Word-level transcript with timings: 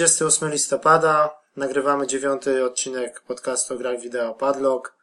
28 0.00 0.50
listopada 0.50 1.30
nagrywamy 1.56 2.06
dziewiąty 2.06 2.64
odcinek 2.64 3.20
podcastu 3.20 3.74
o 3.74 3.76
grach 3.76 4.00
wideo 4.00 4.34
Padlock. 4.34 4.94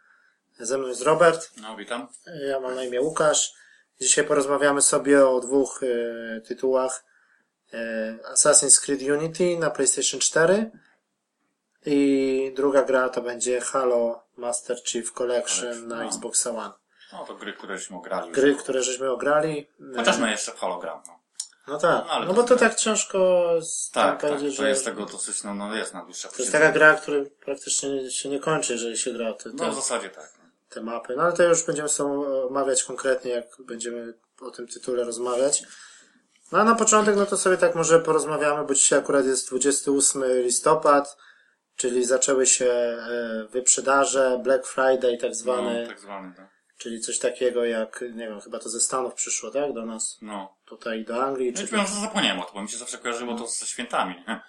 Ze 0.60 0.78
mną 0.78 0.88
jest 0.88 1.02
Robert, 1.02 1.52
No, 1.62 1.76
witam. 1.76 2.08
ja 2.50 2.60
mam 2.60 2.76
na 2.76 2.84
imię 2.84 3.02
Łukasz. 3.02 3.54
Dzisiaj 4.02 4.26
porozmawiamy 4.26 4.82
sobie 4.82 5.28
o 5.28 5.40
dwóch 5.40 5.82
e, 5.84 6.42
tytułach. 6.42 7.04
E, 7.74 7.78
Assassin's 8.34 8.82
Creed 8.86 9.02
Unity 9.02 9.58
na 9.60 9.70
PlayStation 9.70 10.20
4 10.20 10.72
i 11.86 12.54
druga 12.56 12.84
gra 12.84 13.10
to 13.10 13.22
będzie 13.22 13.62
Halo 13.62 14.24
Master 14.38 14.78
Chief 14.86 15.12
Collection 15.12 15.88
na 15.88 15.96
no. 15.96 16.06
Xbox 16.06 16.48
One. 16.48 16.72
No, 17.14 17.26
to 17.26 17.36
gry, 17.36 17.54
któreśmy 17.54 18.02
grali. 18.02 18.32
Gry, 18.32 18.56
które 18.56 18.84
żeśmy 18.84 19.12
ograli. 19.12 19.68
E, 19.94 19.98
Chociaż 19.98 20.18
my 20.18 20.32
jeszcze 20.32 20.52
w 20.52 20.56
hologram. 20.60 21.02
No. 21.08 21.17
No 21.68 21.78
tak, 21.78 22.06
No, 22.08 22.20
no 22.20 22.28
to 22.28 22.34
bo 22.34 22.44
to 22.44 22.56
tak 22.56 22.76
ciężko 22.76 23.50
Tak, 23.94 24.22
tak, 24.22 24.32
powiedzieć, 24.32 24.56
to 24.58 24.62
że 24.64 24.70
jest 24.70 24.86
tego 24.86 25.06
dosyć, 25.06 25.44
no, 25.44 25.56
no 25.56 25.76
jest 25.76 25.94
na 25.94 26.06
dłuższe 26.06 26.28
to 26.28 26.36
jest 26.40 26.52
taka 26.52 26.72
gra, 26.72 26.94
która 26.94 27.18
praktycznie 27.46 28.12
się 28.12 28.30
nie 28.30 28.40
kończy, 28.40 28.74
jeżeli 28.74 28.98
się 28.98 29.14
gra 29.14 29.34
te, 29.34 29.50
No, 29.54 29.66
te, 29.66 29.72
w 29.72 29.76
zasadzie 29.76 30.10
tak. 30.10 30.34
te 30.70 30.82
mapy. 30.82 31.14
No 31.16 31.24
ale 31.24 31.34
to 31.34 31.44
już 31.44 31.64
będziemy 31.64 31.90
sobie 31.90 32.10
omawiać 32.48 32.84
konkretnie, 32.84 33.32
jak 33.32 33.46
będziemy 33.60 34.14
o 34.42 34.52
tym 34.52 34.68
tytule 34.68 35.04
rozmawiać. 35.04 35.64
No 36.52 36.60
a 36.60 36.64
na 36.64 36.76
początek, 36.76 37.16
no 37.16 37.26
to 37.26 37.38
sobie 37.38 37.58
tak 37.58 37.76
może 37.76 38.00
porozmawiamy, 38.00 38.68
bo 38.68 38.74
dzisiaj 38.74 39.00
akurat 39.00 39.26
jest 39.26 39.48
28 39.50 40.24
listopad, 40.44 41.18
czyli 41.76 42.06
zaczęły 42.06 42.46
się 42.46 42.66
e, 42.66 43.48
wyprzedaże, 43.52 44.40
Black 44.44 44.68
Friday 44.68 45.18
tak 45.18 45.36
zwany, 45.36 45.82
No, 45.82 45.88
tak 45.88 46.00
zwany, 46.00 46.34
no. 46.38 46.48
Czyli 46.78 47.00
coś 47.02 47.20
takiego 47.20 47.66
jak, 47.66 48.02
nie 48.02 48.28
wiem, 48.28 48.42
chyba 48.42 48.60
to 48.60 48.70
ze 48.70 48.80
Stanów 48.80 49.14
przyszło, 49.14 49.52
tak, 49.52 49.74
do 49.74 49.86
nas, 49.86 50.18
No. 50.22 50.56
tutaj 50.66 51.06
do 51.06 51.24
Anglii, 51.24 51.52
No, 51.52 51.62
czy 51.62 51.68
powiem, 51.68 51.86
że 51.88 51.94
zapomniałem 52.02 52.40
o 52.40 52.44
tym, 52.44 52.54
bo 52.54 52.62
mi 52.62 52.70
się 52.70 52.78
zawsze 52.78 52.98
kojarzyło 52.98 53.34
to 53.38 53.48
ze 53.48 53.66
świętami, 53.66 54.16
nie? 54.28 54.40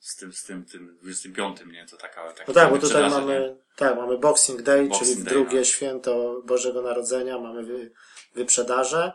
Z 0.00 0.16
tym, 0.16 0.32
z 0.32 0.44
tym, 0.44 0.64
tym 0.64 0.98
25, 1.02 1.60
nie? 1.72 1.86
To 1.86 1.96
taka, 1.96 2.32
taka 2.32 2.44
No 2.48 2.54
tak, 2.54 2.70
bo 2.70 2.78
tutaj 2.78 3.10
mamy, 3.10 3.40
nie? 3.40 3.56
tak, 3.76 3.96
mamy 3.96 4.18
Boxing 4.18 4.62
Day, 4.62 4.88
Boxing 4.88 5.10
czyli 5.10 5.24
Day, 5.24 5.34
drugie 5.34 5.58
no. 5.58 5.64
święto 5.64 6.40
Bożego 6.44 6.82
Narodzenia, 6.82 7.38
mamy 7.38 7.62
wy, 7.62 7.90
wyprzedaże. 8.34 9.12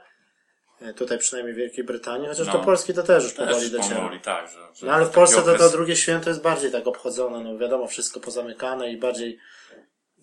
E, 0.81 0.93
Tutaj 0.93 1.17
przynajmniej 1.17 1.53
w 1.55 1.57
Wielkiej 1.57 1.83
Brytanii, 1.83 2.27
chociaż 2.27 2.47
No. 2.47 2.53
do 2.53 2.59
Polski 2.59 2.93
to 2.93 3.03
też 3.03 3.23
już 3.23 3.33
powoli 3.33 3.53
Też 3.55 3.69
dociera. 3.69 3.95
powoli, 3.95 4.19
tak, 4.19 4.47
że, 4.49 4.59
że 4.75 4.85
No 4.85 4.93
ale 4.93 5.05
w 5.05 5.09
Polsce 5.09 5.35
to, 5.35 5.41
to 5.43 5.51
okres- 5.53 5.71
drugie 5.71 5.95
święto 5.95 6.29
jest 6.29 6.41
bardziej 6.41 6.71
tak 6.71 6.87
obchodzone, 6.87 7.39
no 7.43 7.57
wiadomo, 7.57 7.87
wszystko 7.87 8.19
pozamykane 8.19 8.91
i 8.91 8.97
bardziej 8.97 9.39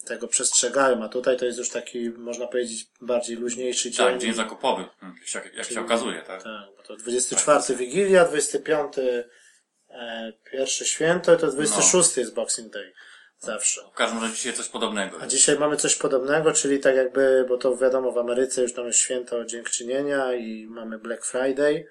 tego 0.07 0.29
przestrzegają, 0.29 1.05
a 1.05 1.09
tutaj 1.09 1.37
to 1.37 1.45
jest 1.45 1.59
już 1.59 1.71
taki, 1.71 2.11
można 2.11 2.47
powiedzieć, 2.47 2.87
bardziej 3.01 3.37
luźniejszy 3.37 3.91
dzień. 3.91 4.07
Tak, 4.07 4.19
dzień 4.19 4.35
zakupowy, 4.35 4.85
jak 5.03 5.29
się, 5.29 5.41
jak 5.55 5.67
się 5.67 5.81
okazuje, 5.81 6.23
tak? 6.23 6.43
Tak, 6.43 6.77
bo 6.77 6.83
to 6.83 6.97
24 6.97 7.77
Wigilia, 7.77 8.25
25 8.25 8.93
e, 8.99 10.33
pierwsze 10.51 10.85
święto 10.85 11.35
i 11.35 11.39
to 11.39 11.47
26 11.47 12.17
jest 12.17 12.35
Boxing 12.35 12.73
Day. 12.73 12.93
Zawsze. 13.39 13.81
W 13.93 13.97
każdym 13.97 14.23
razie 14.23 14.35
dzisiaj 14.35 14.53
coś 14.53 14.69
podobnego. 14.69 15.21
A 15.21 15.27
dzisiaj 15.27 15.59
mamy 15.59 15.77
coś 15.77 15.97
podobnego, 15.97 16.53
czyli 16.53 16.81
tak 16.81 16.97
jakby, 16.97 17.45
bo 17.49 17.59
to 17.59 17.77
wiadomo, 17.77 18.13
w 18.13 18.19
Ameryce 18.19 18.63
już 18.63 18.77
jest 18.77 18.99
święto 18.99 19.45
dziękczynienia 19.45 20.35
i 20.35 20.67
mamy 20.67 20.99
Black 20.99 21.27
Friday, 21.27 21.87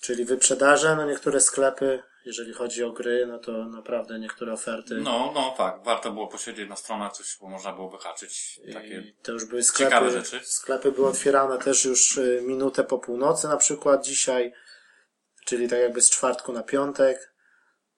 czyli 0.00 0.24
wyprzedaże, 0.24 0.96
no 0.96 1.06
niektóre 1.06 1.40
sklepy, 1.40 2.02
jeżeli 2.24 2.52
chodzi 2.52 2.84
o 2.84 2.92
gry, 2.92 3.26
no 3.26 3.38
to 3.38 3.52
naprawdę 3.52 4.18
niektóre 4.18 4.52
oferty. 4.52 4.94
No, 4.94 5.32
no 5.34 5.54
tak, 5.56 5.84
warto 5.84 6.12
było 6.12 6.28
posiedzieć 6.28 6.68
na 6.68 6.76
stronach, 6.76 7.12
coś 7.12 7.38
bo 7.40 7.48
można 7.48 7.72
było 7.72 7.90
wyhaczyć. 7.90 8.60
Takie 8.72 9.00
I 9.00 9.14
to 9.22 9.32
już 9.32 9.44
były 9.44 9.62
ciekawe 9.64 10.10
sklepy, 10.10 10.30
rzeczy. 10.30 10.46
sklepy 10.46 10.92
były 10.92 11.08
otwierane 11.08 11.58
też 11.58 11.84
już 11.84 12.16
y, 12.16 12.42
minutę 12.46 12.84
po 12.84 12.98
północy 12.98 13.48
na 13.48 13.56
przykład 13.56 14.04
dzisiaj, 14.04 14.52
czyli 15.46 15.68
tak 15.68 15.78
jakby 15.78 16.00
z 16.00 16.10
czwartku 16.10 16.52
na 16.52 16.62
piątek. 16.62 17.31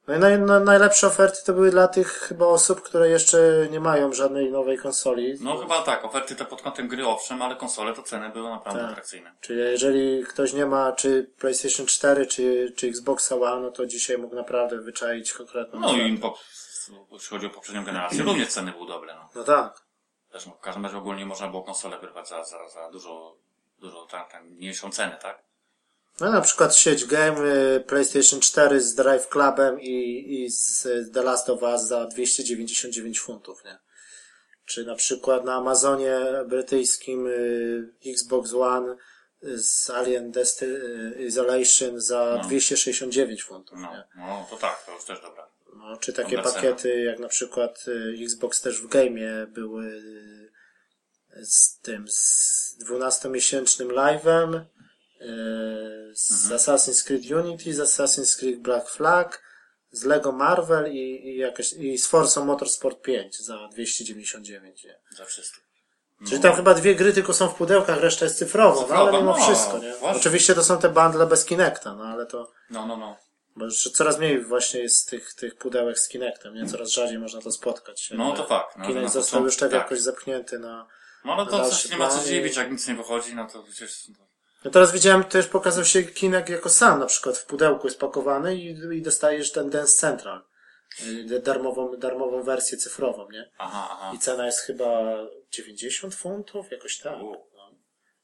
No 0.09 0.15
i 0.15 0.19
naj, 0.19 0.39
na, 0.39 0.61
najlepsze 0.61 1.07
oferty 1.07 1.39
to 1.47 1.53
były 1.53 1.71
dla 1.71 1.89
tych 1.89 2.09
chyba 2.13 2.47
osób, 2.47 2.83
które 2.83 3.09
jeszcze 3.09 3.39
nie 3.71 3.81
mają 3.81 4.13
żadnej 4.13 4.53
nowej 4.53 4.79
konsoli. 4.79 5.35
No 5.41 5.57
chyba 5.59 5.83
tak, 5.83 6.05
oferty 6.05 6.37
te 6.37 6.45
pod 6.45 6.63
kątem 6.63 6.89
gry 6.89 7.07
owszem, 7.07 7.43
ale 7.43 7.57
konsole 7.57 7.95
to 7.95 8.03
ceny 8.03 8.31
były 8.31 8.51
naprawdę 8.51 8.81
Tak. 8.81 8.91
atrakcyjne. 8.91 9.35
Czyli 9.41 9.61
jeżeli 9.61 10.25
ktoś 10.25 10.53
nie 10.53 10.67
ma 10.67 10.93
czy 10.93 11.31
PlayStation 11.39 11.87
4, 11.87 12.27
czy, 12.27 12.73
czy 12.77 12.87
Xbox 12.89 13.33
One, 13.33 13.61
no 13.63 13.71
to 13.71 13.87
dzisiaj 13.87 14.19
mógł 14.19 14.35
naprawdę 14.35 14.79
wyczaić 14.81 15.33
konkretną 15.33 15.81
No 15.81 15.87
ofertę. 15.87 16.09
i 16.09 16.19
po, 16.19 16.39
jeśli 17.13 17.29
chodzi 17.29 17.47
o 17.47 17.51
poprzednią 17.51 17.85
generację, 17.85 18.23
również 18.23 18.49
ceny 18.49 18.73
były 18.73 18.87
dobre. 18.89 19.15
No. 19.15 19.29
No 19.35 19.45
tak. 19.45 19.85
No, 20.47 20.53
w 20.53 20.61
każdym 20.61 20.85
razie 20.85 20.99
ogólnie 20.99 21.27
można 21.27 21.49
było 21.49 21.63
konsolę 21.63 21.99
wyrwać 21.99 22.29
za, 22.29 22.45
za, 22.45 22.69
za 22.69 22.91
dużo, 22.91 23.37
dużo 23.79 24.07
tam, 24.07 24.25
tam 24.33 24.47
mniejszą 24.49 24.91
cenę, 24.91 25.19
tak? 25.23 25.44
No 26.21 26.33
na 26.33 26.41
przykład 26.41 26.77
sieć 26.77 27.05
game 27.05 27.41
y, 27.77 27.81
PlayStation 27.81 28.41
4 28.41 28.81
z 28.81 28.95
Drive 28.95 29.29
Clubem 29.29 29.81
i, 29.81 30.25
i 30.29 30.51
z 30.51 30.89
The 31.15 31.23
Last 31.23 31.51
of 31.51 31.63
Us 31.63 31.83
za 31.83 32.07
299 32.07 33.21
funtów, 33.21 33.65
nie? 33.65 33.79
Czy 34.67 34.85
na 34.85 34.95
przykład 34.95 35.45
na 35.45 35.55
Amazonie 35.55 36.19
brytyjskim 36.49 37.27
y, 37.27 37.89
Xbox 38.07 38.53
One 38.55 38.97
z 39.43 39.91
Alien 39.91 40.33
Desti- 40.33 40.63
y, 41.19 41.25
Isolation 41.27 42.01
za 42.01 42.39
269 42.39 43.43
funtów, 43.45 43.79
No, 43.81 43.91
nie? 43.91 44.05
no 44.17 44.47
to 44.51 44.57
tak, 44.57 44.83
to 44.87 44.93
już 44.93 45.05
też 45.05 45.21
dobra. 45.21 45.49
No, 45.77 45.97
czy 45.97 46.13
takie 46.13 46.37
Dobra 46.37 46.53
pakiety, 46.53 47.01
jak 47.03 47.19
na 47.19 47.29
przykład 47.29 47.85
Xbox 48.23 48.61
też 48.61 48.81
w 48.83 48.89
game'ie 48.89 49.47
były 49.47 50.03
z 51.43 51.79
tym, 51.81 52.09
z 52.09 52.79
12-miesięcznym 52.89 53.89
live'em, 53.89 54.61
z 56.15 56.45
Mhm. 56.45 56.59
Assassin's 56.59 57.07
Creed 57.07 57.31
Unity, 57.31 57.75
z 57.75 57.79
Assassin's 57.79 58.39
Creed 58.39 58.61
Black 58.61 58.91
Flag, 58.91 59.43
z 59.91 60.05
Lego 60.05 60.33
Marvel 60.33 60.93
i, 60.93 61.29
i, 61.29 61.37
jakaś, 61.37 61.73
i 61.73 61.99
z 61.99 62.07
Forza 62.07 62.45
Motorsport 62.45 63.03
5 63.03 63.41
za 63.41 63.69
299. 63.69 64.85
Nie? 64.85 64.99
Za 65.17 65.25
wszystko. 65.25 65.61
Czyli 66.29 66.41
tam 66.41 66.57
chyba 66.57 66.75
dwie 66.75 66.95
gry 66.95 67.13
tylko 67.13 67.35
są 67.35 67.49
w 67.49 67.55
pudełkach, 67.55 68.01
reszta 68.01 68.25
jest 68.25 68.39
cyfrowo, 68.39 68.75
no, 68.75 68.83
Cyfrowa, 68.83 69.11
ale 69.11 69.19
mimo 69.19 69.37
no, 69.39 69.45
wszystko, 69.45 69.79
nie? 69.79 69.95
właśnie. 69.95 70.21
Oczywiście 70.21 70.55
to 70.55 70.65
są 70.65 70.79
te 70.79 70.89
bundle 70.89 71.27
bez 71.27 71.45
Kinecta, 71.45 71.95
no 71.95 72.05
ale 72.05 72.27
to... 72.27 72.53
No, 72.71 72.87
no, 72.87 72.97
no. 72.97 73.17
Bo 73.57 73.65
już 73.65 73.83
coraz 73.83 74.19
mniej 74.19 74.45
właśnie 74.45 74.81
jest 74.81 75.11
tych, 75.11 75.35
tych 75.35 75.55
pudełek 75.57 75.99
z 75.99 76.09
Kinectem, 76.09 76.55
nie? 76.55 76.67
Coraz 76.67 76.91
rzadziej 76.91 77.19
można 77.19 77.41
to 77.41 77.53
spotkać. 77.53 78.11
No 78.15 78.33
to 78.33 78.47
fakt. 78.47 78.77
No, 78.77 78.87
Kinect 78.87 79.05
na 79.05 79.11
został 79.11 79.45
już 79.45 79.57
tak, 79.57 79.71
tak. 79.71 79.83
jakoś 79.83 80.01
zepchnięty 80.01 80.59
na... 80.59 80.87
No 81.25 81.33
ale 81.33 81.47
to 81.47 81.71
coś 81.71 81.91
nie 81.91 81.97
ma 81.97 82.09
co 82.09 82.29
dziwić, 82.29 82.57
jak 82.57 82.71
nic 82.71 82.89
nie 82.89 82.95
wychodzi, 82.95 83.35
no 83.35 83.49
to 83.49 83.63
przecież... 83.63 84.07
No 84.65 84.71
teraz 84.71 84.93
widziałem, 84.93 85.25
też 85.25 85.47
pokazał 85.47 85.85
się 85.85 86.03
Kinect 86.03 86.49
jako 86.49 86.69
sam, 86.69 87.01
na 87.01 87.07
przykład 87.07 87.39
w 87.39 87.47
pudełku 87.47 87.87
jest 87.87 88.01
pakowany 88.01 88.57
i, 88.57 88.67
i 88.97 89.03
dostajesz 89.03 89.53
ten 89.53 89.71
Dance 89.71 89.93
Central. 89.97 90.43
y, 91.31 91.41
Darmową, 91.41 91.97
darmową 91.97 92.43
wersję 92.43 92.79
cyfrową, 92.79 93.31
nie? 93.31 93.51
Aha, 93.59 93.89
aha. 93.93 94.13
I 94.15 94.19
cena 94.19 94.47
jest 94.47 94.61
chyba 94.61 95.01
90 95.51 96.15
funtów, 96.15 96.71
jakoś 96.71 96.99
tak. 96.99 97.19
No. 97.19 97.33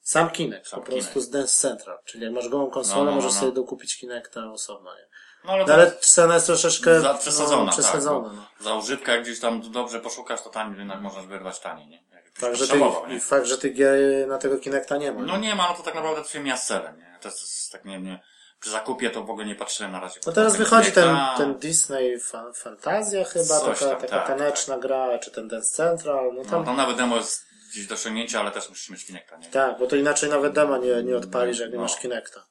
Sam 0.03 0.31
Kinect, 0.31 0.69
Sam 0.69 0.81
po 0.83 0.87
prostu 0.93 1.21
z 1.21 1.31
Dance 1.31 1.55
Central. 1.69 1.99
Czyli 2.05 2.25
jak 2.25 2.33
masz 2.33 2.49
gołą 2.49 2.71
konsolę, 2.71 2.99
No, 2.99 3.05
no, 3.05 3.11
no, 3.11 3.17
możesz 3.17 3.35
no. 3.35 3.41
sobie 3.41 3.53
dokupić 3.53 3.99
Kinecta 3.99 4.53
osobno, 4.53 4.95
nie? 4.95 5.07
No 5.45 5.53
ale, 5.53 5.65
No, 5.67 5.75
ale 5.75 5.93
cena 6.01 6.35
jest 6.35 6.47
troszeczkę 6.47 7.01
za, 7.01 7.15
przesadzona, 7.15 7.65
no, 7.65 7.73
przesadzona. 7.73 8.29
tak. 8.29 8.37
no. 8.37 8.65
Za 8.65 8.75
używkę, 8.75 9.13
jak 9.13 9.23
gdzieś 9.23 9.41
tam 9.41 9.73
dobrze 9.73 10.01
poszukasz, 10.01 10.43
to 10.43 10.51
tam 10.51 10.79
jednak 10.79 11.01
możesz 11.01 11.27
wyrwać 11.27 11.61
taniej, 11.61 11.87
nie? 11.89 12.05
Fakt, 12.41 12.57
że 12.57 12.69
tych, 12.69 12.81
nie? 13.09 13.17
i 13.17 13.21
fakt, 13.21 13.47
że 13.47 13.59
tych 13.59 13.75
gier 13.75 14.29
na 14.29 14.39
tego 14.39 14.59
Kinecta 14.59 14.97
nie 14.97 15.13
ma. 15.13 15.21
No 15.23 15.37
nie 15.39 15.55
ma, 15.55 15.69
no 15.69 15.75
to 15.75 15.83
tak 15.83 15.95
naprawdę 15.95 16.23
to 16.23 16.29
się 16.29 16.41
mija 16.41 16.57
z 16.57 16.67
celem, 16.67 16.99
nie? 16.99 17.19
To 17.21 17.29
jest 17.29 17.73
tak, 17.73 17.85
nie, 17.85 18.01
nie, 18.01 18.21
przy 18.61 18.71
zakupie 18.71 19.11
to 19.11 19.25
w 19.25 19.31
ogóle 19.31 19.47
nie 19.47 19.55
patrzyłem 19.55 19.93
na 19.93 20.01
razie. 20.01 20.21
No 20.27 20.33
teraz 20.33 20.57
wychodzi 20.57 20.93
ten, 20.93 21.17
ten 21.37 21.55
Disney 21.55 22.19
Fan- 22.21 22.53
Fantazja 22.55 23.25
chyba, 23.25 23.61
taka, 23.61 23.75
tam, 23.87 24.01
taka 24.01 24.07
tak, 24.07 24.27
taneczna 24.27 24.79
gra, 24.79 25.19
czy 25.19 25.31
ten 25.31 25.49
Dance 25.49 25.73
Central, 25.73 26.25
no 26.35 26.43
No, 26.43 26.51
tam, 26.51 26.65
tam 26.65 26.77
nawet 26.77 26.97
demo 26.97 27.17
jest 27.17 27.45
gdzieś 27.73 27.87
do 27.87 27.95
osiągnięcia, 27.95 28.41
ale 28.41 28.51
też 28.51 28.69
musisz 28.69 28.91
mieć 28.91 29.07
Kinecta, 29.07 29.37
nie? 29.37 29.49
tak, 29.49 29.79
bo 29.79 29.87
to 29.87 29.97
inaczej 29.97 30.31
nawet 30.31 30.53
dema 30.53 30.79
nie, 30.79 31.03
nie 31.03 31.17
odpalisz, 31.17 31.59
jak 31.59 31.71
nie 31.71 31.77
No. 31.77 31.83
masz 31.83 31.97
Kinecta. 31.99 32.45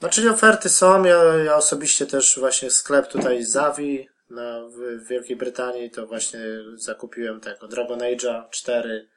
No 0.00 0.08
czyli 0.08 0.28
oferty 0.28 0.68
są, 0.68 1.04
ja, 1.04 1.14
ja 1.44 1.56
osobiście 1.56 2.06
też 2.06 2.38
właśnie 2.38 2.70
sklep 2.70 3.08
tutaj 3.08 3.44
Zavi 3.44 4.08
na, 4.34 4.60
w, 4.68 5.06
Wielkiej 5.08 5.36
Brytanii, 5.36 5.90
to 5.90 6.06
właśnie 6.06 6.40
zakupiłem 6.74 7.40
tego 7.40 7.68
Dragon 7.68 7.98
Age'a 7.98 8.50
4 8.50 9.08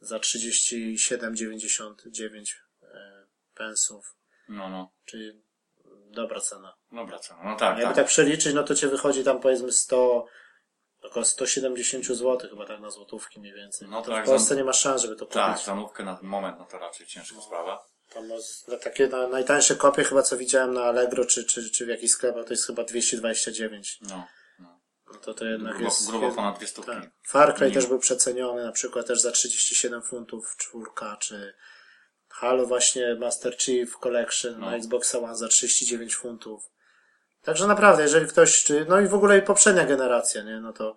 za 0.00 0.18
37,99 0.18 2.54
e, 2.82 3.26
pensów, 3.54 4.14
No, 4.48 4.68
no. 4.70 4.92
czyli 5.04 5.42
dobra 6.10 6.40
cena. 6.40 6.74
Dobra, 6.92 7.18
co? 7.18 7.34
No 7.44 7.56
tak, 7.56 7.68
Jakby 7.78 7.84
tak. 7.84 7.96
tak 7.96 8.06
przeliczyć, 8.06 8.54
no 8.54 8.62
to 8.64 8.74
cię 8.74 8.88
wychodzi 8.88 9.24
tam 9.24 9.40
powiedzmy 9.40 9.72
100, 9.72 10.26
około 11.02 11.24
170 11.24 12.04
zł 12.06 12.38
chyba 12.50 12.66
tak 12.66 12.80
na 12.80 12.90
złotówki 12.90 13.40
mniej 13.40 13.54
więcej. 13.54 13.88
No 13.88 14.02
to 14.02 14.10
tak, 14.10 14.24
w 14.24 14.28
Polsce 14.28 14.48
za- 14.48 14.54
nie 14.54 14.64
ma 14.64 14.72
szans, 14.72 15.02
żeby 15.02 15.16
to 15.16 15.26
Tak, 15.26 15.50
kupić. 15.52 15.66
zanówkę 15.66 16.04
na 16.04 16.16
ten 16.16 16.28
moment, 16.28 16.58
no 16.58 16.64
to 16.64 16.78
raczej 16.78 17.06
ciężka 17.06 17.40
sprawa. 17.40 17.84
Tam 18.14 18.28
no, 18.28 18.40
z- 18.42 18.68
na 18.68 18.76
takie 18.76 19.08
na, 19.08 19.28
najtańsze 19.28 19.76
kopie 19.76 20.04
chyba 20.04 20.22
co 20.22 20.36
widziałem 20.36 20.74
na 20.74 20.82
Allegro 20.84 21.24
czy, 21.24 21.44
czy, 21.44 21.70
czy 21.70 21.86
w 21.86 21.88
jakichś 21.88 22.12
sklepach 22.12 22.44
to 22.44 22.52
jest 22.52 22.66
chyba 22.66 22.84
229. 22.84 23.98
No, 24.02 24.08
no. 24.08 24.16
No 24.16 24.26
to 25.22 25.34
to 25.34 25.44
jednak 25.44 25.72
Grubo, 25.72 25.84
jest... 25.84 26.06
grubo 26.10 26.32
ponad 26.32 26.58
dwie 26.58 26.66
stówki. 26.66 26.90
tak. 26.92 27.10
Far 27.26 27.54
Cry 27.54 27.70
też 27.72 27.86
był 27.86 27.98
przeceniony, 27.98 28.64
na 28.64 28.72
przykład 28.72 29.06
też 29.06 29.20
za 29.20 29.30
37 29.30 30.02
funtów 30.02 30.54
czwórka, 30.56 31.16
czy 31.20 31.54
Halo 32.28 32.66
właśnie 32.66 33.14
Master 33.14 33.56
Chief 33.58 33.96
Collection 33.98 34.54
No. 34.58 34.66
na 34.70 34.76
Xbox 34.76 35.14
One 35.14 35.36
za 35.36 35.48
39 35.48 36.14
funtów. 36.16 36.70
Także 37.42 37.66
naprawdę, 37.66 38.02
jeżeli 38.02 38.26
ktoś, 38.26 38.64
czy, 38.64 38.86
no 38.88 39.00
i 39.00 39.08
w 39.08 39.14
ogóle 39.14 39.38
i 39.38 39.42
poprzednia 39.42 39.86
generacja, 39.86 40.42
nie, 40.42 40.60
no 40.60 40.72
to 40.72 40.96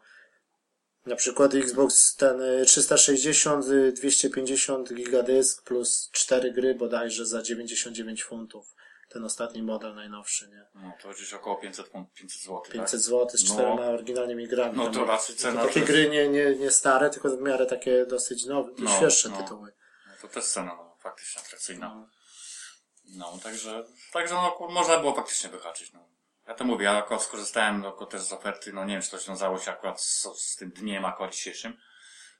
na 1.06 1.16
przykład 1.16 1.56
Xbox 1.56 2.16
ten 2.16 2.42
y, 2.42 2.66
360, 2.66 3.68
y, 3.68 3.92
250 3.92 4.94
gigadysk 4.94 5.64
plus 5.64 6.10
4 6.12 6.52
gry 6.52 6.76
bodajże 6.76 7.26
za 7.26 7.42
99 7.42 8.24
funtów. 8.24 8.76
Ten 9.14 9.26
ostatni 9.26 9.64
model 9.64 9.96
najnowszy, 9.96 10.50
nie? 10.50 10.66
No 10.76 10.94
to 11.02 11.10
gdzieś 11.10 11.34
około 11.34 11.56
500, 11.56 11.92
fun- 11.92 12.06
500 12.14 12.42
zł. 12.42 12.62
500 12.72 13.02
zł 13.02 13.30
z 13.38 13.50
No. 13.50 13.54
czterema 13.56 13.82
oryginalnymi 13.82 14.48
grami. 14.48 14.78
No 14.78 14.90
to 14.92 15.06
raczej 15.06 15.36
to 15.36 15.42
cena. 15.42 15.66
takie 15.66 15.80
to- 15.80 15.86
gry 15.88 16.10
nie, 16.10 16.30
nie, 16.30 16.56
nie 16.56 16.72
stare, 16.72 17.10
tylko 17.10 17.30
w 17.30 17.42
miarę 17.42 17.66
takie 17.66 18.06
dosyć 18.06 18.46
nowe, 18.46 18.72
No, 18.78 18.92
świeższe 18.98 19.30
no. 19.30 19.38
tytuły. 19.38 19.74
No 20.08 20.14
to 20.22 20.28
też 20.28 20.46
cena 20.46 20.76
no, 20.76 20.98
faktycznie 21.00 21.42
atrakcyjna. 21.42 22.10
No, 23.06 23.38
także, 23.44 23.84
także 24.14 24.34
no, 24.34 24.58
można 24.70 24.98
było 25.00 25.16
faktycznie 25.16 25.50
wyhaczyć. 25.50 25.94
No. 25.94 26.10
Ja 26.48 26.54
to 26.54 26.64
mówię, 26.64 26.86
ja 26.86 26.98
akurat 26.98 27.24
skorzystałem 27.24 27.82
no, 27.82 27.88
akurat 27.90 28.10
też 28.10 28.22
z 28.22 28.34
oferty, 28.34 28.74
no 28.74 28.86
nie 28.86 28.94
wiem, 28.94 29.02
czy 29.02 29.12
to 29.12 29.18
wiązało 29.18 29.60
się 29.60 29.72
akurat 29.72 30.02
z, 30.02 30.28
z 30.36 30.56
tym 30.56 30.70
dniem 30.72 31.06
akurat 31.06 31.32
dzisiejszym, 31.34 31.78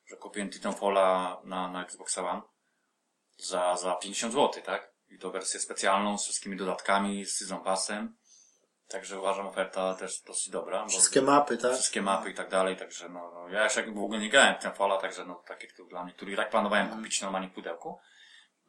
że 0.08 0.16
kupiłem 0.16 0.50
Titanfalla 0.50 1.42
na, 1.44 1.68
na 1.72 1.84
Xbox 1.84 2.18
One 2.18 2.42
za, 3.38 3.78
za 3.78 3.96
50 3.96 4.34
zł, 4.34 4.64
tak? 4.66 4.91
I 5.12 5.20
to 5.20 5.32
wersję 5.32 5.60
specjalną 5.60 6.18
z 6.18 6.24
wszystkimi 6.24 6.58
dodatkami, 6.58 7.26
z 7.26 7.38
Season 7.38 7.64
Passem. 7.64 8.16
Także 8.88 9.20
uważam 9.20 9.48
oferta 9.48 9.94
też 9.96 10.22
dosyć 10.22 10.50
dobra. 10.50 10.88
Wszystkie 10.88 11.22
mapy, 11.22 11.58
tak? 11.58 11.74
wszystkie 11.74 12.02
mapy 12.02 12.30
i 12.32 12.34
tak 12.34 12.50
dalej, 12.50 12.78
także 12.78 13.10
no, 13.10 13.32
no 13.34 13.50
ja 13.50 13.64
jeszcze 13.64 13.84
w 13.84 13.98
ogóle 14.04 14.20
nie 14.20 14.30
grałem 14.30 14.56
w 14.56 14.58
Titanfalla, 14.58 14.98
także 14.98 15.26
no 15.26 15.36
takie 15.48 15.68
tytuł 15.68 15.88
dla 15.88 16.04
mnie, 16.04 16.14
który 16.14 16.32
i 16.32 16.36
tak 16.36 16.50
planowałem 16.50 16.90
kupić 16.90 17.22
normalnie 17.22 17.50
w 17.50 17.54
pudełku. 17.54 18.00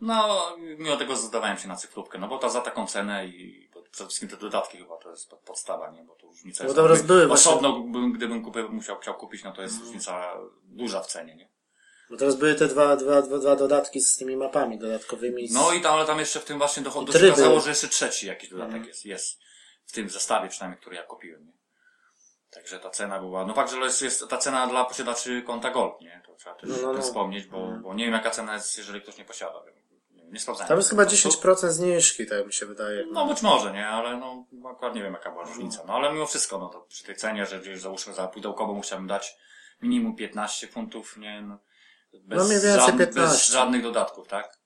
No, 0.01 0.39
mimo 0.59 0.97
tego 0.97 1.17
zdawałem 1.17 1.59
się 1.59 1.69
na 1.69 1.77
cyfrówkę, 1.77 2.19
no 2.19 2.29
bo 2.29 2.39
to 2.39 2.51
za 2.51 2.61
taką 2.61 2.87
cenę 2.87 3.27
i 3.27 3.71
bo 3.75 3.83
przede 3.83 4.09
wszystkim 4.09 4.29
te 4.29 4.37
dodatki 4.37 4.79
chyba 4.79 4.97
to 4.97 5.11
jest 5.11 5.31
pod- 5.31 5.41
podstawa, 5.41 5.91
nie? 5.91 6.05
Bo 6.05 6.15
to 6.15 6.27
różnica 6.27 6.65
No 6.65 6.69
jest. 6.69 6.77
dobra, 6.77 6.97
były 7.03 7.27
właśnie- 7.27 7.51
Osobno, 7.51 7.81
bym, 7.81 8.13
gdybym 8.13 8.45
kupił, 8.45 8.73
musiał, 8.73 8.99
chciał 8.99 9.15
kupić, 9.15 9.45
no 9.45 9.53
to 9.53 9.63
jest 9.63 9.81
różnica 9.81 10.35
duża 10.65 11.03
w 11.03 11.07
cenie, 11.07 11.37
nie? 11.37 11.52
Bo 12.13 12.19
teraz 12.19 12.37
były 12.37 12.55
te 12.55 12.67
dwa, 12.69 12.97
dwa, 12.97 13.23
dwa, 13.23 13.39
dwa 13.39 13.57
dodatki 13.57 14.01
z 14.01 14.17
tymi 14.17 14.37
mapami 14.37 14.79
dodatkowymi. 14.79 15.49
Z... 15.49 15.53
No 15.53 15.73
i 15.73 15.81
tam, 15.81 15.95
ale 15.95 16.07
tam 16.07 16.19
jeszcze 16.19 16.41
w 16.41 16.45
tym 16.45 16.59
właśnie 16.59 16.83
dochodzi, 16.83 17.11
I 17.11 17.13
tryby. 17.13 17.33
okazało, 17.33 17.61
że 17.61 17.69
jeszcze 17.69 17.89
trzeci 17.89 18.27
jakiś 18.27 18.51
dodatek 18.51 18.73
Mhm. 18.75 18.89
jest, 18.89 19.05
jest. 19.05 19.39
W 19.87 19.93
tym 19.93 20.11
zestawie 20.11 20.49
przynajmniej, 20.49 20.81
który 20.81 20.97
ja 20.97 21.03
kupiłem, 21.03 21.47
nie? 21.47 21.53
Także 22.51 22.79
ta 22.79 22.91
cena 22.91 23.19
była, 23.19 23.47
no 23.47 23.55
fakt, 23.55 23.71
że 23.73 23.79
jest, 23.79 24.03
jest 24.03 24.29
ta 24.29 24.37
cena 24.39 24.67
dla 24.67 24.85
posiadaczy 24.85 25.43
konta 25.47 25.71
Gold, 25.71 26.01
nie? 26.01 26.23
To 26.27 26.35
trzeba 26.35 26.55
też 26.57 26.71
No, 26.71 26.77
no, 26.83 26.93
no. 26.93 27.03
wspomnieć, 27.03 27.47
bo, 27.47 27.67
bo 27.83 27.95
nie 27.95 28.05
wiem 28.05 28.15
jaka 28.15 28.31
cena 28.31 28.55
jest, 28.55 28.79
jeżeli 28.79 29.01
ktoś 29.01 29.19
nie 29.19 29.25
posiada. 29.25 29.63
Nie, 30.11 30.25
nie 30.25 30.41
sprawdzałem. 30.41 30.69
Tam 30.69 30.77
jest 30.77 30.91
chyba 30.91 31.05
Po 31.05 31.11
prostu. 31.11 31.29
10% 31.29 31.69
zniżki, 31.71 32.27
tak 32.27 32.47
mi 32.47 32.53
się 32.53 32.67
wydaje. 32.67 33.05
No 33.13 33.27
być 33.27 33.43
może, 33.43 33.73
nie? 33.73 33.89
Ale 33.89 34.17
no, 34.17 34.47
akurat 34.71 34.95
nie 34.95 35.03
wiem 35.03 35.13
jaka 35.13 35.31
była 35.31 35.45
różnica. 35.45 35.83
No 35.87 35.95
ale 35.95 36.13
mimo 36.13 36.27
wszystko, 36.27 36.59
no 36.59 36.69
to 36.69 36.81
przy 36.81 37.05
tej 37.05 37.17
cenie, 37.17 37.47
że 37.47 37.61
gdzieś 37.61 37.81
załóżmy 37.81 38.15
za 38.15 38.29
pudełkową 38.29 38.75
musiałbym 38.75 39.09
dać 39.09 39.37
minimum 39.83 40.17
15 40.17 40.67
funtów, 40.69 41.17
nie? 41.17 41.43
No, 41.43 41.59
bez, 42.13 42.39
No 42.39 42.45
mniej 42.45 42.61
więcej 42.61 42.81
żad- 42.81 42.99
15. 42.99 43.21
bez 43.21 43.47
żadnych 43.49 43.83
dodatków, 43.83 44.29
tak? 44.29 44.59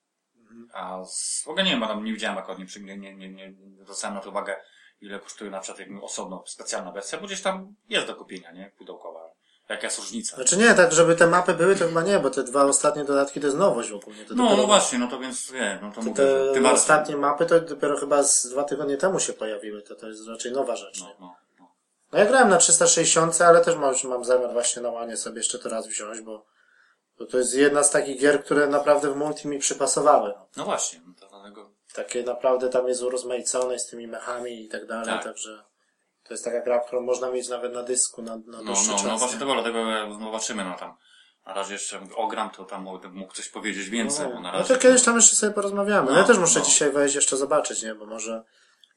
A 0.73 1.05
z, 1.05 1.43
w 1.45 1.49
ogóle 1.49 1.65
nie 1.65 1.71
wiem, 1.71 1.81
bo 1.81 1.87
tam 1.87 2.05
nie 2.05 2.13
widziałem 2.13 2.39
akurat, 2.39 2.59
nie, 2.59 2.67
nie, 2.81 2.97
nie, 2.97 3.17
nie, 3.17 3.29
nie 3.29 3.55
zwracałem 3.85 4.15
na 4.15 4.21
to 4.21 4.31
uwagę, 4.31 4.57
ile 5.01 5.21
kosztuje 5.21 5.51
na 5.51 5.61
przykład 5.61 5.81
jakby 5.81 6.03
osobno 6.03 6.45
specjalna 6.47 6.93
wersja, 6.93 7.19
bo 7.21 7.27
gdzieś 7.27 7.43
tam 7.43 7.75
jest 7.89 8.07
do 8.07 8.15
kupienia, 8.15 8.53
nie? 8.53 8.73
Pudełkowa. 8.79 9.21
Jaka 9.69 9.83
jest 9.87 9.99
różnica? 9.99 10.37
Znaczy 10.37 10.57
nie, 10.57 10.75
tak 10.75 10.93
żeby 10.93 11.17
te 11.17 11.27
mapy 11.27 11.55
były, 11.55 11.77
to 11.77 11.87
chyba 11.87 12.03
nie, 12.03 12.19
bo 12.19 12.31
te 12.31 12.43
dwa 12.45 12.65
ostatnie 12.65 13.05
dodatki 13.05 13.41
to 13.41 13.47
jest 13.47 13.59
nowość 13.59 13.91
ogólnie. 13.91 14.25
To 14.25 14.35
no, 14.35 14.45
dopiero- 14.45 14.57
no 14.57 14.67
właśnie, 14.67 14.99
no 14.99 15.09
to 15.09 15.19
więc, 15.19 15.53
nie, 15.53 15.79
no 15.83 15.89
to, 15.91 15.95
To 15.95 16.03
mówię, 16.03 16.15
te 16.15 16.45
bardziej. 16.47 16.67
ostatnie 16.73 17.17
mapy 17.17 17.47
to 17.47 17.61
dopiero 17.61 17.97
chyba 17.97 18.23
z 18.23 18.47
dwa 18.49 18.65
tygodnie 18.65 18.97
temu 18.97 19.21
się 19.21 19.33
pojawiły, 19.33 19.83
to 19.83 19.95
to 19.95 20.09
jest 20.09 20.29
raczej 20.29 20.53
nowa 20.53 20.77
rzecz. 20.77 21.01
No, 21.01 21.07
no, 21.21 21.35
no. 21.61 21.69
No 22.13 22.19
ja 22.19 22.27
grałem 22.27 22.49
na 22.49 22.57
360, 22.57 23.41
ale 23.41 23.61
też 23.65 23.77
mam, 23.77 23.95
mam 24.05 24.25
zamiar 24.25 24.53
właśnie 24.53 24.83
na 24.83 24.91
łanie 24.91 25.17
sobie 25.17 25.39
jeszcze 25.39 25.59
to 25.59 25.69
raz 25.69 25.87
wziąć, 25.89 26.21
bo, 26.21 26.47
bo 27.19 27.27
to 27.27 27.39
jest 27.39 27.55
jedna 27.55 27.83
z 27.85 27.91
takich 27.91 28.21
gier, 28.21 28.45
które 28.45 28.67
naprawdę 28.67 29.13
w 29.13 29.17
multi 29.17 29.49
mi 29.49 29.59
przypasowały. 29.59 30.35
no 30.57 30.65
właśnie, 30.65 31.01
no 31.07 31.13
to 31.21 31.29
dlatego, 31.29 31.71
Takie 31.95 32.23
naprawdę 32.23 32.69
tam 32.69 32.89
jest 32.89 33.03
urozmaicone 33.03 33.79
z 33.79 33.87
tymi 33.87 34.07
mechami 34.07 34.65
i 34.65 34.69
tak 34.69 34.87
dalej, 34.87 35.07
Tak. 35.07 35.25
także 35.25 35.63
to 36.25 36.35
jest 36.35 36.45
taka 36.45 36.61
gra, 36.61 36.81
którą 36.81 37.01
można 37.01 37.31
mieć 37.31 37.49
nawet 37.49 37.73
na 37.73 37.83
dysku 37.83 38.23
na, 38.23 38.37
na 38.37 38.43
No, 38.47 38.65
dłuższy 38.65 38.89
no, 38.91 38.95
czas. 38.97 39.05
no 39.07 39.19
właśnie 39.19 39.35
nie? 39.35 39.41
tego, 39.41 39.53
dlatego 39.55 39.85
zobaczymy, 40.25 40.65
no 40.65 40.75
tam. 40.79 40.95
Na 41.47 41.55
razie 41.55 41.73
jeszcze 41.73 42.01
ogram, 42.17 42.51
to 42.51 42.65
tam 42.65 42.83
mógł, 42.83 43.09
mógł 43.09 43.35
coś 43.35 43.49
powiedzieć 43.49 43.89
więcej, 43.91 44.27
bo 44.29 44.35
na 44.35 44.41
No, 44.41 44.59
razie. 44.59 44.75
to 44.75 44.81
kiedyś 44.81 45.03
tam 45.03 45.17
jeszcze 45.17 45.37
sobie 45.37 45.53
porozmawiamy. 45.53 46.07
No, 46.07 46.13
No, 46.13 46.19
ja 46.19 46.25
też 46.25 46.39
muszę 46.39 46.59
no. 46.59 46.65
dzisiaj 46.65 46.91
wejść 46.91 47.15
jeszcze 47.15 47.37
zobaczyć, 47.37 47.83
nie? 47.83 47.95
Bo 47.95 48.07
może, 48.07 48.43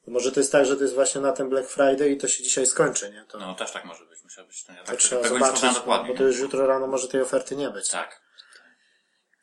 bo 0.06 0.12
może 0.12 0.32
to 0.32 0.40
jest 0.40 0.52
tak, 0.52 0.66
że 0.66 0.76
to 0.76 0.82
jest 0.82 0.94
właśnie 0.94 1.20
na 1.20 1.32
ten 1.32 1.48
Black 1.48 1.68
Friday 1.70 2.08
i 2.10 2.16
to 2.16 2.28
się 2.28 2.42
dzisiaj 2.44 2.66
skończy, 2.66 3.10
nie? 3.10 3.24
To, 3.28 3.38
No 3.38 3.54
też 3.54 3.72
tak 3.72 3.84
może 3.84 4.04
być, 4.04 4.19
musiał 4.30 4.46
być. 4.46 4.68
No, 4.68 4.74
ja 4.74 4.80
to 4.80 4.86
tak, 4.86 4.96
trzeba 4.96 5.22
tego 5.22 5.34
nie 5.34 5.40
zobaczyć, 5.40 5.58
sprawdzałem 5.58 5.74
dokładnie. 5.74 6.08
bo 6.08 6.18
to 6.18 6.22
nie? 6.22 6.28
już 6.28 6.38
jutro 6.38 6.66
rano 6.66 6.86
może 6.86 7.08
tej 7.08 7.20
oferty 7.20 7.56
nie 7.56 7.70
być. 7.70 7.88
Tak. 7.88 8.22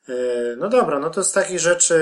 Yy, 0.08 0.56
No 0.58 0.70
dobra, 0.70 1.00
no 1.00 1.10
to 1.10 1.24
z 1.24 1.32
takich 1.32 1.60
rzeczy 1.60 1.98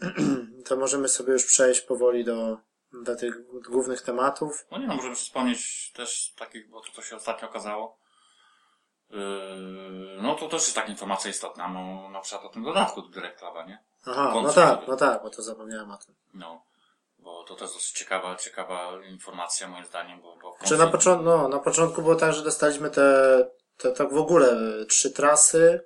to 0.66 0.76
możemy 0.76 1.08
sobie 1.08 1.32
już 1.32 1.44
przejść 1.44 1.80
powoli 1.80 2.24
do, 2.24 2.58
do 2.92 3.16
tych 3.16 3.34
głównych 3.62 4.02
tematów. 4.02 4.66
No 4.70 4.78
nie 4.78 4.86
no, 4.86 4.94
możemy 4.94 5.14
wspomnieć 5.14 5.92
też 5.92 6.32
takich, 6.36 6.68
bo 6.68 6.80
to, 6.80 6.92
co 6.92 7.02
się 7.02 7.16
ostatnio 7.16 7.48
okazało. 7.48 7.98
Yy, 9.10 9.18
no 10.22 10.34
to 10.34 10.48
też 10.48 10.62
jest 10.62 10.74
taka 10.74 10.88
informacja 10.88 11.30
istotna, 11.30 11.68
no 11.68 12.08
na 12.08 12.20
przykład 12.20 12.44
o 12.44 12.48
tym 12.48 12.62
dodatku 12.62 13.02
do 13.02 13.08
Direct 13.08 13.38
Cluba, 13.38 13.64
nie? 13.64 13.78
Aha, 14.06 14.32
no 14.42 14.52
tak, 14.52 14.88
no 14.88 14.96
tak, 14.96 15.22
bo 15.22 15.30
to 15.30 15.42
zapomniałem 15.42 15.90
o 15.90 15.96
tym. 15.96 16.14
No. 16.34 16.62
Bo 17.22 17.44
to 17.44 17.54
też 17.56 17.72
dosyć 17.72 17.90
ciekawa, 17.92 18.36
ciekawa 18.36 18.90
informacja 19.10 19.68
moim 19.68 19.84
zdaniem, 19.84 20.20
bo, 20.20 20.36
bo 20.42 20.52
w 20.52 20.58
Czy 20.68 20.76
na, 20.76 20.84
końcu- 20.84 20.92
początku, 20.92 21.24
no, 21.24 21.48
na 21.48 21.58
początku 21.58 22.02
było 22.02 22.14
tak, 22.14 22.32
że 22.32 22.42
dostaliśmy 22.42 22.90
te, 22.90 23.04
te 23.76 23.92
tak 23.92 24.12
w 24.12 24.16
ogóle 24.16 24.52
y, 24.82 24.86
trzy 24.86 25.10
trasy, 25.10 25.80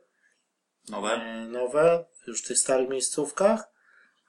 Nowe? 0.89 1.13
e, 1.13 1.47
nowe, 1.47 2.05
już 2.27 2.43
w 2.43 2.47
tych 2.49 2.59
starych 2.59 2.89
miejscówkach. 2.89 3.65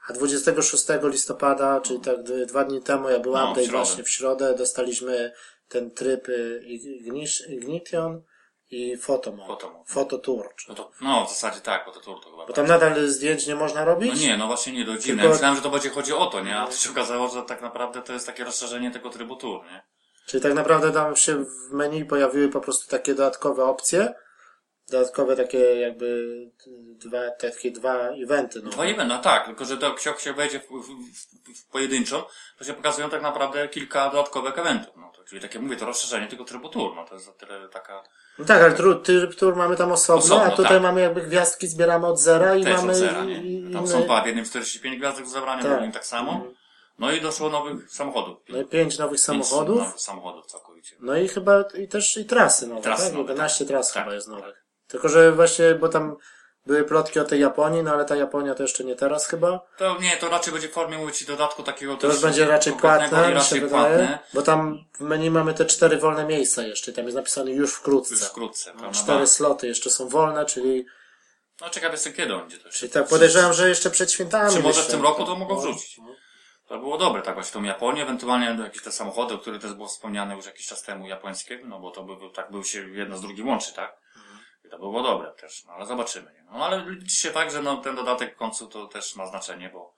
A 0.10 0.14
26 0.14 0.86
listopada, 1.04 1.82
czyli 1.82 2.00
tak 2.00 2.24
d- 2.24 2.46
dwa 2.46 2.64
dni 2.64 2.82
temu, 2.82 3.10
jak 3.10 3.22
był 3.22 3.34
No, 3.34 3.48
w 3.48 3.50
update 3.52 3.72
właśnie 3.72 4.04
w 4.04 4.10
środę, 4.10 4.56
dostaliśmy 4.56 5.34
ten 5.70 5.92
tryb 5.92 6.30
y, 6.30 6.62
Ignition 7.50 8.22
i 8.70 8.98
Photomod. 8.98 9.48
Photomod. 9.48 9.88
Phototour. 9.88 10.56
Czy... 10.56 10.70
No, 10.70 10.76
to, 10.76 10.92
no 11.02 11.26
w 11.26 11.30
zasadzie 11.30 11.62
tak, 11.62 11.86
bo 11.86 11.92
to 11.92 12.00
chyba. 12.20 12.46
Bo 12.46 12.54
tam 12.54 12.68
nadal 12.68 13.08
zdjęć 13.08 13.48
nie 13.48 13.56
można 13.56 13.86
robić? 13.86 14.12
No 14.14 14.22
nie, 14.28 14.38
no 14.38 14.48
właśnie 14.48 14.74
nie, 14.74 14.86
do 14.86 14.98
dziwne. 14.98 15.22
Tylko- 15.22 15.34
myślałem, 15.34 15.56
że 15.56 15.62
to 15.62 15.70
będzie 15.70 15.90
chodziło 15.90 16.20
o 16.20 16.26
to, 16.26 16.44
nie? 16.44 16.58
A 16.58 16.68
to 16.68 16.74
się 16.74 16.90
okazało, 16.90 17.28
że 17.28 17.42
tak 17.42 17.62
naprawdę 17.62 18.02
to 18.02 18.14
jest 18.14 18.26
takie 18.26 18.44
rozszerzenie 18.44 18.92
tego 18.92 19.10
trybu 19.10 19.36
tour, 19.36 19.64
nie? 19.64 19.84
Czyli 20.28 20.44
tak 20.44 20.54
naprawdę 20.54 20.92
tam 20.92 21.16
się 21.16 21.46
w 21.46 21.74
menu 21.74 22.06
pojawiły 22.06 22.50
po 22.50 22.62
prostu 22.62 22.90
takie 22.90 23.16
dodatkowe 23.16 23.66
opcje, 23.66 24.14
dodatkowe 24.92 25.36
takie 25.36 25.60
jakby 25.60 26.28
dwa, 27.00 27.32
takie 27.32 27.72
dwa 27.72 27.96
eventy. 28.10 28.62
No. 28.64 28.70
Dwa 28.70 28.84
eventy, 28.84 29.06
no 29.06 29.20
tak, 29.22 29.46
tylko 29.46 29.66
że 29.66 29.78
to 29.78 29.88
jak 29.88 30.00
się, 30.00 30.14
jak 30.26 30.36
wejdzie 30.36 30.60
w, 30.60 30.64
w, 30.64 30.88
w, 31.54 31.60
w 31.60 31.68
pojedynczo, 31.72 32.30
to 32.58 32.64
się 32.64 32.74
pokazują 32.74 33.10
tak 33.10 33.22
naprawdę 33.22 33.68
kilka 33.68 34.10
dodatkowych 34.10 34.60
eventów. 34.60 34.94
No 34.98 35.12
to, 35.16 35.24
czyli 35.24 35.42
takie, 35.42 35.60
mówię, 35.60 35.76
to 35.76 35.86
rozszerzenie 35.86 36.28
tego 36.28 36.46
trybu 36.46 36.70
tour, 36.70 36.96
no 36.96 37.06
to 37.06 37.16
jest 37.16 37.30
o 37.30 37.32
tyle 37.32 37.70
taka 37.70 38.04
No 38.40 38.46
tak, 38.46 38.62
ale 38.62 38.74
tryb, 38.74 39.04
tryb 39.04 39.36
tour 39.36 39.56
mamy 39.56 39.76
tam 39.76 39.92
osobno, 39.92 40.24
Osobno, 40.26 40.44
a 40.46 40.50
tutaj 40.52 40.66
tak. 40.72 40.82
mamy 40.82 41.02
jakby 41.02 41.22
gwiazdki 41.22 41.68
zbieramy 41.68 42.08
od 42.08 42.20
zera 42.20 42.56
i 42.56 42.64
też 42.64 42.78
mamy 42.78 42.92
od 42.92 42.98
zera, 42.98 43.24
nie? 43.26 43.74
Tam 43.74 43.88
są 43.88 44.04
dwa, 44.04 44.22
w 44.24 44.26
jednym 44.26 44.46
45 44.46 44.98
gwiazdek 44.98 45.28
zabrania, 45.28 45.60
w 45.62 45.64
Tak. 45.66 45.72
drugim 45.72 45.92
tak 45.92 46.06
samo. 46.06 46.46
No 47.00 47.12
i 47.12 47.22
doszło 47.22 47.50
nowych 47.50 47.92
samochodów. 47.92 48.38
no 48.50 48.62
i 48.62 48.66
pięć 48.66 48.98
nowych 48.98 49.12
Pięć 49.12 49.22
samochodów. 49.22 49.78
nowych 49.80 50.00
samochodów 50.00 50.46
całkowicie. 50.46 50.96
No 51.00 51.18
i 51.18 51.28
chyba 51.28 51.64
i 51.80 51.88
też 51.88 52.18
i 52.18 52.26
trasy 52.26 52.68
nowe, 52.68 52.82
Trasy 52.82 53.04
tak? 53.04 53.14
nowe, 53.14 53.30
11 53.32 53.66
tras 53.66 53.94
tak. 53.94 54.04
chyba 54.04 54.16
jest 54.16 54.28
nowych. 54.28 54.67
Tylko, 54.88 55.10
że 55.10 55.32
właśnie, 55.32 55.76
bo 55.76 55.90
tam 55.90 56.16
były 56.66 56.84
plotki 56.84 57.20
o 57.20 57.24
tej 57.24 57.42
Japonii, 57.42 57.84
no 57.84 57.92
ale 57.94 58.06
ta 58.06 58.16
Japonia 58.16 58.56
to 58.56 58.64
jeszcze 58.64 58.84
nie 58.84 58.96
teraz 58.96 59.28
chyba. 59.28 59.60
To 59.78 59.98
nie, 60.02 60.18
to 60.18 60.30
raczej 60.30 60.54
będzie 60.54 60.68
w 60.70 60.72
formie, 60.74 60.98
mówię 60.98 61.14
ci, 61.14 61.26
dodatku 61.26 61.64
takiego 61.64 61.98
To 61.98 62.08
już 62.08 62.20
będzie 62.22 62.46
raczej 62.46 62.74
płatne, 62.74 63.34
raczej 63.34 63.62
wydaje. 63.62 63.98
płatne. 63.98 64.20
Bo 64.34 64.42
tam 64.42 64.86
w 64.94 65.02
menu 65.02 65.30
mamy 65.32 65.54
te 65.54 65.66
cztery 65.66 65.98
wolne 65.98 66.26
miejsca 66.26 66.64
jeszcze. 66.64 66.94
Tam 66.94 67.06
jest 67.06 67.16
napisane 67.18 67.52
już 67.52 67.74
wkrótce. 67.74 68.14
Już 68.14 68.24
wkrótce, 68.24 68.74
No, 68.74 68.80
prawda? 68.80 69.00
cztery 69.00 69.28
sloty 69.28 69.68
jeszcze 69.68 69.90
są 69.90 70.10
wolne, 70.10 70.46
czyli, 70.46 70.86
No 71.62 71.70
ciekaw 71.70 71.92
jestem 71.92 72.14
kiedy 72.14 72.34
on 72.34 72.40
będzie 72.42 72.58
to 72.58 72.70
czyli 72.70 72.92
tak 72.92 73.08
podejrzewam, 73.08 73.54
że 73.54 73.70
jeszcze 73.70 73.90
przed 73.92 74.12
świętami. 74.12 74.54
Czy 74.54 74.60
może 74.60 74.82
w 74.84 74.88
tym 74.88 75.02
roku 75.02 75.24
to 75.26 75.36
mogą 75.36 75.56
No. 75.56 75.62
wrzucić? 75.62 75.98
To 76.68 76.80
było 76.80 76.98
dobre, 76.98 77.22
tak 77.22 77.34
właśnie 77.36 77.54
tą 77.54 77.64
Japonię, 77.64 78.04
ewentualnie 78.04 78.58
jakieś 78.64 78.82
te 78.84 78.92
samochody, 78.92 79.34
o 79.34 79.38
których 79.38 79.62
też 79.62 79.74
było 79.74 79.88
wspomniane 79.88 80.36
już 80.36 80.46
jakiś 80.46 80.68
czas 80.68 80.84
temu, 80.84 81.08
japońskie, 81.08 81.60
no 81.66 81.80
bo 81.80 81.92
to 81.92 82.04
by, 82.04 82.14
tak 82.36 82.52
był 82.52 82.64
się 82.64 82.90
jedno 82.90 83.18
z 83.18 83.22
drugim 83.22 83.48
łączy, 83.48 83.74
tak? 83.74 83.98
I 84.68 84.70
to 84.70 84.78
było 84.80 85.04
dobre 85.04 85.32
też, 85.32 85.66
no 85.66 85.74
ale 85.74 85.86
zobaczymy, 85.86 86.34
nie? 86.34 86.44
No 86.52 86.66
ale 86.66 86.86
liczy 86.90 87.16
się 87.16 87.32
tak, 87.32 87.52
że 87.52 87.62
no 87.62 87.78
ten 87.78 87.96
dodatek 87.96 88.34
w 88.36 88.38
końcu 88.38 88.68
to 88.68 88.88
też 88.88 89.16
ma 89.16 89.26
znaczenie, 89.28 89.70
bo, 89.74 89.94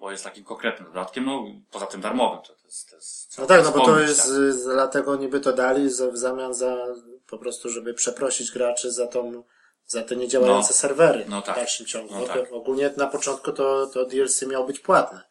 bo 0.00 0.10
jest 0.10 0.24
takim 0.24 0.44
konkretnym 0.44 0.88
dodatkiem, 0.88 1.24
no 1.24 1.44
poza 1.70 1.86
tym 1.86 2.00
darmowym, 2.00 2.42
to, 2.42 2.52
to 2.54 2.66
jest, 2.66 2.90
to 2.90 2.96
jest 2.96 3.38
No 3.38 3.46
tak, 3.46 3.64
no 3.64 3.70
bo 3.70 3.84
to 3.84 4.00
jest, 4.00 4.22
tak. 4.22 4.74
dlatego 4.74 5.16
niby 5.16 5.40
to 5.40 5.52
dali 5.52 5.88
w 5.88 6.16
zamian 6.16 6.54
za, 6.54 6.76
po 7.26 7.38
prostu, 7.38 7.68
żeby 7.68 7.94
przeprosić 7.94 8.50
graczy 8.50 8.92
za 8.92 9.06
tą, 9.06 9.42
za 9.86 10.02
te 10.02 10.16
niedziałające 10.16 10.68
No. 10.70 10.74
serwery 10.74 11.24
No 11.28 11.42
tak. 11.42 11.54
w 11.54 11.58
dalszym 11.58 11.86
ciągu. 11.86 12.14
No 12.14 12.26
tak. 12.26 12.52
ogólnie 12.52 12.90
na 12.96 13.06
początku 13.06 13.52
to, 13.52 13.86
to 13.86 14.04
DLC 14.06 14.42
miało 14.42 14.66
być 14.66 14.80
płatne. 14.80 15.27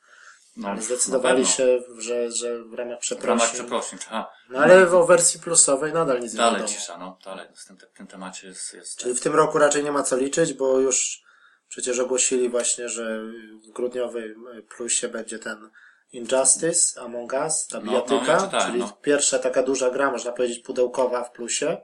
No, 0.58 0.70
Ale 0.70 0.82
zdecydowali 0.82 1.46
się, 1.46 1.84
że, 1.98 2.32
że 2.32 2.64
w 2.64 2.74
ramach 2.74 3.00
W 3.04 3.24
ramach 3.24 3.50
przeprosin. 3.50 3.54
przeprosin, 3.54 4.00
trzeba. 4.00 4.34
No 4.50 4.60
ale 4.60 4.86
w 4.86 5.06
wersji 5.08 5.40
plusowej 5.40 5.94
nadal 5.94 6.20
nic 6.20 6.34
nie 6.34 6.38
Dalej 6.38 6.66
cisza, 6.68 6.98
no, 6.98 7.18
dalej. 7.26 7.48
W 7.56 7.66
tym, 7.66 7.78
w 7.94 7.98
tym 7.98 8.08
temacie 8.08 8.48
jest, 8.48 8.74
jest 8.74 9.00
Czyli 9.00 9.16
w 9.16 9.22
tym 9.22 9.36
roku 9.36 9.58
raczej 9.58 9.84
nie 9.84 9.92
ma 9.92 10.04
co 10.04 10.18
liczyć, 10.18 10.54
bo 10.54 10.80
już 10.80 11.24
przecież 11.70 12.00
ogłosili 12.00 12.50
właśnie, 12.50 12.90
że 12.90 13.22
w 13.68 13.72
grudniowym 13.72 14.46
plusie 14.76 15.08
będzie 15.08 15.40
ten 15.40 15.70
Injustice, 16.12 17.02
Among 17.02 17.34
Us, 17.34 17.68
ta 17.68 17.80
No, 17.80 17.92
bijatyka, 17.92 18.26
no, 18.26 18.32
ja 18.34 18.42
czytałem, 18.42 18.68
czyli 18.68 18.80
no. 18.80 18.98
pierwsza 19.02 19.40
taka 19.40 19.64
duża 19.64 19.90
gra, 19.90 20.12
można 20.12 20.32
powiedzieć 20.32 20.60
pudełkowa 20.60 21.24
w 21.24 21.32
plusie, 21.32 21.78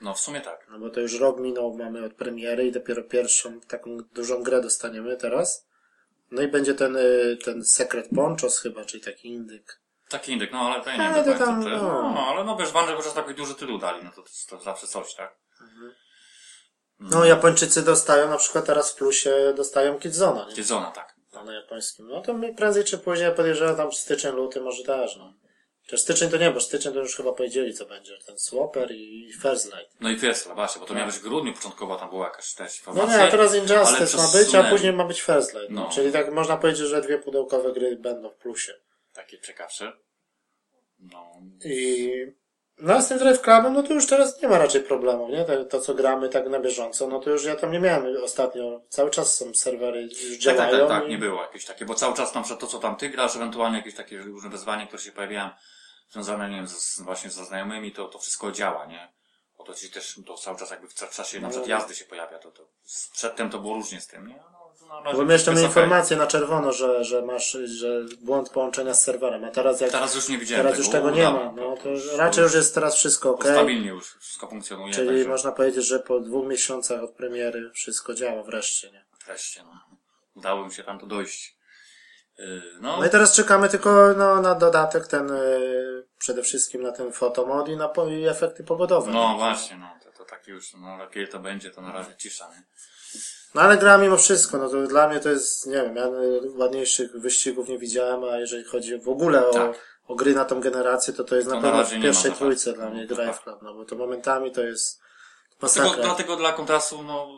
no 0.00 0.14
w 0.14 0.20
sumie 0.20 0.40
tak. 0.40 0.66
no 0.70 0.78
bo 0.78 0.90
to 0.90 1.00
już 1.00 1.20
rok 1.20 1.40
minął, 1.40 1.76
mamy 1.76 2.04
od 2.04 2.12
premiery 2.14 2.66
i 2.66 2.72
dopiero 2.72 3.02
pierwszą 3.02 3.60
taką 3.60 3.96
dużą 4.14 4.42
grę 4.42 4.60
dostaniemy 4.60 5.16
teraz. 5.16 5.66
No 6.30 6.42
i 6.42 6.48
będzie 6.48 6.74
ten, 6.74 6.96
y, 6.96 7.38
ten 7.44 7.64
Secret 7.64 8.08
Ponchos 8.14 8.58
chyba, 8.60 8.84
czyli 8.84 9.02
taki 9.02 9.28
indyk. 9.28 9.80
Taki 10.08 10.32
indyk, 10.32 10.52
no 10.52 10.58
ale 10.60 10.84
to 10.84 10.90
ja 10.90 10.96
nie 10.96 11.04
Ale 11.08 11.14
wiem 11.14 11.24
do 11.24 11.32
to 11.32 11.38
końca, 11.38 11.52
tam, 11.52 11.62
to 11.62 11.68
jest. 11.68 11.82
no. 11.82 12.12
No, 12.14 12.26
ale 12.26 12.44
no 12.44 12.56
wiesz, 12.56 12.72
Bungie 12.72 12.94
chociaż 12.96 13.12
taki 13.12 13.34
duży 13.34 13.54
tytuł 13.54 13.78
dali, 13.78 14.04
no 14.04 14.10
to, 14.10 14.22
to, 14.22 14.56
to 14.56 14.64
zawsze 14.64 14.86
coś, 14.86 15.14
tak? 15.14 15.36
No 17.00 17.24
Japończycy 17.24 17.82
dostają 17.82 18.30
na 18.30 18.36
przykład 18.36 18.66
teraz 18.66 18.92
w 18.92 18.96
plusie 18.96 19.52
dostają 19.56 19.98
Kidzona, 19.98 20.46
nie? 20.48 20.54
Jedzona, 20.54 20.90
tak. 20.90 21.14
No, 21.32 21.44
na 21.44 21.54
japońskim. 21.54 22.08
No 22.08 22.20
to 22.20 22.34
my 22.34 22.54
prędzej 22.54 22.84
czy 22.84 22.98
później 22.98 23.32
podejrzewam 23.32 23.76
tam 23.76 23.92
styczeń, 23.92 24.34
luty 24.36 24.60
może 24.60 24.84
też, 24.84 25.16
no. 25.16 25.34
Chociaż 25.84 26.00
styczeń 26.00 26.30
to 26.30 26.36
nie, 26.36 26.50
bo 26.50 26.60
styczeń 26.60 26.92
to 26.94 26.98
już 27.00 27.16
chyba 27.16 27.32
powiedzieli 27.32 27.74
co 27.74 27.86
będzie. 27.86 28.18
Ten 28.26 28.38
Swapper 28.38 28.92
i 28.92 29.32
First 29.42 29.64
Light. 29.64 30.00
No 30.00 30.10
i 30.10 30.18
Fiesta, 30.18 30.54
właśnie, 30.54 30.80
bo 30.80 30.86
to 30.86 30.94
miała 30.94 31.06
być 31.06 31.16
w 31.16 31.22
grudniu 31.22 31.52
początkowo, 31.52 31.96
tam 31.96 32.10
była 32.10 32.26
jakaś 32.26 32.54
też 32.54 32.72
No 32.86 32.92
informacja. 32.92 33.18
nie, 33.18 33.24
a 33.24 33.30
teraz 33.30 33.54
Injustice 33.54 34.16
ma 34.16 34.28
być, 34.32 34.54
a 34.54 34.70
później 34.70 34.92
ma 34.92 35.04
być 35.04 35.22
First 35.22 35.54
Light. 35.54 35.70
No. 35.70 35.80
No. 35.82 35.90
Czyli 35.90 36.12
tak 36.12 36.32
można 36.32 36.56
powiedzieć, 36.56 36.86
że 36.88 37.02
dwie 37.02 37.18
pudełkowe 37.18 37.72
gry 37.72 37.96
będą 37.96 38.30
w 38.30 38.34
plusie. 38.36 38.74
Takie 39.12 39.40
ciekawsze. 39.40 39.92
No, 40.98 41.32
I 41.64 42.10
no 42.78 42.94
a 42.94 43.02
z 43.02 43.08
tym 43.08 43.18
Drive 43.18 43.40
no 43.72 43.82
to 43.82 43.92
już 43.94 44.06
teraz 44.06 44.42
nie 44.42 44.48
ma 44.48 44.58
raczej 44.58 44.80
problemów, 44.82 45.30
nie? 45.30 45.44
To, 45.44 45.64
to 45.64 45.80
co 45.80 45.94
gramy 45.94 46.28
tak 46.28 46.48
na 46.48 46.60
bieżąco, 46.60 47.08
no 47.08 47.20
to 47.20 47.30
już 47.30 47.44
ja 47.44 47.56
tam 47.56 47.72
nie 47.72 47.80
miałem 47.80 48.06
ostatnio. 48.24 48.80
Cały 48.88 49.10
czas 49.10 49.36
są 49.36 49.54
serwery 49.54 50.02
już 50.02 50.12
tak, 50.44 50.56
tak, 50.56 50.70
działają. 50.70 50.88
tak, 50.88 50.98
tak, 51.00 51.06
i- 51.06 51.10
nie 51.10 51.18
było 51.18 51.42
jakieś 51.42 51.64
takie, 51.64 51.84
bo 51.84 51.94
cały 51.94 52.14
czas 52.16 52.34
na 52.34 52.40
przykład 52.42 52.60
to, 52.60 52.66
co 52.66 52.78
tam 52.78 52.96
ty 52.96 53.08
grasz, 53.08 53.36
ewentualnie 53.36 53.76
jakieś 53.78 53.94
takie 53.94 54.18
różne 54.18 54.50
wyzwania, 54.50 54.86
które 54.86 55.02
się 55.02 55.12
pojawiają, 55.12 55.50
związane, 56.10 56.50
nie 56.50 56.56
wiem, 56.56 56.68
z, 56.68 57.00
właśnie 57.00 57.30
ze 57.30 57.44
znajomymi, 57.44 57.92
to, 57.92 58.08
to 58.08 58.18
wszystko 58.18 58.52
działa, 58.52 58.86
nie? 58.86 59.12
Bo 59.58 59.64
to 59.64 59.74
ci 59.74 59.90
też, 59.90 60.20
to 60.26 60.34
cały 60.36 60.58
czas 60.58 60.70
jakby 60.70 60.88
w 60.88 60.94
czasie 60.94 61.40
na 61.40 61.48
przykład 61.48 61.68
No. 61.70 61.76
jazdy 61.76 61.94
się 61.94 62.04
pojawia, 62.04 62.38
to, 62.38 62.50
to 62.50 62.68
przedtem 63.12 63.50
to 63.50 63.58
było 63.58 63.74
różnie 63.74 64.00
z 64.00 64.06
tym, 64.06 64.26
nie? 64.28 64.42
No, 64.88 65.02
no, 65.04 65.24
Bo 65.24 65.32
jeszcze 65.32 65.62
informację 65.62 66.16
na 66.16 66.26
czerwono, 66.26 66.72
że, 66.72 67.04
że 67.04 67.22
masz, 67.22 67.52
że 67.64 68.00
błąd 68.20 68.50
połączenia 68.50 68.94
z 68.94 69.02
serwerem, 69.02 69.44
a 69.44 69.50
teraz 69.50 69.80
jak 69.80 69.90
Teraz 69.90 70.14
już 70.14 70.28
nie 70.28 70.38
widziałem 70.38 70.64
Teraz 70.66 70.78
już 70.78 70.88
tego 70.88 71.10
nie 71.10 71.22
ma. 71.22 71.52
No, 71.56 71.76
to 71.76 72.16
raczej 72.16 72.44
już 72.44 72.54
jest 72.54 72.74
teraz 72.74 72.94
wszystko 72.96 73.30
ok. 73.30 73.44
Stabilnie 73.44 73.88
już 73.88 74.16
wszystko 74.16 74.46
funkcjonuje. 74.48 74.94
Czyli 74.94 75.08
także 75.08 75.28
można 75.28 75.52
powiedzieć, 75.52 75.86
że 75.86 75.98
po 75.98 76.20
dwóch 76.20 76.46
miesiącach 76.46 77.02
od 77.02 77.10
premiery 77.10 77.70
wszystko 77.74 78.14
działa 78.14 78.42
wreszcie, 78.42 78.90
nie? 78.90 79.04
Wreszcie, 79.26 79.62
no. 79.62 79.96
Udało 80.34 80.64
mi 80.64 80.72
się 80.72 80.82
tam 80.82 80.98
to 80.98 81.06
dojść. 81.06 81.56
Yy, 82.38 82.62
no, 82.80 82.96
No 82.96 83.06
i 83.06 83.10
teraz 83.10 83.36
czekamy 83.36 83.68
tylko 83.68 84.14
no, 84.16 84.40
na 84.40 84.54
dodatek 84.54 85.06
ten, 85.06 85.30
y, 85.30 86.06
przede 86.18 86.42
wszystkim 86.42 86.82
na 86.82 86.92
ten 86.92 87.12
fotomod 87.12 87.68
i 87.68 87.76
na 87.76 87.88
po, 87.88 88.08
i 88.08 88.24
efekty 88.24 88.64
pogodowe. 88.64 89.12
no 89.12 89.32
nie? 89.32 89.38
właśnie, 89.38 89.76
no. 89.76 89.90
To, 90.04 90.12
to 90.18 90.24
tak 90.24 90.48
już, 90.48 90.74
no 90.74 90.96
lepiej 90.96 91.28
to 91.28 91.38
będzie, 91.38 91.70
to 91.70 91.82
na 91.82 91.92
razie 91.92 92.16
cisza, 92.16 92.48
nie? 92.48 92.62
No 93.54 93.60
ale 93.62 93.76
gra 93.78 93.98
mimo 93.98 94.16
wszystko, 94.16 94.58
no 94.58 94.68
to 94.68 94.82
dla 94.86 95.08
mnie 95.08 95.20
to 95.20 95.28
jest, 95.28 95.66
nie 95.66 95.72
wiem, 95.82 95.96
ja 95.96 96.08
ładniejszych 96.56 97.12
wyścigów 97.20 97.68
nie 97.68 97.78
widziałem, 97.78 98.24
a 98.24 98.36
jeżeli 98.36 98.64
chodzi 98.64 98.98
w 98.98 99.08
ogóle 99.08 99.48
o, 99.48 99.52
Tak. 99.52 99.76
o 100.08 100.14
gry 100.14 100.34
na 100.34 100.44
tą 100.44 100.60
generację, 100.60 101.14
to 101.14 101.24
to 101.24 101.36
jest 101.36 101.48
To 101.48 101.54
na 101.54 101.62
pewno 101.62 101.84
w 101.84 101.90
pierwszej 102.02 102.32
trójce 102.32 102.72
dla 102.72 102.90
mnie 102.90 103.06
No, 103.10 103.16
Drive 103.16 103.34
tak. 103.36 103.42
Club, 103.44 103.62
no 103.62 103.74
bo 103.74 103.84
to 103.84 103.96
momentami 103.96 104.52
to 104.52 104.60
jest 104.62 105.00
Dlatego, 105.60 105.84
masakra. 105.86 106.04
dlatego 106.04 106.36
dla 106.36 106.52
kontrastu, 106.52 107.02
no, 107.02 107.28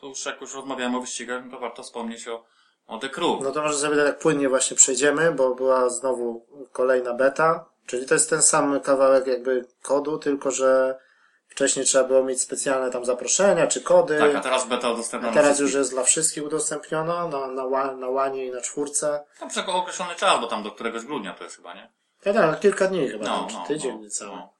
to 0.00 0.06
już 0.06 0.26
jak 0.26 0.40
już 0.40 0.54
rozmawiamy 0.54 0.96
o 0.96 1.00
wyścigach, 1.00 1.44
no 1.44 1.50
to 1.50 1.60
warto 1.60 1.82
wspomnieć 1.82 2.28
o, 2.28 2.44
o 2.86 2.98
The 2.98 3.08
Crew. 3.08 3.40
No 3.42 3.50
to 3.52 3.62
może 3.62 3.78
sobie 3.78 3.96
tak 3.96 4.18
płynnie 4.18 4.48
właśnie 4.48 4.76
przejdziemy, 4.76 5.32
bo 5.32 5.54
była 5.54 5.88
znowu 5.88 6.46
kolejna 6.72 7.14
beta, 7.14 7.64
czyli 7.86 8.06
to 8.06 8.14
jest 8.14 8.30
ten 8.30 8.42
sam 8.42 8.80
kawałek 8.80 9.26
jakby 9.26 9.66
kodu, 9.82 10.18
tylko 10.18 10.50
że 10.50 10.98
wcześniej 11.54 11.84
trzeba 11.84 12.04
było 12.04 12.24
mieć 12.24 12.40
specjalne 12.40 12.90
tam 12.90 13.04
zaproszenia 13.04 13.66
czy 13.66 13.80
kody. 13.80 14.18
tak, 14.18 14.34
a 14.34 14.40
teraz 14.40 14.66
beta 14.66 14.90
udostępniona 14.90 15.32
A 15.32 15.42
teraz 15.42 15.58
już 15.58 15.74
jest 15.74 15.90
dla 15.90 16.02
wszystkich 16.02 16.44
udostępniona 16.44 17.28
na, 17.28 17.46
na, 17.46 17.92
na 17.94 18.08
łanie 18.08 18.46
i 18.46 18.50
na 18.50 18.60
czwórce. 18.60 19.24
Tam 19.38 19.48
przez 19.48 19.64
określony 19.68 20.14
czas, 20.14 20.40
bo 20.40 20.46
tam 20.46 20.62
do 20.62 20.70
któregoś 20.70 21.04
grudnia 21.04 21.34
to 21.34 21.44
jest 21.44 21.56
chyba, 21.56 21.74
nie? 21.74 21.92
Tak, 22.22 22.34
tak, 22.34 22.60
kilka 22.60 22.86
dni 22.86 23.08
chyba, 23.08 23.24
No, 23.24 23.42
no, 23.42 23.48
czy 23.48 23.54
no, 23.54 23.66
tydzień 23.66 23.92
no, 23.92 24.00
niecały. 24.00 24.30
No, 24.30 24.36
no. 24.36 24.54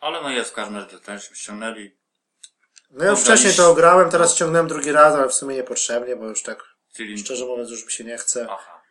Ale 0.00 0.22
no 0.22 0.30
jest 0.30 0.50
w 0.50 0.52
każdym 0.52 0.76
razie, 0.76 0.98
też 0.98 1.30
ściągnęli, 1.34 1.96
ja 2.90 3.10
już 3.10 3.20
wcześniej 3.20 3.54
to 3.54 3.70
ograłem, 3.70 4.10
teraz 4.10 4.34
ściągnąłem 4.34 4.68
drugi 4.68 4.92
raz, 4.92 5.14
ale 5.14 5.28
w 5.28 5.34
sumie 5.34 5.56
niepotrzebnie, 5.56 6.16
bo 6.16 6.24
już 6.24 6.42
tak 6.42 6.64
czyli... 6.92 7.18
szczerze 7.18 7.46
mówiąc 7.46 7.70
już 7.70 7.84
mi 7.84 7.92
się 7.92 8.04
nie 8.04 8.18
chce. 8.18 8.46
Aha. 8.50 8.82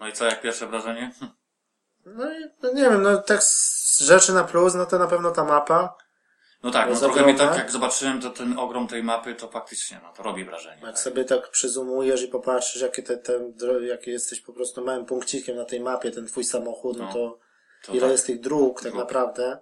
No 0.00 0.08
i 0.08 0.12
co, 0.12 0.24
jak 0.24 0.40
pierwsze 0.40 0.66
wrażenie? 0.66 1.12
Hm. 1.20 1.30
No 2.06 2.32
i 2.32 2.44
no 2.62 2.72
nie 2.72 2.82
wiem, 2.82 3.02
no 3.02 3.18
tak 3.18 3.42
z 3.42 4.00
rzeczy 4.00 4.32
na 4.32 4.44
plus, 4.44 4.74
no 4.74 4.86
to 4.86 4.98
na 4.98 5.06
pewno 5.06 5.30
ta 5.30 5.44
mapa. 5.44 5.96
No 6.66 6.72
tak, 6.72 6.90
no 6.90 6.96
trochę 7.00 7.16
mi 7.26 7.32
ogromna. 7.32 7.48
tak, 7.48 7.58
jak 7.58 7.70
zobaczyłem 7.70 8.20
to 8.20 8.30
ten 8.30 8.58
ogrom 8.58 8.86
tej 8.88 9.02
mapy, 9.02 9.34
to 9.34 9.48
faktycznie, 9.48 10.00
no 10.02 10.12
to 10.12 10.22
robi 10.22 10.44
wrażenie. 10.44 10.76
Jak 10.76 10.84
Tak. 10.90 10.98
sobie 10.98 11.24
tak 11.24 11.50
przyzumujesz 11.50 12.22
i 12.22 12.28
popatrzysz, 12.28 12.82
jakie 12.82 13.02
te, 13.02 13.16
te, 13.16 13.40
jakie 13.80 14.10
jesteś 14.10 14.40
po 14.40 14.52
prostu 14.52 14.84
małym 14.84 15.06
punkcikiem 15.06 15.56
na 15.56 15.64
tej 15.64 15.80
mapie, 15.80 16.10
ten 16.10 16.26
twój 16.26 16.44
samochód, 16.44 16.96
no, 16.98 17.04
No, 17.04 17.12
to, 17.12 17.38
To 17.86 17.92
ile 17.92 18.00
tak. 18.00 18.10
jest 18.10 18.26
tych 18.26 18.40
dróg 18.40 18.82
tak 18.82 18.92
Dróg. 18.92 19.04
naprawdę. 19.04 19.58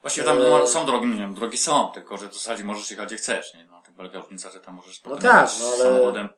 Właściwie 0.00 0.26
tam 0.26 0.38
Eee. 0.38 0.50
no, 0.50 0.66
są 0.66 0.86
drogi, 0.86 1.06
nie 1.06 1.16
wiem, 1.18 1.34
drogi 1.34 1.58
są, 1.58 1.90
tylko 1.94 2.16
że 2.16 2.28
w 2.28 2.34
zasadzie 2.34 2.64
możesz 2.64 2.90
jechać 2.90 3.06
gdzie 3.06 3.16
chcesz, 3.16 3.54
nie? 3.54 3.64
No, 3.70 3.82
polega 3.96 4.20
różnica, 4.20 4.50
że 4.50 4.60
tam 4.60 4.74
możesz 4.74 5.04
No 5.04 5.16
tak, 5.16 5.50
no 5.60 5.66
ale- 5.66 5.76
samochodem. 5.78 6.28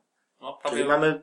No 0.40 0.52
prawie, 0.52 0.76
Czyli 0.76 0.88
mamy 0.88 1.22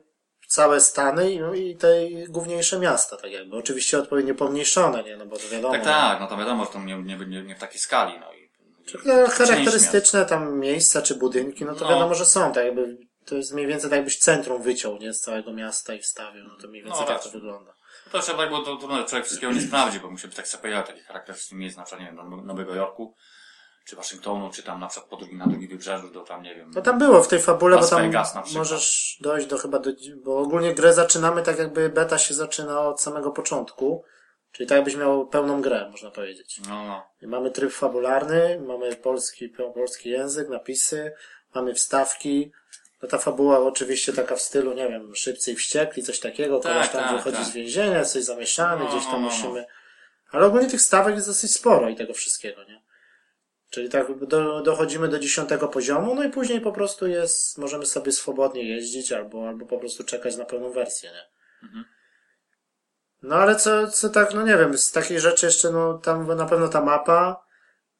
całe 0.54 0.80
Stany 0.80 1.32
i, 1.32 1.40
no, 1.40 1.54
i 1.54 1.76
te 1.76 1.88
główniejsze 2.28 2.78
miasta, 2.78 3.16
tak 3.16 3.32
jakby. 3.32 3.56
Oczywiście 3.56 3.98
odpowiednio 3.98 4.34
pomniejszone, 4.34 5.02
nie? 5.02 5.16
No 5.16 5.26
bo 5.26 5.36
to 5.36 5.48
wiadomo. 5.48 5.74
tak, 5.74 5.84
tak, 5.84 6.20
no 6.20 6.26
to 6.26 6.36
wiadomo, 6.36 6.64
że 6.64 6.70
to 6.70 6.78
nie, 6.80 7.02
nie, 7.02 7.16
nie, 7.16 7.42
nie 7.42 7.56
w 7.56 7.58
takiej 7.58 7.78
skali, 7.78 8.18
no 8.20 8.32
i... 8.32 8.44
No, 9.04 9.26
charakterystyczne 9.28 10.26
tam 10.26 10.58
miejsca 10.58 11.02
czy 11.02 11.14
budynki, 11.14 11.64
no 11.64 11.74
to 11.74 11.84
No. 11.84 11.90
wiadomo, 11.90 12.14
że 12.14 12.26
są, 12.26 12.52
tak 12.52 12.64
jakby. 12.64 12.98
To 13.26 13.34
jest 13.34 13.54
mniej 13.54 13.66
więcej 13.66 13.90
tak 13.90 13.96
jakbyś 13.96 14.18
centrum 14.18 14.62
wyciął, 14.62 14.98
nie? 14.98 15.12
Z 15.12 15.20
całego 15.20 15.52
miasta 15.52 15.94
i 15.94 16.00
wstawił, 16.00 16.44
no 16.44 16.56
to 16.62 16.68
mniej 16.68 16.82
więcej 16.82 17.00
No, 17.00 17.06
tak 17.06 17.22
to 17.22 17.30
wygląda. 17.30 17.74
To 18.12 18.20
trzeba 18.20 18.38
tak, 18.38 18.50
bo 18.50 18.62
to, 18.62 18.76
to 18.76 18.86
no, 18.86 19.04
człowiek 19.04 19.26
wszystkiego 19.26 19.52
nie 19.52 19.60
sprawdzi, 19.60 20.00
bo 20.00 20.10
musi 20.10 20.26
być 20.26 20.36
tak 20.36 20.48
sobie 20.48 20.82
takich 20.82 21.06
charakterystycznych 21.06 21.60
miejsc, 21.60 21.76
na 21.76 21.82
przykład, 21.84 22.10
nie 22.10 22.16
wiem, 22.16 22.46
Nowego 22.46 22.74
Jorku, 22.74 23.14
czy 23.84 23.96
Waszyngtonu, 23.96 24.50
czy 24.50 24.62
tam 24.62 24.80
na 24.80 24.86
przykład 24.86 25.10
po 25.10 25.16
drugim, 25.16 25.38
na 25.38 25.46
drugim 25.46 25.68
wybrzeżu, 25.68 26.10
do 26.10 26.20
tam, 26.20 26.42
nie 26.42 26.54
wiem... 26.54 26.70
No 26.74 26.82
tam 26.82 26.98
było 26.98 27.22
w 27.22 27.28
tej 27.28 27.40
fabule, 27.40 27.78
bo 27.78 27.86
tam 27.86 28.02
Vegas 28.02 28.54
możesz 28.54 29.18
dojść 29.20 29.46
do 29.46 29.58
chyba 29.58 29.78
do, 29.78 29.90
bo 30.24 30.38
ogólnie 30.38 30.74
grę 30.74 30.92
zaczynamy 30.94 31.42
tak 31.42 31.58
jakby 31.58 31.88
beta 31.88 32.18
się 32.18 32.34
zaczyna 32.34 32.80
od 32.80 33.00
samego 33.00 33.30
początku, 33.30 34.04
czyli 34.52 34.68
tak 34.68 34.76
jakbyś 34.76 34.96
miał 34.96 35.26
pełną 35.26 35.60
grę, 35.62 35.88
można 35.90 36.10
powiedzieć. 36.10 36.60
No, 36.68 36.84
no. 36.84 37.06
I 37.22 37.26
mamy 37.26 37.50
tryb 37.50 37.72
fabularny, 37.72 38.60
mamy 38.66 38.96
polski, 38.96 39.48
polski 39.48 40.10
język, 40.10 40.48
napisy, 40.48 41.12
mamy 41.54 41.74
wstawki. 41.74 42.52
No 43.02 43.08
ta 43.08 43.18
fabuła 43.18 43.58
oczywiście 43.58 44.12
taka 44.12 44.36
w 44.36 44.40
stylu, 44.40 44.74
nie 44.74 44.88
wiem, 44.88 45.14
szybcy 45.14 45.52
i 45.52 45.54
wściekli, 45.54 46.02
coś 46.02 46.20
takiego, 46.20 46.58
Tak, 46.58 46.72
kogoś 46.72 46.88
tam 46.88 47.02
tak, 47.04 47.16
wychodzi 47.16 47.36
tak. 47.36 47.46
z 47.46 47.52
więzienia, 47.52 48.04
coś 48.04 48.24
zamieszany, 48.24 48.84
No, 48.84 48.90
gdzieś 48.90 49.04
tam 49.04 49.12
no, 49.12 49.18
no. 49.20 49.24
musimy. 49.24 49.66
Ale 50.30 50.46
ogólnie 50.46 50.70
tych 50.70 50.80
stawek 50.80 51.14
jest 51.14 51.26
dosyć 51.26 51.54
sporo 51.54 51.88
i 51.88 51.96
tego 51.96 52.14
wszystkiego, 52.14 52.64
nie? 52.64 52.83
Czyli 53.74 53.88
tak 53.88 54.26
do, 54.26 54.62
dochodzimy 54.62 55.08
do 55.08 55.18
dziesiątego 55.18 55.68
poziomu, 55.68 56.14
no 56.14 56.24
i 56.24 56.30
później 56.30 56.60
po 56.60 56.72
prostu 56.72 57.06
jest, 57.06 57.58
możemy 57.58 57.86
sobie 57.86 58.12
swobodnie 58.12 58.68
jeździć 58.68 59.12
albo, 59.12 59.48
albo 59.48 59.66
po 59.66 59.78
prostu 59.78 60.04
czekać 60.04 60.36
na 60.36 60.44
pełną 60.44 60.70
wersję, 60.70 61.10
nie? 61.10 61.22
Mhm. 61.68 61.84
No 63.22 63.36
ale 63.36 63.56
co, 63.56 63.88
co 63.88 64.08
tak, 64.08 64.34
no 64.34 64.42
nie 64.42 64.56
wiem, 64.56 64.78
z 64.78 64.92
takich 64.92 65.20
rzeczy 65.20 65.46
jeszcze, 65.46 65.70
no 65.70 65.98
tam 65.98 66.36
na 66.36 66.46
pewno 66.46 66.68
ta 66.68 66.80
mapa, 66.84 67.44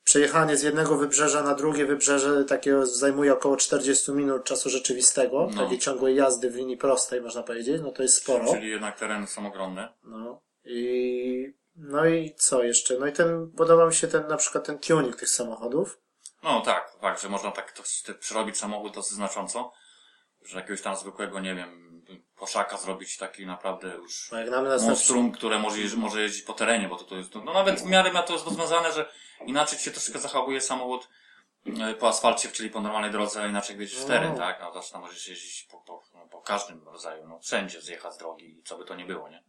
przejechanie 0.05 0.57
z 0.57 0.63
jednego 0.63 0.97
wybrzeża 0.97 1.43
na 1.43 1.55
drugie 1.55 1.87
wybrzeże 1.87 2.45
takiego 2.45 2.87
zajmuje 2.87 3.33
około 3.33 3.57
40 3.57 4.13
minut 4.13 4.45
czasu 4.45 4.71
rzeczywistego, 4.71 5.49
No. 5.55 5.63
takiej 5.63 5.79
ciągłej 5.79 6.17
jazdy 6.17 6.51
w 6.51 6.57
linii 6.57 6.77
prostej, 6.77 7.21
można 7.21 7.43
powiedzieć, 7.43 7.83
no 7.83 7.91
to 7.91 8.03
jest 8.03 8.15
sporo. 8.15 8.53
Czyli 8.53 8.71
jednak 8.71 8.99
tereny 8.99 9.27
są 9.27 9.47
ogromne. 9.47 9.89
No 10.05 10.43
i, 10.65 10.94
no 12.05 12.11
i 12.11 12.35
co 12.35 12.63
jeszcze? 12.63 12.99
No 12.99 13.07
i 13.07 13.13
ten, 13.13 13.51
podoba 13.57 13.87
mi 13.87 13.95
się 13.95 14.09
ten, 14.09 14.29
na 14.29 14.37
przykład 14.37 14.65
ten 14.65 14.79
tuning 14.79 15.17
tych 15.17 15.29
samochodów. 15.29 15.99
No 16.43 16.61
tak, 16.61 16.97
tak, 17.01 17.19
że 17.19 17.29
można 17.29 17.51
tak 17.51 17.73
to, 17.73 17.83
to 18.07 18.15
przerobić 18.15 18.59
samochód 18.59 18.95
dosyć 18.95 19.13
znacząco, 19.13 19.73
że 20.43 20.57
jakiegoś 20.57 20.83
tam 20.83 20.97
zwykłego, 20.97 21.41
nie 21.41 21.55
wiem, 21.55 22.03
poszaka 22.37 22.77
zrobić 22.77 23.17
taki 23.17 23.47
naprawdę 23.47 23.89
już 23.89 24.29
Bo 24.31 24.37
jak 24.37 24.51
na 24.51 24.63
nas 24.63 24.83
monstrum, 24.83 25.33
które 25.33 25.59
może, 25.59 25.79
jeździ, 25.79 25.97
może 25.97 26.23
jeździć 26.23 26.43
po 26.43 26.53
terenie, 26.53 26.89
bo 26.89 26.97
to, 26.97 27.05
to 27.05 27.17
jest, 27.17 27.35
no 27.35 27.53
nawet 27.53 27.81
w 27.81 27.85
miarę 27.85 28.13
ma 28.13 28.23
to 28.23 28.33
jest 28.33 28.45
rozwiązane, 28.47 28.93
że 28.93 29.13
inaczej 29.47 29.79
się 29.79 29.91
troszkę 29.91 30.19
zachowuje 30.19 30.61
samochód 30.61 31.09
e, 31.67 31.95
po 31.95 32.09
asfalcie, 32.09 32.49
czyli 32.49 32.71
po 32.71 32.81
normalnej 32.81 33.11
drodze, 33.11 33.43
a 33.43 33.47
inaczej 33.47 33.77
wjeździć 33.77 34.01
w 34.01 34.05
teren, 34.05 34.33
No. 34.33 34.39
tak? 34.39 34.61
No 34.61 34.73
zawsze 34.73 34.93
tam 34.93 35.01
możesz 35.01 35.29
jeździć 35.29 35.69
po, 35.71 35.79
po, 35.79 36.03
no, 36.15 36.27
po 36.29 36.41
każdym 36.41 36.89
rodzaju, 36.89 37.29
no 37.29 37.39
wszędzie 37.39 37.81
zjechać 37.81 38.15
z 38.15 38.19
drogi, 38.19 38.63
co 38.65 38.79
by 38.79 38.85
to 38.85 38.95
nie 38.95 39.05
było, 39.05 39.29
nie? 39.29 39.45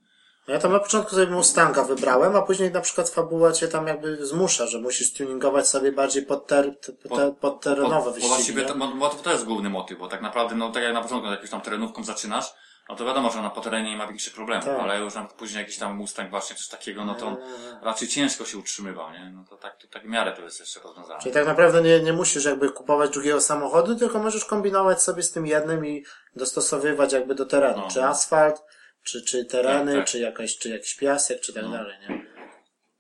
No 0.48 0.54
ja 0.54 0.60
tam 0.60 0.72
na 0.72 0.80
początku 0.80 1.16
sobie 1.16 1.28
Mustanga 1.28 1.84
wybrałem, 1.84 2.36
a 2.36 2.42
później 2.42 2.72
na 2.72 2.82
przykład 2.82 3.10
fabuła 3.10 3.52
cię 3.52 3.68
tam 3.68 3.88
jakby 3.88 4.26
zmusza, 4.26 4.68
że 4.68 4.80
musisz 4.80 5.14
tuningować 5.14 5.70
sobie 5.70 5.92
bardziej 5.92 6.26
pod, 6.26 6.48
ter, 6.48 6.80
te, 6.80 6.94
te, 6.94 7.36
pod 7.42 7.62
terenowe 7.62 7.96
bo, 7.96 8.04
bo 8.06 8.12
wyścigi. 8.12 8.28
właściwie 8.28 8.66
to, 8.66 8.76
bo, 8.76 9.10
to 9.10 9.32
jest 9.32 9.46
główny 9.46 9.70
motyw, 9.70 10.00
bo 10.00 10.08
tak 10.08 10.22
naprawdę, 10.22 10.56
no 10.56 10.72
tak 10.72 10.84
jak 10.84 10.94
na 10.94 11.02
początku 11.02 11.32
jakąś 11.32 11.50
tam 11.50 11.62
terenówką 11.62 12.04
zaczynasz, 12.04 12.54
no 12.90 12.96
to 12.96 13.06
wiadomo, 13.06 13.32
że 13.32 13.42
na 13.42 13.50
po 13.50 13.62
terenie 13.62 13.90
nie 13.90 13.98
ma 13.98 14.08
większych 14.08 14.34
problemów, 14.34 14.66
Tak. 14.66 14.80
ale 14.80 15.00
już 15.00 15.16
nawet 15.16 15.34
później 15.34 15.62
jakiś 15.62 15.78
tam 15.78 15.96
Mustang 15.96 16.30
właśnie 16.30 16.56
coś 16.56 16.68
takiego, 16.68 17.06
no 17.06 17.16
to 17.16 17.28
on 17.28 17.38
raczej 17.82 18.08
ciężko 18.08 18.46
się 18.46 18.58
utrzymywał, 18.58 19.12
nie? 19.12 19.32
No 19.36 19.44
to 19.50 19.58
tak, 19.58 19.78
to 19.78 19.88
tak 19.88 20.04
w 20.04 20.10
miarę 20.10 20.32
to 20.32 20.42
jest 20.42 20.60
jeszcze 20.60 20.80
rozwiązane. 20.80 21.20
Czyli 21.20 21.34
tak 21.34 21.46
naprawdę 21.46 21.82
nie, 21.82 22.00
nie 22.00 22.14
musisz 22.14 22.46
jakby 22.46 22.70
kupować 22.72 23.10
drugiego 23.10 23.42
samochodu, 23.42 23.96
tylko 23.96 24.20
możesz 24.20 24.46
kombinować 24.46 25.04
sobie 25.04 25.24
z 25.24 25.32
tym 25.32 25.48
jednym 25.48 25.86
i 25.86 26.06
dostosowywać 26.36 27.14
jakby 27.14 27.36
do 27.36 27.46
terenu. 27.46 27.82
No. 27.82 27.88
Czy 27.88 28.04
asfalt, 28.04 28.62
czy, 29.06 29.22
czy 29.22 29.46
tereny, 29.46 29.92
Tak, 29.92 30.02
tak. 30.02 30.08
czy 30.10 30.20
jakaś, 30.20 30.58
czy 30.58 30.70
jakiś 30.70 30.96
piasek, 30.96 31.42
czy 31.42 31.54
tak 31.54 31.64
No. 31.64 31.72
dalej, 31.72 31.94
nie? 32.10 32.26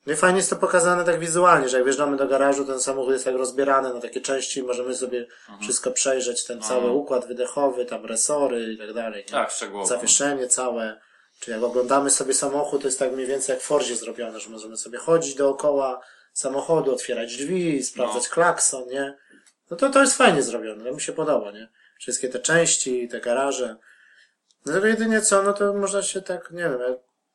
No 0.06 0.14
i 0.14 0.16
fajnie 0.16 0.38
jest 0.38 0.50
to 0.50 0.56
pokazane 0.56 1.04
tak 1.06 1.20
wizualnie, 1.20 1.70
że 1.70 1.78
jak 1.78 1.86
wjeżdżamy 1.86 2.18
do 2.18 2.28
garażu, 2.28 2.66
ten 2.66 2.80
samochód 2.80 3.14
jest 3.14 3.26
tak 3.26 3.36
rozbierany 3.36 3.94
na 3.94 4.02
takie 4.02 4.22
części 4.22 4.64
możemy 4.64 4.96
sobie 4.96 5.20
Mhm. 5.42 5.60
wszystko 5.62 5.92
przejrzeć, 5.92 6.46
ten 6.46 6.60
No. 6.60 6.68
cały 6.68 6.92
układ 6.92 7.28
wydechowy, 7.28 7.86
tam 7.86 8.06
resory 8.06 8.74
i 8.74 8.78
tak 8.78 8.94
dalej. 8.94 9.24
Nie? 9.28 9.32
Tak, 9.32 9.52
szczegółowo. 9.52 9.88
zawieszenie 9.88 10.48
całe. 10.48 11.00
Czy 11.40 11.52
jak 11.52 11.64
oglądamy 11.64 12.10
sobie 12.10 12.34
samochód, 12.34 12.82
to 12.82 12.88
jest 12.88 13.00
tak 13.00 13.12
mniej 13.12 13.28
więcej 13.28 13.54
jak 13.54 13.62
w 13.64 13.66
Fordzie 13.66 13.96
zrobione, 13.96 14.40
że 14.40 14.50
możemy 14.50 14.78
sobie 14.78 14.98
chodzić 14.98 15.36
dookoła 15.36 16.02
samochodu, 16.34 16.94
otwierać 16.94 17.38
drzwi, 17.38 17.84
sprawdzać 17.84 18.24
No. 18.24 18.30
klakson, 18.34 18.88
nie? 18.88 19.18
No 19.72 19.78
to, 19.78 19.90
to 19.90 20.02
jest 20.02 20.18
fajnie 20.18 20.44
zrobione, 20.44 20.84
to 20.86 20.94
mi 20.94 21.02
się 21.02 21.14
podoba, 21.14 21.52
nie? 21.52 21.68
Wszystkie 22.00 22.30
te 22.30 22.40
części, 22.40 23.08
te 23.10 23.20
garaże. 23.22 23.76
No 24.66 24.86
jedynie 24.86 25.22
co, 25.22 25.44
no 25.44 25.54
to 25.54 25.74
można 25.74 26.02
się 26.02 26.22
tak, 26.22 26.52
nie 26.52 26.64
wiem, 26.64 26.80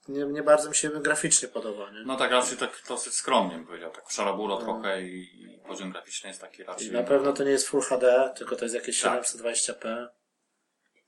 nie, 0.08 0.24
nie 0.24 0.42
bardzo 0.42 0.68
mi 0.68 0.74
się 0.74 0.90
graficznie 0.90 1.48
podoba, 1.48 1.90
nie? 1.90 2.02
No 2.06 2.16
tak, 2.16 2.30
raczej 2.30 2.58
tak 2.58 2.82
dosyć 2.88 3.14
skromnie 3.14 3.56
bym 3.56 3.66
powiedział, 3.66 3.90
tak 3.90 4.10
szaraburo 4.10 4.56
trochę 4.56 5.02
i, 5.02 5.42
i 5.42 5.58
poziom 5.58 5.92
graficzny 5.92 6.28
jest 6.28 6.40
taki 6.40 6.64
raczej... 6.64 6.88
I 6.88 6.92
na 6.92 7.02
pewno 7.02 7.32
to 7.32 7.44
nie 7.44 7.50
jest 7.50 7.68
Full 7.68 7.82
HD, 7.82 8.34
tylko 8.36 8.56
to 8.56 8.64
jest 8.64 8.74
jakieś 8.74 9.00
Tak. 9.00 9.22
720p. 9.22 10.08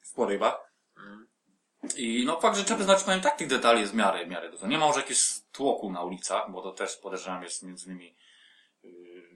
w 0.01 0.13
porywach. 0.15 0.73
I 1.97 2.25
no 2.27 2.41
fakt, 2.41 2.57
że 2.57 2.65
trzeba 2.65 2.85
znać, 2.85 3.05
powiem, 3.05 3.21
tak 3.21 3.37
tych 3.37 3.49
detali 3.49 3.81
jest 3.81 3.93
w 3.93 3.97
miarę, 3.97 4.27
w 4.27 4.29
miarę 4.29 4.51
dużo. 4.51 4.67
Nie 4.67 4.79
ma 4.79 4.87
może 4.87 5.01
jakiegoś 5.01 5.29
tłoku 5.53 5.93
na 5.93 6.03
ulicach, 6.03 6.51
bo 6.51 6.63
to 6.63 6.73
też 6.73 6.97
podejrzewam 6.97 7.43
jest 7.43 7.63
między 7.63 7.87
innymi 7.87 8.17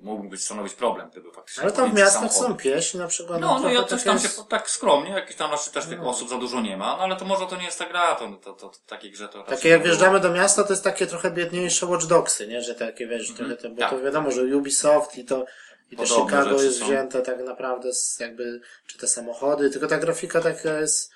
mógłby 0.02 0.28
być 0.28 0.44
stanowić 0.44 0.74
problem, 0.74 1.10
gdyby 1.10 1.32
faktycznie... 1.32 1.62
Ale 1.62 1.72
tam 1.72 1.90
w 1.90 1.94
miastach 1.94 2.32
są 2.32 2.56
pieśni 2.56 3.00
na 3.00 3.06
przykład. 3.06 3.40
No, 3.40 3.46
no 3.54 3.60
trochę 3.60 3.74
ja 3.74 3.84
coś 3.84 4.04
tam 4.04 4.18
się 4.18 4.28
tak 4.48 4.70
skromnie, 4.70 5.10
jakieś 5.10 5.36
tam 5.36 5.50
raczej 5.50 5.72
też 5.72 5.86
tych 5.86 6.00
No. 6.00 6.10
osób 6.10 6.28
za 6.28 6.38
dużo 6.38 6.60
nie 6.60 6.76
ma, 6.76 6.96
no 6.96 7.02
ale 7.02 7.16
to 7.16 7.24
może 7.24 7.46
to 7.46 7.56
nie 7.56 7.64
jest 7.64 7.78
ta 7.78 7.86
gra, 7.88 8.14
to, 8.14 8.28
to, 8.28 8.52
to, 8.52 8.68
to 8.68 8.78
takiej 8.86 9.10
grze 9.10 9.28
to 9.28 9.42
Takie 9.42 9.68
jak 9.68 9.82
wjeżdżamy 9.82 10.20
do 10.20 10.30
miasta, 10.30 10.64
to 10.64 10.72
jest 10.72 10.84
takie 10.84 11.06
trochę 11.06 11.30
biedniejsze 11.30 11.86
Watch 11.86 12.06
Dogsy, 12.06 12.46
nie? 12.46 12.62
Że 12.62 12.74
takie 12.74 13.06
wiesz, 13.06 13.34
trochę 13.34 13.56
to, 13.56 13.70
bo 13.70 13.80
tak. 13.80 13.90
to 13.90 14.00
wiadomo, 14.00 14.30
że 14.30 14.42
Ubisoft 14.42 15.18
i 15.18 15.24
to 15.24 15.44
i 15.90 15.96
to 15.96 16.06
Chicago 16.06 16.62
jest 16.62 16.78
są. 16.78 16.84
wzięte 16.84 17.22
tak 17.22 17.44
naprawdę 17.44 17.92
z 17.92 18.21
jakby, 18.21 18.60
czy 18.86 18.99
te 18.99 19.08
samochody, 19.08 19.71
tylko 19.71 19.86
ta 19.86 19.99
grafika 19.99 20.40
taka 20.40 20.80
jest, 20.80 21.12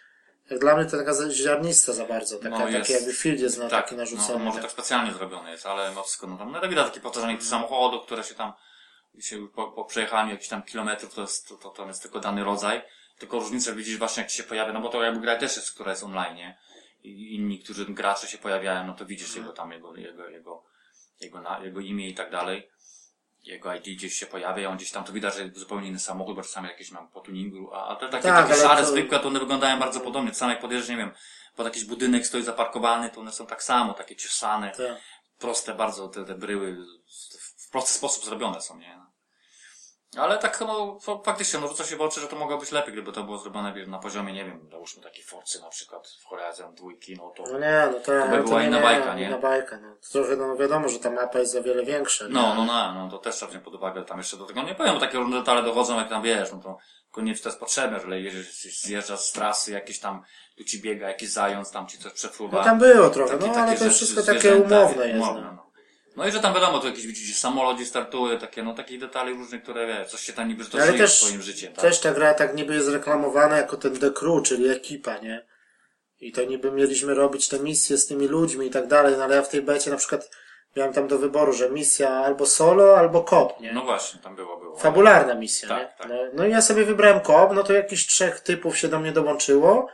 jak 0.50 0.61
dla 0.61 0.76
mnie 0.76 0.85
to 0.85 0.96
taka 0.96 1.12
ziarnista 1.31 1.92
za 1.92 2.05
bardzo, 2.05 2.37
taka, 2.38 2.59
No, 2.59 2.68
jest- 2.68 2.81
taki 2.81 2.92
jakby 2.92 3.12
field 3.12 3.40
jest 3.40 3.59
na 3.59 3.68
tak, 3.68 3.85
taki 3.85 3.94
no, 3.94 3.98
narzucony. 4.02 4.28
to 4.33 4.38
może 4.38 4.52
tak. 4.55 4.62
tak 4.62 4.72
specjalnie 4.72 5.12
zrobione 5.12 5.50
jest, 5.50 5.66
ale 5.66 5.92
no 5.94 6.02
wszystko, 6.02 6.26
no 6.26 6.37
tam, 6.38 6.52
no 6.52 6.68
widać 6.68 6.87
takie 6.87 7.00
powtarzanie 7.00 7.38
tych 7.38 7.46
samochodów, 7.46 8.07
które 8.07 8.24
się 8.24 8.35
tam, 8.35 8.52
się 9.18 9.49
po, 9.49 9.68
po 9.73 9.85
przejechaniu 9.85 10.31
jakichś 10.31 10.49
tam 10.49 10.62
kilometrów, 10.62 11.14
to 11.14 11.20
jest, 11.20 11.49
to, 11.49 11.57
to, 11.57 11.70
to 11.70 11.87
jest 11.87 12.03
tylko 12.03 12.20
dany 12.20 12.44
rodzaj, 12.44 12.83
tylko 13.18 13.38
różnicę 13.38 13.75
widzisz 13.75 13.99
właśnie 13.99 14.23
jak 14.23 14.31
się 14.33 14.42
pojawia, 14.42 14.73
no 14.73 14.81
bo 14.81 14.88
to 14.88 15.03
jakby 15.03 15.20
gra 15.20 15.37
też 15.37 15.57
jest, 15.57 15.75
która 15.75 15.90
jest 15.90 16.03
online, 16.05 16.35
nie? 16.37 16.59
I 17.03 17.35
inni, 17.35 17.59
którzy 17.59 17.87
gracze 17.87 18.27
się 18.29 18.38
pojawiają, 18.38 18.87
no 18.87 18.94
to 18.94 19.07
widzisz 19.07 19.37
jego 19.37 19.53
tam, 19.53 19.73
jego, 19.73 19.96
jego, 19.96 20.29
jego, 20.29 20.64
jego, 21.20 21.40
na, 21.40 21.59
jego 21.64 21.81
imię 21.81 22.09
i 22.09 22.14
tak 22.14 22.31
dalej. 22.31 22.68
Jego 23.42 23.75
ID 23.75 23.85
gdzieś 23.85 24.14
się 24.14 24.27
pojawia, 24.27 24.68
on 24.70 24.77
gdzieś 24.77 24.90
tam 24.90 25.05
to 25.05 25.12
widać, 25.12 25.35
że 25.35 25.51
zupełnie 25.55 25.88
inny 25.88 25.99
samochód, 25.99 26.37
bo 26.37 26.42
czasami 26.42 26.68
jakieś 26.68 26.90
mam 26.90 27.09
po 27.09 27.20
tuningu, 27.20 27.75
a, 27.75 27.88
a 27.88 27.96
te 27.96 28.09
takie, 28.09 28.23
Tak, 28.23 28.49
takie 28.49 28.61
szare, 28.61 28.81
to- 28.83 28.88
zwykłe, 28.88 29.18
to 29.20 29.29
one 29.29 29.40
wyglądają 29.40 29.79
bardzo 29.79 30.01
podobnie. 30.01 30.31
Czasami 30.31 30.53
jak 30.53 30.61
podjeżdżasz, 30.61 30.90
nie 30.90 30.96
wiem, 30.96 31.11
pod 31.57 31.66
jakiś 31.66 31.85
budynek 31.85 32.27
stoi 32.27 32.42
zaparkowany, 32.42 33.11
to 33.11 33.20
one 33.20 33.33
są 33.33 33.46
tak 33.46 33.62
samo, 33.62 33.94
takie 33.94 34.16
ciosane, 34.16 34.70
Tak. 34.70 35.01
proste 35.38 35.75
bardzo, 35.75 36.09
te, 36.09 36.25
te 36.25 36.35
bryły 36.35 36.77
w- 37.70 37.72
prosty 37.72 37.92
sposób 37.92 38.24
zrobione 38.24 38.61
są, 38.61 38.78
nie? 38.78 39.00
Ale 40.16 40.38
tak, 40.38 40.61
no, 40.61 40.98
fa- 41.00 41.18
faktycznie, 41.24 41.61
no, 41.61 41.68
rzuca 41.68 41.85
się 41.85 41.96
w 41.96 42.00
oczy, 42.00 42.20
że 42.20 42.28
to 42.28 42.37
mogło 42.37 42.59
być 42.59 42.72
lepiej, 42.72 42.92
gdyby 42.92 43.12
to 43.12 43.22
było 43.24 43.38
zrobione 43.38 43.87
na 43.87 43.98
poziomie, 43.98 44.33
nie 44.33 44.44
wiem, 44.44 44.68
załóżmy 44.70 45.02
takiej 45.02 45.24
Forcy 45.24 45.61
na 45.61 45.68
przykład, 45.68 46.09
w 46.22 46.24
Horizon 46.24 46.74
dwójki, 46.74 47.16
no 47.16 47.33
to... 47.37 47.42
No 47.52 47.59
nie, 47.59 47.88
no 47.92 48.00
to, 48.00 48.12
ale 48.22 48.38
by 48.38 48.42
była 48.44 48.61
nie, 48.62 48.66
inna 48.68 48.80
bajka, 48.80 49.14
nie? 49.14 49.26
Inna 49.26 49.38
bajka, 49.38 49.78
no. 49.78 49.94
To 49.94 50.12
Trochę, 50.12 50.37
no 50.37 50.56
wiadomo, 50.56 50.88
że 50.88 50.98
ta 50.98 51.11
mapa 51.11 51.38
jest 51.38 51.56
o 51.56 51.62
wiele 51.62 51.85
większa. 51.85 52.24
nie? 52.24 52.30
No, 52.35 52.54
no, 52.54 52.64
no, 52.64 52.94
no, 52.94 53.11
to 53.11 53.18
też 53.18 53.35
trzeba 53.37 53.50
wziąć 53.50 53.64
pod 53.64 53.74
uwagę, 53.74 54.04
tam 54.04 54.18
jeszcze 54.18 54.37
do 54.37 54.46
tego, 54.46 54.62
nie 54.62 54.74
powiem, 54.74 54.94
bo 54.94 55.00
takie 55.00 55.18
różne 55.18 55.38
detale 55.38 55.62
dochodzą, 55.62 55.96
jak 55.96 56.09
tam 56.09 56.22
wiesz, 56.22 56.52
no 56.52 56.59
to 56.59 56.78
koniecznie 57.11 57.42
to 57.42 57.48
jest 57.48 57.61
potrzebne, 57.61 58.00
że 58.00 58.20
jedziesz, 58.20 58.62
zjeżdżasz 58.83 59.20
z 59.20 59.33
trasy, 59.33 59.72
jakieś 59.72 59.98
tam, 60.00 60.22
tu 60.59 60.64
ci 60.64 60.83
biega 60.83 61.09
jakiś 61.09 61.30
zając, 61.30 61.70
tam 61.70 61.87
ci 61.87 61.98
coś 61.98 62.12
przefruwa. 62.12 62.59
No 62.59 62.64
tam 62.64 62.78
było 62.78 63.11
trochę, 63.11 63.38
Takie- 63.38 63.50
no 63.52 63.54
ale 63.59 63.76
to 63.78 63.85
jest 63.85 63.98
rzeczy, 63.98 64.06
wszystko 64.14 64.35
takie 64.35 64.54
umowne 64.56 65.09
jest, 65.09 65.16
umowne, 65.22 65.52
no. 65.56 65.69
No. 66.20 66.28
I 66.28 66.33
że 66.33 66.40
tam 66.40 66.54
wiadomo, 66.54 66.78
tu 66.78 66.87
jakiś 66.87 67.06
widzisz 67.06 67.37
samolot 67.38 67.76
gdzieś 67.76 67.88
startuje, 67.88 68.38
takie, 68.38 68.62
no 68.62 68.74
takich 68.74 69.00
detali 69.00 69.33
różnych, 69.35 69.62
które 69.62 69.87
wiesz, 69.87 70.09
coś 70.09 70.20
się 70.20 70.33
tam 70.33 70.48
niby, 70.48 70.64
to 70.64 70.78
Ale 70.83 70.92
też- 70.92 71.18
swoim 71.22 71.42
życiem, 71.42 71.72
tak? 71.72 71.83
Też 71.83 72.00
ta 72.00 72.12
gra 72.12 72.35
tak 72.35 72.54
niby 72.54 72.74
jest 72.74 72.88
reklamowana 72.88 73.56
jako 73.56 73.76
ten 73.76 73.98
The 73.98 74.11
Crew, 74.11 74.42
czyli 74.42 74.68
ekipa, 74.68 75.18
nie? 75.18 75.46
I 76.20 76.33
to 76.33 76.44
niby 76.44 76.70
mieliśmy 76.72 77.14
robić 77.14 77.48
te 77.48 77.59
misje 77.59 77.98
z 77.98 78.06
tymi 78.06 78.26
ludźmi 78.28 78.66
i 78.66 78.70
tak 78.70 78.87
dalej, 78.87 79.14
no 79.18 79.24
ale 79.24 79.37
ja 79.37 79.42
w 79.42 79.48
tej 79.48 79.62
becie 79.62 79.90
na 79.90 79.96
przykład 79.96 80.30
miałem 80.76 80.92
tam 80.92 81.09
do 81.09 81.18
wyboru, 81.18 81.52
że 81.52 81.70
misja 81.70 82.11
albo 82.11 82.46
solo, 82.46 82.98
albo 82.98 83.24
kop, 83.24 83.61
nie? 83.61 83.72
No 83.72 83.83
właśnie, 83.85 84.20
tam 84.20 84.37
było, 84.37 84.56
było. 84.56 84.76
Fabularna 84.76 85.35
misja, 85.35 85.68
Tak, 85.68 85.78
nie? 85.78 85.88
tak. 85.98 86.09
No, 86.09 86.14
no 86.35 86.46
i 86.46 86.50
ja 86.50 86.62
sobie 86.62 86.85
wybrałem 86.85 87.20
kop, 87.20 87.52
no 87.54 87.62
to 87.62 87.72
jakiś 87.72 88.06
trzech 88.06 88.40
typów 88.40 88.78
się 88.78 88.88
do 88.88 89.00
mnie 89.00 89.12
dołączyło, 89.12 89.87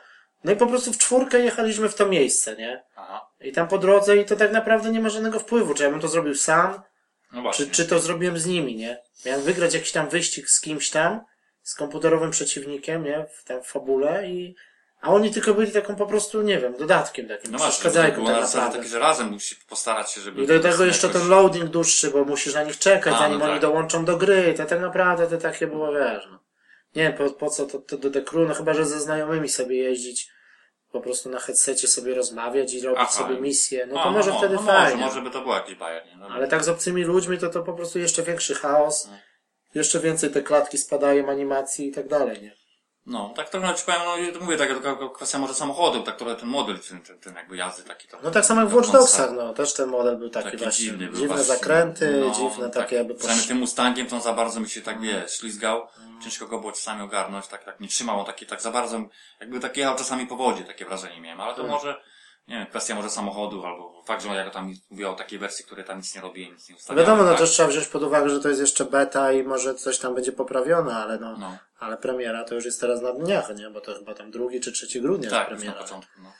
no 0.46 0.52
i 0.52 0.56
po 0.56 0.66
prostu 0.66 0.92
w 0.92 0.98
czwórkę 0.98 1.40
jechaliśmy 1.40 1.88
w 1.88 1.94
to 1.94 2.06
miejsce, 2.06 2.56
nie? 2.56 2.84
Aha, 2.96 3.28
I 3.40 3.52
tam 3.52 3.68
po 3.68 3.78
drodze 3.78 4.16
i 4.16 4.24
to 4.24 4.36
tak 4.36 4.52
naprawdę 4.52 4.90
nie 4.90 5.00
ma 5.00 5.08
żadnego 5.08 5.38
wpływu, 5.40 5.74
czy 5.74 5.82
ja 5.82 5.90
bym 5.90 6.00
to 6.00 6.08
zrobił 6.08 6.34
sam, 6.34 6.80
no 7.32 7.42
właśnie. 7.42 7.66
czy, 7.66 7.70
czy 7.70 7.86
to 7.86 7.98
zrobiłem 7.98 8.38
z 8.38 8.46
nimi, 8.46 8.76
nie? 8.76 8.98
Miałem 9.26 9.42
wygrać 9.42 9.74
jakiś 9.74 9.92
tam 9.92 10.08
wyścig 10.08 10.50
z 10.50 10.60
kimś 10.60 10.90
tam, 10.90 11.20
z 11.62 11.74
komputerowym 11.74 12.30
przeciwnikiem, 12.30 13.04
nie? 13.04 13.26
W 13.34 13.44
tam 13.44 13.62
fabule 13.62 14.28
i, 14.28 14.54
a 15.00 15.10
oni 15.10 15.30
tylko 15.30 15.54
byli 15.54 15.72
taką 15.72 15.96
po 15.96 16.06
prostu, 16.06 16.42
nie 16.42 16.58
wiem, 16.58 16.76
dodatkiem 16.78 17.28
takim, 17.28 17.52
No 17.52 17.58
przeszkadzajką 17.58 18.26
tak 18.26 18.40
naprawdę. 18.40 18.78
takie, 18.78 18.88
że 18.88 18.98
razem 18.98 19.28
musi 19.28 19.56
postarać 19.68 20.10
się, 20.10 20.20
żeby... 20.20 20.42
I 20.42 20.46
do 20.46 20.60
tego 20.60 20.84
jeszcze 20.84 21.06
jakoś- 21.06 21.22
ten 21.22 21.30
loading 21.30 21.70
dłuższy, 21.70 22.10
bo 22.10 22.24
musisz 22.24 22.54
na 22.54 22.62
nich 22.62 22.78
czekać, 22.78 23.14
A, 23.14 23.18
zanim 23.18 23.38
no 23.38 23.44
oni 23.44 23.54
tak. 23.54 23.62
dołączą 23.62 24.04
do 24.04 24.16
gry, 24.16 24.54
to 24.56 24.64
tak 24.64 24.80
naprawdę 24.80 25.26
to 25.26 25.38
takie 25.38 25.66
było, 25.66 25.92
wiesz, 25.92 26.28
no. 26.30 26.38
Nie 26.96 27.02
wiem, 27.02 27.12
po, 27.12 27.30
po 27.30 27.50
co 27.50 27.66
to, 27.66 27.78
to 27.78 27.96
do 27.96 28.22
Crew, 28.22 28.48
no 28.48 28.54
chyba, 28.54 28.74
że 28.74 28.86
ze 28.86 29.00
znajomymi 29.00 29.48
sobie 29.48 29.76
jeździć, 29.76 30.35
po 30.96 31.02
prostu 31.04 31.30
na 31.30 31.38
headsetie 31.38 31.88
sobie 31.88 32.14
rozmawiać 32.14 32.74
i 32.74 32.80
robić 32.80 33.00
Aha. 33.02 33.12
sobie 33.12 33.40
misje, 33.40 33.86
no 33.86 34.00
A, 34.00 34.04
to 34.04 34.10
może 34.10 34.30
no, 34.30 34.38
wtedy 34.38 34.54
no, 34.54 34.62
fajnie. 34.62 34.96
Może, 34.96 35.06
może 35.06 35.22
by 35.22 35.30
to 35.30 35.40
było 35.40 35.54
jakiś 35.54 35.74
bajer, 35.74 36.06
nie? 36.06 36.16
No, 36.16 36.26
Ale 36.26 36.48
tak 36.48 36.64
z 36.64 36.68
obcymi 36.68 37.04
ludźmi 37.04 37.38
to 37.38 37.50
to 37.50 37.62
po 37.62 37.72
prostu 37.72 37.98
jeszcze 37.98 38.22
większy 38.22 38.54
chaos. 38.54 39.06
No. 39.10 39.18
Jeszcze 39.74 40.00
więcej 40.00 40.30
te 40.30 40.42
klatki 40.42 40.78
spadają, 40.78 41.28
animacji 41.28 41.88
i 41.88 41.92
tak 41.92 42.08
dalej, 42.08 42.42
nie? 42.42 42.65
No, 43.06 43.32
tak 43.36 43.50
to 43.50 43.74
ci 43.74 43.84
powiem, 43.84 44.00
no 44.34 44.40
mówię, 44.40 44.56
tak, 44.56 44.68
tylko 44.68 45.10
kwestia 45.10 45.38
może 45.38 45.54
samochodu, 45.54 46.02
tak 46.02 46.16
trochę 46.16 46.34
ten 46.34 46.48
model, 46.48 46.78
ten, 46.78 47.00
ten, 47.02 47.18
ten 47.18 47.34
jakby 47.34 47.56
jazdy 47.56 47.82
taki 47.82 48.08
trochę. 48.08 48.24
No 48.24 48.30
tak 48.30 48.44
samo 48.44 48.60
jak 48.60 48.70
w 48.70 48.72
tak 48.72 48.80
Watch 48.80 48.92
Dogsach, 48.92 49.30
no 49.32 49.54
też 49.54 49.74
ten 49.74 49.88
model 49.88 50.16
był 50.16 50.30
taki, 50.30 50.44
Taki 50.50 50.56
właśnie. 50.56 50.84
dziwny 50.84 51.06
był 51.06 51.14
dziwne 51.16 51.28
właśnie. 51.34 51.44
zakręty, 51.44 52.24
No, 52.26 52.30
dziwne 52.34 52.64
tak, 52.70 52.82
takie 52.82 52.96
jakby 52.96 53.14
Przynajmniej 53.14 53.42
posz... 53.42 53.48
tym 53.48 53.58
Mustangiem 53.58 54.06
to 54.06 54.16
on 54.16 54.22
za 54.22 54.32
bardzo 54.32 54.60
mi 54.60 54.68
się 54.68 54.82
tak, 54.82 55.00
wie, 55.00 55.24
ślizgał. 55.28 55.86
Ciężko 56.24 56.46
go 56.46 56.58
było 56.58 56.72
czasami 56.72 57.02
ogarnąć, 57.02 57.46
tak, 57.46 57.64
tak 57.64 57.80
nie 57.80 57.88
trzymał, 57.88 58.20
on 58.20 58.26
taki, 58.26 58.46
tak 58.46 58.62
za 58.62 58.70
bardzo, 58.70 59.00
jakby 59.40 59.60
tak 59.60 59.76
jechał 59.76 59.96
czasami 59.96 60.26
po 60.26 60.36
wodzie, 60.36 60.64
takie 60.64 60.84
wrażenie 60.84 61.20
miałem, 61.20 61.40
ale 61.40 61.54
to 61.54 61.62
Tak. 61.62 61.70
może, 61.70 62.00
nie 62.48 62.56
wiem, 62.56 62.66
kwestia 62.66 62.94
może 62.94 63.10
samochodów, 63.10 63.64
albo 63.64 64.02
fakt, 64.06 64.22
że 64.22 64.28
ja 64.28 64.44
go 64.44 64.50
tam 64.50 64.74
mówię 64.90 65.08
o 65.08 65.14
takiej 65.14 65.38
wersji, 65.38 65.64
której 65.64 65.84
tam 65.84 65.96
nic 65.96 66.14
nie 66.14 66.20
robię, 66.20 66.50
nic 66.50 66.68
nie 66.68 66.76
ustawiałem. 66.76 67.06
Wiadomo, 67.06 67.22
no 67.22 67.30
tak? 67.30 67.40
też 67.40 67.50
trzeba 67.50 67.68
wziąć 67.68 67.86
pod 67.86 68.02
uwagę, 68.02 68.30
że 68.30 68.40
to 68.40 68.48
jest 68.48 68.60
jeszcze 68.60 68.84
beta 68.84 69.32
i 69.32 69.42
może 69.42 69.74
coś 69.74 69.98
tam 69.98 70.14
będzie 70.14 70.32
poprawione, 70.32 70.96
ale 70.96 71.18
no, 71.18 71.36
No, 71.36 71.58
ale 71.78 71.96
premiera 71.96 72.44
to 72.44 72.54
już 72.54 72.64
jest 72.64 72.80
teraz 72.80 73.02
na 73.02 73.12
dniach, 73.12 73.56
nie? 73.56 73.70
Bo 73.70 73.80
to 73.80 73.94
chyba 73.94 74.14
tam 74.14 74.30
drugi 74.30 74.60
czy 74.60 74.72
trzeci 74.72 75.00
grudnia 75.00 75.30
tak, 75.30 75.50
jest 75.50 75.50
już 75.50 75.66
na 75.66 75.72
premiera. 75.72 75.82
początku, 75.82 76.22
no. 76.22 76.32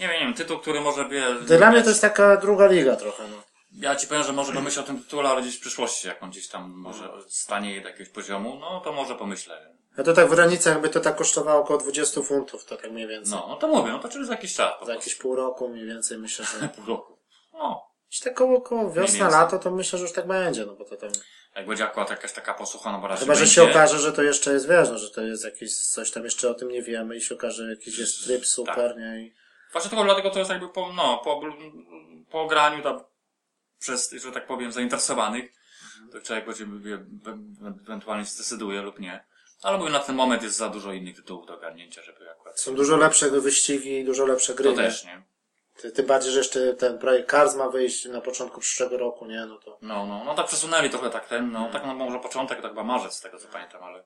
Nie 0.00 0.08
wiem, 0.08 0.20
nie 0.20 0.24
wiem, 0.26 0.34
tytuł, 0.34 0.58
który 0.58 0.80
może 0.80 1.08
wie... 1.08 1.34
Dla 1.34 1.70
mnie 1.70 1.82
to 1.82 1.88
jest 1.88 2.00
taka 2.00 2.36
druga 2.36 2.66
liga 2.66 2.96
trochę, 2.96 3.28
no. 3.28 3.42
Ja 3.72 3.96
ci 3.96 4.06
powiem, 4.06 4.24
że 4.24 4.32
może 4.32 4.52
pomyślę 4.52 4.82
o 4.82 4.86
tym 4.86 5.02
tytule, 5.04 5.28
ale 5.28 5.42
gdzieś 5.42 5.56
w 5.56 5.60
przyszłości, 5.60 6.08
jak 6.08 6.22
on 6.22 6.30
gdzieś 6.30 6.48
tam 6.48 6.70
może 6.70 7.08
stanie 7.28 7.80
do 7.80 7.88
jakiegoś 7.88 8.12
poziomu, 8.12 8.58
no 8.60 8.80
to 8.80 8.92
może 8.92 9.14
pomyślę. 9.14 9.74
A 9.96 10.02
to 10.02 10.12
tak 10.12 10.26
w 10.26 10.30
granicach 10.30 10.80
by 10.80 10.88
to 10.88 11.00
tak 11.00 11.16
kosztowało 11.16 11.60
około 11.60 11.78
20 11.78 12.22
funtów, 12.22 12.64
to 12.64 12.76
tak 12.76 12.90
mniej 12.90 13.08
więcej. 13.08 13.34
No, 13.34 13.46
no 13.48 13.56
to 13.56 13.68
mówię, 13.68 13.92
no 13.92 13.98
to 13.98 14.08
czyli 14.08 14.26
za 14.26 14.32
jakiś 14.32 14.54
czas. 14.54 14.86
Za 14.86 14.94
jakieś 14.94 15.14
pół 15.14 15.36
roku 15.36 15.68
mniej 15.68 15.86
więcej 15.86 16.18
myślę, 16.18 16.44
że... 16.44 16.68
pół 16.76 16.86
roku. 16.86 17.18
No. 17.52 17.92
Gdzieś 18.08 18.20
tak 18.20 18.34
koło, 18.34 18.60
koło 18.60 18.90
wiosna, 18.90 19.28
lato, 19.28 19.58
to 19.58 19.70
myślę, 19.70 19.98
że 19.98 20.04
już 20.04 20.12
tak 20.12 20.26
będzie, 20.26 20.66
no 20.66 20.74
bo 20.74 20.84
to 20.84 20.96
tam... 20.96 21.10
Jak 21.56 21.66
będzie 21.66 21.84
akurat 21.84 22.10
jakaś 22.10 22.32
taka 22.32 22.54
posłuchana, 22.54 22.98
bo 22.98 23.08
raczej 23.08 23.24
Chyba, 23.24 23.34
że 23.34 23.40
będzie, 23.40 23.54
się 23.54 23.62
okaże, 23.62 23.98
że 23.98 24.12
to 24.12 24.22
jeszcze 24.22 24.52
jest, 24.52 24.68
wiesz, 24.68 24.88
no, 24.88 24.98
że 24.98 25.10
to 25.10 25.22
jest 25.22 25.44
jakieś, 25.44 25.76
coś 25.76 26.10
tam 26.10 26.24
jeszcze 26.24 26.50
o 26.50 26.54
tym 26.54 26.68
nie 26.68 26.82
wiemy 26.82 27.16
i 27.16 27.20
się 27.20 27.34
okaże, 27.34 27.70
jakiś 27.70 27.98
jest 27.98 28.24
tryb 28.24 28.46
super, 28.46 28.96
nie? 28.98 29.22
I... 29.22 29.34
Właśnie 29.72 29.90
tylko 29.90 30.04
dlatego 30.04 30.30
to 30.30 30.38
jest 30.38 30.50
jakby 30.50 30.68
po, 30.68 30.92
no, 30.92 31.20
po, 31.24 31.40
po 32.30 32.46
graniu 32.46 32.82
tam 32.82 33.00
przez, 33.78 34.12
że 34.12 34.32
tak 34.32 34.46
powiem, 34.46 34.72
zainteresowanych, 34.72 35.52
to 36.12 36.20
człowiek 36.20 36.46
będzie, 36.46 36.98
ewentualnie 37.84 38.24
zdecyduje 38.24 38.82
lub 38.82 38.98
nie. 38.98 39.24
Ale 39.62 39.78
mówię, 39.78 39.90
na 39.90 39.98
ten 39.98 40.16
moment 40.16 40.42
jest 40.42 40.56
za 40.56 40.68
dużo 40.68 40.92
innych 40.92 41.16
tytułów 41.16 41.46
do 41.46 41.54
ogarnięcia, 41.54 42.02
żeby 42.02 42.30
akurat... 42.30 42.60
Są 42.60 42.74
dużo 42.74 42.96
lepsze 42.96 43.30
wyścigi 43.30 43.98
i 43.98 44.04
dużo 44.04 44.26
lepsze 44.26 44.54
gry. 44.54 44.70
To 44.70 44.76
też, 44.76 45.04
nie? 45.04 45.22
Ty, 45.76 45.92
tym 45.92 46.06
bardziej, 46.06 46.32
że 46.32 46.38
jeszcze 46.38 46.74
ten 46.74 46.98
projekt 46.98 47.30
Cars 47.30 47.54
ma 47.56 47.68
wyjść 47.68 48.04
na 48.04 48.20
początku 48.20 48.60
przyszłego 48.60 48.98
roku, 48.98 49.26
nie? 49.26 49.46
No 49.46 49.56
to. 49.56 49.78
No, 49.82 50.06
no, 50.06 50.24
no 50.24 50.34
tak 50.34 50.46
przesunęli 50.46 50.90
trochę 50.90 51.10
tak 51.10 51.28
ten, 51.28 51.52
no 51.52 51.68
tak 51.72 51.86
no 51.86 51.94
może 51.94 52.18
początek, 52.18 52.62
tak 52.62 52.70
chyba 52.70 52.84
marzec, 52.84 53.14
z 53.14 53.20
tego 53.20 53.38
co 53.38 53.48
pamiętam, 53.48 53.82
ale... 53.82 54.04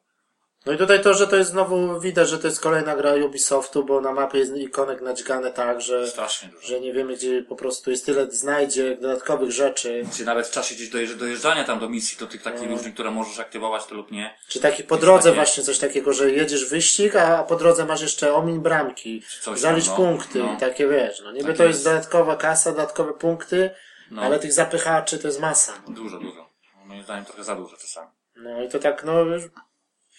No 0.67 0.73
i 0.73 0.77
tutaj 0.77 1.03
to, 1.03 1.15
że 1.15 1.27
to 1.27 1.37
jest 1.37 1.51
znowu 1.51 2.01
widać, 2.01 2.29
że 2.29 2.39
to 2.39 2.47
jest 2.47 2.61
kolejna 2.61 2.97
gra 2.97 3.15
Ubisoftu, 3.15 3.85
bo 3.85 4.01
na 4.01 4.13
mapie 4.13 4.39
jest 4.39 4.57
ikonek 4.57 5.01
nadźgane 5.01 5.53
tak, 5.53 5.81
że, 5.81 6.07
Strasznie 6.09 6.49
dużo. 6.49 6.67
że 6.67 6.81
nie 6.81 6.93
wiemy, 6.93 7.17
gdzie 7.17 7.43
po 7.43 7.57
prostu 7.57 7.91
jest 7.91 8.07
tyle 8.07 8.31
znajdzie 8.31 8.97
dodatkowych 8.97 9.51
rzeczy. 9.53 10.05
Czy 10.17 10.25
nawet 10.25 10.47
w 10.47 10.51
czasie 10.51 10.75
gdzieś 10.75 10.91
dojeżdż- 10.91 11.17
dojeżdżania 11.17 11.65
tam 11.65 11.79
do 11.79 11.89
misji, 11.89 12.19
do 12.19 12.27
tych 12.27 12.43
takich 12.43 12.63
No. 12.63 12.69
różnych, 12.69 12.95
które 12.95 13.11
możesz 13.11 13.39
aktywować, 13.39 13.87
to 13.87 13.95
lub 13.95 14.11
nie. 14.13 14.37
Czy 14.49 14.61
taki 14.61 14.85
po 14.85 14.97
drodze 14.97 15.23
takie- 15.23 15.35
właśnie 15.35 15.63
coś 15.63 15.79
takiego, 15.79 16.13
że 16.13 16.31
jedziesz 16.31 16.69
wyścig, 16.69 17.17
a 17.17 17.43
po 17.43 17.57
drodze 17.57 17.85
masz 17.85 18.01
jeszcze 18.03 18.35
omiń 18.35 18.59
bramki, 18.61 19.23
Coś 19.41 19.61
zalicz 19.61 19.85
tam, 19.87 19.93
no. 19.93 19.97
punkty 19.97 20.39
No. 20.39 20.55
i 20.55 20.57
takie 20.57 20.89
wiesz, 20.89 21.21
no 21.25 21.33
niby 21.33 21.47
Tak 21.49 21.57
to 21.57 21.65
jest 21.65 21.75
jest. 21.79 21.85
dodatkowa 21.85 22.37
kasa, 22.37 22.71
dodatkowe 22.73 23.13
punkty, 23.13 23.71
No. 24.11 24.23
ale 24.23 24.39
tych 24.39 24.53
zapychaczy 24.53 25.19
to 25.19 25.29
jest 25.29 25.41
masa. 25.41 25.73
Dużo, 25.89 26.19
dużo. 26.19 26.51
Moim 26.85 27.03
zdaniem 27.03 27.25
trochę 27.25 27.45
za 27.45 27.55
dużo 27.57 27.77
czasami. 27.77 28.11
No 28.37 28.63
i 28.63 28.69
to 28.69 28.79
tak, 28.79 29.05
no, 29.05 29.13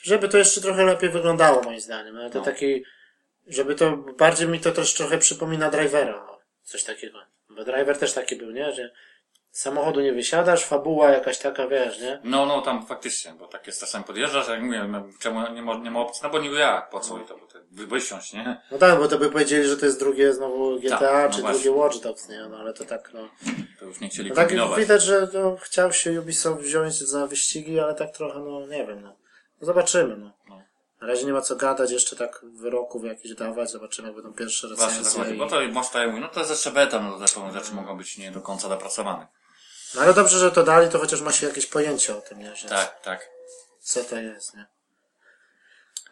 żeby 0.08 0.30
to 0.30 0.38
jeszcze 0.38 0.62
trochę 0.62 0.84
lepiej 0.86 1.10
wyglądało 1.10 1.62
moim 1.64 1.80
zdaniem, 1.80 2.18
ale 2.18 2.30
to 2.30 2.40
No. 2.40 2.46
taki, 2.46 2.84
żeby 3.48 3.76
to, 3.76 3.98
bardziej 3.98 4.48
mi 4.48 4.60
to 4.60 4.72
też 4.72 4.94
trochę 4.94 5.18
przypomina 5.18 5.70
drivera, 5.70 6.28
coś 6.64 6.84
takiego. 6.84 7.20
Bo 7.50 7.64
driver 7.64 7.98
też 8.00 8.14
taki 8.14 8.36
był, 8.36 8.52
nie, 8.52 8.74
że 8.74 8.92
samochodu 9.52 10.02
nie 10.02 10.14
wysiadasz, 10.14 10.66
fabuła 10.66 11.10
jakaś 11.12 11.38
taka, 11.38 11.68
wiesz, 11.68 12.00
nie? 12.02 12.20
No, 12.24 12.46
no, 12.46 12.62
tam 12.62 12.86
faktycznie, 12.86 13.34
bo 13.40 13.48
tak 13.48 13.68
jest 13.68 13.80
czasem 13.80 14.04
podjeżdżasz, 14.04 14.48
jak 14.48 14.62
mówię, 14.62 14.84
no, 14.90 15.08
czemu 15.20 15.54
nie 15.54 15.62
ma, 15.62 15.78
nie 15.78 15.92
ma 15.92 16.00
opcji, 16.00 16.22
no 16.24 16.30
bo 16.30 16.40
niby 16.40 16.56
jak, 16.56 16.90
po 16.90 17.00
co 17.00 17.18
i 17.18 17.26
to, 17.26 17.38
bo 17.38 17.46
to 17.48 17.60
wy- 17.72 17.88
wysiąść, 17.88 18.34
nie? 18.34 18.62
No 18.72 18.78
tak, 18.78 19.00
bo 19.00 19.08
to 19.08 19.18
by 19.18 19.30
powiedzieli, 19.32 19.68
że 19.68 19.78
to 19.78 19.86
jest 19.86 20.00
drugie 20.00 20.34
znowu 20.34 20.80
GTA, 20.80 20.98
Tak, 20.98 21.30
no 21.30 21.36
czy 21.36 21.42
właśnie. 21.42 21.62
drugie 21.64 21.72
Watch 21.80 21.98
Dogs, 22.00 22.30
nie? 22.30 22.46
No 22.50 22.58
ale 22.58 22.74
to 22.74 22.86
tak, 22.86 23.12
no. 23.14 23.30
To 23.80 23.86
już 23.86 24.00
nie 24.00 24.10
chcieli 24.10 24.30
no 24.30 24.36
tak 24.36 24.48
kombinować. 24.48 24.80
widać, 24.80 25.04
że 25.04 25.28
no, 25.34 25.58
chciał 25.62 25.94
się 25.94 26.20
Ubisoft 26.22 26.62
wziąć 26.62 26.94
za 26.94 27.28
wyścigi, 27.28 27.80
ale 27.80 27.96
tak 27.96 28.12
trochę, 28.12 28.40
no, 28.40 28.68
nie 28.68 28.88
wiem, 28.88 29.02
no. 29.02 29.16
No 29.62 29.66
zobaczymy, 29.66 30.18
no. 30.18 30.32
No. 30.50 30.62
Na 31.02 31.08
razie 31.08 31.26
nie 31.26 31.34
ma 31.34 31.42
co 31.42 31.56
gadać, 31.56 31.92
jeszcze 31.92 32.16
tak 32.16 32.46
wyroków 32.54 33.06
jakichś 33.06 33.36
dawać, 33.36 33.72
zobaczymy, 33.72 34.08
jak 34.08 34.16
będą 34.16 34.34
pierwsze 34.34 34.68
Właśnie 34.68 34.88
tak 34.88 34.98
recenzje. 34.98 35.36
i... 35.36 35.38
bo 35.38 35.48
to, 35.48 35.62
może 35.72 36.00
jak 36.00 36.10
mówię, 36.10 36.22
no 36.22 36.28
to 36.28 36.40
jest 36.40 36.52
jeszcze 36.52 36.72
beta, 36.72 37.00
no 37.00 37.20
to 37.20 37.26
pewne 37.36 37.60
rzeczy 37.60 37.74
mogą 37.74 37.98
być 37.98 38.18
nie 38.18 38.32
do 38.32 38.42
końca 38.42 38.70
dopracowane. 38.70 39.28
No 39.96 40.02
ale 40.02 40.14
dobrze, 40.14 40.40
że 40.40 40.52
to 40.52 40.64
dali, 40.64 40.90
to 40.90 41.00
chociaż 41.00 41.22
ma 41.22 41.32
się 41.32 41.48
jakieś 41.48 41.66
pojęcie 41.66 42.18
o 42.18 42.22
tym, 42.22 42.40
nie? 42.40 42.56
Że 42.56 42.70
Tak, 42.70 43.02
tak. 43.02 43.30
Co 43.80 44.04
to 44.04 44.16
jest, 44.16 44.56
nie? 44.56 44.66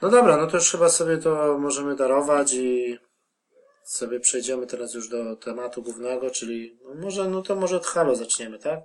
No 0.02 0.10
dobra, 0.10 0.38
no 0.38 0.48
to 0.48 0.58
już 0.58 0.72
chyba 0.72 0.90
sobie 0.90 1.18
to 1.18 1.58
możemy 1.58 1.96
darować 1.96 2.54
i 2.54 3.00
sobie 3.84 4.20
przejdziemy 4.20 4.68
teraz 4.68 4.94
już 4.94 5.10
do 5.10 5.36
tematu 5.36 5.82
głównego, 5.82 6.32
czyli 6.32 6.80
no 6.84 6.96
może, 6.96 7.30
no 7.30 7.42
to 7.42 7.56
może 7.56 7.78
od 7.78 7.86
Halo 7.86 8.16
zaczniemy, 8.16 8.60
tak? 8.60 8.80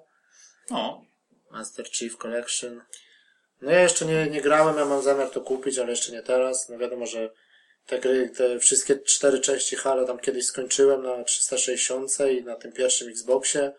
No, 0.70 1.04
Master 1.50 1.90
Chief 1.90 2.16
Collection. 2.16 2.82
No 3.60 3.70
ja 3.70 3.80
jeszcze 3.80 4.04
nie, 4.06 4.26
nie 4.30 4.40
grałem, 4.40 4.76
ja 4.76 4.84
mam 4.84 5.02
zamiar 5.02 5.30
to 5.30 5.40
kupić, 5.40 5.78
ale 5.78 5.90
jeszcze 5.90 6.12
nie 6.12 6.22
teraz. 6.22 6.68
No 6.68 6.78
wiadomo, 6.78 7.06
że 7.06 7.30
te 7.86 7.98
gry, 7.98 8.30
te 8.30 8.58
wszystkie 8.58 8.98
cztery 8.98 9.40
części 9.40 9.76
Halo 9.76 10.04
tam 10.06 10.18
kiedyś 10.18 10.46
skończyłem 10.46 11.02
na 11.02 11.24
360 11.24 12.10
i 12.40 12.44
na 12.44 12.56
tym 12.56 12.72
pierwszym 12.72 13.08
Xboxie. 13.08 13.72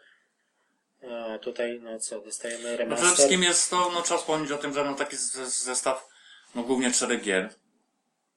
A 1.10 1.38
tutaj, 1.38 1.80
no 1.84 2.00
co, 2.00 2.22
dostajemy 2.22 2.64
no 2.64 2.68
przede 2.70 2.84
remaster. 2.84 3.14
wszystkim 3.14 3.44
jest 3.44 3.70
to, 3.70 3.92
no 3.94 4.02
trzeba 4.02 4.20
wspomnieć 4.20 4.52
o 4.52 4.58
tym, 4.58 4.74
że 4.74 4.84
no 4.84 4.94
taki 4.94 5.16
zestaw, 5.46 6.08
no 6.56 6.64
głównie 6.64 6.92
czterech 6.92 7.22
gier, 7.22 7.50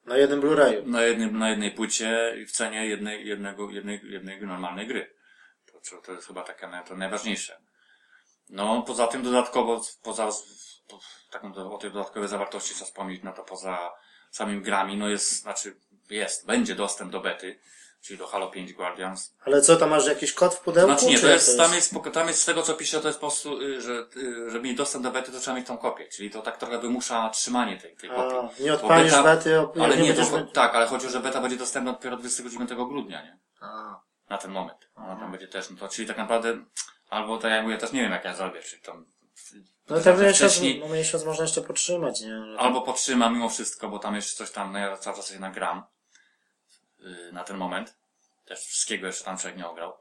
Na 0.06 0.16
jednym 0.16 0.40
Blu-rayu. 0.40 0.86
na, 0.86 1.02
jednym, 1.02 1.38
na 1.38 1.50
jednej 1.50 1.70
płycie 1.70 2.34
i 2.42 2.46
w 2.46 2.52
cenie 2.52 2.86
jednej, 2.86 3.26
jednego, 3.26 3.70
jednej, 3.70 4.00
jednej 4.04 4.40
normalnej 4.40 4.86
gry. 4.86 5.14
To, 5.90 5.96
to, 5.96 6.12
jest 6.12 6.26
chyba 6.26 6.42
takie 6.42 6.68
to 6.88 6.96
najważniejsze. 6.96 7.60
No, 8.50 8.82
poza 8.86 9.06
tym 9.06 9.22
dodatkowo, 9.22 9.82
poza, 10.02 10.26
po, 10.26 10.32
taką, 11.30 11.52
do- 11.52 11.72
o 11.72 11.78
tej 11.78 11.90
dodatkowej 11.92 12.28
zawartości 12.28 12.74
trzeba 12.74 12.86
wspomnieć, 12.86 13.22
no 13.22 13.32
to 13.32 13.42
poza 13.42 13.92
samymi 14.30 14.62
grami, 14.62 14.96
no 14.96 15.08
jest, 15.08 15.40
znaczy, 15.40 15.76
jest, 16.10 16.46
będzie 16.46 16.74
dostęp 16.74 17.12
do 17.12 17.20
bety, 17.20 17.60
czyli 18.02 18.18
do 18.18 18.26
Halo 18.26 18.50
5 18.50 18.72
Guardians. 18.72 19.34
Ale 19.44 19.62
co, 19.62 19.76
tam 19.76 19.90
masz 19.90 20.06
jakiś 20.06 20.32
kod 20.32 20.54
w 20.54 20.60
pudełku? 20.60 20.92
Znaczy 20.92 21.06
nie, 21.06 21.18
to 21.18 21.26
jak 21.26 21.34
jest, 21.34 21.56
tam 21.56 21.74
jest, 21.74 21.94
tam 22.12 22.28
jest 22.28 22.42
z 22.42 22.44
tego 22.44 22.62
co 22.62 22.74
pisze, 22.74 23.00
to 23.00 23.08
jest 23.08 23.20
po 23.20 23.26
prostu, 23.26 23.60
y, 23.60 23.80
że, 23.80 24.06
y, 24.16 24.50
żeby 24.50 24.60
mieć 24.68 24.76
dostęp 24.76 25.04
do 25.04 25.10
bety, 25.10 25.32
to 25.32 25.40
trzeba 25.40 25.56
mieć 25.56 25.66
tą 25.66 25.78
kopię, 25.78 26.08
czyli 26.08 26.30
to 26.30 26.42
tak 26.42 26.56
trochę 26.56 26.78
wymusza 26.78 27.30
trzymanie 27.30 27.76
tej, 27.80 27.96
tej 27.96 28.10
kopii. 28.10 28.36
A, 28.60 28.62
nie 28.62 28.74
odpalisz 28.74 29.12
beta- 29.12 29.22
bety, 29.24 29.58
Ale 29.82 29.96
nie, 29.96 30.06
będziesz... 30.12 30.28
to, 30.30 30.40
tak, 30.42 30.74
ale 30.74 30.86
chodzi 30.86 31.06
o, 31.06 31.10
że 31.10 31.20
beta 31.20 31.40
będzie 31.40 31.56
dostępna 31.56 31.92
dopiero 31.92 32.16
29 32.16 32.70
grudnia, 32.74 33.22
nie? 33.22 33.38
A, 33.60 34.00
Na 34.28 34.38
ten 34.38 34.50
moment. 34.50 34.88
Ona 34.94 35.16
tam 35.16 35.30
będzie 35.30 35.48
też, 35.48 35.70
no 35.70 35.76
to, 35.76 35.88
czyli 35.88 36.08
tak 36.08 36.18
naprawdę, 36.18 36.64
albo 37.10 37.38
tak 37.38 37.50
jak 37.50 37.62
mówię, 37.62 37.78
też 37.78 37.92
nie 37.92 38.02
wiem 38.02 38.12
jak 38.12 38.24
ja 38.24 38.34
zrobię, 38.34 38.62
czy 38.62 38.80
tam, 38.80 39.06
No 39.88 40.00
tak 40.00 40.18
miesiąc, 40.18 40.36
wcześniej, 40.36 40.80
no 40.80 40.88
miesiąc 40.88 41.24
można 41.24 41.44
jeszcze 41.44 41.62
podtrzymać, 41.62 42.20
nie? 42.20 42.42
Albo 42.58 42.82
podtrzymam 42.82 43.34
mimo 43.34 43.48
wszystko, 43.48 43.88
bo 43.88 43.98
tam 43.98 44.14
jeszcze 44.14 44.36
coś 44.36 44.50
tam, 44.50 44.72
no 44.72 44.78
ja 44.78 44.96
cały 44.96 45.16
czas 45.16 45.28
się 45.28 45.38
nagram, 45.38 45.82
yy, 46.98 47.32
na 47.32 47.44
ten 47.44 47.56
moment. 47.56 47.96
Też 48.46 48.60
wszystkiego 48.60 49.06
jeszcze 49.06 49.24
tam 49.24 49.38
człowiek 49.38 49.58
nie 49.58 49.68
ograł. 49.68 49.92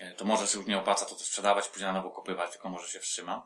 Yy, 0.00 0.12
To 0.16 0.24
może 0.24 0.46
się 0.46 0.58
już 0.58 0.66
nie 0.66 0.78
opłaca 0.78 1.06
to, 1.06 1.14
to 1.14 1.20
sprzedawać, 1.20 1.68
później 1.68 1.86
na 1.86 1.92
nowo 1.92 2.10
kupywać, 2.10 2.50
tylko 2.52 2.68
może 2.68 2.88
się 2.88 3.00
wstrzymam. 3.00 3.42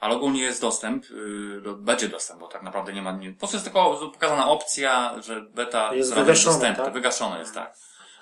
Ale 0.00 0.14
ogólnie 0.14 0.42
jest 0.42 0.60
dostęp, 0.60 1.10
yy, 1.10 1.60
do, 1.60 1.74
będzie 1.74 2.08
dostęp, 2.08 2.40
bo 2.40 2.48
tak 2.48 2.62
naprawdę 2.62 2.92
nie 2.92 3.02
ma, 3.02 3.12
nie, 3.12 3.32
po 3.32 3.38
prostu 3.38 3.56
jest 3.56 3.64
tylko 3.64 4.10
pokazana 4.12 4.48
opcja, 4.48 5.14
że 5.22 5.40
beta 5.40 5.94
Jest 5.94 6.14
wygaszone, 6.14 6.74
tak? 6.74 6.92
wygaszone 6.92 7.38
jest, 7.38 7.54
tak. 7.54 7.76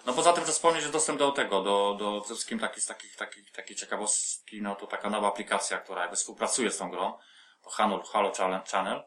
No 0.07 0.13
poza 0.13 0.33
tym, 0.33 0.47
że 0.47 0.53
wspomnieć, 0.53 0.85
że 0.85 0.91
dostęp 0.91 1.19
do 1.19 1.33
tego, 1.33 1.63
do, 1.63 1.97
do 1.99 2.21
przede 2.21 2.35
wszystkim 2.35 2.59
taki, 2.59 2.81
takich, 2.89 3.17
takich, 3.17 3.53
takiej 3.53 3.77
ciekawostki, 3.77 4.63
no 4.63 4.75
to 4.75 4.87
taka 4.87 5.11
nowa 5.11 5.29
aplikacja, 5.29 5.79
która 5.79 6.01
jakby 6.01 6.17
współpracuje 6.17 6.71
z 6.71 6.79
tą 6.79 6.91
grą, 6.91 7.19
to 7.65 7.71
Halo, 7.71 8.03
Halo 8.03 8.31
Channel- 8.31 8.71
Channel, 8.71 9.03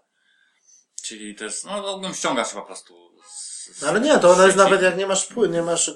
czyli 1.03 1.35
to 1.35 1.43
jest, 1.43 1.65
no 1.65 1.91
ogólnie 1.91 2.15
ściąga 2.15 2.45
się 2.45 2.55
po 2.55 2.61
prostu 2.61 3.11
z, 3.27 3.65
z, 3.77 3.81
No 3.81 3.87
ale 3.87 3.99
nie, 3.99 4.19
to 4.19 4.31
ona 4.31 4.45
jest 4.45 4.57
nawet 4.57 4.81
jak 4.81 4.97
nie 4.97 5.07
masz 5.07 5.25
pły, 5.25 5.49
nie 5.49 5.61
masz 5.61 5.91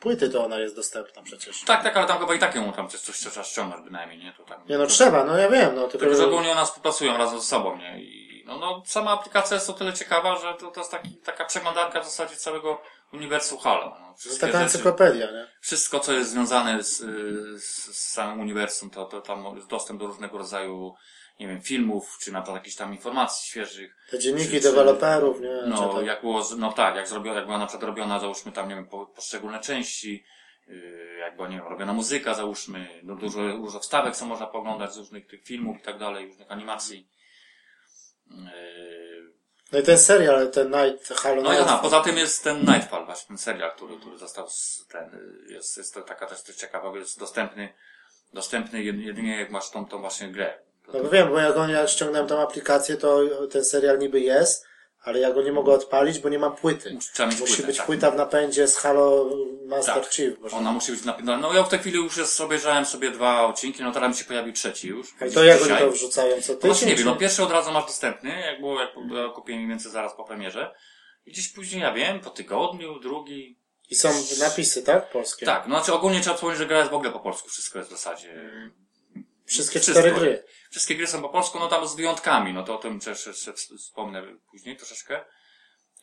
płyty, 0.00 0.30
to 0.30 0.44
ona 0.44 0.58
jest 0.58 0.76
dostępna 0.76 1.22
przecież. 1.22 1.64
Tak, 1.64 1.82
tak, 1.82 1.96
ale 1.96 2.06
tam 2.06 2.18
chyba 2.18 2.34
i 2.34 2.38
tak 2.38 2.54
ją 2.54 2.72
tam 2.72 2.88
coś, 2.88 3.00
coś 3.00 3.16
trzeba 3.18 3.44
ściągnąć 3.44 3.84
bynajmniej, 3.84 4.18
nie? 4.18 4.32
To 4.32 4.44
tam, 4.44 4.66
Nie 4.68 4.78
no, 4.78 4.86
trzeba, 4.86 5.24
no 5.24 5.38
ja 5.38 5.48
wiem, 5.50 5.74
no 5.74 5.82
tylko... 5.82 5.98
Tylko, 5.98 6.16
że 6.16 6.26
ogólnie 6.26 6.52
one 6.52 6.64
współpracują 6.64 7.16
razem 7.16 7.40
ze 7.40 7.46
sobą, 7.46 7.76
nie? 7.76 8.02
I 8.02 8.44
no, 8.46 8.58
no 8.58 8.82
sama 8.86 9.10
aplikacja 9.10 9.54
jest 9.54 9.70
o 9.70 9.72
tyle 9.72 9.92
ciekawa, 9.92 10.38
że 10.38 10.54
to, 10.54 10.70
to 10.70 10.80
jest 10.80 10.90
taki, 10.90 11.16
taka 11.16 11.44
przeglądarka 11.44 12.00
w 12.00 12.04
zasadzie 12.04 12.36
całego 12.36 12.82
uniwersum 13.12 13.58
Halo. 13.58 13.96
No, 14.00 14.14
To 14.22 14.28
jest 14.28 14.40
taka 14.40 14.52
rzeczy- 14.52 14.64
encyklopedia, 14.64 15.30
nie? 15.32 15.46
wszystko, 15.60 16.00
co 16.00 16.12
jest 16.12 16.30
związane 16.30 16.82
z, 16.82 16.96
z, 17.62 17.64
z 17.96 18.08
samym 18.12 18.40
uniwersum, 18.40 18.90
to, 18.90 19.04
to 19.04 19.20
tam 19.20 19.56
jest 19.56 19.68
dostęp 19.68 20.00
do 20.00 20.06
różnego 20.06 20.38
rodzaju, 20.38 20.94
nie 21.40 21.48
wiem, 21.48 21.62
filmów, 21.62 22.18
czy 22.20 22.32
na 22.32 22.40
przykład 22.42 22.60
jakichś 22.62 22.76
tam 22.76 22.92
informacji 22.92 23.48
świeżych. 23.48 23.96
Te 24.10 24.18
dzienniki 24.18 24.50
Czy- 24.50 24.56
czy- 24.56 24.62
deweloperów, 24.62 25.40
nie? 25.40 25.62
No, 25.66 25.88
to- 25.88 26.02
jak 26.02 26.20
było, 26.20 26.44
no 26.58 26.72
tak, 26.72 26.96
jak 26.96 27.08
zrobiona, 27.08 27.36
jak 27.36 27.46
była 27.46 27.58
na 27.58 27.66
przykład 27.66 27.86
robiona, 27.88 28.18
załóżmy 28.18 28.52
tam, 28.52 28.68
nie 28.68 28.74
wiem, 28.74 28.86
po, 28.86 29.06
poszczególne 29.06 29.60
części, 29.60 30.24
yy, 30.66 31.16
jak 31.20 31.36
była, 31.36 31.48
nie 31.48 31.56
wiem, 31.56 31.66
robiona 31.66 31.92
muzyka, 31.92 32.34
załóżmy, 32.34 33.00
no, 33.02 33.16
dużo, 33.16 33.40
dużo 33.58 33.78
wstawek, 33.80 34.16
co 34.16 34.26
można 34.26 34.46
poglądać 34.46 34.94
z 34.94 34.96
różnych 34.98 35.26
tych 35.26 35.42
filmów 35.44 35.76
i 35.78 35.82
tak 35.82 35.98
dalej, 35.98 36.26
różnych 36.26 36.50
animacji. 36.52 37.08
Yy, 38.30 39.01
No 39.72 39.78
i 39.78 39.82
ten 39.82 39.98
serial, 39.98 40.50
ten 40.50 40.70
Night 40.70 41.08
Halo 41.08 41.42
no 41.42 41.52
i 41.52 41.56
Night. 41.56 41.68
aha, 41.68 41.78
poza 41.82 42.00
tym 42.00 42.16
jest 42.18 42.44
ten 42.44 42.60
Nightfall, 42.60 43.04
właśnie 43.04 43.28
ten 43.28 43.38
serial, 43.38 43.72
który, 43.76 43.96
który 43.96 44.18
został 44.18 44.50
z, 44.50 44.86
ten, 44.88 45.10
jest, 45.48 45.76
jest 45.76 45.94
to 45.94 46.02
taka 46.02 46.26
też 46.26 46.42
też 46.42 46.56
ciekawa, 46.56 46.98
jest 46.98 47.18
dostępny, 47.18 47.74
dostępny 48.32 48.78
jed- 48.78 49.00
jedynie 49.00 49.40
jak 49.40 49.50
masz 49.50 49.70
tą, 49.70 49.86
tą 49.86 50.00
właśnie 50.00 50.28
grę. 50.32 50.58
No 50.94 51.02
bo 51.02 51.10
wiem, 51.10 51.28
bo 51.28 51.38
jak 51.38 51.56
on, 51.56 51.70
ja 51.70 51.86
ściągnąłem 51.88 52.28
tą 52.28 52.40
aplikację, 52.42 52.96
to 52.96 53.20
ten 53.50 53.64
serial 53.64 53.98
niby 53.98 54.20
jest, 54.20 54.66
ale 55.02 55.18
ja 55.18 55.32
go 55.32 55.42
nie 55.42 55.52
mogę 55.52 55.72
odpalić, 55.72 56.18
bo 56.18 56.28
nie 56.28 56.38
mam 56.38 56.56
płyty. 56.56 56.94
Musi 56.94 57.10
płytę, 57.46 57.66
być 57.66 57.76
tak. 57.76 57.86
płyta 57.86 58.10
w 58.10 58.16
napędzie 58.16 58.68
z 58.68 58.76
Halo 58.76 59.30
Master 59.66 59.94
Tak. 60.02 60.12
Chief. 60.12 60.54
Ona 60.54 60.72
musi 60.72 60.92
być 60.92 61.04
napisana. 61.04 61.36
No 61.36 61.52
ja 61.54 61.62
w 61.62 61.68
tej 61.68 61.78
chwili 61.78 61.96
już 61.96 62.16
jest, 62.16 62.40
obejrzałem 62.40 62.86
sobie 62.86 63.10
dwa 63.10 63.46
odcinki, 63.46 63.82
no 63.82 63.92
teraz 63.92 64.08
mi 64.10 64.16
się 64.16 64.24
pojawił 64.24 64.52
trzeci 64.52 64.88
już. 64.88 65.08
I 65.30 65.32
to 65.34 65.44
jak 65.44 65.62
oni 65.62 65.76
to 65.78 65.90
wrzucają? 65.90 66.42
Co 66.42 66.52
No 66.52 66.58
właśnie 66.58 66.74
tydzień? 66.74 66.88
nie 66.88 66.96
wiem, 66.96 67.06
no 67.06 67.16
pierwszy 67.16 67.42
od 67.42 67.50
razu 67.50 67.72
masz 67.72 67.86
dostępny, 67.86 68.40
jak 68.40 68.60
było, 68.60 68.80
jak 68.80 68.90
ja 69.12 69.28
kupiłem 69.34 69.60
mniej 69.60 69.68
więcej 69.70 69.92
zaraz 69.92 70.14
po 70.16 70.24
premierze. 70.24 70.74
I 71.26 71.32
gdzieś 71.32 71.48
później, 71.48 71.82
ja 71.82 71.92
wiem, 71.92 72.20
po 72.20 72.30
tygodniu, 72.30 72.98
drugi. 73.00 73.58
I 73.90 73.94
są 73.94 74.08
napisy, 74.40 74.82
tak? 74.82 75.10
Polskie. 75.10 75.46
Tak, 75.46 75.66
no 75.66 75.76
znaczy 75.76 75.92
ogólnie 75.92 76.20
trzeba 76.20 76.34
wspomnieć, 76.36 76.58
że 76.58 76.66
gra 76.66 76.78
jest 76.78 76.90
w 76.90 76.94
ogóle 76.94 77.12
po 77.12 77.20
polsku, 77.20 77.48
wszystko 77.48 77.78
jest 77.78 77.90
w 77.90 77.92
zasadzie. 77.92 78.50
Wszystkie 79.46 79.80
Wszystko. 79.80 80.00
cztery 80.00 80.14
gry. 80.20 80.44
Wszystkie 80.72 80.94
gry 80.96 81.06
są 81.06 81.22
po 81.22 81.28
polsku, 81.28 81.58
no 81.58 81.68
tam 81.68 81.88
z 81.88 81.94
wyjątkami, 81.94 82.52
no 82.52 82.62
to 82.62 82.74
o 82.74 82.78
tym 82.78 83.00
też 83.00 83.26
jeszcze 83.26 83.52
wspomnę 83.52 84.22
później 84.50 84.76
troszeczkę. 84.76 85.24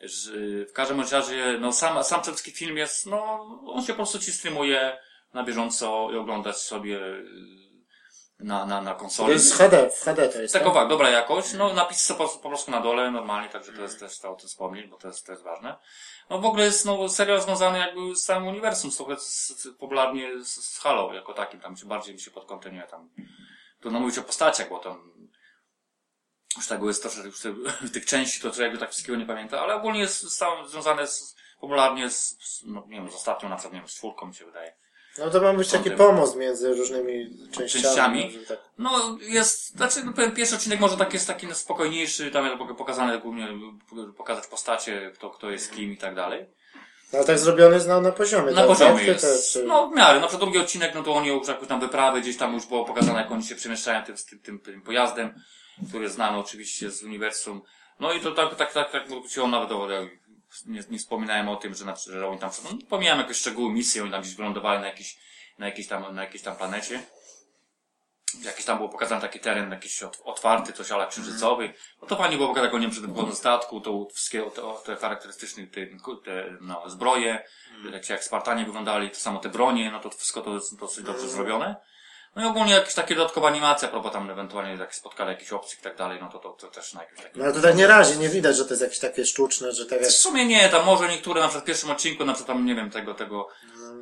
Że 0.00 0.32
w 0.68 0.72
każdym 0.72 1.00
razie, 1.00 1.58
no 1.60 1.72
sam, 1.72 2.04
sam 2.04 2.22
ten 2.22 2.34
wszystki 2.34 2.52
film 2.52 2.76
jest, 2.76 3.06
no, 3.06 3.46
on 3.66 3.82
się 3.82 3.92
po 3.92 3.96
prostu 3.96 4.18
ci 4.18 4.32
streamuje 4.32 4.98
na 5.34 5.44
bieżąco 5.44 6.08
i 6.12 6.16
oglądać 6.16 6.56
sobie 6.56 6.96
y, 6.96 7.24
na, 8.38 8.66
na, 8.66 8.80
na 8.82 8.94
To 8.94 9.00
konsoli. 9.00 9.32
jest 9.32 9.54
HD, 9.54 9.90
w 9.90 10.00
HD 10.00 10.28
to 10.28 10.42
jest. 10.42 10.54
Tak, 10.54 10.62
tak? 10.62 10.70
owak, 10.70 10.88
dobra 10.88 11.10
jakość. 11.10 11.52
No, 11.52 11.72
napis 11.74 12.02
są 12.02 12.14
po, 12.14 12.28
po 12.28 12.48
prostu 12.48 12.70
na 12.70 12.80
dole, 12.80 13.10
normalnie, 13.10 13.48
także 13.48 13.72
to 13.72 13.82
jest 13.82 14.00
też 14.00 14.18
to 14.18 14.32
o 14.32 14.34
tym 14.36 14.48
wspomnieć, 14.48 14.86
bo 14.86 14.96
to 14.96 15.08
jest, 15.08 15.26
to 15.26 15.32
jest 15.32 15.44
ważne. 15.44 15.76
No, 16.30 16.38
w 16.38 16.44
ogóle 16.44 16.64
jest, 16.64 16.84
no, 16.86 17.08
serial 17.08 17.42
związany 17.42 17.78
jakby 17.78 18.16
z 18.16 18.22
całym 18.22 18.46
uniwersum, 18.46 18.90
trochę 18.90 19.16
z, 19.16 19.48
z, 19.48 19.68
popularnie 19.78 20.44
z, 20.44 20.48
z 20.48 20.78
Halo 20.78 21.14
jako 21.14 21.34
takim, 21.34 21.60
tam 21.60 21.76
się 21.76 21.86
bardziej 21.86 22.14
mi 22.14 22.20
się 22.20 22.30
pod 22.30 22.44
kątem, 22.44 22.74
nie, 22.74 22.82
tam, 22.82 23.08
trudno 23.80 24.00
mówić 24.00 24.18
o 24.18 24.22
postaciach, 24.22 24.68
bo 24.68 24.78
tam, 24.78 25.12
już 26.56 26.66
tego 26.66 26.88
jest 26.88 27.02
troszeczkę, 27.02 27.48
już 27.48 27.92
tych 27.92 28.06
części, 28.06 28.40
to, 28.40 28.62
jakby 28.62 28.78
tak 28.78 28.90
wszystkiego 28.90 29.18
nie 29.18 29.26
pamiętam, 29.26 29.60
ale 29.60 29.74
ogólnie 29.74 30.00
jest 30.00 30.38
całym 30.38 30.68
związane 30.68 31.06
z, 31.06 31.36
popularnie 31.60 32.10
z, 32.10 32.36
z, 32.40 32.62
no, 32.64 32.84
nie 32.88 32.96
wiem, 32.96 33.10
z 33.10 33.14
ostatnią, 33.14 33.48
na 33.48 33.56
przykład, 33.56 33.74
nie 33.74 33.80
wiem, 33.80 33.88
z 33.88 33.94
czwórką 33.94 34.26
mi 34.26 34.34
się 34.34 34.44
wydaje. 34.44 34.74
No 35.18 35.30
to 35.30 35.40
ma 35.40 35.52
być 35.52 35.70
taki 35.70 35.90
pomost 35.90 36.36
między 36.36 36.74
różnymi 36.74 37.38
częściami. 37.52 37.68
Częściami? 38.22 38.38
Tak. 38.48 38.58
No, 38.78 39.18
jest, 39.20 39.70
znaczy, 39.76 40.04
no, 40.04 40.12
powiem, 40.12 40.32
pierwszy 40.32 40.54
odcinek 40.54 40.80
może 40.80 40.96
tak 40.96 41.14
jest 41.14 41.26
taki 41.26 41.46
no, 41.46 41.54
spokojniejszy, 41.54 42.30
tam 42.30 42.44
jest 42.44 42.58
mogę 42.58 42.74
pokazane 42.74 43.18
głównie, 43.18 43.48
pokazać 44.16 44.46
postacie, 44.46 45.10
kto, 45.14 45.30
kto 45.30 45.50
jest 45.50 45.72
kim 45.72 45.92
i 45.92 45.96
tak 45.96 46.14
dalej. 46.14 46.46
No 47.12 47.18
ale 47.18 47.26
tak 47.26 47.38
zrobiony 47.38 47.74
jest 47.74 47.88
na, 47.88 48.00
na 48.00 48.12
poziomie. 48.12 48.52
Na 48.52 48.56
tak? 48.56 48.66
poziomie 48.66 49.04
jest, 49.04 49.20
Te, 49.20 49.52
czy... 49.52 49.66
no 49.66 49.88
w 49.88 49.96
miarę, 49.96 50.20
na 50.20 50.26
przykład 50.26 50.50
drugi 50.50 50.58
odcinek, 50.58 50.94
no 50.94 51.02
to 51.02 51.14
oni 51.14 51.28
już 51.28 51.48
jakąś 51.48 51.68
tam 51.68 51.80
wyprawy, 51.80 52.20
gdzieś 52.20 52.36
tam 52.36 52.54
już 52.54 52.66
było 52.66 52.84
pokazane, 52.84 53.20
jak 53.20 53.30
oni 53.30 53.44
się 53.44 53.54
przemieszczają 53.54 54.02
tym, 54.04 54.16
tym, 54.42 54.58
tym, 54.58 54.82
pojazdem, 54.82 55.34
który 55.88 56.08
znany 56.08 56.38
oczywiście 56.38 56.90
z 56.90 57.02
uniwersum. 57.02 57.62
No 58.00 58.12
i 58.12 58.20
to 58.20 58.32
tak, 58.32 58.54
tak, 58.54 58.72
tak, 58.72 58.90
tak, 58.92 59.02
on 59.42 59.50
nawet 59.50 59.72
o, 59.72 59.88
nie, 60.66 60.80
nie 60.90 60.98
wspominałem 60.98 61.48
o 61.48 61.56
tym, 61.56 61.74
że, 61.74 61.84
na, 61.84 61.96
że 61.96 62.28
oni 62.28 62.38
tam, 62.38 62.50
no, 62.64 62.70
pomijałem 62.88 63.20
jakieś 63.20 63.36
szczegóły 63.36 63.72
misji, 63.72 64.00
oni 64.00 64.10
tam 64.10 64.22
gdzieś 64.22 64.34
wylądowali 64.34 64.80
na 64.80 64.86
jakiś, 64.86 65.18
na 65.58 65.66
jakiejś 65.66 65.88
tam, 65.88 66.14
na 66.14 66.22
jakiejś 66.22 66.42
tam 66.42 66.56
planecie. 66.56 67.02
Jakiś 68.34 68.64
tam 68.64 68.76
było 68.76 68.88
pokazany 68.88 69.20
taki 69.20 69.40
teren 69.40 69.70
jakiś 69.70 70.02
ot- 70.02 70.20
otwarty, 70.24 70.72
coś 70.72 70.90
ale 70.90 71.06
księżycowy. 71.06 71.72
No 72.02 72.08
to 72.08 72.16
fajnie 72.16 72.36
było 72.36 72.48
pokazać, 72.48 72.66
jak 72.68 72.74
oni 72.74 72.88
przed 72.88 73.04
wchodzą 73.04 73.28
do 73.28 73.34
statku, 73.34 73.80
to 73.80 74.06
wszystkie 74.14 74.42
te, 74.42 74.62
te 74.84 74.96
charakterystyczne 74.96 75.66
te, 75.66 75.86
te 76.24 76.56
no, 76.60 76.90
zbroje, 76.90 77.44
jak, 77.92 78.08
jak 78.08 78.24
Spartanie 78.24 78.64
wyglądali, 78.64 79.10
to 79.10 79.16
samo 79.16 79.38
te 79.38 79.48
bronie, 79.48 79.90
no 79.90 80.00
to 80.00 80.10
wszystko 80.10 80.40
to 80.40 80.54
jest 80.54 80.78
dosyć 80.80 81.04
dobrze 81.04 81.28
zrobione. 81.28 81.76
No 82.36 82.42
i 82.42 82.46
ogólnie 82.46 82.72
jakieś 82.72 82.94
takie 82.94 83.14
dodatkowa 83.14 83.48
animacja, 83.48 83.88
a 83.88 83.90
propos 83.90 84.12
tam 84.12 84.30
ewentualnie 84.30 84.74
jak 84.74 84.94
spotkali 84.94 85.30
jakichś 85.30 85.52
obcych 85.52 85.78
i 85.78 85.82
tak 85.82 85.96
dalej, 85.96 86.18
no 86.20 86.28
to, 86.28 86.38
to, 86.38 86.50
to 86.50 86.68
też 86.68 86.94
na 86.94 87.02
jakimś 87.02 87.20
takim... 87.20 87.38
No 87.38 87.44
ale 87.44 87.54
to 87.54 87.60
tak 87.60 87.76
nie 87.76 87.86
razi, 87.86 88.18
nie 88.18 88.28
widać, 88.28 88.56
że 88.56 88.64
to 88.64 88.70
jest 88.70 88.82
jakieś 88.82 88.98
takie 88.98 89.26
sztuczne, 89.26 89.72
że 89.72 89.86
tak 89.86 90.00
jak... 90.00 90.10
W 90.10 90.16
sumie 90.16 90.46
nie, 90.46 90.68
tam 90.68 90.86
może 90.86 91.08
niektóre, 91.08 91.40
na 91.40 91.46
przykład 91.48 91.64
w 91.64 91.66
pierwszym 91.66 91.90
odcinku, 91.90 92.24
na 92.24 92.32
przykład 92.32 92.56
tam, 92.56 92.66
nie 92.66 92.74
wiem, 92.74 92.90
tego, 92.90 93.14
tego, 93.14 93.48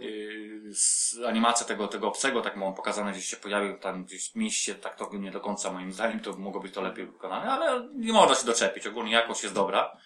yy, 0.00 0.74
z 0.74 1.16
animacja 1.26 1.66
tego, 1.66 1.88
tego 1.88 2.08
obcego, 2.08 2.40
tak 2.40 2.56
mam 2.56 2.74
pokazane, 2.74 3.12
gdzieś 3.12 3.28
się 3.28 3.36
pojawił 3.36 3.78
tam 3.78 4.04
gdzieś 4.04 4.30
w 4.30 4.34
mieście, 4.34 4.74
tak 4.74 4.96
to 4.96 5.10
nie 5.12 5.30
do 5.30 5.40
końca 5.40 5.72
moim 5.72 5.92
zdaniem, 5.92 6.20
to 6.20 6.32
mogło 6.32 6.60
być 6.60 6.74
to 6.74 6.82
lepiej 6.82 7.06
wykonane, 7.06 7.50
ale 7.50 7.88
nie 7.94 8.12
można 8.12 8.34
się 8.34 8.46
doczepić, 8.46 8.86
ogólnie 8.86 9.12
jakość 9.12 9.42
jest 9.42 9.54
dobra. 9.54 9.96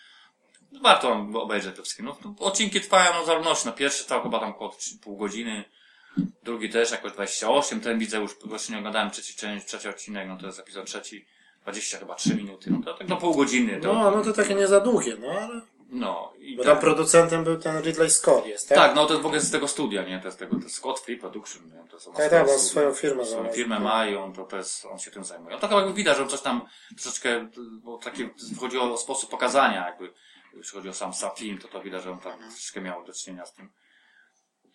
Warto 0.82 1.26
obejrzeć 1.34 1.76
te 1.76 1.82
wszystkie. 1.82 2.02
No, 2.02 2.16
to 2.22 2.44
odcinki 2.44 2.80
trwają 2.80 3.14
no, 3.14 3.22
w 3.22 3.26
zależności, 3.26 3.66
no 3.66 3.72
pierwszy 3.72 4.04
trwał 4.04 4.22
chyba 4.22 4.40
tam 4.40 4.50
około 4.50 4.76
pół 5.02 5.16
godziny, 5.16 5.64
drugi 6.42 6.70
też 6.70 6.90
jakoś 6.90 7.12
28, 7.12 7.80
ten 7.80 7.98
widzę 7.98 8.18
już, 8.18 8.36
właśnie 8.44 8.72
nie 8.72 8.78
oglądałem 8.78 9.10
trzeci 9.10 9.34
część, 9.34 9.66
trzeci 9.66 9.88
odcinek, 9.88 10.28
no 10.28 10.36
to 10.38 10.46
jest 10.46 10.58
epizod 10.60 10.86
trzeci, 10.86 11.26
20 11.62 11.98
chyba 11.98 12.14
3 12.14 12.34
minuty, 12.34 12.70
no 12.70 12.82
to 12.84 12.94
tak 12.94 13.06
do 13.06 13.16
pół 13.16 13.34
godziny. 13.36 13.80
To, 13.80 13.92
No, 13.94 14.10
no 14.10 14.22
to 14.24 14.32
takie 14.32 14.54
nie 14.54 14.66
za 14.66 14.80
długie, 14.80 15.16
no 15.20 15.28
ale... 15.28 15.60
no 15.90 16.32
i 16.38 16.56
Bo 16.56 16.64
tak. 16.64 16.72
tam 16.72 16.80
producentem 16.80 17.44
był 17.44 17.56
ten 17.58 17.82
Ridley 17.82 18.10
Scott 18.10 18.46
jest, 18.46 18.68
tak? 18.68 18.78
Tak, 18.78 18.94
no 18.96 19.06
to 19.06 19.20
w 19.20 19.26
ogóle 19.26 19.40
z 19.40 19.50
tego 19.50 19.68
studia, 19.68 20.02
nie? 20.02 20.20
To 20.20 20.28
jest 20.28 20.38
tego, 20.38 20.56
to 20.60 20.68
Scott 20.68 21.00
Free 21.00 21.16
Production, 21.16 21.66
nie? 21.66 21.88
To 21.90 22.00
są 22.00 22.12
Tak, 22.12 22.30
tak, 22.30 22.48
on 22.48 22.58
swoją 22.58 22.94
firmę 22.94 23.24
Swoją 23.24 23.26
założył. 23.38 23.54
firmę 23.54 23.80
mają, 23.80 24.32
to, 24.32 24.44
to 24.44 24.56
jest, 24.56 24.84
on 24.86 24.98
się 24.98 25.10
tym 25.10 25.24
zajmuje. 25.24 25.54
No 25.54 25.60
to 25.60 25.68
chyba 25.68 25.80
jakby 25.80 25.94
widać, 25.94 26.16
że 26.16 26.22
on 26.22 26.28
coś 26.28 26.40
tam 26.40 26.66
troszeczkę, 27.00 27.48
bo 27.82 27.98
takie, 27.98 28.30
chodzi 28.60 28.78
o 28.78 28.96
sposób 28.96 29.30
pokazania, 29.30 29.86
jakby, 29.86 30.12
jeśli 30.56 30.72
chodzi 30.72 30.88
o 30.88 30.94
sam, 30.94 31.14
sam 31.14 31.30
film, 31.36 31.58
to 31.58 31.68
to 31.68 31.80
widać, 31.82 32.02
że 32.02 32.10
on 32.12 32.18
tam 32.18 32.38
troszeczkę 32.40 32.80
miał 32.80 33.04
do 33.04 33.12
czynienia 33.12 33.46
z 33.46 33.54
tym. 33.54 33.70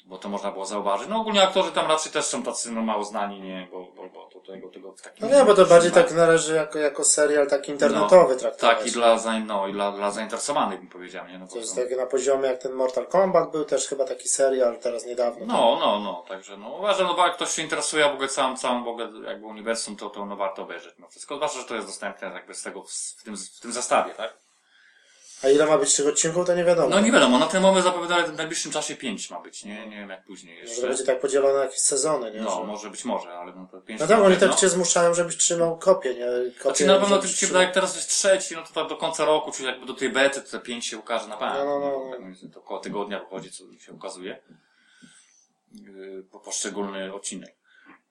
Bo 0.08 0.18
to 0.18 0.30
można 0.30 0.52
było 0.52 0.66
zauważyć. 0.66 1.08
No 1.10 1.22
ogólnie 1.22 1.44
aktorzy 1.44 1.72
tam 1.72 1.88
raczej 1.88 2.12
też 2.12 2.26
są 2.26 2.44
tacy, 2.44 2.72
no 2.72 2.82
mało 2.82 3.04
znani, 3.04 3.42
nie? 3.42 3.68
Bo, 3.72 3.80
bo, 3.96 4.10
bo 4.10 4.30
to 4.34 4.40
tego, 4.52 4.70
tego 4.70 4.92
w 4.92 5.02
takim... 5.02 5.30
No 5.30 5.38
nie, 5.38 5.46
bo 5.46 5.54
to 5.54 5.66
bardziej 5.66 5.92
tak 5.92 6.12
należy 6.12 6.56
jako, 6.56 6.80
jako 6.80 7.04
serial 7.04 7.48
taki 7.48 7.72
internetowy 7.72 8.36
traktować. 8.36 8.78
Tak, 8.78 8.88
i 8.88 8.92
dla, 8.92 9.16
zain- 9.18 9.46
no, 9.46 9.68
i 9.68 9.74
dla, 9.74 9.92
dla 9.92 10.12
zainteresowanych 10.12 10.80
bym 10.80 10.90
powiedział, 10.90 11.28
nie? 11.28 11.40
No, 11.40 11.48
To 11.48 11.54
bo 11.54 11.60
jest 11.60 11.76
są- 11.76 11.82
tak 11.82 11.98
na 11.98 12.06
poziomie 12.06 12.48
jak 12.50 12.58
ten 12.62 12.72
Mortal 12.74 13.08
Kombat 13.08 13.52
był 13.52 13.66
też 13.66 13.88
chyba 13.88 14.06
taki 14.06 14.28
serial 14.30 14.78
teraz 14.80 15.06
niedawno. 15.06 15.46
No, 15.46 15.78
no, 15.80 16.00
no, 16.00 16.24
także 16.28 16.58
no 16.58 16.70
uważam, 16.70 17.08
no 17.08 17.14
bo 17.14 17.24
jak 17.28 17.36
ktoś 17.36 17.50
się 17.52 17.62
interesuje 17.62 18.04
w 18.10 18.14
ogóle 18.14 18.28
całym, 18.28 18.58
całym 18.58 18.84
w 18.84 18.88
ogóle 18.88 19.10
jakby 19.26 19.46
uniwersum, 19.48 19.96
to, 19.96 20.10
to 20.10 20.26
no 20.26 20.36
warto 20.36 20.62
obejrzeć. 20.62 20.94
No 21.00 21.08
wszystko, 21.08 21.36
zwłaszcza, 21.36 21.60
że 21.60 21.66
to 21.66 21.76
jest 21.76 21.88
dostępne 21.88 22.28
jakby 22.28 22.54
z 22.54 22.62
tego, 22.62 22.84
w 23.18 23.24
tym, 23.24 23.38
w 23.38 23.60
tym 23.60 23.72
zestawie, 23.72 24.14
tak? 24.14 24.38
A 25.44 25.50
ile 25.50 25.66
ma 25.66 25.78
być 25.78 25.96
tych 25.96 26.08
odcinków, 26.08 26.46
to 26.48 26.56
nie 26.56 26.64
wiadomo. 26.64 26.90
No 26.90 27.00
nie 27.00 27.12
wiadomo, 27.12 27.40
na 27.40 27.48
ten 27.48 27.62
moment 27.62 27.86
zapowiadali, 27.86 28.32
w 28.32 28.38
najbliższym 28.38 28.72
czasie 28.72 28.96
pięć 28.96 29.30
ma 29.30 29.40
być, 29.40 29.66
nie, 29.66 29.88
nie 29.88 29.96
wiem 29.98 30.10
jak 30.10 30.24
później 30.24 30.56
Może 30.58 30.70
jeszcze. 30.70 30.88
będzie 30.88 31.04
tak 31.04 31.20
podzielone 31.20 31.54
na 31.54 31.64
jakieś 31.64 31.80
sezony, 31.80 32.32
nie? 32.32 32.42
No, 32.42 32.52
Że- 32.62 32.64
może 32.64 32.90
być 32.90 33.06
może, 33.06 33.30
ale 33.30 33.54
no 33.56 33.68
to 33.72 33.82
pięć 33.82 34.00
No 34.02 34.08
tak, 34.08 34.20
oni 34.20 34.38
tak 34.38 34.56
cię 34.56 34.70
zmuszają, 34.70 35.14
żebyś 35.14 35.38
trzymał 35.38 35.78
kopię, 35.78 36.16
nie? 36.16 36.26
Kopię, 36.26 36.62
Znaczy 36.62 36.86
na 36.86 37.00
pewno 37.00 37.18
tym 37.18 37.30
się 37.30 37.48
wydaje, 37.48 37.66
jak 37.66 37.74
teraz 37.74 37.96
jest 37.96 38.10
trzeci, 38.10 38.56
no 38.56 38.64
to 38.64 38.74
tak 38.74 38.90
do 38.90 38.98
końca 38.98 39.26
roku, 39.26 39.52
czyli 39.52 39.68
jakby 39.68 39.86
do 39.86 39.94
tej 39.94 40.10
bety, 40.10 40.42
to 40.42 40.52
te 40.52 40.60
pięć 40.60 40.86
się 40.86 40.98
ukaże 40.98 41.28
na 41.28 41.38
pewno. 41.38 41.66
No, 41.66 41.80
no, 41.80 41.92
no, 41.92 42.20
no. 42.20 42.36
Tak 42.42 42.54
to 42.54 42.60
około 42.60 42.80
tygodnia 42.80 43.20
wychodzi, 43.20 43.52
co 43.52 43.64
się 43.80 43.94
ukazuje. 43.94 44.42
Yy, 45.74 46.24
po 46.32 46.40
poszczególny 46.40 47.14
odcinek. 47.14 47.56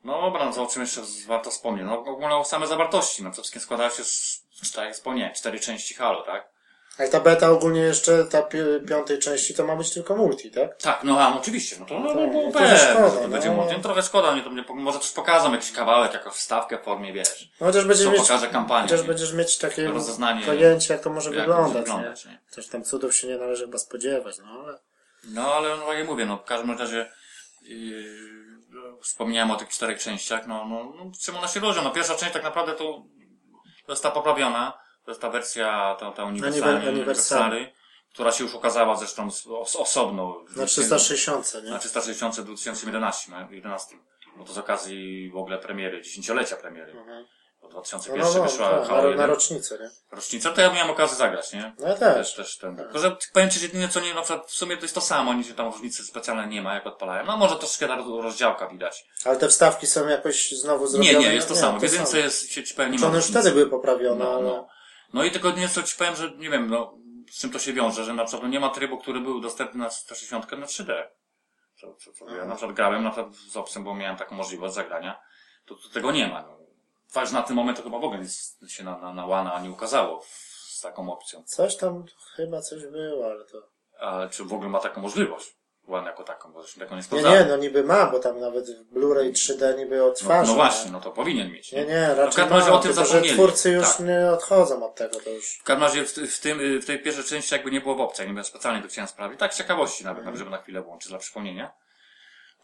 No 0.05 0.23
dobra, 0.23 0.45
no 0.45 0.53
to 0.53 0.63
o 0.63 0.67
czym 0.67 0.83
jeszcze 0.83 1.03
warto 1.27 1.51
wspomnieć? 1.51 1.87
No 1.87 1.99
ogólnie 1.99 2.37
o 2.37 2.45
same 2.45 2.67
zawartości, 2.67 3.23
no 3.23 3.31
przede 3.31 3.43
wszystkim 3.43 3.63
składają 3.63 3.91
się 3.91 4.05
z, 4.05 4.45
tak 4.75 4.85
jak 4.85 4.95
wspomniałem, 4.95 5.35
cztery 5.35 5.61
części 5.61 5.95
Halo, 5.95 6.23
tak? 6.23 6.56
A 6.99 7.09
ta 7.09 7.21
beta 7.21 7.51
ogólnie 7.51 7.81
jeszcze, 7.81 8.25
ta 8.25 8.43
pi 8.43 8.59
piątej 8.89 9.19
części, 9.19 9.55
to 9.55 9.67
ma 9.67 9.77
być 9.77 9.91
tylko 9.91 10.17
multi, 10.17 10.51
tak? 10.51 10.77
Tak, 10.77 11.05
no 11.05 11.21
a 11.21 11.31
no, 11.31 11.41
oczywiście, 11.41 11.77
no 11.81 11.87
to, 11.87 12.01
no, 12.01 12.15
no, 12.15 12.27
no, 12.27 12.43
no 12.43 12.53
pewnie, 12.53 12.79
szkoda, 12.79 13.11
to 13.11 13.21
no. 13.23 13.29
będzie 13.29 13.51
multi. 13.51 13.75
No, 13.77 13.83
trochę 13.83 14.03
szkoda, 14.03 14.33
mnie 14.33 14.43
to 14.43 14.51
mnie, 14.51 14.65
może 14.69 14.99
coś 14.99 15.11
pokażą, 15.11 15.53
jakiś 15.53 15.73
kawałek, 15.73 16.13
jakąś 16.15 16.33
wstawkę 16.33 16.79
w 16.79 16.83
formie, 16.83 17.13
wiesz, 17.13 17.51
No 17.61 17.67
chociaż 17.67 17.85
będziesz 17.85 18.07
co 18.07 18.13
mieć, 18.13 18.21
pokaże 18.21 18.49
kampanię. 18.49 18.83
chociaż 18.83 19.01
nie? 19.01 19.09
będziesz 19.09 19.33
mieć 19.33 19.59
takie 19.59 19.89
Rozeznanie, 19.89 20.47
pojęcie, 20.47 20.95
jak 20.95 21.03
to 21.03 21.11
może 21.11 21.31
jak 21.31 21.39
wyglądać, 21.39 21.83
wyglądać, 21.85 22.25
nie? 22.25 22.33
nie? 22.33 22.41
Też 22.55 22.69
tam 22.69 22.85
cudów 22.85 23.17
się 23.17 23.29
nie 23.29 23.39
należy 23.39 23.65
chyba 23.65 23.79
spodziewać, 23.79 24.39
no 24.39 24.63
ale... 24.65 24.79
No 25.25 25.55
ale 25.55 25.77
no 25.77 25.93
jak 25.93 26.07
mówię, 26.07 26.27
no 26.27 26.37
w 26.37 26.45
każdym 26.45 26.79
razie 26.79 27.11
yy, 27.63 28.05
no, 28.69 29.01
wspomniałem 29.03 29.51
o 29.51 29.57
tych 29.57 29.69
czterech 29.69 29.99
częściach, 29.99 30.47
no, 30.47 30.65
no, 30.65 30.93
no 30.97 31.11
czym 31.21 31.37
one 31.37 31.49
się 31.49 31.61
różnią? 31.61 31.83
No 31.83 31.91
pierwsza 31.91 32.15
część 32.15 32.33
tak 32.33 32.45
naprawdę 32.45 32.73
to, 32.73 33.03
ta 34.03 34.11
poprawiona, 34.11 34.86
to 35.07 35.11
jest 35.11 35.21
ta 35.21 35.31
wersja, 35.31 35.97
ta, 36.01 36.11
ta 36.11 36.25
uniwersalna, 36.25 36.91
uniwersary, 36.91 37.73
która 38.13 38.33
się 38.33 38.45
już 38.45 38.55
ukazała 38.55 38.97
zresztą 38.97 39.29
os, 39.61 39.77
osobno. 39.77 40.45
Na 40.57 40.67
360, 40.67 41.55
nie? 41.65 41.71
Na 41.71 41.79
360 41.79 42.37
w 42.37 42.45
2011, 42.45 43.33
no, 43.33 43.51
11. 43.51 43.97
Bo 44.37 44.45
to 44.45 44.53
z 44.53 44.59
okazji 44.59 45.31
w 45.31 45.37
ogóle 45.37 45.59
premiery, 45.59 46.03
dziesięciolecia 46.03 46.57
premiery. 46.57 46.93
Mhm. 46.93 47.27
Bo 47.63 47.69
No, 47.69 47.73
2001 47.73 48.27
no, 48.27 48.35
no, 48.35 48.43
wyszła 48.43 48.71
tak, 48.71 48.89
Halo 48.89 49.03
na, 49.03 49.09
1. 49.09 49.17
na 49.17 49.27
rocznicę, 49.27 49.79
nie? 49.81 49.91
rocznicę, 50.11 50.51
to 50.53 50.61
ja 50.61 50.73
miałem 50.73 50.91
okazję 50.91 51.17
zagrać, 51.17 51.53
nie? 51.53 51.75
No 51.79 51.89
ja 51.89 51.95
Też, 51.95 52.15
też. 52.15 52.35
też 52.35 52.59
ten. 52.59 52.77
Tylko, 52.77 52.99
że 52.99 53.17
powiem 53.33 53.51
Ci, 53.51 53.59
że 53.59 53.67
jedynie 53.67 53.89
co 53.89 54.01
nie, 54.01 54.15
na 54.15 54.23
przykład 54.23 54.47
w 54.47 54.55
sumie 54.55 54.77
to 54.77 54.83
jest 54.83 54.95
to 54.95 55.01
samo, 55.01 55.35
nic 55.35 55.55
tam 55.55 55.73
różnicy 55.73 56.05
specjalnej 56.05 56.49
nie 56.49 56.63
ma, 56.63 56.75
jak 56.75 56.87
odpalają. 56.87 57.27
No 57.27 57.37
może 57.37 57.57
troszkę 57.57 57.89
ta 57.89 57.97
rozdziałka 58.23 58.69
widać. 58.69 59.05
Ale 59.25 59.37
te 59.37 59.49
wstawki 59.49 59.87
są 59.87 60.09
jakoś 60.09 60.51
znowu 60.53 60.87
zrobione? 60.87 61.19
Nie, 61.19 61.29
nie, 61.29 61.35
jest 61.35 61.49
to 61.49 61.57
samo. 61.57 61.79
W 61.79 61.83
jedynce 61.83 62.19
jest, 62.19 62.53
się 62.53 62.65
ci 62.65 62.75
powiem, 62.75 62.93
nie 62.93 62.99
Czy 62.99 63.07
one 63.07 63.17
już 63.17 63.27
wtedy 63.27 63.51
były 63.53 63.71
poprawione, 63.71 64.25
No, 64.25 64.31
ale... 64.35 64.43
no. 64.43 64.69
No 65.17 65.25
i 65.25 65.31
tylko 65.31 65.51
nieco 65.51 65.83
Ci 65.83 65.97
powiem, 65.99 66.17
że 66.17 66.31
nie 66.31 66.51
wiem, 66.51 66.71
no, 66.71 66.99
z 67.31 67.41
czym 67.41 67.51
to 67.51 67.59
się 67.59 67.73
wiąże, 67.73 68.05
że 68.05 68.15
na 68.15 68.25
przykład 68.25 68.43
no, 68.43 68.49
nie 68.49 68.61
ma 68.61 68.69
trybu, 68.71 68.99
który 68.99 69.21
był 69.21 69.41
dostępny 69.41 69.79
na 69.81 69.91
160 69.91 70.53
na 70.53 70.67
3D. 70.67 71.07
Co, 71.81 71.95
co, 71.95 72.13
co, 72.13 72.25
ja 72.25 72.31
Mhm. 72.31 72.49
na 72.49 72.55
przykład 72.57 72.77
grałem 72.77 73.05
na 73.05 73.11
przykład 73.11 73.35
z 73.35 73.57
Opsem, 73.57 73.85
bo 73.85 73.95
miałem 73.95 74.17
taką 74.17 74.35
możliwość 74.35 74.75
zagrania. 74.75 75.21
To, 75.67 75.75
to 75.75 75.89
tego 75.89 76.13
nie 76.13 76.29
ma. 76.29 76.43
No. 76.43 76.59
Fakt, 77.11 77.33
na 77.33 77.43
ten 77.43 77.57
moment 77.57 77.79
to 77.79 77.85
chyba 77.85 77.99
w 77.99 78.05
ogóle 78.05 78.21
nic 78.21 78.59
się 78.69 78.85
na, 78.85 78.99
na, 78.99 79.13
na 79.13 79.27
łana 79.27 79.61
nie 79.61 79.71
ukazało 79.71 80.23
z 80.69 80.81
taką 80.81 81.13
opcją. 81.13 81.43
Coś 81.45 81.77
tam 81.77 82.05
chyba 82.37 82.61
coś 82.61 82.87
było, 82.87 83.27
ale 83.27 83.45
to... 83.45 83.69
Ale 83.99 84.31
czy 84.31 84.45
w 84.45 84.53
ogóle 84.53 84.69
ma 84.71 84.79
taką 84.79 85.01
możliwość? 85.01 85.56
Łan 85.87 86.05
jako 86.05 86.25
taką, 86.25 86.53
bo 86.53 86.63
zresztą 86.63 86.81
tego 86.81 86.91
nie 86.91 86.97
Nie, 86.97 87.03
sprawdzałem. 87.03 87.43
nie, 87.45 87.51
no 87.51 87.57
niby 87.57 87.85
ma, 87.85 88.07
bo 88.07 88.19
tam 88.19 88.41
nawet 88.41 88.71
w 88.71 88.93
Blu-ray 88.95 89.33
3D 89.33 89.77
niby 89.79 89.97
no, 89.99 90.07
odtwarza. 90.07 90.51
no 90.51 90.55
właśnie, 90.55 90.91
no 90.91 91.01
to 91.01 91.11
powinien 91.11 91.53
mieć. 91.53 91.73
Nie, 91.73 91.85
nie, 91.85 92.07
No 92.09 92.15
w 92.15 92.19
raczej 92.19 92.37
każdym 92.37 92.59
razie 92.59 92.71
ma, 92.71 92.77
o 92.77 92.79
tym 92.79 92.89
tylko, 92.91 93.05
że 93.05 93.09
zapomnieli. 93.09 93.35
twórcy 93.35 93.71
już 93.71 93.89
Tak. 93.89 94.01
nie 94.01 94.31
odchodzą 94.31 94.87
od 94.87 94.95
tego, 94.95 95.21
to 95.21 95.31
już... 95.31 95.59
W 95.59 95.63
każdym 95.63 95.83
razie 95.83 96.05
w, 96.05 96.13
w, 96.13 96.41
tym, 96.41 96.81
w 96.81 96.87
tej 96.87 96.99
pierwszej 97.03 97.25
części 97.25 97.55
jakby 97.55 97.71
nie 97.71 97.81
było 97.81 97.95
w 97.95 98.01
opcji, 98.01 98.27
nie 98.29 98.35
wiem, 98.35 98.45
specjalnie 98.45 98.83
to 98.83 98.89
chciałem 98.89 99.09
sprawić. 99.09 99.41
Tak 99.41 99.55
z 99.55 99.59
ciekawości 99.59 100.05
nawet, 100.05 100.19
Mhm. 100.19 100.37
żeby 100.37 100.51
na 100.51 100.59
chwilę 100.59 100.83
włączyć 100.83 101.09
dla 101.09 101.19
przypomnienia. 101.19 101.73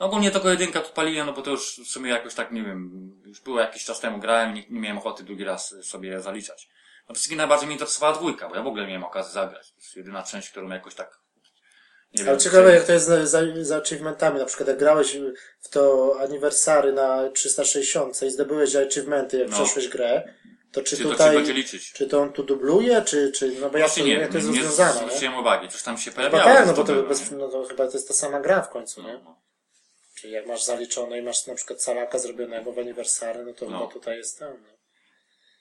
No 0.00 0.06
ogólnie 0.06 0.30
tylko 0.30 0.48
jedynka 0.48 0.80
tu 0.80 0.92
paliłem, 0.92 1.26
no 1.26 1.32
bo 1.32 1.42
to 1.42 1.50
już 1.50 1.80
w 1.85 1.88
sumie 1.88 2.11
jakoś 2.11 2.35
tak, 2.35 2.52
nie 2.52 2.62
wiem, 2.62 3.11
już 3.26 3.40
było 3.40 3.61
jakiś 3.61 3.85
czas 3.85 4.00
temu 4.00 4.18
grałem, 4.18 4.54
nie, 4.54 4.64
nie 4.70 4.80
miałem 4.80 4.98
ochoty 4.98 5.24
drugi 5.24 5.44
raz 5.44 5.74
sobie 5.82 6.20
zaliczać. 6.20 6.68
No 7.08 7.14
wszystkim 7.14 7.38
najbardziej 7.38 7.66
mnie 7.66 7.74
interesowała 7.74 8.12
dwójka, 8.12 8.48
bo 8.48 8.56
ja 8.56 8.62
w 8.62 8.66
ogóle 8.66 8.82
nie 8.82 8.88
miałem 8.88 9.04
okazji 9.04 9.32
zagrać. 9.32 9.70
To 9.70 9.76
jest 9.76 9.96
jedyna 9.96 10.22
część, 10.22 10.50
którą 10.50 10.68
jakoś 10.68 10.94
tak, 10.94 11.18
nie 12.14 12.29
Ale 12.29 12.38
ciekawe 12.38 12.75
jak 12.75 12.85
to 12.85 12.92
jest 12.92 13.07
za, 13.07 13.27
za, 13.62 13.77
achievementami. 13.77 14.38
Na 14.38 14.44
przykład 14.44 14.68
jak 14.68 14.79
grałeś 14.79 15.16
w 15.61 15.68
to 15.68 16.14
aniversary 16.20 16.92
na 16.92 17.29
360 17.31 18.22
i 18.22 18.31
zdobyłeś 18.31 18.77
achievementy, 18.77 19.38
jak 19.38 19.48
No. 19.51 19.57
przeszłeś 19.57 19.88
grę, 19.88 20.35
to 20.72 20.83
czy 20.83 20.96
Czy 20.96 21.03
to 21.03 21.11
tutaj, 21.11 21.37
będzie 21.37 21.53
liczyć? 21.53 21.92
czy 21.92 22.07
to 22.09 22.20
on 22.20 22.33
tu 22.33 22.42
dubluje, 22.42 23.03
czy, 23.03 23.33
czy 23.33 23.53
no 23.61 23.70
bo 23.70 23.79
jak 23.79 23.94
to, 23.94 24.01
nie, 24.01 24.12
jak 24.14 24.31
to 24.31 24.37
jest 24.37 24.48
nie 24.51 24.55
rozwiązane, 24.62 25.01
nie? 25.01 25.07
zwróciłem 25.07 25.35
uwagi, 25.38 25.68
coś 25.68 25.83
tam 25.83 25.98
się 25.98 26.11
Chyba 26.11 26.31
pojawiało. 26.31 26.57
tak, 26.57 26.66
no 26.66 26.72
bo 26.75 26.85
to, 26.85 26.92
było, 26.92 27.07
bez, 27.09 27.31
nie? 27.31 27.37
no 27.37 27.48
to 27.48 27.64
chyba 27.64 27.87
to 27.87 27.92
jest 27.92 28.09
ta 28.09 28.14
sama 28.14 28.40
gra 28.40 28.62
w 28.62 28.70
końcu, 28.70 29.03
nie? 29.03 29.12
No, 29.12 29.20
no. 29.25 29.42
Czyli 30.14 30.33
jak 30.33 30.46
masz 30.46 30.64
zaliczone 30.64 31.18
i 31.18 31.22
masz 31.22 31.46
na 31.46 31.55
przykład 31.55 31.83
salaka 31.83 32.18
zrobionego 32.18 32.72
w 32.72 32.79
aniversary, 32.79 33.44
no 33.44 33.53
to 33.53 33.70
No. 33.70 33.79
chyba 33.79 33.92
tutaj 33.92 34.16
jest 34.16 34.38
ten, 34.38 34.48
no. 34.62 34.68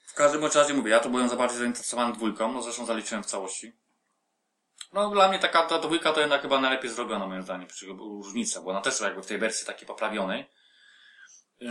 W 0.08 0.14
każdym 0.14 0.46
razie 0.46 0.74
mówię, 0.74 0.92
ja 0.92 1.00
to 1.00 1.10
byłem 1.10 1.30
za 1.30 1.36
bardziej 1.36 1.60
zainteresowany 1.60 2.14
dwójką, 2.14 2.52
no 2.54 2.62
zresztą 2.62 2.86
zaliczyłem 2.86 3.24
w 3.24 3.28
całości. 3.28 3.74
No 4.93 5.10
dla 5.10 5.27
mnie 5.30 5.39
taka 5.39 5.63
ta 5.63 5.80
dwójka 5.80 6.13
to 6.13 6.19
jednak 6.19 6.41
chyba 6.41 6.62
najlepiej 6.62 6.91
zrobiona 6.91 7.27
moim 7.27 7.43
zdaniem, 7.43 7.67
różnica, 7.97 8.62
bo 8.62 8.69
ona 8.69 8.82
też 8.82 9.01
jakby 9.01 9.23
w 9.23 9.27
tej 9.27 9.38
wersji 9.38 9.67
takiej 9.67 9.88
poprawionej. 9.88 10.49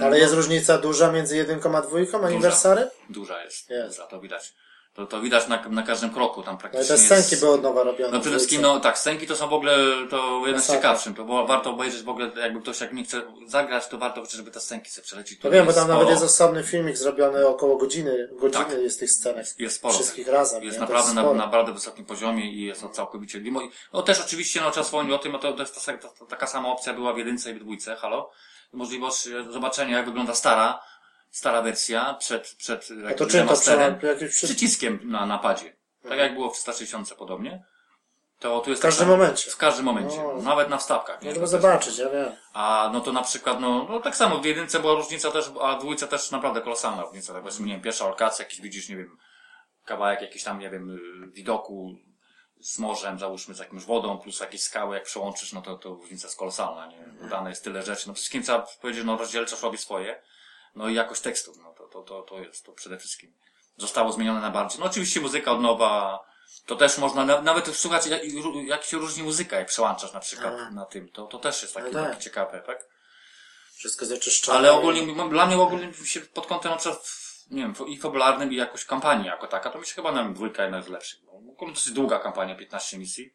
Ale 0.00 0.18
jest 0.18 0.34
różnica 0.34 0.78
duża 0.78 1.12
między 1.12 1.36
jedynką 1.36 1.76
a 1.76 1.82
dwójką 1.82 2.26
aniversary? 2.26 2.90
Duża 3.08 3.44
jest, 3.44 3.70
Jest. 3.70 3.96
duża, 3.96 4.06
to 4.06 4.20
widać. 4.20 4.54
To, 4.94 5.06
to 5.06 5.20
widać 5.20 5.48
na, 5.48 5.62
na 5.68 5.82
każdym 5.82 6.10
kroku, 6.10 6.42
tam 6.42 6.54
No 6.54 6.60
praktycznie 6.60 6.86
te 6.88 6.92
jest... 6.94 7.04
scenki 7.06 7.36
były 7.36 7.54
od 7.54 7.62
nowa 7.62 7.82
robione. 7.82 8.12
No 8.12 8.20
przede 8.20 8.36
wszystkim, 8.36 8.62
no 8.62 8.80
tak, 8.80 8.98
scenki 8.98 9.26
to 9.26 9.36
są 9.36 9.48
w 9.48 9.52
ogóle, 9.52 9.76
to 10.10 10.38
jeden 10.46 10.60
z 10.62 10.68
Masakra. 10.68 10.76
ciekawszych, 10.76 11.16
to 11.16 11.24
było, 11.24 11.46
warto 11.46 11.70
obejrzeć 11.70 12.02
w 12.02 12.08
ogóle, 12.08 12.30
jakby 12.36 12.60
ktoś 12.60 12.80
jak 12.80 12.92
nie 12.92 13.04
chce 13.04 13.22
zagrać, 13.46 13.88
to 13.88 13.98
warto 13.98 14.20
chociażby 14.20 14.50
te 14.50 14.60
scenki 14.60 14.90
sobie 14.90 15.04
przelecić. 15.04 15.42
No 15.42 15.50
wiem, 15.50 15.64
bo 15.64 15.68
jest 15.70 15.78
tam 15.78 15.88
nawet 15.88 16.02
sporo. 16.02 16.10
jest 16.20 16.24
osobny 16.34 16.62
filmik 16.64 16.96
zrobiony 16.96 17.46
około 17.46 17.76
godziny, 17.76 18.28
godziny 18.32 18.64
Tak. 18.64 18.82
jest 18.82 19.00
tych 19.00 19.10
scenek. 19.10 19.46
Jest 19.58 19.76
sporo. 19.76 19.94
Wszystkich 19.94 20.28
razem. 20.28 20.62
Jest 20.64 20.76
nie? 20.76 20.80
Naprawdę 20.80 21.14
na, 21.14 21.20
sporo. 21.22 21.34
na 21.38 21.46
bardzo 21.46 21.72
wysokim 21.72 22.04
poziomie 22.04 22.52
i 22.52 22.60
jest 22.64 22.80
to 22.80 22.88
całkowicie. 22.88 23.40
mimo- 23.40 23.68
No 23.92 24.02
też 24.02 24.20
oczywiście, 24.20 24.60
no 24.60 24.70
trzeba 24.70 24.84
wspomnieć 24.84 25.14
o 25.14 25.18
tym, 25.18 25.32
no 25.32 25.38
to, 25.38 25.52
to 25.52 25.60
jest 25.62 25.86
ta, 25.86 25.92
ta, 25.98 26.08
ta, 26.08 26.26
taka 26.26 26.46
sama 26.46 26.68
opcja 26.68 26.94
była 26.94 27.12
w 27.12 27.18
jedynce 27.18 27.50
i 27.50 27.54
w 27.54 27.58
dwójce, 27.60 27.96
halo. 27.96 28.30
Możliwość 28.72 29.26
e, 29.26 29.52
zobaczenia, 29.52 29.96
jak 29.96 30.06
wygląda 30.06 30.34
stara, 30.34 30.80
stara 31.30 31.62
wersja 31.62 32.14
przed, 32.14 32.54
przed 32.54 32.88
to 33.18 33.26
to 33.26 33.32
remasterem. 33.32 33.98
trzeba 33.98 34.12
jakieś 34.12 34.30
przy... 34.30 34.46
Przyciskiem 34.46 35.00
na 35.02 35.26
napadzie. 35.26 35.76
Tak 36.08 36.18
jak 36.18 36.34
było 36.34 36.50
w 36.50 36.52
360 36.52 37.14
podobnie. 37.14 37.64
To 38.38 38.60
tu 38.60 38.70
jest 38.70 38.82
W 38.82 38.84
każdym 38.84 39.08
tak 39.08 39.18
momencie. 39.18 39.50
W 39.50 39.56
każdym 39.56 39.84
momencie. 39.84 40.16
No. 40.16 40.42
Nawet 40.42 40.68
na 40.68 40.78
wstawkach. 40.78 41.18
To 41.20 41.24
też- 41.24 41.48
zobaczyć, 41.48 41.98
ja 41.98 42.10
wiem. 42.10 42.32
A 42.52 42.90
no 42.92 43.00
to 43.00 43.12
na 43.12 43.22
przykład, 43.22 43.60
no, 43.60 43.86
no 43.90 44.00
tak 44.00 44.16
samo 44.16 44.38
w 44.38 44.44
jedynce 44.44 44.80
była 44.80 44.94
różnica 44.94 45.30
też, 45.30 45.50
a 45.60 45.76
w 45.76 45.80
dwójce 45.80 46.08
też 46.08 46.30
naprawdę 46.30 46.60
kolosalna 46.60 47.02
różnica. 47.02 47.32
Tak 47.32 47.42
powiedzmy, 47.42 47.66
nie 47.66 47.72
wiem, 47.72 47.82
pierwsza 47.82 48.08
lokacja, 48.08 48.44
jakiś 48.44 48.60
widzisz, 48.60 48.88
nie 48.88 48.96
wiem, 48.96 49.16
kawałek 49.84 50.22
jakiś 50.22 50.42
tam, 50.44 50.58
nie 50.58 50.70
wiem, 50.70 50.90
y, 50.90 51.30
widoku 51.32 51.94
z 52.60 52.78
morzem, 52.78 53.18
załóżmy 53.18 53.54
z 53.54 53.58
jakąś 53.58 53.84
wodą, 53.84 54.18
plus 54.18 54.40
jakieś 54.40 54.62
skały, 54.62 54.94
jak 54.94 55.04
przełączysz, 55.04 55.52
no 55.52 55.62
to, 55.62 55.78
to 55.78 55.88
różnica 55.88 56.26
jest 56.26 56.38
kolosalna, 56.38 56.86
nie? 56.86 57.04
Dodane 57.22 57.50
jest 57.50 57.64
tyle 57.64 57.82
rzeczy. 57.82 58.08
No 58.08 58.14
wszystkim 58.14 58.42
trzeba 58.42 58.66
powiedzieć, 58.80 59.04
no 59.04 59.16
rozdzielczość 59.16 59.62
robi 59.62 59.78
swoje. 59.78 60.22
No 60.74 60.88
i 60.88 60.94
jakość 60.94 61.20
tekstów, 61.20 61.56
no 61.62 61.74
to, 61.78 61.86
to, 61.88 62.02
to, 62.02 62.22
to 62.22 62.38
jest 62.40 62.64
to 62.66 62.72
przede 62.72 62.98
wszystkim. 62.98 63.34
Zostało 63.76 64.12
zmienione 64.12 64.40
na 64.40 64.50
bardziej. 64.50 64.80
No 64.80 64.86
oczywiście 64.86 65.20
muzyka 65.20 65.52
od 65.52 65.60
nowa, 65.60 66.20
to 66.66 66.76
też 66.76 66.98
można, 66.98 67.24
na- 67.24 67.40
nawet 67.42 67.76
słuchać, 67.76 68.06
jak, 68.06 68.20
jak 68.66 68.84
się 68.84 68.96
różni 68.98 69.22
muzyka, 69.22 69.56
jak 69.58 69.68
przełączasz 69.68 70.12
na 70.12 70.20
przykład 70.20 70.54
A. 70.54 70.70
na 70.70 70.84
tym, 70.84 71.08
to, 71.08 71.26
to 71.26 71.38
też 71.38 71.62
jest 71.62 71.74
taki, 71.74 71.92
No 71.92 72.00
tak. 72.02 72.10
taki 72.10 72.22
ciekawy 72.24 72.58
efekt. 72.58 72.88
Wszystko 73.74 74.06
zaczyszczone. 74.06 74.58
Ale 74.58 74.72
ogólnie, 74.72 75.00
m- 75.22 75.30
dla 75.30 75.46
mnie 75.46 75.56
ogólnie 75.58 75.94
się 76.04 76.20
pod 76.20 76.46
kątem 76.46 76.70
na 76.70 76.76
przykład, 76.78 77.12
nie 77.50 77.62
wiem, 77.62 77.74
i 77.88 77.98
fabularnym 77.98 78.52
i 78.52 78.56
jakoś 78.56 78.84
kampanii 78.84 79.26
jako 79.26 79.46
taka, 79.46 79.70
to 79.70 79.78
mi 79.78 79.86
się 79.86 79.94
chyba 79.94 80.12
na 80.12 80.28
dwójka 80.28 80.62
jedna 80.62 80.82
z 80.82 80.88
lepszych. 80.88 81.20
Ogólnie 81.28 81.74
dosyć 81.74 81.92
długa 81.92 82.18
kampania, 82.18 82.54
15 82.56 82.98
misji. 82.98 83.34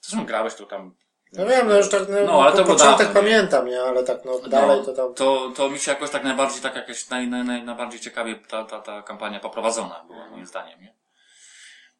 Zresztą 0.00 0.26
grałeś 0.26 0.54
to 0.54 0.66
tam. 0.66 0.94
No 1.32 1.46
wiem, 1.46 1.68
no 1.68 1.76
już 1.76 1.88
tak, 1.90 2.02
no, 2.08 2.20
No, 2.26 2.42
ale 2.42 2.52
to 2.52 2.64
początek 2.64 3.06
dawno, 3.06 3.20
pamiętam, 3.20 3.66
nie? 3.66 3.82
Ale 3.82 4.04
tak, 4.04 4.24
no, 4.24 4.38
dalej 4.48 4.84
to 4.84 4.92
tam... 4.92 5.14
to, 5.14 5.52
to 5.56 5.70
mi 5.70 5.78
się 5.78 5.90
jakoś 5.90 6.10
tak 6.10 6.24
najbardziej, 6.24 6.62
tak 6.62 6.76
jakoś 6.76 7.08
naj, 7.10 7.28
naj, 7.28 7.44
naj, 7.44 7.62
najbardziej 7.62 8.00
ciekawie 8.00 8.34
ta, 8.34 8.64
ta, 8.64 8.80
ta 8.80 9.02
kampania 9.02 9.40
poprowadzona 9.40 10.04
była, 10.06 10.28
moim 10.30 10.46
zdaniem, 10.46 10.80
nie? 10.80 10.94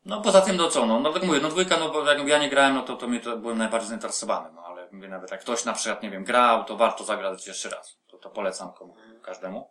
No 0.05 0.21
poza 0.21 0.41
tym, 0.41 0.57
no 0.57 0.69
co, 0.69 0.87
no, 0.87 1.01
no 1.01 1.12
tak 1.12 1.23
mówię, 1.23 1.41
no 1.43 1.49
dwójka, 1.49 1.77
no 1.77 1.89
bo 1.89 2.05
jak 2.12 2.29
ja 2.29 2.39
nie 2.39 2.51
grałem, 2.51 2.75
no 2.75 2.83
to, 2.83 2.97
to 2.97 3.09
mnie 3.09 3.21
to 3.21 3.37
byłem 3.37 3.59
najbardziej 3.59 3.89
zainteresowany, 3.89 4.49
no 4.55 4.62
ale 4.67 4.89
mówię 4.93 5.09
nawet 5.09 5.31
jak 5.31 5.41
ktoś 5.41 5.65
na 5.65 5.73
przykład, 5.73 6.03
nie 6.03 6.11
wiem, 6.11 6.25
grał, 6.25 6.65
to 6.65 6.77
warto 6.77 7.05
zagrać 7.05 7.47
jeszcze 7.47 7.69
raz. 7.71 7.99
To, 8.11 8.19
to 8.19 8.31
polecam 8.31 8.73
komu, 8.73 8.97
każdemu. 9.23 9.71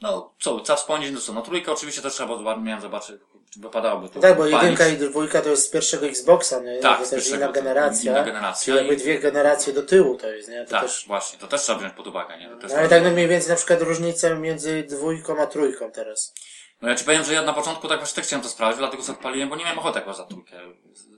No 0.00 0.34
co, 0.40 0.60
trzeba 0.60 0.76
wspomnieć, 0.76 1.12
no 1.12 1.20
co, 1.20 1.32
no 1.32 1.42
trójka 1.42 1.72
oczywiście 1.72 2.02
też 2.02 2.12
trzeba, 2.12 2.36
bo 2.36 2.56
miałem 2.56 2.80
zobaczyć, 2.82 3.16
wypadałoby 3.56 4.08
to 4.08 4.20
Tak, 4.20 4.36
bo 4.36 4.46
jedynka 4.46 4.88
i 4.88 4.96
dwójka 4.96 5.42
to 5.42 5.48
jest 5.48 5.66
z 5.66 5.70
pierwszego 5.70 6.06
Xboxa, 6.06 6.60
nie? 6.60 6.78
Tak, 6.78 7.04
to 7.04 7.10
pierwszego, 7.10 7.36
inna 7.36 7.52
generacja. 7.52 8.12
inna 8.12 8.24
generacja 8.24 8.64
Czyli 8.64 8.76
jakby 8.76 8.96
dwie 9.02 9.18
generacje 9.18 9.72
do 9.72 9.82
tyłu 9.82 10.16
to 10.16 10.30
jest, 10.30 10.48
nie? 10.48 10.64
To 10.64 10.70
Tak, 10.70 10.82
też... 10.82 11.04
właśnie, 11.06 11.38
to 11.38 11.46
też 11.46 11.62
trzeba 11.62 11.78
wziąć 11.78 11.94
pod 11.94 12.06
uwagę, 12.06 12.38
nie? 12.38 12.48
No, 12.48 12.74
ale 12.76 12.88
tak 12.88 13.04
no 13.04 13.10
mniej 13.10 13.28
więcej 13.28 13.50
na 13.50 13.56
przykład 13.56 13.82
różnica 13.82 14.34
między 14.34 14.82
dwójką 14.82 15.40
a 15.42 15.46
trójką 15.46 15.90
teraz. 15.90 16.34
No 16.82 16.88
ja 16.88 16.94
ci 16.94 17.04
powiem, 17.04 17.24
że 17.24 17.32
ja 17.32 17.42
na 17.42 17.52
początku 17.52 17.88
tak 17.88 17.98
właśnie 17.98 18.16
też 18.16 18.26
chciałem 18.26 18.42
to 18.42 18.48
sprawdzić, 18.48 18.78
dlatego 18.78 19.02
sobie 19.02 19.18
odpaliłem, 19.18 19.48
bo 19.48 19.56
nie 19.56 19.64
miałem 19.64 19.78
ochoty 19.78 19.98
akurat 19.98 20.16
za 20.16 20.24
trójkę, 20.24 20.56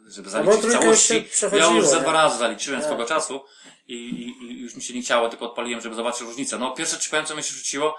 żeby 0.09 0.27
No 0.27 0.31
zaliczyć 0.31 0.61
trójkę 0.61 0.87
już 0.87 1.07
całości. 1.07 1.29
Ja 1.59 1.67
już 1.67 1.87
ze 1.87 2.01
dwa 2.01 2.13
razy 2.13 2.39
zaliczyłem 2.39 2.81
Tak. 2.81 2.89
swego 2.89 3.05
czasu 3.07 3.41
i, 3.89 3.95
i, 3.95 4.45
i 4.45 4.61
już 4.63 4.75
mi 4.75 4.83
się 4.83 4.95
nie 4.95 5.03
chciało, 5.03 5.29
tylko 5.29 5.47
odpaliłem, 5.47 5.81
żeby 5.81 5.95
zobaczyć 5.95 6.21
różnicę. 6.21 6.59
No 6.59 6.71
pierwsze 6.71 6.99
ci 6.99 7.11
powiem, 7.11 7.27
co 7.27 7.37
mi 7.37 7.43
się 7.43 7.55
rzuciło, 7.55 7.87
no 7.87 7.95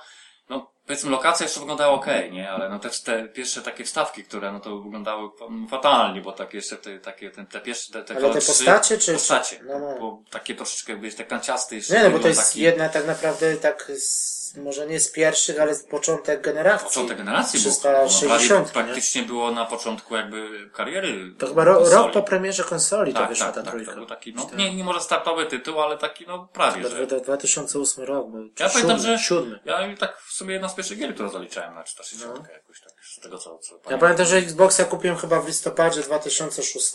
powiedzmy 0.85 1.11
lokacja 1.11 1.43
jeszcze 1.43 1.59
wyglądała 1.59 1.93
okej, 1.93 2.31
nie? 2.31 2.49
Ale 2.51 2.69
no 2.69 2.79
też 2.79 3.01
te 3.01 3.27
pierwsze 3.27 3.61
takie 3.61 3.83
wstawki, 3.85 4.23
które 4.23 4.51
no 4.51 4.59
to 4.59 4.79
wyglądały 4.79 5.29
fatalnie, 5.69 6.21
bo 6.21 6.31
takie 6.31 6.57
jeszcze 6.57 6.77
te, 6.77 6.99
takie, 6.99 7.31
te, 7.31 7.45
te 7.45 7.59
pierwsze, 7.61 7.93
te, 7.93 8.03
te 8.03 8.15
Ale 8.15 8.33
te 8.33 8.39
trzy- 8.39 8.47
postacie, 8.47 8.97
czy- 8.97 9.13
Postacie. 9.13 9.59
No, 9.63 9.79
no. 9.79 9.99
Bo 9.99 10.23
takie 10.29 10.55
troszeczkę, 10.55 10.97
wiesz, 10.97 11.15
tak 11.15 11.27
kanciaste 11.27 11.75
jeszcze. 11.75 11.93
Nie, 11.93 12.03
no 12.03 12.09
bo 12.11 12.19
to 12.19 12.27
jest 12.27 12.47
taki- 12.49 12.61
jedna 12.61 12.89
tak 12.89 13.07
naprawdę 13.07 13.57
tak 13.57 13.91
z, 13.97 14.40
może 14.57 14.87
nie 14.87 14.99
z 14.99 15.11
pierwszych, 15.11 15.59
ale 15.59 15.75
z 15.75 15.83
początek 15.83 16.41
generacji. 16.41 16.87
Początek 16.87 17.17
generacji 17.17 17.59
był. 17.59 17.71
no, 17.71 17.77
prawie 17.81 18.07
360, 18.09 18.67
nie? 18.67 18.73
praktycznie 18.73 19.23
było 19.23 19.51
na 19.51 19.65
początku 19.65 20.15
jakby 20.15 20.69
kariery. 20.73 21.35
To 21.39 21.47
chyba 21.47 21.63
ro, 21.63 21.89
rok 21.89 22.11
po 22.13 22.23
premierze 22.23 22.63
konsoli 22.63 23.13
to 23.13 23.19
tak, 23.19 23.29
wyszła 23.29 23.45
tak, 23.45 23.55
ta 23.55 23.61
tak, 23.61 23.71
trójka. 23.71 23.91
To 23.91 23.97
był 23.97 24.05
taki, 24.05 24.33
no, 24.33 24.49
nie, 24.57 24.75
nie 24.75 24.83
może 24.83 25.01
startowy 25.01 25.45
tytuł, 25.45 25.81
ale 25.81 25.97
taki, 25.97 26.27
no, 26.27 26.47
prawie, 26.53 26.83
To 26.83 26.89
że. 26.89 27.07
dwa- 27.07 27.19
2008 27.19 28.03
rok. 28.03 28.27
Ja 28.59 28.69
pamiętam, 28.69 28.97
siódmy, 28.97 29.17
że- 29.17 29.23
Siódmy. 29.23 29.59
Ja 29.65 29.95
tak 29.99 30.21
w 30.21 30.33
sumie 30.33 30.53
jedna 30.53 30.69
z 30.69 30.75
pierwszych 30.75 30.97
gier, 30.97 31.13
które 31.13 31.29
zaliczałem 31.29 31.75
na 31.75 31.83
460 31.83 32.39
No. 32.47 32.53
jakoś 32.53 32.81
tak, 32.81 32.93
z 33.05 33.19
tego 33.19 33.37
co, 33.37 33.57
co 33.57 33.79
Ja 33.89 33.97
pamiętam, 33.97 34.25
że 34.25 34.37
Xboxa 34.37 34.85
kupiłem 34.85 35.17
chyba 35.17 35.41
w 35.41 35.47
listopadzie 35.47 36.01
2006, 36.01 36.93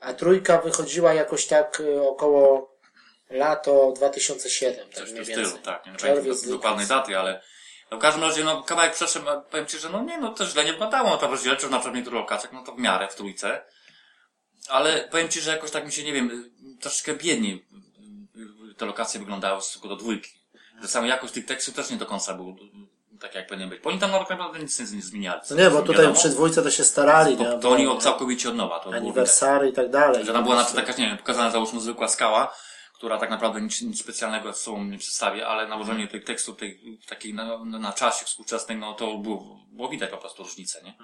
a 0.00 0.12
trójka 0.12 0.58
wychodziła 0.58 1.14
jakoś 1.14 1.46
tak 1.46 1.80
y, 1.80 2.02
około 2.02 2.75
lato 3.30 3.92
2007, 3.96 4.86
tak 4.86 4.94
Coś 4.94 5.08
w 5.10 5.12
mniej 5.12 5.24
tym 5.26 5.34
więcej. 5.34 5.46
stylu, 5.46 5.62
tak. 5.64 5.86
Nie 5.86 6.22
do- 6.32 6.50
dokładnej 6.56 6.86
daty, 6.86 7.18
ale 7.18 7.42
no, 7.90 7.96
w 7.96 8.00
każdym 8.00 8.22
razie, 8.22 8.44
no, 8.44 8.62
kawałek 8.62 8.94
przeszedł, 8.94 9.28
a 9.28 9.40
powiem 9.40 9.66
Ci, 9.66 9.78
że 9.78 9.88
no 9.88 10.02
nie, 10.02 10.18
no 10.18 10.32
to 10.32 10.46
źle 10.46 10.64
nie 10.64 10.72
wyglądało, 10.72 11.10
no 11.10 11.16
ta 11.16 11.26
rozdzielczość 11.26 11.70
na 11.70 11.78
przykład 11.78 11.94
w 11.94 11.96
niektórych 11.96 12.20
lokacjach, 12.20 12.52
no 12.52 12.62
to 12.64 12.72
w 12.72 12.78
miarę 12.78 13.08
w 13.08 13.14
trójce. 13.14 13.62
Ale 14.68 15.08
powiem 15.10 15.28
Ci, 15.28 15.40
że 15.40 15.50
jakoś 15.50 15.70
tak 15.70 15.86
mi 15.86 15.92
się, 15.92 16.04
nie 16.04 16.12
wiem, 16.12 16.50
troszeczkę 16.80 17.14
biedniej 17.14 17.66
te 18.76 18.86
lokacje 18.86 19.20
wyglądały 19.20 19.60
w 19.60 19.64
stosunku 19.64 19.88
do 19.88 19.96
dwójki. 19.96 20.30
Że 20.82 20.88
sama 20.88 21.06
jakość 21.06 21.32
tych 21.32 21.46
tekstów 21.46 21.74
też 21.74 21.90
nie 21.90 21.96
do 21.96 22.06
końca 22.06 22.34
był 22.34 22.56
tak 23.20 23.34
jak 23.34 23.46
powinien 23.46 23.68
być. 23.68 23.82
Bo 23.82 23.90
oni 23.90 23.98
tam 23.98 24.10
tak 24.10 24.30
naprawdę 24.30 24.58
nic 24.58 24.80
nie 24.80 24.86
zmieniali. 24.86 25.40
No 25.50 25.56
nie, 25.56 25.70
bo 25.70 25.80
tutaj 25.80 25.96
Wiadomo. 25.96 26.14
przy 26.14 26.28
dwójce 26.28 26.62
to 26.62 26.70
się 26.70 26.84
starali, 26.84 27.36
nie? 27.36 27.44
to, 27.44 27.58
to 27.58 27.70
oni 27.70 27.86
od 27.86 28.02
całkowicie 28.02 28.48
od 28.48 28.56
nowa, 28.56 28.78
to. 28.80 28.90
Aniversary 28.94 29.68
i 29.68 29.72
tak 29.72 29.90
dalej. 29.90 30.24
Że 30.26 30.32
tam 30.32 30.42
była 30.44 30.56
na 30.56 30.64
przykład 30.64 30.86
jakaś, 30.86 30.98
nie 31.00 31.06
wiem, 31.06 31.16
pokazana 31.16 31.50
załóżmy 31.50 31.80
zwykła 31.80 32.08
skała, 32.08 32.54
która 32.96 33.18
tak 33.18 33.30
naprawdę 33.30 33.60
nic, 33.60 33.82
nic 33.82 34.00
specjalnego 34.00 34.52
z 34.52 34.60
sobą 34.60 34.84
nie 34.84 34.98
przedstawia, 34.98 35.46
ale 35.46 35.68
nałożenie 35.68 36.08
tych 36.08 36.24
tekstów 36.24 36.56
tej, 36.56 37.00
takiej 37.06 37.34
na, 37.34 37.64
na 37.64 37.92
czasie 37.92 38.24
współczesnej, 38.24 38.78
no 38.78 38.94
to 38.94 39.18
było, 39.18 39.66
było 39.68 39.88
widać 39.88 40.10
po 40.10 40.16
prostu 40.16 40.42
różnicę, 40.42 40.82
nie? 40.84 40.94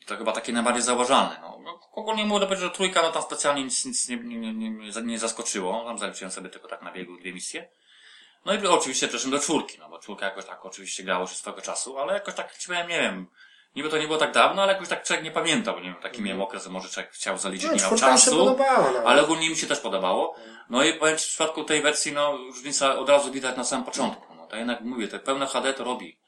I 0.00 0.04
to 0.04 0.16
chyba 0.16 0.32
takie 0.32 0.52
najbardziej 0.52 0.82
zauważalne, 0.82 1.36
no. 1.40 1.80
Ogólnie 1.92 2.24
mogę 2.24 2.46
powiedzieć, 2.46 2.64
że 2.64 2.70
trójka, 2.70 3.02
no 3.02 3.12
tam 3.12 3.22
specjalnie 3.22 3.64
nic, 3.64 3.84
nic 3.84 4.08
nie, 4.08 4.16
nie, 4.16 4.54
nie, 4.54 5.02
nie, 5.02 5.18
zaskoczyło, 5.18 5.84
tam 5.84 5.98
zaliczyłem 5.98 6.32
sobie 6.32 6.48
tylko 6.48 6.68
tak 6.68 6.82
na 6.82 6.92
biegu 6.92 7.16
dwie 7.16 7.32
misje. 7.32 7.68
No 8.44 8.54
i 8.54 8.66
oczywiście 8.66 9.08
przeszłem 9.08 9.30
do 9.30 9.38
czwórki, 9.38 9.78
no 9.78 9.88
bo 9.88 9.98
czwórka 9.98 10.26
jakoś 10.26 10.44
tak 10.44 10.66
oczywiście 10.66 11.02
grało 11.02 11.26
się 11.26 11.34
swego 11.34 11.60
czasu, 11.60 11.98
ale 11.98 12.14
jakoś 12.14 12.34
tak 12.34 12.58
ci 12.58 12.66
powiem, 12.66 12.88
nie 12.88 13.00
wiem, 13.00 13.26
niby 13.78 13.88
to 13.90 13.98
nie 13.98 14.06
było 14.06 14.18
tak 14.18 14.32
dawno, 14.32 14.62
ale 14.62 14.72
jakoś 14.72 14.88
tak 14.88 15.02
człowiek 15.02 15.24
nie 15.24 15.30
pamiętał, 15.30 15.76
nie 15.76 15.82
wiem, 15.82 15.94
taki 16.02 16.22
miałem 16.22 16.42
okres, 16.42 16.64
że 16.64 16.70
może 16.70 16.88
człowiek 16.88 17.12
chciał 17.12 17.38
zaliczyć, 17.38 17.68
No, 17.68 17.74
nie 17.74 17.80
miał 17.82 17.90
czasu. 17.96 18.44
nawet. 18.44 19.06
Ale 19.06 19.22
ogólnie 19.22 19.50
mi 19.50 19.56
się 19.56 19.66
też 19.66 19.80
podobało. 19.80 20.34
No 20.70 20.84
i 20.84 20.94
powiem 20.94 21.16
Ci, 21.16 21.24
w 21.24 21.28
przypadku 21.28 21.64
tej 21.64 21.82
wersji, 21.82 22.12
no, 22.12 22.36
różnica 22.36 22.98
od 22.98 23.08
razu 23.08 23.32
widać 23.32 23.56
na 23.56 23.64
samym 23.64 23.84
początku. 23.84 24.34
No, 24.34 24.46
to 24.46 24.56
jednak 24.56 24.80
mówię, 24.80 25.08
te 25.08 25.18
pełne 25.18 25.46
HD 25.46 25.74
to 25.74 25.84
robi. 25.84 26.18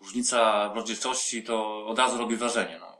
Różnica 0.00 0.68
w 0.68 0.76
rozdzielczości 0.76 1.42
to 1.42 1.86
od 1.86 1.98
razu 1.98 2.18
robi 2.18 2.36
wrażenie, 2.36 2.78
no. 2.80 2.96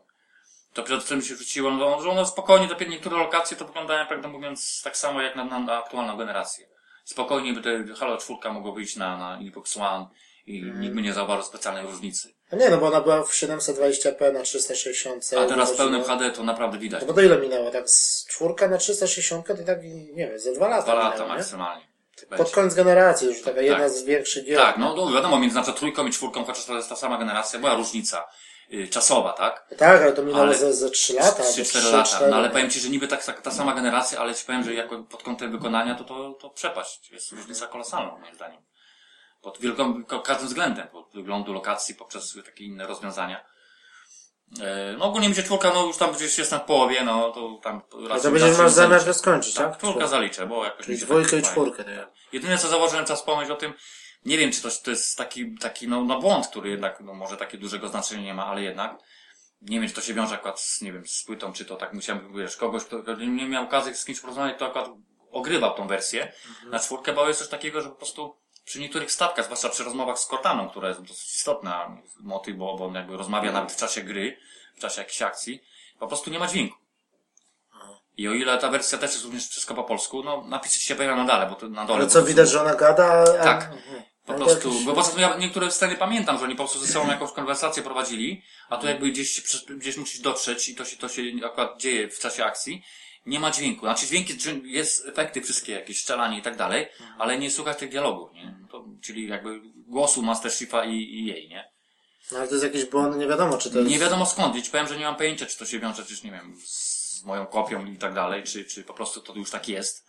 to 0.73 0.83
przed 0.83 1.07
tym 1.09 1.23
się 1.23 1.35
rzuciło, 1.37 1.71
no, 1.71 2.03
że 2.03 2.11
one 2.11 2.27
spokojnie, 2.27 2.69
te 2.69 2.87
niektóre 2.87 3.17
lokacje 3.17 3.57
to 3.57 3.65
wyglądają, 3.65 4.07
prawdę 4.07 4.29
mówiąc, 4.29 4.81
tak 4.85 4.97
samo 4.97 5.23
jak 5.23 5.37
na, 5.37 5.45
na, 5.45 5.59
na 5.59 5.79
aktualną 5.79 6.17
generację. 6.17 6.69
Spokojnie 7.05 7.53
by 7.53 7.61
te 7.63 7.95
Halo 7.95 8.17
4 8.19 8.53
mogło 8.53 8.73
wyjść 8.73 8.97
na, 8.97 9.17
na 9.17 9.39
Xbox 9.39 9.77
One 9.77 10.07
i 10.47 10.59
Mhm. 10.63 10.81
nikt 10.81 10.95
by 10.95 11.03
nie 11.03 11.13
zauważył 11.13 11.45
specjalnej 11.45 11.87
różnicy. 11.87 12.35
No 12.53 12.59
nie, 12.59 12.71
no 12.71 12.79
bo 12.79 12.87
ona 12.87 13.01
była 13.01 13.23
w 13.23 13.31
720p 13.33 14.33
na 14.33 14.43
360. 14.43 15.25
A 15.45 15.47
teraz 15.47 15.73
w 15.73 15.77
pełnym 15.77 16.05
HD 16.05 16.31
to 16.31 16.43
naprawdę 16.45 16.79
widać. 16.79 17.01
No 17.01 17.07
bo 17.07 17.13
to 17.15 17.21
ile 17.21 17.39
minęło? 17.39 17.71
Tak 17.71 17.91
z 17.91 18.27
czwórka 18.27 18.69
na 18.69 18.79
360 18.79 19.47
to 19.47 19.55
tak, 19.67 19.83
nie 20.13 20.27
wiem, 20.29 20.39
ze 20.39 20.53
dwa 20.53 20.69
lata 20.69 20.83
Dwa 20.83 20.95
lata 20.95 21.13
minęło, 21.13 21.29
nie? 21.31 21.37
maksymalnie. 21.37 21.93
Pod 22.29 22.39
Będzie. 22.39 22.53
koniec 22.53 22.75
generacji 22.75 23.29
już 23.29 23.43
taka 23.43 23.61
jedna 23.61 23.79
Tak. 23.85 23.91
z 23.91 24.03
większych 24.05 24.45
gier. 24.45 24.59
Tak, 24.59 24.79
no, 24.79 24.95
no 24.97 25.13
wiadomo, 25.13 25.39
między 25.39 25.57
na 25.57 25.63
przykład 25.63 25.79
trójką 25.79 26.07
i 26.07 26.11
czwórką, 26.11 26.45
chociaż 26.45 26.65
to 26.65 26.75
jest 26.77 26.89
ta 26.89 26.97
sama 26.97 27.19
generacja, 27.19 27.59
była 27.59 27.75
różnica 27.75 28.25
y, 28.73 28.89
czasowa, 28.89 29.33
tak? 29.33 29.67
Tak, 29.79 30.03
ale 30.03 30.13
to 30.13 30.23
minęło 30.23 30.43
Ale- 30.45 30.55
ze, 30.55 30.73
ze 30.75 30.91
3 30.91 31.15
lata. 31.15 31.29
albo 31.29 31.43
3-4 31.45 31.65
trzy, 31.65 31.93
lata. 31.93 32.05
cztery, 32.05 32.31
No 32.31 32.37
ale 32.37 32.51
powiem 32.51 32.71
Ci, 32.71 32.81
że 32.81 32.89
niby 32.89 33.09
tak, 33.09 33.25
tak 33.25 33.41
ta 33.43 33.51
sama 33.51 33.75
generacja, 33.75 34.19
ale 34.19 34.35
Ci 34.35 34.45
powiem, 34.47 34.65
że 34.65 34.75
jako 34.75 35.03
pod 35.03 35.23
kątem 35.23 35.53
wykonania 35.53 35.95
to, 35.95 36.05
to, 36.05 36.33
to 36.41 36.51
przepaść. 36.51 37.11
Jest 37.11 37.33
różnica 37.33 37.67
kolosalna 37.67 38.17
moim 38.19 38.35
zdaniem. 38.35 38.63
Pod 39.43 39.59
wielką, 39.59 40.05
każdym 40.05 40.49
względem, 40.49 40.89
pod 40.89 41.11
wyglądu 41.15 41.53
lokacji, 41.53 41.95
poprzez 41.95 42.39
takie 42.45 42.65
inne 42.65 42.87
rozwiązania. 42.87 43.45
E, 44.61 44.95
No 44.99 45.05
ogólnie 45.05 45.29
mi 45.29 45.35
się 45.35 45.43
czwórka, 45.43 45.73
no 45.75 45.87
już 45.87 45.97
tam 45.97 46.13
gdzieś 46.13 46.39
jestem 46.39 46.61
w 46.61 46.63
połowie, 46.63 47.05
no 47.05 47.31
to 47.31 47.61
tam 47.63 47.83
raz 48.09 48.23
to 48.23 48.31
będziesz 48.31 48.59
masz 48.59 48.73
zamiar 48.73 49.05
to 49.05 49.15
skończyć, 49.15 49.55
tak? 49.55 49.71
Tak, 49.71 49.79
czwórka 49.79 50.07
zaliczę, 50.07 50.47
bo 50.47 50.65
jakoś 50.65 50.87
Czyli 50.87 50.99
dwójkę 50.99 51.31
tak 51.31 51.41
i 51.41 51.43
czwórkę, 51.43 51.85
nie? 51.85 52.07
Jedyne 52.33 52.59
co 52.59 52.69
założyłem 52.69 53.05
czas 53.05 53.23
pomyśleć 53.23 53.51
o 53.51 53.61
tym, 53.61 53.73
nie 54.25 54.39
wiem 54.39 54.53
czy 54.53 54.63
to, 54.63 54.69
to 54.85 54.91
jest 54.91 55.19
taki, 55.19 55.55
taki 55.59 55.89
no, 55.89 56.05
no 56.05 56.21
błąd, 56.21 56.47
który 56.47 56.71
jednak, 56.71 57.01
no 57.01 57.15
może 57.15 57.37
takie 57.37 57.59
dużego 57.59 57.89
znaczenia 57.89 58.23
nie 58.23 58.35
ma, 58.35 58.47
ale 58.47 58.63
jednak, 58.63 58.99
nie 59.63 59.81
wiem 59.81 59.89
czy 59.89 59.95
to 59.95 60.01
się 60.01 60.15
wiąże 60.15 60.35
akurat 60.35 60.61
z, 60.61 60.81
nie 60.81 60.93
wiem, 60.93 61.07
z 61.07 61.25
płytą, 61.25 61.53
czy 61.53 61.65
to 61.65 61.77
tak 61.77 61.93
musiałem, 61.93 62.37
wiesz, 62.37 62.57
kogoś, 62.57 62.85
kto 62.85 63.15
nie 63.17 63.49
miał 63.49 63.65
okazji 63.65 63.95
z 63.95 64.05
kimś 64.05 64.21
porozmawiać, 64.21 64.57
kto 64.57 64.67
akurat 64.67 64.89
ogrywał 65.31 65.75
tą 65.75 65.89
wersję 65.89 66.33
na 66.71 66.79
czwórkę, 66.79 67.13
bo 67.13 67.29
jest 67.29 67.41
coś 67.41 67.49
takiego, 67.49 67.83
że 67.83 67.89
po 67.89 67.95
prostu 67.95 68.37
przy 68.65 68.81
niektórych 68.81 69.13
stawkach, 69.13 69.45
zwłaszcza 69.45 69.69
przy 69.69 69.85
rozmowach 69.85 70.19
z 70.19 70.27
Cortaną, 70.27 70.69
która 70.71 70.89
jest 70.89 71.01
dosyć 71.03 71.31
istotna 71.37 71.97
motyw, 72.21 72.57
bo, 72.57 72.77
bo 72.77 72.85
on 72.87 72.95
jakby 72.95 73.17
rozmawia 73.17 73.53
nawet 73.53 73.73
w 73.73 73.77
czasie 73.77 74.03
gry, 74.03 74.39
w 74.77 74.81
czasie 74.81 75.01
jakiejś 75.01 75.23
akcji, 75.23 75.63
po 75.99 76.07
prostu 76.07 76.31
nie 76.31 76.39
ma 76.39 76.47
dźwięku. 76.47 76.77
I 78.17 78.29
o 78.29 78.33
ile 78.35 78.59
ta 78.59 78.69
wersja 78.71 78.99
też 78.99 79.13
jest 79.13 79.25
również 79.25 79.49
wszystko 79.49 79.75
po 79.75 79.85
polsku, 79.85 80.23
no 80.23 80.45
napisy 80.49 80.79
się 80.81 80.95
pojawiają 80.95 81.25
na 81.25 81.33
dole, 81.33 81.47
bo 81.47 81.55
to 81.55 81.69
na 81.69 81.85
dole. 81.85 81.97
Ale 81.97 82.05
po 82.07 82.11
co 82.11 82.19
prostu- 82.19 82.29
widać, 82.29 82.51
że 82.51 82.61
ona 82.61 82.75
gada? 82.75 83.05
a- 83.41 83.45
Tak. 83.45 83.63
Mhm. 83.73 84.03
po 84.27 84.35
prostu, 84.35 84.69
jakiś- 84.69 84.85
bo 84.85 84.93
poza 84.93 85.11
tym 85.11 85.21
ja 85.21 85.37
niektóre 85.37 85.71
sceny 85.71 85.97
pamiętam, 85.97 86.39
że 86.39 86.45
oni 86.45 86.55
po 86.55 86.63
prostu 86.63 86.79
ze 86.79 86.93
sobą 86.93 87.09
jakąś 87.11 87.33
konwersację 87.33 87.83
prowadzili, 87.83 88.43
a 88.69 88.77
tu 88.77 88.87
jakby 88.87 89.11
gdzieś, 89.11 89.41
gdzieś 89.71 89.97
musisz 89.97 90.21
dotrzeć 90.21 90.69
i 90.69 90.75
to 90.75 90.85
się, 90.85 90.97
to 90.97 91.09
się 91.09 91.23
akurat 91.47 91.81
dzieje 91.81 92.09
w 92.09 92.19
czasie 92.19 92.45
akcji. 92.45 92.83
Nie 93.27 93.41
ma 93.41 93.51
dźwięku. 93.51 93.81
Znaczy 93.81 94.07
dźwięk 94.07 94.29
jest, 94.29 94.47
jest 94.65 95.09
efekty 95.09 95.43
wszystkie, 95.43 95.73
jakieś 95.73 96.01
strzelanie 96.01 96.39
i 96.39 96.43
tak 96.43 96.57
dalej, 96.57 96.89
ale 97.19 97.39
nie 97.39 97.51
słuchać 97.51 97.79
tych 97.79 97.91
dialogów, 97.91 98.33
nie? 98.33 98.55
To, 98.71 98.85
czyli 99.03 99.29
jakby 99.29 99.61
głosu 99.87 100.23
Master 100.23 100.53
Chiefa 100.53 100.85
i, 100.85 100.95
i 100.95 101.27
jej, 101.27 101.49
nie? 101.49 101.73
No 102.33 102.39
ale 102.39 102.49
to 102.49 102.55
jest 102.55 102.65
jakiś 102.65 102.85
błąd, 102.85 103.17
nie 103.17 103.27
wiadomo, 103.27 103.59
czy 103.59 103.71
to 103.71 103.79
jest... 103.79 103.91
Nie 103.91 103.99
wiadomo 103.99 104.27
skąd, 104.27 104.65
ci 104.65 104.71
powiem, 104.71 104.87
że 104.87 104.99
nie 104.99 105.05
mam 105.05 105.17
pojęcia, 105.17 105.47
czy 105.47 105.59
to 105.59 105.67
się 105.67 105.79
wiąże, 105.79 106.05
czy 106.05 106.25
nie 106.25 106.31
wiem, 106.31 106.57
z 106.67 107.25
moją 107.25 107.47
kopią 107.47 107.87
i 107.87 107.99
tak 107.99 108.15
dalej, 108.15 108.43
czy, 108.43 108.65
czy 108.65 108.85
po 108.85 108.95
prostu 108.95 109.21
to 109.21 109.35
już 109.35 109.51
tak 109.51 109.69
jest. 109.69 110.09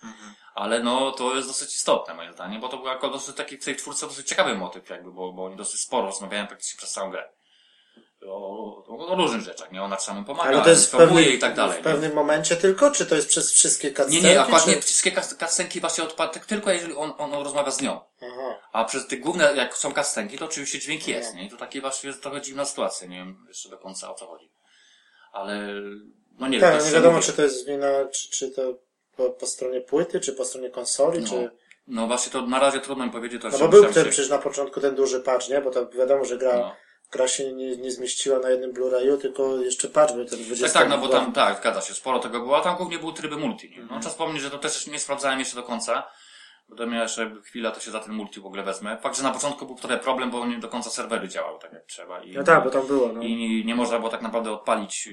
Ale 0.55 0.83
no, 0.83 1.11
to 1.11 1.35
jest 1.35 1.47
dosyć 1.47 1.75
istotne 1.75 2.13
moim 2.13 2.33
zdaniem, 2.33 2.61
bo 2.61 2.69
to 2.69 2.77
był 2.77 2.87
jako 2.87 3.09
dosyć 3.09 3.35
taki 3.35 3.57
w 3.57 3.65
tej 3.65 3.75
czwórce 3.75 4.07
dosyć 4.07 4.27
ciekawy 4.27 4.55
motyw 4.55 4.89
jakby, 4.89 5.11
bo, 5.11 5.33
bo 5.33 5.45
oni 5.45 5.55
dosyć 5.55 5.79
sporo 5.79 6.05
rozmawiają 6.05 6.47
praktycznie 6.47 6.77
przez 6.77 6.91
całą 6.91 7.11
grę. 7.11 7.29
O, 8.27 8.83
o, 8.87 9.07
o 9.07 9.15
różnych 9.15 9.41
rzeczach, 9.41 9.71
nie? 9.71 9.83
Ona 9.83 9.99
samym 9.99 10.25
pomaga, 10.25 10.49
Ale 10.49 10.61
to 10.61 10.69
jest 10.69 10.91
pewnym, 10.91 11.23
i 11.25 11.39
tak 11.39 11.55
dalej. 11.55 11.79
w 11.79 11.83
pewnym 11.83 12.13
momencie 12.13 12.55
tylko, 12.55 12.91
czy 12.91 13.05
to 13.05 13.15
jest 13.15 13.27
przez 13.27 13.51
wszystkie 13.51 13.87
Nie, 13.87 13.93
cutscenki? 13.93 14.23
nie, 14.23 14.41
akurat 14.41 14.63
czy... 14.63 14.69
nie, 14.69 14.81
wszystkie 14.81 15.11
kas- 15.11 15.35
kastenki 15.35 15.79
właśnie 15.79 16.03
odpadł 16.03 16.39
tylko 16.47 16.71
jeżeli 16.71 16.93
on, 16.95 17.13
on 17.17 17.33
rozmawia 17.33 17.71
z 17.71 17.81
nią. 17.81 17.99
Aha. 18.21 18.59
A 18.73 18.85
przez 18.85 19.07
te 19.07 19.17
główne, 19.17 19.53
jak 19.55 19.77
są 19.77 19.93
kastenki, 19.93 20.37
to 20.37 20.45
oczywiście 20.45 20.79
dźwięk 20.79 21.07
jest, 21.07 21.35
nie? 21.35 21.45
I 21.45 21.49
to 21.49 21.57
takie 21.57 21.81
właśnie 21.81 22.07
jest 22.09 22.21
trochę 22.21 22.41
dziwna 22.41 22.65
sytuacja, 22.65 23.07
nie 23.07 23.17
wiem 23.17 23.45
jeszcze 23.47 23.69
do 23.69 23.77
końca 23.77 24.11
o 24.11 24.13
co 24.15 24.27
chodzi. 24.27 24.51
Ale, 25.31 25.67
no 26.39 26.47
nie 26.47 26.59
wiem. 26.59 26.61
Tak, 26.61 26.73
to 26.73 26.79
no 26.79 26.85
nie 26.85 26.91
wiadomo, 26.95 27.15
mówi. 27.15 27.25
czy 27.27 27.33
to 27.33 27.41
jest 27.41 27.67
wina, 27.67 27.87
czy, 28.13 28.29
czy 28.29 28.51
to 28.51 28.61
po, 29.17 29.29
po 29.29 29.47
stronie 29.47 29.81
płyty, 29.81 30.19
czy 30.19 30.33
po 30.33 30.45
stronie 30.45 30.69
konsoli, 30.69 31.21
No, 31.21 31.27
czy... 31.29 31.51
no 31.87 32.07
właśnie 32.07 32.31
to 32.31 32.41
na 32.41 32.59
razie 32.59 32.79
trudno 32.79 33.05
mi 33.05 33.11
powiedzieć, 33.11 33.41
to 33.41 33.49
No 33.49 33.59
bo 33.59 33.67
był 33.67 33.83
ten 33.83 34.03
przecież 34.03 34.29
na 34.29 34.37
początku 34.37 34.81
ten 34.81 34.95
duży 34.95 35.19
patch, 35.19 35.49
nie? 35.49 35.61
Bo 35.61 35.71
to 35.71 35.89
wiadomo, 35.89 36.25
że 36.25 36.37
gra, 36.37 36.57
No. 36.57 36.75
Gra 37.13 37.27
się 37.27 37.53
nie, 37.53 37.77
nie 37.77 37.91
zmieściła 37.91 38.39
na 38.39 38.49
jednym 38.49 38.73
Blu-rayu, 38.73 39.17
tylko 39.17 39.57
jeszcze 39.57 39.87
patch 39.89 40.13
był 40.13 40.25
ten 40.25 40.39
20 40.43 40.65
Tak, 40.65 40.73
tak, 40.73 40.89
no 40.89 40.97
bo 40.97 41.07
tam, 41.07 41.33
tak, 41.33 41.57
zgadza 41.57 41.81
się, 41.81 41.93
sporo 41.93 42.19
tego 42.19 42.39
było, 42.39 42.57
a 42.57 42.61
tam 42.61 42.77
głównie 42.77 42.99
były 42.99 43.13
tryby 43.13 43.37
multi, 43.37 43.69
nie? 43.69 43.83
No, 43.83 43.99
czas 43.99 44.07
wspomnieć, 44.11 44.41
że 44.43 44.51
to 44.51 44.57
też 44.57 44.87
nie 44.87 44.99
sprawdzałem 44.99 45.39
jeszcze 45.39 45.55
do 45.55 45.63
końca, 45.63 46.03
bo 46.69 46.75
to 46.75 46.87
miała 46.87 47.03
jeszcze 47.03 47.31
chwila, 47.43 47.71
to 47.71 47.79
się 47.79 47.91
za 47.91 47.99
ten 47.99 48.13
multi 48.13 48.39
w 48.39 48.45
ogóle 48.45 48.63
wezmę. 48.63 48.97
Fakt, 48.97 49.17
że 49.17 49.23
na 49.23 49.31
początku 49.31 49.65
był 49.65 49.75
trochę 49.75 49.97
problem, 49.97 50.31
bo 50.31 50.45
nie 50.45 50.57
do 50.57 50.67
końca 50.69 50.89
serwery 50.89 51.27
działały 51.27 51.59
tak 51.59 51.73
jak 51.73 51.85
trzeba 51.85 52.23
i, 52.23 52.31
No 52.31 52.43
tak, 52.43 52.63
bo 52.63 52.69
tam 52.69 52.87
było, 52.87 53.07
no. 53.13 53.21
i 53.21 53.63
nie, 53.65 53.75
można 53.75 53.97
było 53.97 54.09
tak 54.09 54.21
naprawdę 54.21 54.51
odpalić 54.51 55.07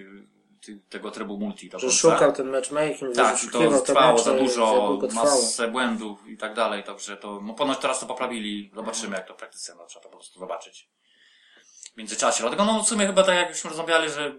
y, 0.68 0.80
tego 0.88 1.10
trybu 1.10 1.38
multi 1.38 1.68
do 1.68 1.78
Że 1.78 1.86
końca. 1.86 1.98
szukał 1.98 2.32
ten 2.32 2.50
matchmaking, 2.50 3.14
Tak, 3.16 3.28
i 3.28 3.46
wyszukiwał 3.46 3.80
to 3.80 3.86
trwało 3.86 4.18
za 4.18 4.34
dużo, 4.34 4.98
masę 5.14 5.68
błędów 5.68 6.26
i 6.28 6.36
tak 6.36 6.54
dalej, 6.54 6.84
także 6.84 7.16
to, 7.16 7.40
no 7.42 7.54
ponoć 7.54 7.78
teraz 7.78 8.00
to 8.00 8.06
poprawili, 8.06 8.70
zobaczymy 8.74 9.16
jak 9.16 9.26
to 9.26 9.34
w 9.34 9.36
praktyce, 9.36 9.74
no 9.78 9.86
trzeba 9.86 10.02
to 10.02 10.08
po 10.08 10.16
prostu 10.16 10.40
zobaczyć 10.40 10.88
w 11.94 11.96
międzyczasie. 11.96 12.40
Dlatego 12.42 12.64
no 12.64 12.82
w 12.82 12.88
sumie 12.88 13.06
chyba 13.06 13.22
tak 13.22 13.34
jakbyśmy 13.36 13.70
rozmawiali, 13.70 14.10
że 14.10 14.32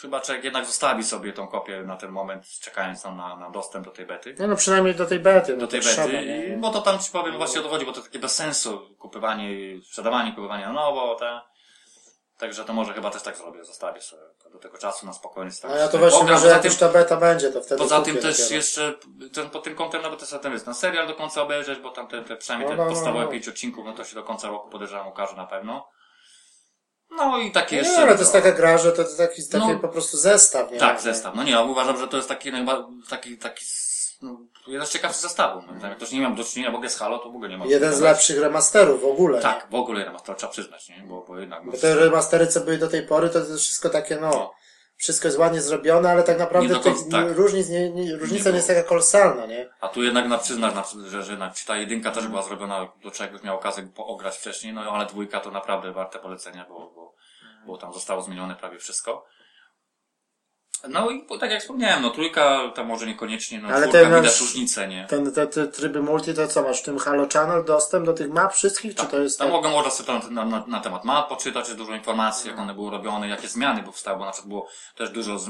chyba 0.00 0.20
człowiek 0.20 0.44
jednak 0.44 0.66
zostawi 0.66 1.04
sobie 1.04 1.32
tą 1.32 1.46
kopię 1.46 1.82
na 1.82 1.96
ten 1.96 2.10
moment, 2.10 2.46
czekając 2.60 3.02
tam 3.02 3.16
na, 3.16 3.36
na 3.36 3.50
dostęp 3.50 3.84
do 3.84 3.90
tej 3.90 4.06
bety. 4.06 4.34
Nie 4.40 4.46
no, 4.46 4.56
przynajmniej 4.56 4.94
do 4.94 5.06
tej 5.06 5.18
bety. 5.20 5.52
No 5.52 5.58
Do 5.60 5.66
tej 5.66 5.80
to 5.80 5.86
bety, 5.96 6.22
i- 6.22 6.50
nie? 6.50 6.56
bo 6.56 6.70
to 6.70 6.80
tam 6.82 6.98
ci 6.98 7.10
powiem 7.12 7.36
właśnie 7.36 7.60
o 7.60 7.62
to 7.62 7.68
chodzi, 7.68 7.86
bo 7.86 7.92
to 7.92 8.00
takie 8.02 8.18
bez 8.18 8.34
sensu, 8.34 8.80
kupywanie, 8.98 9.48
sprzedawanie, 9.84 10.32
kupywanie 10.32 10.66
na 10.66 10.72
nowo, 10.72 11.14
te. 11.14 11.40
Także 12.38 12.64
to 12.64 12.72
może 12.72 12.92
chyba 12.94 13.10
też 13.10 13.22
tak 13.22 13.36
zrobię, 13.36 13.64
zostawię 13.64 14.00
sobie 14.00 14.22
do 14.52 14.58
tego 14.58 14.78
czasu 14.78 15.06
na 15.06 15.12
spokojnie. 15.12 15.50
A 15.64 15.68
No 15.68 15.76
ja 15.76 15.86
to 15.86 15.92
sobie 15.92 16.10
właśnie 16.10 16.32
może 16.32 16.48
jak 16.48 16.64
już 16.64 16.76
ta 16.76 16.88
beta 16.88 17.16
będzie, 17.16 17.52
to 17.52 17.60
wtedy 17.62 17.78
Poza 17.78 18.00
tym 18.00 18.16
też 18.16 18.38
dopiero. 18.38 18.54
jeszcze 18.56 18.94
ten, 19.34 19.50
pod 19.50 19.62
tym 19.64 19.74
kątem 19.74 20.02
nawet 20.02 20.20
też 20.20 20.34
ten 20.42 20.52
jest 20.52 20.66
na 20.66 20.74
serial 20.74 21.06
do 21.06 21.14
końca 21.14 21.42
obejrzeć, 21.42 21.78
bo 21.78 21.90
tam 21.90 22.08
te, 22.08 22.22
te 22.22 22.36
przynajmniej 22.36 22.70
te 22.70 22.76
No, 22.76 22.82
no, 22.82 22.88
no, 22.90 22.94
podstawowe 22.94 23.24
no. 23.24 23.30
pięć 23.30 23.48
odcinków, 23.48 23.84
no 23.84 23.92
to 23.92 24.04
się 24.04 24.14
do 24.14 24.22
końca 24.22 24.48
roku 24.48 24.68
podejrzewam 24.68 25.08
ukaże 25.08 25.36
na 25.36 25.46
pewno. 25.46 25.88
No 27.16 27.38
i 27.38 27.50
takie 27.52 27.76
Nie, 27.76 27.82
jeszcze. 27.82 28.02
ale 28.02 28.12
to 28.14 28.18
jest 28.20 28.34
no, 28.34 28.40
taka 28.40 28.52
gra, 28.56 28.78
że 28.78 28.92
to, 28.92 29.04
to 29.04 29.16
taki, 29.16 29.48
taki 29.48 29.72
No. 29.72 29.78
po 29.78 29.88
prostu 29.88 30.16
zestaw, 30.16 30.70
nie? 30.70 30.78
Tak, 30.78 31.00
zestaw. 31.00 31.34
No 31.34 31.42
nie, 31.42 31.52
ja 31.52 31.62
uważam, 31.62 31.98
że 31.98 32.08
to 32.08 32.16
jest 32.16 32.28
taki, 32.28 32.52
najba- 32.52 32.88
taki, 33.10 33.38
taki, 33.38 33.64
no, 34.22 34.38
jeden 34.66 34.86
z 34.86 34.90
ciekawszych 34.90 35.22
zestawów. 35.22 35.64
No, 35.82 35.88
jak 35.88 35.96
ktoś 35.96 36.12
nie 36.12 36.20
miał 36.20 36.34
do 36.34 36.44
czynienia 36.44 36.70
w 36.70 36.74
ogóle 36.74 36.90
z 36.90 36.98
Halo, 36.98 37.18
to 37.18 37.24
w 37.24 37.34
ogóle 37.34 37.48
nie 37.48 37.58
ma. 37.58 37.66
Jeden 37.66 37.92
z 37.94 38.00
lepszych 38.00 38.40
remasterów 38.40 39.02
w 39.02 39.04
ogóle. 39.06 39.40
Tak, 39.40 39.66
w 39.70 39.74
ogóle 39.74 40.04
nie 40.04 40.10
ma, 40.10 40.18
to 40.20 40.34
trzeba 40.34 40.52
przyznać, 40.52 40.88
nie? 40.88 41.02
Bo, 41.08 41.24
bo 41.28 41.38
jednak. 41.38 41.64
no, 41.64 41.72
Bo 41.72 41.78
te 41.78 41.94
remastery, 41.94 42.46
co 42.46 42.60
były 42.60 42.78
do 42.78 42.88
tej 42.88 43.02
pory, 43.06 43.30
to 43.30 43.38
jest 43.38 43.58
wszystko 43.58 43.90
takie, 43.90 44.16
no, 44.16 44.30
No. 44.30 44.52
wszystko 44.96 45.28
jest 45.28 45.38
ładnie 45.38 45.60
zrobione, 45.60 46.10
ale 46.10 46.22
tak 46.22 46.38
naprawdę 46.38 46.74
Nie 46.74 46.80
końca, 46.80 47.10
tak. 47.10 47.36
różnic 47.36 47.68
nie, 47.68 47.90
nie, 47.90 48.16
różnica 48.16 48.36
nie, 48.38 48.42
było. 48.44 48.56
jest 48.56 48.68
taka 48.68 48.82
kolosalna, 48.82 49.46
nie? 49.46 49.68
A 49.80 49.88
tu 49.88 50.02
jednak 50.02 50.28
na 50.28 50.38
przyznać, 50.38 50.74
na, 50.74 50.84
że, 51.08 51.22
że 51.22 51.30
jednak 51.32 51.52
ta 51.66 51.76
jedynka 51.76 52.10
też 52.10 52.26
była 52.26 52.42
zrobiona, 52.42 52.88
do 53.02 53.10
czegoś 53.10 53.42
miał 53.42 53.56
okazję 53.56 53.88
pograć 53.94 54.36
wcześniej, 54.36 54.72
no 54.72 54.80
ale 54.80 55.06
dwójka 55.06 55.40
to 55.40 55.50
naprawdę 55.50 55.92
warte 55.92 56.18
polecenia, 56.18 56.66
bo, 56.68 56.74
bo, 56.94 57.03
bo 57.66 57.78
tam 57.78 57.92
zostało 57.92 58.22
zmienione 58.22 58.56
prawie 58.56 58.78
wszystko. 58.78 59.26
No 60.88 61.10
i 61.10 61.24
tak 61.40 61.50
jak 61.50 61.60
wspomniałem, 61.60 62.02
no 62.02 62.10
trójka 62.10 62.60
to 62.74 62.84
może 62.84 63.06
niekoniecznie, 63.06 63.60
no 63.60 63.68
Ale 63.68 63.88
ten 63.88 64.14
widać 64.14 64.40
różnicę, 64.40 64.88
nie? 64.88 65.06
Ten, 65.08 65.32
te, 65.32 65.46
te 65.46 65.66
tryby 65.66 66.02
multi, 66.02 66.34
to 66.34 66.48
co 66.48 66.62
masz 66.62 66.80
w 66.80 66.84
tym 66.84 66.98
Halo 66.98 67.26
Channel 67.32 67.64
dostęp 67.64 68.06
do 68.06 68.12
tych 68.12 68.30
map 68.30 68.54
wszystkich, 68.54 68.94
czy 68.94 69.06
to 69.06 69.18
jest 69.20 69.38
Tam 69.38 69.46
tak? 69.48 69.52
mogą 69.56 69.70
można 69.70 69.90
sobie 69.90 70.06
tam 70.06 70.34
na, 70.34 70.44
na, 70.44 70.64
na 70.66 70.80
temat 70.80 71.04
map 71.04 71.28
poczytać, 71.28 71.64
jest 71.66 71.78
dużo 71.78 71.94
informacji, 71.94 72.50
jak 72.50 72.58
one 72.58 72.74
były 72.74 72.90
robione, 72.90 73.28
jakie 73.28 73.48
zmiany 73.48 73.82
powstały, 73.82 74.18
bo 74.18 74.24
na 74.24 74.30
przykład 74.32 74.48
było 74.48 74.68
też 74.96 75.10
dużo, 75.10 75.38
z, 75.38 75.48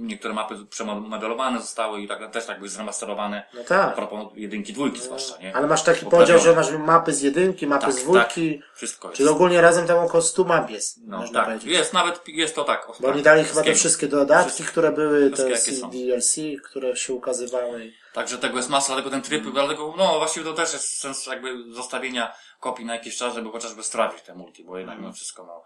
niektóre 0.00 0.34
mapy 0.34 0.54
przemodelowane 0.70 1.60
zostały 1.60 2.00
i 2.02 2.08
tak, 2.08 2.30
też 2.30 2.46
tak 2.46 2.56
były 2.58 2.68
zremasterowane. 2.68 3.42
No 3.54 3.60
A 3.60 3.64
tak. 3.64 3.94
propos 3.94 4.26
jedynki, 4.34 4.72
dwójki 4.72 5.00
zwłaszcza, 5.00 5.38
nie? 5.42 5.56
Ale 5.56 5.66
masz 5.66 5.82
taki 5.82 6.04
Poprawione. 6.04 6.26
podział, 6.26 6.44
że 6.44 6.56
masz 6.60 6.70
mapy 6.86 7.12
z 7.12 7.22
jedynki, 7.22 7.66
mapy 7.66 7.84
Tak, 7.86 7.94
z 7.94 7.96
dwójki, 8.02 8.62
Wszystko 8.74 9.08
jest. 9.08 9.16
czyli 9.16 9.28
ogólnie 9.28 9.60
razem 9.60 9.86
tam 9.86 9.98
około 9.98 10.22
100 10.22 10.44
map 10.44 10.70
jest, 10.70 10.98
No 11.06 11.24
tak, 11.32 11.44
powiedzieć. 11.44 11.68
jest 11.72 11.92
nawet, 11.92 12.20
jest 12.28 12.54
to 12.54 12.64
tak. 12.64 12.84
Bo 12.86 12.94
tak, 13.06 13.14
oni 13.14 13.22
dali 13.22 13.44
chyba 13.44 13.62
te 13.62 13.74
wszystkie 13.74 14.08
dodatki, 14.08 14.63
które 14.66 14.92
były, 14.92 15.30
te. 15.30 15.48
DLC, 15.90 16.36
które 16.64 16.96
się 16.96 17.12
ukazywały. 17.12 17.92
Także 18.12 18.38
tego 18.38 18.56
jest 18.56 18.68
masa, 18.68 18.86
dlatego 18.86 19.10
ten 19.10 19.22
tryb, 19.22 19.40
Mm. 19.40 19.52
dlatego, 19.52 19.94
no 19.96 20.18
właściwie 20.18 20.44
to 20.46 20.52
też 20.52 20.72
jest 20.72 20.98
sens 21.00 21.26
jakby 21.26 21.72
zostawienia 21.72 22.34
kopii 22.60 22.84
na 22.84 22.94
jakiś 22.94 23.16
czas, 23.16 23.34
żeby 23.34 23.50
chociażby 23.50 23.82
sprawdzić 23.82 24.22
te 24.22 24.34
multi, 24.34 24.64
bo 24.64 24.78
jednak 24.78 25.00
no 25.00 25.12
wszystko, 25.12 25.44
no, 25.46 25.62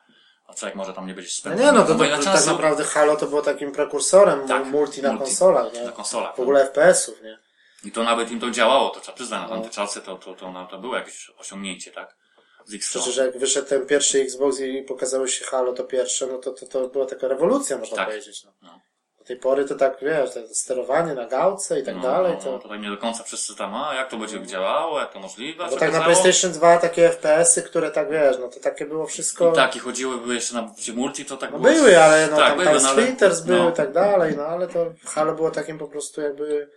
a 0.47 0.55
człowiek 0.55 0.75
może 0.77 0.93
tam 0.93 1.07
nie 1.07 1.15
będzie 1.15 1.31
Mm. 1.45 1.59
No 1.59 1.65
nie, 1.65 1.73
no 1.73 1.85
to, 1.85 1.93
bo 1.95 1.99
to, 1.99 2.05
ile 2.05 2.19
tak 2.25 2.47
naprawdę 2.47 2.85
Halo 2.85 3.17
to 3.17 3.27
było 3.27 3.43
takim 3.43 3.73
prekursorem 3.73 4.49
Tak, 4.49 4.67
multi 4.67 5.03
na 5.03 5.09
multi. 5.13 5.25
konsolach, 5.25 5.73
nie? 5.75 5.85
na 5.85 5.93
konsolach. 5.93 6.37
W 6.37 6.41
ogóle 6.41 6.65
FPS-ów, 6.67 7.23
nie? 7.23 7.39
I 7.85 7.93
to 7.93 8.03
nawet 8.05 8.31
im 8.31 8.41
to 8.41 8.51
działało, 8.51 8.91
to 8.91 9.01
trzeba 9.01 9.15
przyznać, 9.17 9.41
na 9.41 9.47
No. 9.49 9.55
tamte 9.55 9.71
czasy 9.71 10.01
to, 10.01 10.17
to, 10.17 10.35
to, 10.35 10.53
no, 10.53 10.67
to 10.67 10.79
było 10.79 10.97
jakieś 10.97 11.31
osiągnięcie, 11.39 11.91
tak? 11.91 12.17
Z 12.65 12.75
X 12.75 12.91
Przecież 12.91 13.17
jak 13.17 13.39
wyszedł 13.39 13.69
ten 13.69 13.87
pierwszy 13.87 14.21
Xbox 14.21 14.61
i 14.61 14.83
pokazało 14.83 15.27
się 15.27 15.45
Halo 15.45 15.73
to 15.73 15.85
pierwsze, 15.85 16.27
no 16.27 16.39
to, 16.39 16.53
to, 16.53 16.67
to 16.67 16.89
była 16.89 17.07
taka 17.07 17.29
rewolucja, 17.29 17.79
można 17.79 17.97
Tak. 17.97 18.07
powiedzieć. 18.09 18.45
No. 18.45 18.53
No. 18.63 18.81
Tej 19.29 19.37
pory 19.37 19.65
to 19.65 19.75
tak, 19.75 19.97
wiesz, 20.03 20.31
to 20.35 20.41
sterowanie 20.55 21.15
na 21.15 21.27
gałce 21.27 21.81
i 21.81 21.83
tak 21.85 21.97
No, 21.97 22.03
dalej, 22.03 22.33
no, 22.33 22.41
to... 22.45 22.59
to 22.59 22.69
tak 22.69 22.81
nie 22.81 22.91
do 22.91 22.97
końca 22.97 23.23
wszyscy 23.25 23.57
tam, 23.57 23.75
a 23.75 23.95
jak 23.95 24.11
to 24.11 24.17
będzie 24.17 24.47
działało, 24.47 25.01
jak 25.01 25.13
to 25.13 25.21
możliwe, 25.21 25.65
Bo 25.65 25.71
tak 25.71 25.81
na 25.81 25.87
kazało? 25.87 26.05
PlayStation 26.05 26.53
2 26.53 26.79
takie 26.79 27.11
FPS-y, 27.11 27.63
które 27.63 27.91
tak, 27.91 28.11
wiesz, 28.11 28.37
no 28.41 28.49
to 28.49 28.61
takie 28.61 28.87
było 28.87 29.07
wszystko... 29.07 29.53
I 29.53 29.55
tak, 29.55 29.77
i 29.77 29.79
chodziły, 29.79 30.19
były 30.19 30.35
jeszcze 30.35 30.55
na 30.55 30.73
multi, 30.95 31.25
to 31.25 31.37
tak 31.37 31.51
No 31.53 31.59
było. 31.59 31.75
były, 31.75 32.03
ale 32.03 32.27
no, 32.31 32.37
tak, 32.37 32.47
tam 32.49 32.57
były, 32.59 32.67
Time 32.69 32.81
no, 32.83 32.89
ale- 32.89 33.03
Splitters 33.03 33.41
były 33.41 33.59
no. 33.59 33.71
i 33.71 33.73
tak 33.73 33.93
dalej, 33.93 34.35
no 34.37 34.43
ale 34.47 34.69
to 34.69 34.87
Halo 35.05 35.33
było 35.35 35.51
takim 35.51 35.79
po 35.79 35.89
prostu 35.89 36.21
jakby 36.21 36.71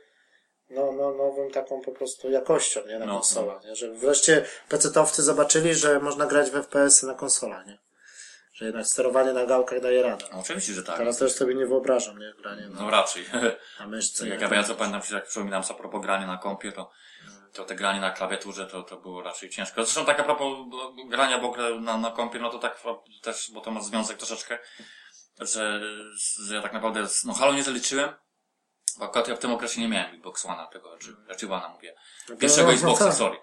no, 0.70 0.92
no, 0.92 1.12
nową 1.12 1.50
taką 1.54 1.82
po 1.82 1.92
prostu 1.92 2.32
jakością, 2.32 2.80
nie, 2.88 3.00
na 3.00 3.06
No, 3.06 3.14
konsolach, 3.14 3.64
nie? 3.64 3.76
że 3.76 3.92
wreszcie 3.94 4.46
PC-towcy 4.70 5.22
zobaczyli, 5.22 5.76
że 5.76 6.00
można 6.00 6.26
grać 6.26 6.50
w 6.50 6.54
FPS-y 6.54 7.06
na 7.08 7.14
konsolach, 7.14 7.66
nie? 7.68 7.78
Że 8.62 8.66
jednak 8.66 8.88
sterowanie 8.88 9.34
na 9.34 9.46
gałkach 9.46 9.82
daje 9.82 10.04
radę. 10.04 10.26
No, 10.32 10.40
oczywiście, 10.40 10.74
że 10.74 10.84
tak. 10.84 10.98
Teraz 10.98 11.18
też 11.18 11.32
sobie 11.32 11.56
nie 11.56 11.66
wyobrażam, 11.66 12.20
nie, 12.20 12.34
granie 12.34 12.70
na, 12.70 12.82
No 12.82 12.90
raczej. 12.90 13.26
na 13.80 13.88
myszce. 13.88 14.28
jak 14.28 14.42
ja, 14.42 14.56
ja 14.56 14.64
co 14.64 14.76
pamiętam, 14.76 15.04
się 15.04 15.16
jak 15.16 15.28
przypominam 15.28 15.64
sobie 15.64 15.80
a 15.80 15.82
propos 15.82 16.02
grania 16.02 16.28
na 16.28 16.38
kompie, 16.38 16.72
to, 16.72 16.92
to 17.54 17.66
te 17.66 17.76
granie 17.76 18.00
na 18.00 18.12
klawiaturze 18.12 18.68
to, 18.68 18.84
to 18.84 18.98
było 18.98 19.24
raczej 19.24 19.50
ciężko. 19.50 19.84
Zresztą 19.84 20.06
tak 20.06 20.20
a 20.20 20.24
propos 20.24 20.58
grania 21.10 21.38
w 21.38 21.46
ogóle 21.46 21.80
na, 21.80 21.98
na 21.98 22.12
kompie, 22.12 22.40
no 22.40 22.50
to 22.50 22.60
tak 22.60 22.82
też, 23.22 23.52
bo 23.54 23.62
to 23.62 23.72
ma 23.72 23.82
związek 23.82 24.18
troszeczkę, 24.18 24.60
że, 25.40 25.82
że 26.46 26.56
ja 26.56 26.62
tak 26.62 26.74
naprawdę, 26.74 27.08
no 27.26 27.34
Halo 27.34 27.54
nie 27.54 27.64
zaliczyłem, 27.64 28.10
bo 29.00 29.06
akurat 29.06 29.28
ja 29.28 29.36
w 29.36 29.40
tym 29.40 29.52
okresie 29.52 29.82
nie 29.82 29.88
miałem 29.88 30.16
Xbox 30.16 30.46
One'a 30.46 30.68
tego, 30.70 30.98
czy, 30.98 31.16
raczej 31.28 31.50
One'a 31.50 31.74
mówię. 31.74 31.96
No 32.30 32.36
Pierwszego 32.36 32.68
no 32.68 32.74
Xboxa, 32.74 33.06
tak. 33.06 33.14
sorry. 33.14 33.38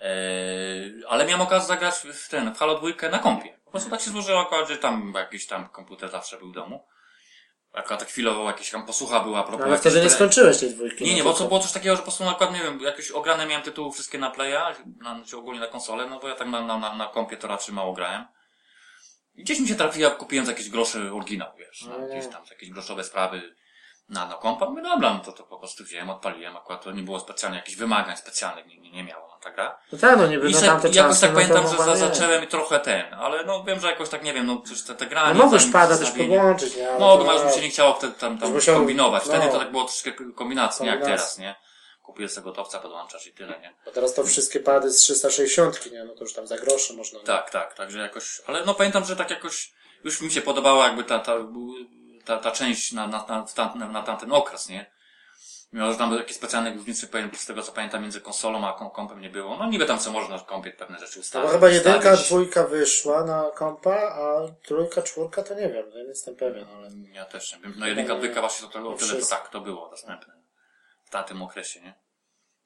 Eee, 0.00 1.04
ale 1.08 1.26
miałem 1.26 1.40
okazję 1.40 1.68
zagrać 1.68 1.94
w 1.94 2.28
ten, 2.28 2.54
w 2.54 2.58
Halo 2.58 2.78
2 2.78 3.08
na 3.08 3.18
kompie. 3.18 3.58
Po 3.76 3.80
prostu 3.80 3.90
tak 3.90 4.00
się 4.00 4.10
złożyło 4.10 4.40
akurat, 4.40 4.68
że 4.68 4.76
tam 4.76 5.12
jakiś 5.16 5.46
tam 5.46 5.68
komputer 5.68 6.10
zawsze 6.10 6.38
był 6.38 6.48
w 6.48 6.54
domu. 6.54 6.86
Akurat 7.72 8.00
tak 8.00 8.08
chwilowo 8.08 8.46
jakieś 8.46 8.70
tam 8.70 8.86
posłucha 8.86 9.20
była 9.20 9.38
a 9.38 9.42
propos 9.42 9.60
No, 9.60 9.66
ale 9.66 9.78
wtedy 9.78 10.00
nie 10.00 10.10
skończyłeś 10.10 10.58
tej 10.58 10.70
dwójki. 10.70 11.04
Nie, 11.04 11.10
no 11.10 11.16
nie, 11.16 11.24
bo 11.24 11.32
co 11.32 11.44
było 11.44 11.60
coś 11.60 11.72
takiego, 11.72 11.94
że 11.94 11.98
po 11.98 12.02
prostu 12.02 12.24
na 12.24 12.30
przykład, 12.30 12.52
nie 12.52 12.62
wiem, 12.62 12.80
jakieś 12.80 13.10
ograne 13.10 13.46
miałem 13.46 13.62
tytuły 13.62 13.92
wszystkie 13.92 14.18
na 14.18 14.30
playa, 14.30 14.74
na, 15.00 15.24
czy 15.24 15.36
ogólnie 15.36 15.60
na 15.60 15.66
konsolę, 15.66 16.06
no 16.10 16.20
bo 16.20 16.28
ja 16.28 16.34
tak 16.34 16.48
na, 16.48 16.60
na, 16.60 16.78
na, 16.78 16.94
na 16.94 17.06
kompie 17.06 17.36
to 17.36 17.48
raczej 17.48 17.74
mało 17.74 17.92
grałem. 17.92 18.26
I 19.34 19.42
gdzieś 19.42 19.60
mi 19.60 19.68
się 19.68 19.74
trafiła, 19.74 20.10
kupiłem 20.10 20.46
za 20.46 20.52
jakieś 20.52 20.70
grosze 20.70 21.12
oryginał, 21.12 21.52
wiesz, 21.58 21.82
No, 21.82 21.98
no, 21.98 22.06
gdzieś 22.06 22.32
tam, 22.32 22.46
za 22.46 22.54
jakieś 22.54 22.70
groszowe 22.70 23.04
sprawy 23.04 23.54
na, 24.08 24.26
na 24.26 24.34
kompa. 24.34 24.66
Mówię, 24.66 24.82
dobra, 24.82 25.14
no 25.14 25.20
to, 25.20 25.32
to 25.32 25.44
po 25.44 25.58
prostu 25.58 25.84
wziąłem, 25.84 26.10
odpaliłem, 26.10 26.56
akurat 26.56 26.84
to 26.84 26.92
nie 26.92 27.02
było 27.02 27.20
specjalnie 27.20 27.58
jakichś 27.58 27.76
wymagań 27.76 28.16
specjalnych, 28.16 28.66
nie, 28.66 28.78
nie, 28.78 28.90
nie 28.90 29.04
miała 29.04 29.35
ta 29.46 29.52
gra. 29.52 29.78
No 29.92 29.98
tak, 29.98 30.18
no 30.18 30.26
niby 30.26 30.50
I 30.50 30.52
no 30.52 30.60
se, 30.60 30.66
tamte 30.66 30.88
jakoś 30.88 31.20
tak 31.20 31.30
no 31.30 31.34
pamiętam, 31.40 31.68
że 31.68 31.84
za, 31.84 31.96
zacząłem 31.96 32.44
i 32.44 32.46
trochę 32.46 32.80
ten, 32.80 33.14
ale 33.14 33.44
no 33.44 33.64
wiem, 33.64 33.80
że 33.80 33.86
jakoś 33.86 34.08
tak 34.08 34.22
nie 34.22 34.34
wiem, 34.34 34.46
no 34.46 34.56
przecież 34.56 34.82
te, 34.82 34.94
te 34.94 35.04
No 35.04 35.10
granie. 35.10 35.34
mogłeś 35.34 35.62
zanim 35.62 35.72
pada 35.72 35.98
też 35.98 36.10
podłączyć, 36.10 36.76
nie? 36.76 36.88
Mogłem, 36.98 37.28
ale 37.28 37.38
już 37.38 37.48
mi 37.48 37.54
się 37.54 37.60
nie 37.60 37.70
chciało 37.70 37.94
wtedy 37.94 38.12
tam, 38.12 38.38
tam 38.38 38.52
musiał- 38.52 38.76
kombinować. 38.76 39.22
Wtedy 39.22 39.46
no. 39.46 39.52
to 39.52 39.58
tak 39.58 39.70
było 39.70 39.84
troszkę 39.84 40.12
kombinacji, 40.34 40.84
nie 40.84 40.90
jak 40.90 41.02
teraz, 41.04 41.38
nie? 41.38 41.54
Kupujesz 42.02 42.32
sobie 42.32 42.44
gotowca, 42.44 42.78
podłączasz 42.78 43.26
i 43.26 43.32
tyle, 43.32 43.60
nie? 43.60 43.74
Bo 43.84 43.90
teraz 43.90 44.14
to 44.14 44.24
wszystkie 44.24 44.60
pady 44.60 44.90
z 44.90 44.96
360, 44.96 45.92
nie? 45.92 46.04
No 46.04 46.14
to 46.14 46.20
już 46.24 46.32
tam 46.32 46.46
za 46.46 46.56
grosze 46.56 46.94
można. 46.94 47.18
nie? 47.18 47.24
Tak, 47.24 47.50
tak, 47.50 47.74
także 47.74 47.98
jakoś, 47.98 48.40
ale 48.46 48.64
no 48.64 48.74
pamiętam, 48.74 49.04
że 49.04 49.16
tak 49.16 49.30
jakoś, 49.30 49.72
już 50.04 50.20
mi 50.20 50.30
się 50.30 50.40
podobała 50.40 50.86
jakby 50.86 51.04
ta, 51.04 51.18
ta, 51.18 51.32
ta, 52.24 52.36
ta 52.38 52.50
część 52.50 52.92
na, 52.92 53.06
na, 53.06 53.24
na, 53.28 53.46
tamten, 53.54 53.92
na 53.92 54.02
tamten 54.02 54.32
okres, 54.32 54.68
nie? 54.68 54.95
Mimo, 55.72 55.92
że 55.92 55.98
tam 55.98 56.14
jakieś 56.14 56.36
specjalne 56.36 56.72
powiem, 57.12 57.30
z 57.34 57.46
tego 57.46 57.62
co 57.62 57.72
pamiętam, 57.72 58.02
między 58.02 58.20
konsolą 58.20 58.68
a 58.68 58.72
kom- 58.72 58.90
kompem 58.90 59.20
nie 59.20 59.30
było. 59.30 59.56
No 59.56 59.66
niby 59.66 59.86
tam 59.86 59.98
co 59.98 60.12
można 60.12 60.38
w 60.38 60.46
kompie 60.46 60.70
pewne 60.70 60.98
rzeczy 60.98 61.18
No 61.18 61.20
ustawić. 61.20 61.46
bo 61.46 61.52
chyba 61.52 61.68
jedynka, 61.68 61.98
ustawić. 61.98 62.26
dwójka 62.26 62.64
wyszła 62.64 63.24
na 63.24 63.50
kompa, 63.54 63.94
a 63.94 64.40
trójka, 64.66 65.02
czwórka 65.02 65.42
to 65.42 65.54
nie 65.54 65.68
wiem, 65.68 65.86
no 65.90 65.96
nie 65.96 66.02
jestem 66.08 66.36
pewien, 66.36 66.66
ale... 66.76 66.90
Ja 67.12 67.24
też 67.24 67.52
nie 67.52 67.58
wiem. 67.58 67.74
No 67.76 67.86
jedynka, 67.86 68.14
dwójka 68.14 68.40
właśnie 68.40 68.68
to, 68.68 68.88
o 68.90 68.94
tyle 68.94 69.20
to 69.20 69.26
tak, 69.26 69.48
to 69.48 69.60
było 69.60 69.88
dostępne. 69.90 70.34
W 71.04 71.10
tamtym 71.10 71.42
okresie, 71.42 71.80
nie? 71.80 71.94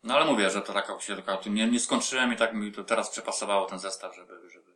No 0.03 0.15
ale 0.17 0.25
mówię, 0.25 0.51
że 0.51 0.63
to 0.63 0.73
tak 0.73 1.03
się 1.03 1.15
tylko 1.15 1.41
nie, 1.47 1.67
nie 1.67 1.81
skończyłem 1.81 2.33
i 2.33 2.37
tak 2.37 2.55
mi 2.55 2.73
to 2.73 2.85
teraz 2.85 3.11
przepasowało 3.11 3.67
ten 3.67 3.79
zestaw, 3.79 4.17
żeby, 4.17 4.51
żeby 4.53 4.71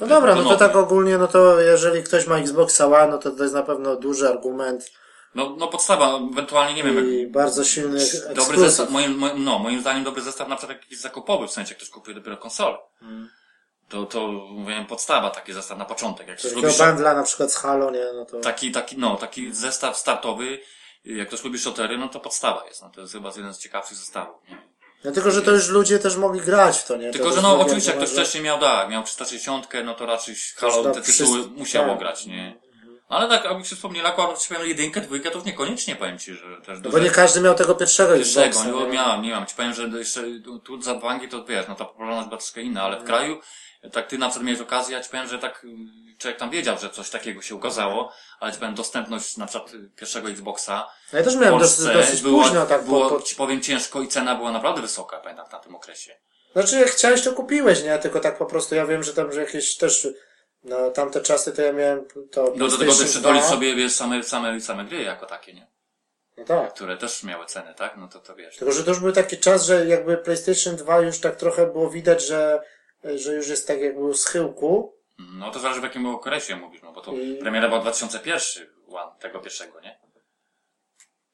No 0.00 0.06
dobra, 0.06 0.34
no 0.34 0.44
to 0.44 0.56
tak 0.56 0.76
ogólnie, 0.76 1.18
no 1.18 1.28
to 1.28 1.60
jeżeli 1.60 2.02
ktoś 2.02 2.26
ma 2.26 2.38
Xboxa 2.38 2.86
One, 2.86 3.06
no 3.06 3.18
to 3.18 3.30
to 3.30 3.42
jest 3.42 3.54
na 3.54 3.62
pewno 3.62 3.96
duży 3.96 4.28
argument 4.28 4.90
No, 5.34 5.54
no 5.58 5.68
podstawa, 5.68 6.18
ewentualnie 6.32 6.74
nie 6.74 6.82
wiem, 6.82 7.14
i 7.14 7.26
bardzo 7.26 7.64
silny 7.64 7.98
Dobry 7.98 8.32
ekskluzyw. 8.32 8.58
zestaw, 8.60 8.90
moim, 8.90 9.18
moim, 9.18 9.44
no, 9.44 9.58
moim 9.58 9.80
zdaniem 9.80 10.04
dobry 10.04 10.22
zestaw 10.22 10.48
na 10.48 10.56
przykład 10.56 10.78
jakiś 10.82 10.98
zakupowy, 11.00 11.48
w 11.48 11.50
sensie 11.50 11.70
jak 11.70 11.76
ktoś 11.78 11.90
kupuje 11.90 12.14
dopiero 12.14 12.36
konsolę. 12.36 12.78
Hmm. 13.00 13.30
To, 13.88 14.06
to 14.06 14.26
mówiłem 14.28 14.86
podstawa, 14.86 15.30
taki 15.30 15.52
zestaw 15.52 15.78
na 15.78 15.84
początek. 15.84 16.28
Jak 16.28 16.38
ktoś 16.38 16.52
lubi 16.52 16.68
bandla 16.78 17.14
na 17.14 17.22
przykład 17.22 17.52
z 17.52 17.56
Halo, 17.56 17.90
nie, 17.90 18.04
no 18.14 18.24
to... 18.24 18.40
taki, 18.40 18.72
taki, 18.72 18.98
no, 18.98 19.16
taki 19.16 19.54
zestaw 19.54 19.96
startowy, 19.96 20.58
jak 21.04 21.28
ktoś 21.28 21.44
lubi 21.44 21.58
shotery, 21.58 21.98
no 21.98 22.08
to 22.08 22.20
podstawa 22.20 22.64
jest. 22.66 22.82
No, 22.82 22.90
to 22.94 23.00
jest 23.00 23.12
chyba 23.12 23.32
jeden 23.36 23.54
z 23.54 23.58
ciekawszych 23.58 23.96
zestawów. 23.96 24.36
Nie? 24.48 24.56
No 25.04 25.12
tylko, 25.12 25.30
że 25.30 25.42
to 25.42 25.50
już 25.50 25.68
ludzie 25.68 25.98
też 25.98 26.16
mogli 26.16 26.40
grać 26.40 26.78
w 26.78 26.84
to, 26.86 26.96
nie? 26.96 27.06
To 27.06 27.12
Tylko, 27.12 27.26
też 27.28 27.36
że 27.36 27.42
no 27.42 27.60
oczywiście 27.60 27.90
jak 27.90 27.98
ktoś 27.98 28.08
uważają- 28.08 28.24
wcześniej 28.26 28.44
miał, 28.44 28.58
tak, 28.60 28.88
miał 28.90 29.02
360, 29.02 29.68
no 29.84 29.94
to 29.94 30.06
raczej 30.06 30.34
Halo 30.56 30.72
te 30.82 30.82
tytuły 30.82 31.02
wszyscy- 31.02 31.50
musiało 31.56 31.88
tak. 31.88 31.98
grać, 31.98 32.26
nie? 32.26 32.60
Ale 33.10 33.28
tak, 33.28 33.66
się 33.66 33.76
wspomnieli, 33.76 34.06
akurat 34.06 34.48
powiem 34.48 34.68
jedynkę, 34.68 35.00
dwójkę, 35.00 35.30
to 35.30 35.36
już 35.36 35.46
niekoniecznie 35.46 35.96
powiem 35.96 36.18
ci, 36.18 36.34
że 36.34 36.60
też 36.66 36.78
No 36.82 36.90
bo 36.90 36.98
nie 36.98 37.10
każdy 37.10 37.40
miał 37.40 37.54
tego 37.54 37.74
pierwszego 37.74 38.14
Pierwszego, 38.14 38.64
nie, 38.64 38.72
nie? 38.72 38.86
miałem, 38.86 39.22
nie 39.22 39.30
mam. 39.30 39.46
Ci 39.46 39.54
powiem, 39.54 39.74
że 39.74 39.82
jeszcze 39.82 40.22
tu, 40.64 40.82
za 40.82 41.00
Anglii 41.00 41.28
to 41.28 41.44
wiesz, 41.44 41.68
no 41.68 41.74
ta 41.74 41.84
popularność 41.84 42.28
była 42.28 42.38
troszkę 42.38 42.62
inna, 42.62 42.82
ale 42.82 43.00
w 43.00 43.04
kraju, 43.04 43.40
tak 43.92 44.06
ty 44.06 44.18
na 44.18 44.28
przykład 44.28 44.46
miałeś 44.46 44.60
okazję, 44.60 44.96
ja 44.96 45.02
ci 45.02 45.10
powiem, 45.10 45.26
że 45.26 45.38
tak 45.38 45.66
człowiek 46.18 46.38
tam 46.38 46.50
wiedział, 46.50 46.78
że 46.78 46.90
coś 46.90 47.10
takiego 47.10 47.42
się 47.42 47.54
ukazało, 47.54 48.12
ale 48.40 48.52
ci 48.52 48.58
powiem, 48.58 48.74
dostępność 48.74 49.36
na 49.36 49.46
przykład 49.46 49.72
pierwszego 49.96 50.28
Xboxa 50.28 50.88
No 51.12 51.18
ja 51.18 51.24
też 51.24 51.36
miałem 51.36 51.58
dosyć, 51.58 51.84
dosyć 51.94 52.22
była, 52.22 52.44
późno, 52.44 52.66
tak 52.66 52.84
było, 52.84 53.08
po, 53.08 53.16
po... 53.16 53.22
ci 53.22 53.36
powiem, 53.36 53.60
ciężko 53.60 54.02
i 54.02 54.08
cena 54.08 54.34
była 54.34 54.52
naprawdę 54.52 54.82
wysoka, 54.82 55.18
pamiętam, 55.18 55.46
w 55.46 55.50
tamtym 55.50 55.74
okresie. 55.74 56.14
Znaczy, 56.52 56.76
jak 56.76 56.88
chciałeś, 56.88 57.22
to 57.22 57.32
kupiłeś, 57.32 57.82
nie? 57.82 57.98
Tylko 57.98 58.20
tak 58.20 58.38
po 58.38 58.46
prostu, 58.46 58.74
ja 58.74 58.86
wiem, 58.86 59.02
że 59.02 59.14
tam, 59.14 59.32
że 59.32 59.40
jakieś 59.40 59.76
też, 59.76 60.08
no 60.64 60.90
tamte 60.90 61.20
czasy 61.20 61.52
to 61.52 61.62
ja 61.62 61.72
miałem 61.72 62.04
to 62.30 62.52
No 62.56 62.68
do 62.68 62.78
tego 62.78 62.92
dolicz 62.92 63.12
2. 63.18 63.42
sobie, 63.42 63.74
wiesz, 63.76 63.92
same, 63.94 64.22
same, 64.22 64.60
same 64.60 64.84
gry 64.84 65.02
jako 65.02 65.26
takie, 65.26 65.52
nie? 65.54 65.66
No 66.36 66.44
tak. 66.44 66.74
Które 66.74 66.96
też 66.96 67.24
miały 67.24 67.46
ceny, 67.46 67.74
tak? 67.74 67.96
No 67.96 68.08
to 68.08 68.18
to 68.20 68.34
wiesz. 68.34 68.56
Tylko, 68.56 68.72
że 68.72 68.84
to 68.84 68.90
już 68.90 69.00
był 69.00 69.12
taki 69.12 69.38
czas, 69.38 69.64
że 69.66 69.86
jakby 69.86 70.16
PlayStation 70.16 70.76
2 70.76 71.00
już 71.00 71.18
tak 71.20 71.36
trochę 71.36 71.66
było 71.66 71.90
widać, 71.90 72.26
że, 72.26 72.62
że 73.04 73.34
już 73.34 73.48
jest 73.48 73.68
tak 73.68 73.80
jakby 73.80 74.00
u 74.00 74.14
schyłku. 74.14 74.94
No 75.18 75.50
to 75.50 75.58
zależy 75.58 75.80
w 75.80 75.84
jakim 75.84 76.06
okresie 76.06 76.56
mówisz, 76.56 76.82
no 76.82 76.92
bo 76.92 77.00
to 77.00 77.12
I- 77.12 77.36
premiera 77.36 77.68
była 77.68 77.80
2001, 77.80 78.66
one, 78.92 79.12
tego 79.20 79.38
pierwszego, 79.40 79.80
nie? 79.80 79.98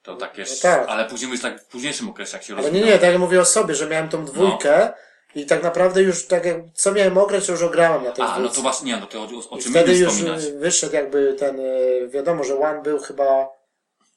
To 0.02 0.16
tak 0.16 0.38
jest, 0.38 0.62
tak. 0.62 0.88
ale 0.88 1.04
później 1.04 1.28
mówisz 1.28 1.42
tak 1.42 1.62
w 1.62 1.66
późniejszym 1.66 2.08
okresie, 2.08 2.36
jak 2.36 2.46
się 2.46 2.56
Ale 2.56 2.70
nie, 2.70 2.80
nie, 2.80 2.92
tak 2.92 3.02
jak 3.10 3.18
mówię 3.18 3.40
o 3.40 3.44
sobie, 3.44 3.74
że 3.74 3.86
miałem 3.86 4.08
tą 4.08 4.24
dwójkę 4.24 4.92
i 5.36 5.46
tak 5.46 5.62
naprawdę 5.62 6.02
już 6.02 6.26
tak 6.26 6.44
jak, 6.44 6.56
co 6.74 6.92
miałem 6.92 7.18
ograć, 7.18 7.46
to 7.46 7.52
już 7.52 7.62
ograłem 7.62 8.04
na 8.04 8.12
tej 8.12 8.24
A, 8.24 8.38
no 8.38 8.48
to 8.48 8.60
właśnie, 8.60 8.92
nie, 8.92 9.00
no 9.00 9.06
to 9.06 9.20
o, 9.20 9.28
o 9.50 9.58
I 9.58 9.62
czym 9.62 9.72
wtedy 9.72 9.96
już 9.96 10.12
wspominać. 10.12 10.46
wyszedł 10.52 10.94
jakby 10.94 11.34
ten, 11.34 11.60
y, 11.60 12.08
wiadomo, 12.08 12.44
że 12.44 12.58
One 12.58 12.82
był 12.82 12.98
chyba, 12.98 13.48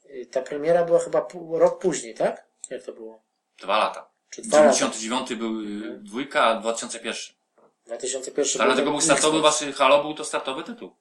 y, 0.06 0.26
ta 0.32 0.42
premiera 0.42 0.84
była 0.86 1.00
chyba 1.00 1.28
rok 1.52 1.80
później, 1.80 2.16
tak? 2.16 2.46
Jak 2.70 2.84
to 2.84 2.94
było? 2.94 3.24
Dwa 3.62 3.78
lata. 3.78 4.10
Czy 4.30 4.42
dwa 4.42 4.64
lata? 4.64 4.74
99 4.74 5.36
był 5.36 5.62
y, 5.62 5.98
dwójka, 5.98 6.44
a 6.44 6.56
2001. 6.56 7.36
2001 7.86 8.62
Ale 8.62 8.76
tego 8.76 8.92
był 8.92 9.02
startowy, 9.02 9.42
waszy 9.42 9.74
Halo 9.74 10.02
był 10.04 10.14
to 10.14 10.26
startowy 10.26 10.64
tytuł. 10.64 10.96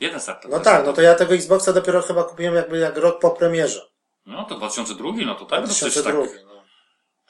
Jeden 0.00 0.20
startowy. 0.20 0.54
No 0.54 0.60
tak, 0.60 0.86
no 0.86 0.92
to 0.92 1.02
ja 1.02 1.14
tego 1.14 1.34
Xboxa 1.34 1.72
dopiero 1.72 2.02
chyba 2.02 2.24
kupiłem 2.24 2.54
jakby 2.54 2.78
jak 2.78 2.96
rok 2.96 3.20
po 3.20 3.30
premierze. 3.30 3.90
No 4.26 4.44
to 4.44 4.54
2002, 4.54 5.12
no 5.26 5.34
to 5.34 5.44
tak, 5.44 5.60
to 5.60 5.68
przecież 5.68 6.02
2002. 6.02 6.26
tak. 6.26 6.49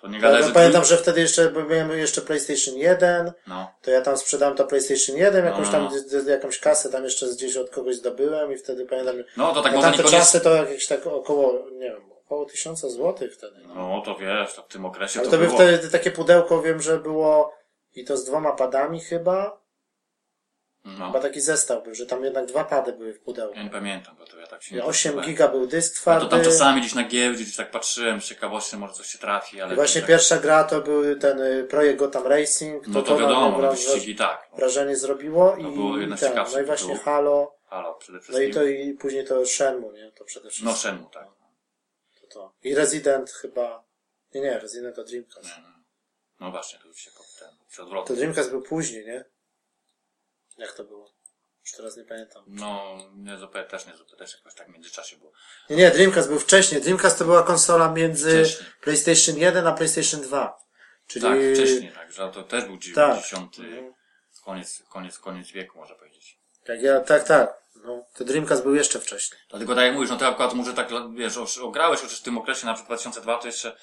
No. 0.02 0.08
To 0.08 0.14
nie 0.14 0.20
gadaj, 0.20 0.40
ja 0.40 0.46
że 0.48 0.54
pamiętam, 0.54 0.84
że 0.84 0.96
wtedy 0.96 1.20
jeszcze 1.20 1.52
miałem 1.68 1.90
jeszcze 1.98 2.20
PlayStation 2.22 2.74
1, 2.76 3.32
No. 3.46 3.70
to 3.82 3.90
ja 3.90 4.00
tam 4.02 4.16
sprzedałem 4.16 4.56
to 4.56 4.64
PlayStation 4.64 5.16
1, 5.16 5.44
jakąś 5.44 5.66
No. 5.66 5.72
tam, 5.72 5.88
d- 6.10 6.22
d- 6.22 6.30
jakąś 6.30 6.58
kasę 6.58 6.90
tam 6.90 7.04
jeszcze 7.04 7.26
gdzieś 7.26 7.56
od 7.56 7.70
kogoś 7.70 7.96
zdobyłem 7.96 8.52
i 8.52 8.56
wtedy 8.56 8.86
pamiętam, 8.86 9.16
No 9.36 9.54
to 9.54 9.62
tak 9.62 9.72
na 9.72 9.80
tamte 9.80 9.96
niekoniecznie... 9.96 10.18
czasy 10.18 10.40
to 10.40 10.54
jakieś 10.54 10.86
tak 10.86 11.06
około, 11.06 11.52
nie 11.72 11.90
wiem, 11.90 12.02
około 12.26 12.44
tysiąca 12.44 12.88
złotych 12.88 13.34
wtedy. 13.34 13.56
No. 13.66 13.74
No 13.74 14.02
to 14.04 14.14
wiesz, 14.16 14.54
to 14.54 14.62
w 14.62 14.68
tym 14.68 14.84
okresie 14.86 15.20
Ale 15.20 15.26
to 15.28 15.32
to 15.32 15.38
by 15.38 15.44
było. 15.46 15.58
wtedy 15.58 15.90
takie 15.90 16.10
pudełko, 16.10 16.62
wiem, 16.62 16.80
że 16.82 16.98
było 16.98 17.52
i 17.94 18.04
to 18.04 18.16
z 18.16 18.24
dwoma 18.24 18.52
padami 18.52 19.00
chyba, 19.00 19.59
No. 20.84 21.06
chyba 21.06 21.20
taki 21.20 21.40
zestaw 21.40 21.84
był, 21.84 21.94
że 21.94 22.06
tam 22.06 22.24
jednak 22.24 22.46
dwa 22.46 22.64
pady 22.64 22.92
były 22.92 23.12
w 23.14 23.20
pudełku. 23.20 23.56
Ja 23.56 23.62
nie 23.62 23.70
pamiętam, 23.70 24.16
bo 24.16 24.24
to 24.26 24.38
ja 24.38 24.46
tak 24.46 24.62
się 24.62 24.74
nie 24.74 24.84
8 24.84 25.12
doczytałem. 25.12 25.24
giga 25.30 25.48
był 25.48 25.66
dysk 25.66 25.94
No 25.94 26.00
twardy. 26.00 26.24
to 26.26 26.30
tam 26.30 26.42
czasami 26.44 26.80
gdzieś 26.80 26.94
na 26.94 27.04
giełdzie, 27.08 27.42
gdzieś 27.44 27.56
tak 27.56 27.70
patrzyłem 27.70 28.20
z 28.20 28.24
ciekawości, 28.24 28.76
może 28.76 28.94
coś 28.94 29.06
się 29.06 29.18
trafi, 29.18 29.60
ale... 29.60 29.72
I 29.72 29.76
właśnie 29.76 30.00
tak, 30.00 30.08
pierwsza 30.08 30.38
gra 30.38 30.64
to 30.64 30.80
był 30.80 31.18
ten 31.18 31.40
y, 31.40 31.64
projekt 31.64 31.98
Gotham 31.98 32.26
Racing. 32.26 32.86
No 32.86 33.02
to 33.02 33.10
na 33.10 33.16
mnie 33.16 33.26
wiadomo, 33.28 33.58
wra- 33.58 33.70
wyścigi 33.70 34.16
tak. 34.16 34.48
No, 34.52 34.56
wrażenie 34.58 34.96
zrobiło 34.96 35.56
i, 35.56 35.62
było 35.62 35.94
ten, 36.20 36.34
no 36.52 36.60
i 36.60 36.64
właśnie. 36.64 36.98
Halo, 36.98 37.56
Halo 37.66 37.94
przede 37.94 38.18
no 38.18 38.22
wszystkim. 38.22 38.50
i 38.50 38.54
to 38.54 38.64
i 38.64 38.92
później 38.94 39.24
to 39.26 39.46
Shenmue, 39.46 39.92
nie? 39.92 40.12
To 40.12 40.24
przede 40.24 40.48
wszystkim. 40.50 40.68
No 40.68 40.76
Shenmue, 40.76 41.10
tak. 41.10 41.26
To, 42.20 42.26
to. 42.26 42.52
I 42.62 42.74
Resident 42.74 43.30
chyba, 43.30 43.84
nie, 44.34 44.40
nie, 44.40 44.58
Resident 44.58 44.96
to 44.96 45.04
Dreamcast. 45.04 45.44
Nie, 45.56 45.62
no. 45.62 45.68
No 46.40 46.50
właśnie, 46.50 46.78
to 46.78 46.88
już 46.88 46.96
się 46.98 47.10
po 47.10 47.22
ten. 47.38 47.56
Czy 47.70 47.82
To. 48.06 48.14
Dreamcast 48.14 48.50
był 48.50 48.62
później, 48.62 49.06
nie? 49.06 49.24
Jak 50.60 50.72
to 50.72 50.84
było? 50.84 51.12
Już 51.64 51.72
teraz 51.76 51.96
nie 51.96 52.04
pamiętam. 52.04 52.44
No, 52.46 52.98
nie 53.14 53.38
zupełnie, 53.38 53.68
też 53.68 53.86
nie 53.86 53.96
zupełnie, 53.96 54.18
też 54.18 54.34
jakoś 54.34 54.54
tak 54.54 54.68
w 54.68 54.72
międzyczasie 54.72 55.16
było. 55.16 55.32
Nie, 55.70 55.76
nie, 55.76 55.90
Dreamcast 55.90 56.28
był 56.28 56.38
wcześniej. 56.38 56.82
Dreamcast 56.82 57.18
to 57.18 57.24
była 57.24 57.42
konsola 57.42 57.92
między 57.92 58.30
Wcześniej. 58.44 58.70
PlayStation 58.80 59.36
1 59.36 59.66
a 59.66 59.72
PlayStation 59.72 60.20
2. 60.20 60.58
Czyli... 61.06 61.24
Tak, 61.24 61.38
wcześniej, 61.54 61.92
tak, 61.92 62.12
że 62.12 62.30
to 62.30 62.42
też 62.42 62.64
był 62.64 62.76
Tak. 62.76 62.84
90. 62.84 63.56
Koniec, 64.44 64.82
koniec, 64.92 65.18
koniec 65.18 65.50
wieku, 65.50 65.78
można 65.78 65.94
powiedzieć. 65.94 66.38
Tak, 66.64 66.82
ja, 66.82 67.00
tak, 67.00 67.24
tak. 67.24 67.60
No, 67.84 68.04
to 68.14 68.24
Dreamcast 68.24 68.62
był 68.62 68.74
jeszcze 68.74 69.00
wcześniej. 69.00 69.40
Dlatego 69.50 69.74
tak 69.74 69.84
jak 69.84 69.94
mówisz, 69.94 70.10
no 70.10 70.16
ty 70.16 70.26
akurat 70.26 70.54
może 70.54 70.74
tak, 70.74 70.88
wiesz, 71.14 71.58
ograłeś 71.62 72.00
chociaż 72.00 72.20
w 72.20 72.22
tym 72.22 72.38
okresie, 72.38 72.66
na 72.66 72.74
przykład 72.74 72.98
2002, 73.00 73.38
to 73.38 73.46
jeszcze 73.46 73.76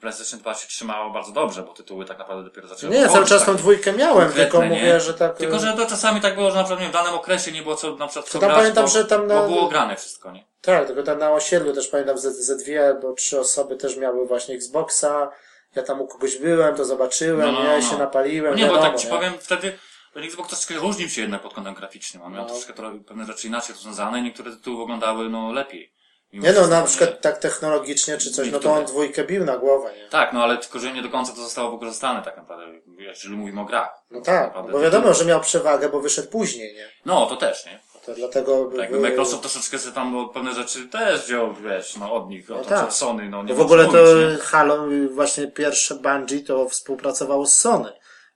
PlayStation 0.00 0.40
2 0.40 0.54
się 0.54 0.68
trzymało 0.68 1.10
bardzo 1.10 1.32
dobrze, 1.32 1.62
bo 1.62 1.72
tytuły 1.72 2.04
tak 2.04 2.18
naprawdę 2.18 2.44
dopiero 2.44 2.68
zaczęły 2.68 2.92
Nie, 2.92 2.98
ja 3.00 3.08
cały 3.08 3.26
czas 3.26 3.38
tak 3.38 3.46
tą 3.46 3.56
dwójkę 3.56 3.92
miałem, 3.92 4.32
tylko 4.32 4.62
nie? 4.62 4.68
mówię, 4.68 5.00
że 5.00 5.14
tak... 5.14 5.36
Tylko, 5.36 5.58
że 5.58 5.72
to 5.72 5.86
czasami 5.86 6.20
tak 6.20 6.34
było, 6.34 6.50
że 6.50 6.56
na 6.56 6.62
przykład 6.62 6.80
nie 6.80 6.84
wiem, 6.86 6.92
w 6.92 6.94
danym 6.94 7.14
okresie 7.14 7.52
nie 7.52 7.62
było 7.62 7.76
co, 7.76 7.96
na 7.96 8.06
przykład 8.06 8.28
co 8.28 8.38
tam 8.38 8.48
grać, 8.48 8.58
pamiętam, 8.60 8.84
bo, 8.84 8.90
że 8.90 9.04
tam 9.04 9.26
na- 9.26 9.34
bo 9.42 9.48
było 9.48 9.68
grane 9.68 9.96
wszystko, 9.96 10.32
nie? 10.32 10.44
Tak, 10.60 10.86
tylko 10.86 11.02
tam 11.02 11.18
na 11.18 11.32
osiedlu 11.32 11.72
też 11.72 11.88
pamiętam, 11.88 12.18
ze, 12.18 12.32
ze 12.32 12.56
dwie 12.56 12.86
albo 12.86 13.12
trzy 13.12 13.40
osoby 13.40 13.76
też 13.76 13.96
miały 13.96 14.26
właśnie 14.26 14.54
Xboxa. 14.54 15.30
Ja 15.76 15.82
tam 15.82 16.00
u 16.00 16.06
kogoś 16.06 16.36
byłem, 16.38 16.76
to 16.76 16.84
zobaczyłem, 16.84 17.52
No, 17.54 17.62
no, 17.62 17.64
ja 17.70 17.76
no. 17.78 17.82
się 17.90 17.98
napaliłem, 17.98 18.50
No 18.52 18.56
nie, 18.58 18.62
wiadomo, 18.64 18.80
bo 18.82 18.86
tak 18.88 18.98
ci 19.00 19.06
nie? 19.06 19.12
powiem, 19.12 19.32
wtedy 19.40 19.78
ten 20.14 20.22
Xbox 20.24 20.48
troszkę 20.48 20.74
różnił 20.74 21.08
się 21.08 21.20
jednak 21.20 21.42
pod 21.42 21.54
kątem 21.54 21.74
graficznym. 21.74 22.22
On 22.22 22.32
miał 22.32 22.42
No. 22.42 22.48
troszkę 22.48 22.72
trochę 22.72 22.98
pewne 23.04 23.24
rzeczy 23.24 23.46
inaczej 23.48 23.74
rozwiązane 23.74 24.18
i 24.18 24.22
niektóre 24.22 24.50
tytuły 24.50 24.78
wyglądały 24.78 25.28
no 25.28 25.52
lepiej. 25.52 25.92
Nie 26.32 26.52
no, 26.52 26.66
na 26.66 26.82
przykład 26.82 27.20
tak 27.20 27.38
technologicznie 27.38 28.18
czy 28.18 28.30
coś, 28.30 28.50
no 28.50 28.58
to 28.58 28.72
on 28.72 28.84
dwójkę 28.84 29.24
bił 29.24 29.44
na 29.44 29.56
głowę, 29.58 29.92
nie? 29.96 30.08
Tak, 30.08 30.32
no 30.32 30.42
ale 30.42 30.58
tylko, 30.58 30.78
że 30.78 30.92
nie 30.92 31.02
do 31.02 31.08
końca 31.08 31.32
to 31.32 31.40
zostało 31.42 31.70
wykorzystane 31.70 32.22
tak 32.22 32.36
naprawdę, 32.36 32.66
jeżeli 32.98 33.36
mówimy 33.36 33.60
o 33.60 33.64
grach. 33.64 33.90
No 34.10 34.20
tak, 34.20 34.46
Naprawdę 34.46 34.72
bo 34.72 34.80
wiadomo, 34.80 35.14
że 35.14 35.24
miał 35.24 35.40
przewagę, 35.40 35.88
bo 35.88 36.00
wyszedł 36.00 36.28
później, 36.28 36.74
nie? 36.74 36.88
No, 37.04 37.26
to 37.26 37.36
też, 37.36 37.66
nie? 37.66 37.80
To 38.06 38.14
dlatego... 38.14 38.70
Tak, 38.76 38.90
by- 38.90 39.00
Microsoft 39.00 39.42
troszeczkę 39.42 39.78
sobie 39.78 39.94
tam 39.94 40.12
no, 40.12 40.28
pewne 40.28 40.54
rzeczy 40.54 40.88
też 40.88 41.24
wziął, 41.24 41.54
wiesz, 41.54 41.96
no 41.96 42.14
od 42.14 42.28
nich, 42.28 42.48
No 42.48 42.60
od 42.60 42.68
tak. 42.68 42.84
od 42.84 42.94
Sony, 42.94 43.28
no 43.28 43.42
nie 43.42 43.54
w 43.54 43.60
ogóle 43.60 43.86
co 43.86 43.92
to 43.92 43.98
mówić, 43.98 44.32
nie? 44.32 44.38
Halo, 44.38 44.86
właśnie 45.10 45.46
pierwsze 45.46 45.94
Bungie 45.94 46.40
to 46.40 46.68
współpracowało 46.68 47.46
z 47.46 47.54
Sony. 47.54 47.92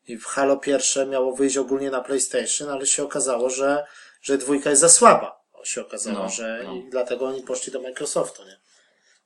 I 0.08 0.16
w 0.18 0.24
Halo 0.26 0.56
pierwsze 0.56 1.06
miało 1.06 1.32
wyjść 1.36 1.56
ogólnie 1.56 1.90
na 1.90 2.00
PlayStation, 2.00 2.68
ale 2.70 2.86
się 2.86 3.04
okazało, 3.04 3.50
że, 3.50 3.86
że 4.22 4.38
dwójka 4.38 4.70
jest 4.70 4.82
za 4.82 4.88
słaba. 4.88 5.40
Się 5.66 5.80
okazało, 5.80 6.18
No, 6.18 6.28
że 6.28 6.60
no. 6.64 6.74
i 6.74 6.90
dlatego 6.90 7.26
oni 7.26 7.42
poszli 7.42 7.72
do 7.72 7.80
Microsoftu, 7.80 8.44
nie? 8.44 8.56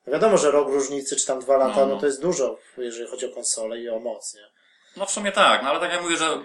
No 0.07 0.13
wiadomo, 0.13 0.39
że 0.39 0.51
rok 0.51 0.69
różnicy, 0.69 1.17
czy 1.17 1.27
tam 1.27 1.41
dwa 1.41 1.57
lata, 1.57 1.81
No, 1.81 1.87
no, 1.87 1.95
no. 1.95 2.01
to 2.01 2.07
jest 2.07 2.23
dużo, 2.23 2.59
jeżeli 2.77 3.11
chodzi 3.11 3.27
o 3.27 3.35
konsolę 3.35 3.81
i 3.81 3.89
o 3.89 3.99
moc, 3.99 4.35
nie? 4.35 4.47
No 4.97 5.07
w 5.07 5.11
sumie 5.11 5.33
tak, 5.33 5.63
no 5.63 5.71
ale 5.71 5.81
tak 5.81 5.93
jak 5.93 6.03
mówię, 6.03 6.17
że 6.17 6.39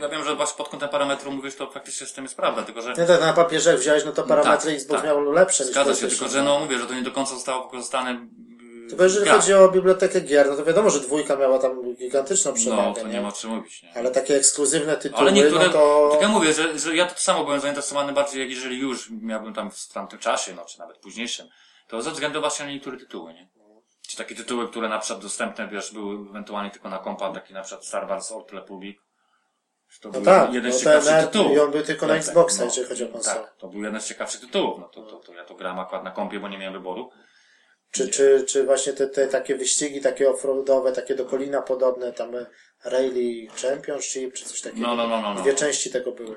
ja 0.00 0.08
wiem, 0.08 0.24
że 0.24 0.34
właśnie 0.36 0.56
pod 0.58 0.68
kątem 0.68 0.88
parametru 0.88 1.32
mówisz, 1.32 1.54
to 1.56 1.70
faktycznie 1.70 2.06
z 2.06 2.12
tym 2.12 2.24
jest 2.24 2.36
prawda, 2.36 2.62
tylko 2.62 2.82
że 2.82 2.88
Nie 2.98 3.06
tak 3.06 3.20
na 3.20 3.32
papierze 3.32 3.76
wziąłeś, 3.76 4.04
no 4.04 4.12
to 4.12 4.22
parametry 4.22 4.70
tak, 4.70 4.74
Xbox 4.76 5.00
tak. 5.00 5.10
miał 5.10 5.32
lepsze 5.32 5.64
niż 5.64 5.72
zgadza 5.72 5.94
się, 5.94 5.98
PlayStation. 5.98 6.28
tylko 6.28 6.38
że 6.38 6.42
no 6.44 6.60
mówię, 6.60 6.78
że 6.78 6.86
to 6.86 6.94
nie 6.94 7.02
do 7.02 7.10
końca 7.12 7.34
zostało 7.34 7.64
wykorzystane 7.64 8.26
Tylko 8.88 9.04
jeżeli 9.04 9.22
w 9.22 9.24
grach. 9.24 9.40
chodzi 9.40 9.54
o 9.54 9.68
bibliotekę 9.68 10.20
gier, 10.20 10.50
no 10.50 10.56
to 10.56 10.64
wiadomo, 10.64 10.90
że 10.90 11.00
dwójka 11.00 11.36
miała 11.36 11.58
tam 11.58 11.94
gigantyczną 11.94 12.50
No, 12.50 12.56
przewagę, 12.56 13.00
to 13.00 13.08
nie 13.08 13.20
ma 13.20 13.28
o 13.28 13.32
czym 13.32 13.50
mówić, 13.50 13.82
nie? 13.82 13.96
Ale 13.96 14.10
takie 14.10 14.36
ekskluzywne 14.36 14.96
tytuły, 14.96 15.20
Ale 15.20 15.32
niektóre, 15.32 15.66
no 15.66 15.72
to... 15.72 16.08
tak 16.12 16.22
jak 16.22 16.30
mówię, 16.30 16.52
że, 16.52 16.78
że 16.78 16.96
ja 16.96 17.06
to 17.06 17.18
samo 17.20 17.44
byłem 17.44 17.60
zainteresowany 17.60 18.12
bardziej, 18.12 18.40
jak 18.40 18.50
jeżeli 18.50 18.78
już 18.78 19.10
miałbym 19.10 19.54
tam 19.54 19.70
w 19.70 19.88
tamtym 19.88 20.18
czasie, 20.18 20.54
no, 20.54 20.64
czy 20.64 20.78
nawet 20.78 20.98
późniejszym, 20.98 21.48
to 21.88 22.02
ze 22.02 22.10
względu 22.10 22.40
właśnie 22.40 22.64
na 22.66 22.70
niektóre 22.72 22.96
tytuły, 22.96 23.34
nie? 23.34 23.48
Czy 24.08 24.16
takie 24.16 24.34
tytuły, 24.34 24.68
które 24.68 24.88
na 24.88 24.98
przykład 24.98 25.22
dostępne, 25.22 25.68
wiesz, 25.68 25.92
były 25.92 26.28
ewentualnie 26.30 26.70
tylko 26.70 26.88
na 26.88 26.98
kompa, 26.98 27.32
taki 27.32 27.54
na 27.54 27.62
przykład 27.62 27.86
Star 27.86 28.08
Wars 28.08 28.32
Old 28.32 28.52
Republic. 28.52 28.98
To 30.00 30.08
No 30.08 30.12
był 30.12 30.22
tak, 30.24 30.52
jeden 30.52 30.70
no 30.72 30.76
z 30.78 30.82
ten 30.82 30.84
ciekawszych 30.92 31.12
nawet- 31.12 31.30
tytułów. 31.32 31.52
i 31.56 31.60
on 31.60 31.70
był 31.70 31.82
tylko 31.82 32.06
na 32.06 32.14
Tak, 32.14 32.22
tak, 32.22 32.28
Xboxa, 32.28 32.58
no. 32.60 32.64
jeżeli 32.64 32.88
chodzi 32.88 33.04
o 33.04 33.08
konsolę. 33.08 33.40
Tak, 33.40 33.54
to 33.58 33.68
był 33.68 33.82
jeden 33.84 34.00
z 34.00 34.06
ciekawszych 34.08 34.40
tytułów, 34.40 34.78
no 34.80 34.88
to, 34.88 35.02
to, 35.02 35.16
to 35.16 35.32
ja 35.34 35.44
to 35.44 35.54
grałem 35.54 35.78
akurat 35.78 36.04
na 36.04 36.10
kompie, 36.10 36.40
bo 36.40 36.48
nie 36.48 36.58
miałem 36.58 36.72
wyboru. 36.74 37.10
Czy, 37.90 38.08
czy, 38.08 38.44
czy 38.48 38.64
właśnie 38.64 38.92
te, 38.92 39.06
te 39.08 39.26
takie 39.26 39.56
wyścigi, 39.56 40.00
takie 40.00 40.30
offroadowe, 40.30 40.92
takie 40.92 41.14
do 41.14 41.24
kolina 41.24 41.62
podobne, 41.62 42.12
tam 42.12 42.32
Rally 42.84 43.46
Championship, 43.62 44.34
czy 44.34 44.44
coś 44.44 44.60
takiego. 44.60 44.86
No, 44.86 44.94
no, 44.96 45.08
no, 45.08 45.20
no, 45.22 45.34
no. 45.34 45.40
Dwie 45.42 45.54
części 45.54 45.90
tego 45.90 46.12
były. 46.12 46.36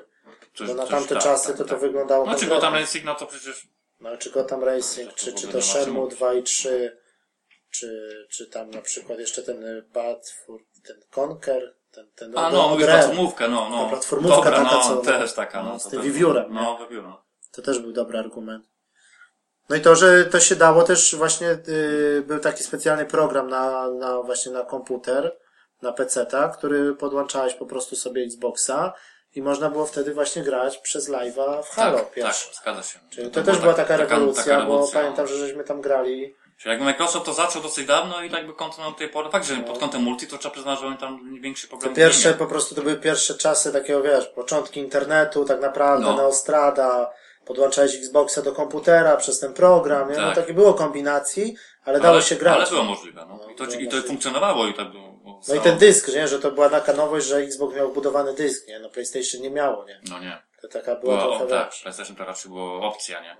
Coś, 0.54 0.68
Bo 0.68 0.74
na 0.74 0.82
coś- 0.82 0.90
tamte 0.90 1.14
tak, 1.14 1.22
czasy 1.24 1.48
tak, 1.48 1.56
to 1.56 1.64
to 1.64 1.70
tak. 1.70 1.80
wyglądało 1.80 2.26
No 2.26 2.32
czy 2.32 2.38
konkretnie. 2.40 2.56
Gotham 2.56 2.74
Racing, 2.74 3.04
no 3.04 3.14
to 3.14 3.26
przecież 3.26 3.66
No, 4.00 4.16
czy 4.16 4.30
Gotham 4.30 4.64
Racing, 4.64 5.14
czy, 5.14 5.32
czy 5.32 5.48
to 5.48 5.62
Shenmue 5.62 6.00
mówić. 6.00 6.16
2 6.16 6.34
i 6.34 6.42
3, 6.42 6.98
czy, 7.70 8.10
czy 8.30 8.46
tam 8.46 8.70
na 8.70 8.80
przykład 8.82 9.18
jeszcze 9.18 9.42
ten 9.42 9.64
Bad, 9.92 10.30
for- 10.46 10.60
ten 10.86 10.96
Conquer, 11.20 11.76
ten, 11.90 12.10
ten 12.14 12.38
A 12.38 12.50
no, 12.50 12.76
Rare. 12.78 12.86
platformówkę, 12.86 13.48
no, 13.48 13.68
no. 13.70 13.84
Ta 13.84 13.90
platformówka 13.90 14.36
Dobra, 14.36 14.50
taka, 14.50 14.76
no, 14.76 14.82
co- 14.82 14.96
też 14.96 15.32
taka, 15.34 15.62
no. 15.62 15.68
no, 15.72 15.78
z 15.78 15.88
tym 15.88 16.02
wiewiórem, 16.02 16.54
No, 16.54 16.78
wiewiórem. 16.78 17.12
To 17.52 17.62
też 17.62 17.78
był 17.78 17.92
dobry 17.92 18.18
argument. 18.18 18.69
No 19.70 19.76
i 19.76 19.80
to, 19.80 19.96
że 19.96 20.24
to 20.24 20.40
się 20.40 20.56
dało 20.56 20.82
też 20.82 21.14
właśnie, 21.16 21.46
yy, 21.46 22.22
był 22.26 22.38
taki 22.40 22.62
specjalny 22.64 23.06
program 23.06 23.48
na, 23.50 23.90
na 23.90 24.22
właśnie 24.22 24.52
na 24.52 24.62
komputer, 24.64 25.36
na 25.82 25.92
PC-ta, 25.92 26.48
który 26.48 26.94
podłączałeś 26.94 27.54
po 27.54 27.66
prostu 27.66 27.96
sobie 27.96 28.22
Xboxa 28.22 28.92
i 29.34 29.42
można 29.42 29.70
było 29.70 29.86
wtedy 29.86 30.14
właśnie 30.14 30.42
grać 30.42 30.78
przez 30.78 31.10
live'a 31.10 31.62
w 31.62 31.68
Halo 31.68 31.98
tak, 31.98 32.10
pierwszy. 32.10 32.46
tak, 32.46 32.56
zgadza 32.62 32.82
się. 32.82 32.98
Czyli 33.10 33.30
to, 33.30 33.40
To 33.40 33.46
też 33.46 33.56
była 33.58 33.60
była 33.62 33.74
tak- 33.74 33.88
taka 33.88 34.02
taka- 34.02 34.14
rewolucja, 34.14 34.44
taka 34.44 34.56
bo 34.56 34.62
rewolucja, 34.62 35.00
pamiętam, 35.00 35.24
no. 35.24 35.28
że 35.32 35.38
żeśmy 35.38 35.64
tam 35.64 35.80
grali. 35.80 36.34
Czyli 36.58 36.70
jakby 36.70 36.84
Microsoft 36.84 37.26
to 37.26 37.32
zaczął 37.34 37.62
dosyć 37.62 37.86
dawno 37.86 38.22
i 38.22 38.30
tak 38.30 38.46
by 38.46 38.52
kontynuował 38.54 38.92
do 38.92 38.98
tej 38.98 39.08
pory. 39.08 39.30
Fakt, 39.30 39.46
że 39.46 39.56
pod 39.56 39.78
kątem 39.78 40.02
multi 40.02 40.26
to 40.26 40.38
trzeba 40.38 40.52
przyznać, 40.52 40.80
że 40.80 40.86
oni 40.86 40.96
tam 40.98 41.40
większy 41.40 41.66
Te 41.66 41.70
problem 41.70 41.94
pierwsze, 41.94 42.28
nie 42.28 42.30
miał. 42.34 42.38
po 42.38 42.46
prostu 42.46 42.74
to 42.74 42.82
były 42.82 42.96
pierwsze 42.96 43.34
czasy 43.34 43.72
takiego, 43.72 44.02
wiesz, 44.02 44.26
początki 44.26 44.80
internetu, 44.80 45.44
tak 45.44 45.60
naprawdę, 45.60 46.06
No. 46.06 46.16
Neostrada, 46.16 47.10
podłączałeś 47.44 47.94
Xboxa 47.94 48.42
do 48.42 48.52
komputera 48.52 49.16
przez 49.16 49.38
ten 49.40 49.52
program, 49.54 50.08
no 50.10 50.14
Tak. 50.16 50.34
takie 50.34 50.54
było 50.54 50.74
kombinacji, 50.74 51.56
ale 51.84 52.00
dało 52.00 52.20
się 52.20 52.36
grać. 52.36 52.56
Ale 52.56 52.66
było 52.66 52.84
możliwe, 52.84 53.26
no. 53.28 53.50
I 53.50 53.54
to, 53.54 53.64
i 53.64 53.88
to 53.88 54.02
funkcjonowało 54.02 54.66
i 54.66 54.74
tak 54.74 54.90
było. 54.90 55.10
No 55.48 55.54
i 55.54 55.60
ten 55.60 55.78
dysk, 55.78 56.08
nie? 56.08 56.28
Że 56.28 56.38
to 56.38 56.50
była 56.50 56.68
taka 56.70 56.92
nowość, 56.92 57.26
że 57.26 57.36
Xbox 57.36 57.74
miał 57.76 57.92
budowany 57.92 58.34
dysk, 58.34 58.68
nie? 58.68 58.78
No 58.78 58.90
PlayStation 58.90 59.40
nie 59.42 59.50
miało, 59.50 59.84
nie? 59.84 60.00
No 60.10 60.18
nie. 60.18 60.42
To 60.62 60.68
taka 60.68 60.96
była 60.96 61.16
Była, 61.16 61.28
trochę, 61.28 61.44
o, 61.44 61.48
tak. 61.48 61.72
PlayStation 61.82 62.16
to 62.16 62.24
raczej 62.24 62.50
było 62.50 62.88
opcja, 62.88 63.20
nie? 63.20 63.36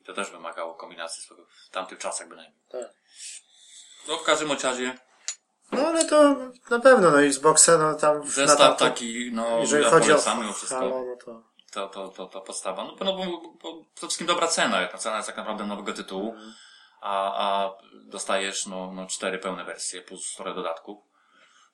I 0.00 0.04
to 0.04 0.12
też 0.12 0.30
wymagało 0.30 0.74
kombinacji 0.74 1.22
w 1.66 1.70
tamtych 1.70 1.98
czasach 1.98 2.28
bynajmniej. 2.28 2.60
Tak. 2.68 2.90
No 4.08 4.16
w 4.16 4.22
każdym 4.22 4.52
razie 4.52 4.94
No 5.72 5.86
ale 5.86 6.04
to 6.04 6.36
na 6.70 6.80
pewno, 6.80 7.10
no 7.10 7.22
Xboxa, 7.22 7.78
no 7.78 7.94
tam 7.94 8.18
na 8.20 8.26
zestaw 8.26 8.58
tamtym- 8.58 8.78
taki, 8.88 9.30
no, 9.32 9.58
jeżeli 9.58 9.84
ja 9.84 9.90
chodzi 9.90 10.12
o 10.12 10.16
mimo 10.40 10.52
wszystko. 10.52 10.78
Halo, 10.78 11.04
no 11.04 11.16
to... 11.24 11.42
to, 11.76 11.88
to, 11.88 12.08
to, 12.08 12.26
to 12.26 12.40
podstawa. 12.40 12.84
No, 12.84 12.96
no 13.04 13.12
bo, 13.16 13.24
bo 13.62 13.84
przede 13.94 14.06
wszystkim 14.06 14.26
dobra 14.26 14.46
cena. 14.46 14.86
Ta 14.86 14.98
cena 14.98 15.16
jest 15.16 15.28
tak 15.28 15.36
naprawdę 15.36 15.66
nowego 15.66 15.92
tytułu, 15.92 16.30
Mhm. 16.32 16.54
a, 17.00 17.44
a 17.46 17.70
dostajesz 17.94 18.66
no, 18.66 18.92
no 18.92 19.06
cztery 19.06 19.38
pełne 19.38 19.64
wersje 19.64 20.02
plus 20.02 20.34
parę 20.38 20.54
dodatków. 20.54 20.98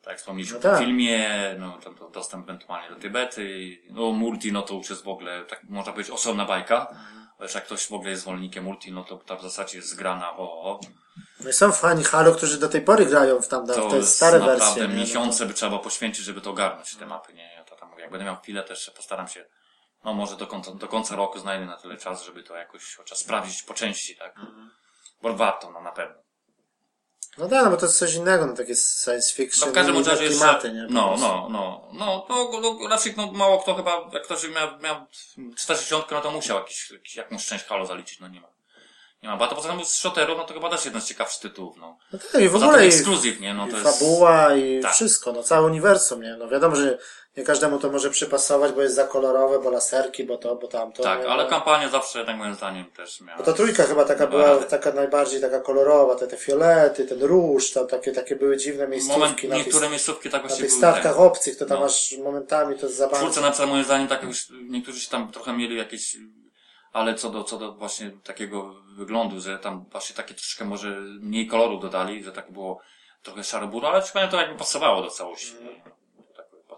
Tak 0.02 0.10
jak 0.10 0.18
wspomnieliśmy 0.18 0.56
No 0.56 0.62
tak. 0.62 0.76
w 0.76 0.78
filmie, 0.80 1.30
no 1.58 1.78
to, 1.84 1.90
to 1.94 2.08
dostęp 2.10 2.44
ewentualnie 2.48 2.88
do 2.94 2.96
tej 3.00 3.10
bety, 3.10 3.78
no 3.90 4.12
multi, 4.12 4.52
no 4.52 4.62
to 4.62 4.74
już 4.74 4.90
jest 4.90 5.04
w 5.04 5.08
ogóle, 5.08 5.44
tak 5.44 5.64
można 5.64 5.92
powiedzieć, 5.92 6.14
osobna 6.14 6.44
bajka. 6.44 6.94
Wiesz, 7.40 7.54
jak 7.54 7.64
ktoś 7.64 7.86
w 7.86 7.92
ogóle 7.92 8.10
jest 8.10 8.22
zwolennikiem 8.22 8.64
multi, 8.64 8.92
no 8.92 9.04
to 9.04 9.16
ta 9.16 9.36
w 9.36 9.42
zasadzie 9.42 9.76
jest 9.78 9.88
zgrana 9.88 10.36
o, 10.36 10.62
o. 10.62 10.80
No 11.40 11.50
i 11.50 11.52
są 11.52 11.72
fani 11.72 12.04
Halo, 12.04 12.32
którzy 12.34 12.58
do 12.60 12.68
tej 12.68 12.80
pory 12.82 13.06
grają 13.06 13.42
w 13.42 13.48
tam 13.48 13.66
w 13.66 13.74
To 13.74 13.88
te 13.90 13.96
jest 13.96 14.16
stare 14.16 14.38
naprawdę 14.38 14.64
wersje. 14.64 14.82
nie? 14.82 14.88
No 14.94 15.00
miesiące 15.00 15.46
by 15.46 15.54
trzeba 15.54 15.78
poświęcić, 15.78 16.24
żeby 16.24 16.40
to 16.40 16.50
ogarnąć, 16.50 16.96
te 16.96 17.06
mapy, 17.06 17.32
nie? 17.34 17.52
Ja 17.54 17.64
to 17.64 17.76
tam 17.76 17.90
mówię, 17.90 18.02
jak 18.02 18.10
będę 18.10 18.24
miał 18.24 18.36
chwilę, 18.36 18.62
też 18.62 18.90
postaram 18.96 19.28
się, 19.28 19.44
no 20.04 20.14
może 20.14 20.36
do 20.36 20.46
końca, 20.46 20.70
do 20.74 20.88
końca 20.88 21.16
roku 21.16 21.38
znajdę 21.38 21.66
na 21.66 21.76
tyle 21.76 21.96
czas, 21.96 22.24
żeby 22.24 22.42
to 22.42 22.56
jakoś 22.56 22.94
chociaż 22.94 23.18
sprawdzić 23.18 23.62
po 23.62 23.74
części, 23.74 24.16
tak? 24.16 24.34
Bo 25.22 25.34
warto, 25.34 25.70
no 25.70 25.80
na 25.80 25.92
pewno. 25.92 26.22
No 27.38 27.48
tak, 27.48 27.64
no 27.64 27.70
bo 27.70 27.76
to 27.76 27.86
jest 27.86 27.98
coś 27.98 28.14
innego, 28.14 28.46
no 28.46 28.56
takie 28.56 28.74
science 28.76 29.34
fiction, 29.34 29.68
No 29.68 29.72
w 29.72 29.74
każdym 29.74 29.96
razie 29.96 30.24
jeszcze, 30.24 30.38
klimaty, 30.38 30.72
nie? 30.72 30.86
Po 30.86 30.92
no, 30.92 31.08
prostu. 31.08 31.26
no, 31.26 31.48
no, 31.50 31.88
no, 31.92 32.26
no, 32.28 32.60
no, 32.60 32.88
raczej 32.88 33.14
no, 33.16 33.32
mało 33.32 33.58
kto 33.58 33.74
chyba, 33.74 34.10
jak 34.12 34.22
ktoś 34.22 34.48
miał, 34.48 34.78
miał 34.80 35.06
40, 35.56 35.94
no 36.10 36.20
to 36.20 36.30
musiał 36.30 36.58
jakiś, 36.58 36.90
jakiś, 36.90 37.16
jakąś 37.16 37.46
część 37.46 37.64
Halo 37.64 37.86
zaliczyć, 37.86 38.20
no 38.20 38.28
nie 38.28 38.40
ma. 38.40 38.48
Nie 39.22 39.28
ma, 39.28 39.36
bo 39.36 39.46
to 39.46 39.54
poza 39.54 39.68
tym 39.68 39.84
z 39.84 39.94
shooterów, 39.94 40.38
no 40.38 40.44
to 40.44 40.54
chyba 40.54 40.70
też 40.70 40.84
jeden 40.84 41.00
z 41.00 41.06
ciekawszych 41.06 41.42
tytułów, 41.42 41.76
no. 41.76 41.98
No 42.12 42.18
tak, 42.32 42.42
i 42.42 42.48
w 42.48 42.52
Poza 42.52 42.66
ogóle 42.66 42.84
i, 42.84 42.88
ekskluzyw, 42.88 43.40
nie? 43.40 43.54
No 43.54 43.66
i 43.66 43.70
to 43.70 43.78
jest... 43.78 43.98
fabuła 43.98 44.54
i 44.54 44.80
Tak. 44.82 44.92
wszystko, 44.92 45.32
no 45.32 45.42
całe 45.42 45.66
uniwersum, 45.66 46.22
nie? 46.22 46.36
No 46.36 46.48
wiadomo, 46.48 46.76
że 46.76 46.98
nie 47.36 47.44
każdemu 47.44 47.78
to 47.78 47.90
może 47.90 48.10
przypasować, 48.10 48.72
bo 48.72 48.82
jest 48.82 48.94
za 48.94 49.04
kolorowe, 49.06 49.58
bo 49.58 49.70
laserki, 49.70 50.24
bo 50.24 50.36
to, 50.36 50.56
bo 50.56 50.68
tamto. 50.68 51.02
Tak, 51.02 51.24
ale 51.26 51.46
kampania 51.46 51.88
zawsze, 51.88 52.24
tak 52.24 52.36
moim 52.36 52.54
zdaniem, 52.54 52.84
też 52.96 53.20
miała. 53.20 53.38
Bo 53.38 53.44
ta 53.44 53.52
trójka 53.52 53.82
chyba 53.84 54.04
taka 54.04 54.26
była, 54.26 54.46
razy. 54.46 54.64
taka 54.64 54.92
najbardziej 54.92 55.40
taka 55.40 55.60
kolorowa, 55.60 56.14
te, 56.14 56.26
te 56.26 56.36
fiolety, 56.36 57.04
ten 57.04 57.22
róż, 57.22 57.70
tam 57.72 57.86
takie, 57.86 58.12
takie 58.12 58.36
były 58.36 58.56
dziwne 58.56 58.88
miejscówki 58.88 59.20
Moment, 59.20 59.42
na, 59.44 59.56
niektóre 59.56 59.80
tych, 59.80 59.90
miejscówki 59.90 60.30
tak 60.30 60.42
na 60.42 60.48
właściwie 60.48 60.68
tych 60.68 60.78
były 60.80 60.92
statkach 60.92 61.16
ten. 61.16 61.24
obcych, 61.24 61.56
to 61.56 61.66
tam 61.66 61.78
No. 61.78 61.84
masz 61.84 62.14
momentami 62.24 62.78
to 62.78 62.88
zabawne. 62.88 63.18
czwórce 63.18 63.40
na 63.40 63.50
przykład 63.50 63.70
moim 63.70 63.84
zdaniem 63.84 64.08
tak 64.08 64.22
już, 64.22 64.46
niektórzy 64.68 65.00
się 65.00 65.10
tam 65.10 65.32
trochę 65.32 65.52
mieli 65.52 65.76
jakieś, 65.76 66.16
ale 66.92 67.14
co 67.14 67.30
do, 67.30 67.44
co 67.44 67.58
do 67.58 67.72
właśnie 67.74 68.10
takiego 68.24 68.74
wyglądu, 68.96 69.40
że 69.40 69.58
tam 69.58 69.84
właśnie 69.92 70.16
takie 70.16 70.34
troszkę 70.34 70.64
może 70.64 70.88
mniej 71.20 71.46
kolorów 71.46 71.82
dodali, 71.82 72.24
że 72.24 72.32
tak 72.32 72.52
było 72.52 72.80
trochę 73.22 73.44
szaro-buro, 73.44 73.88
ale 73.88 74.02
chyba 74.02 74.28
to 74.28 74.36
jakby 74.40 74.58
pasowało 74.58 75.02
do 75.02 75.10
całości. 75.10 75.52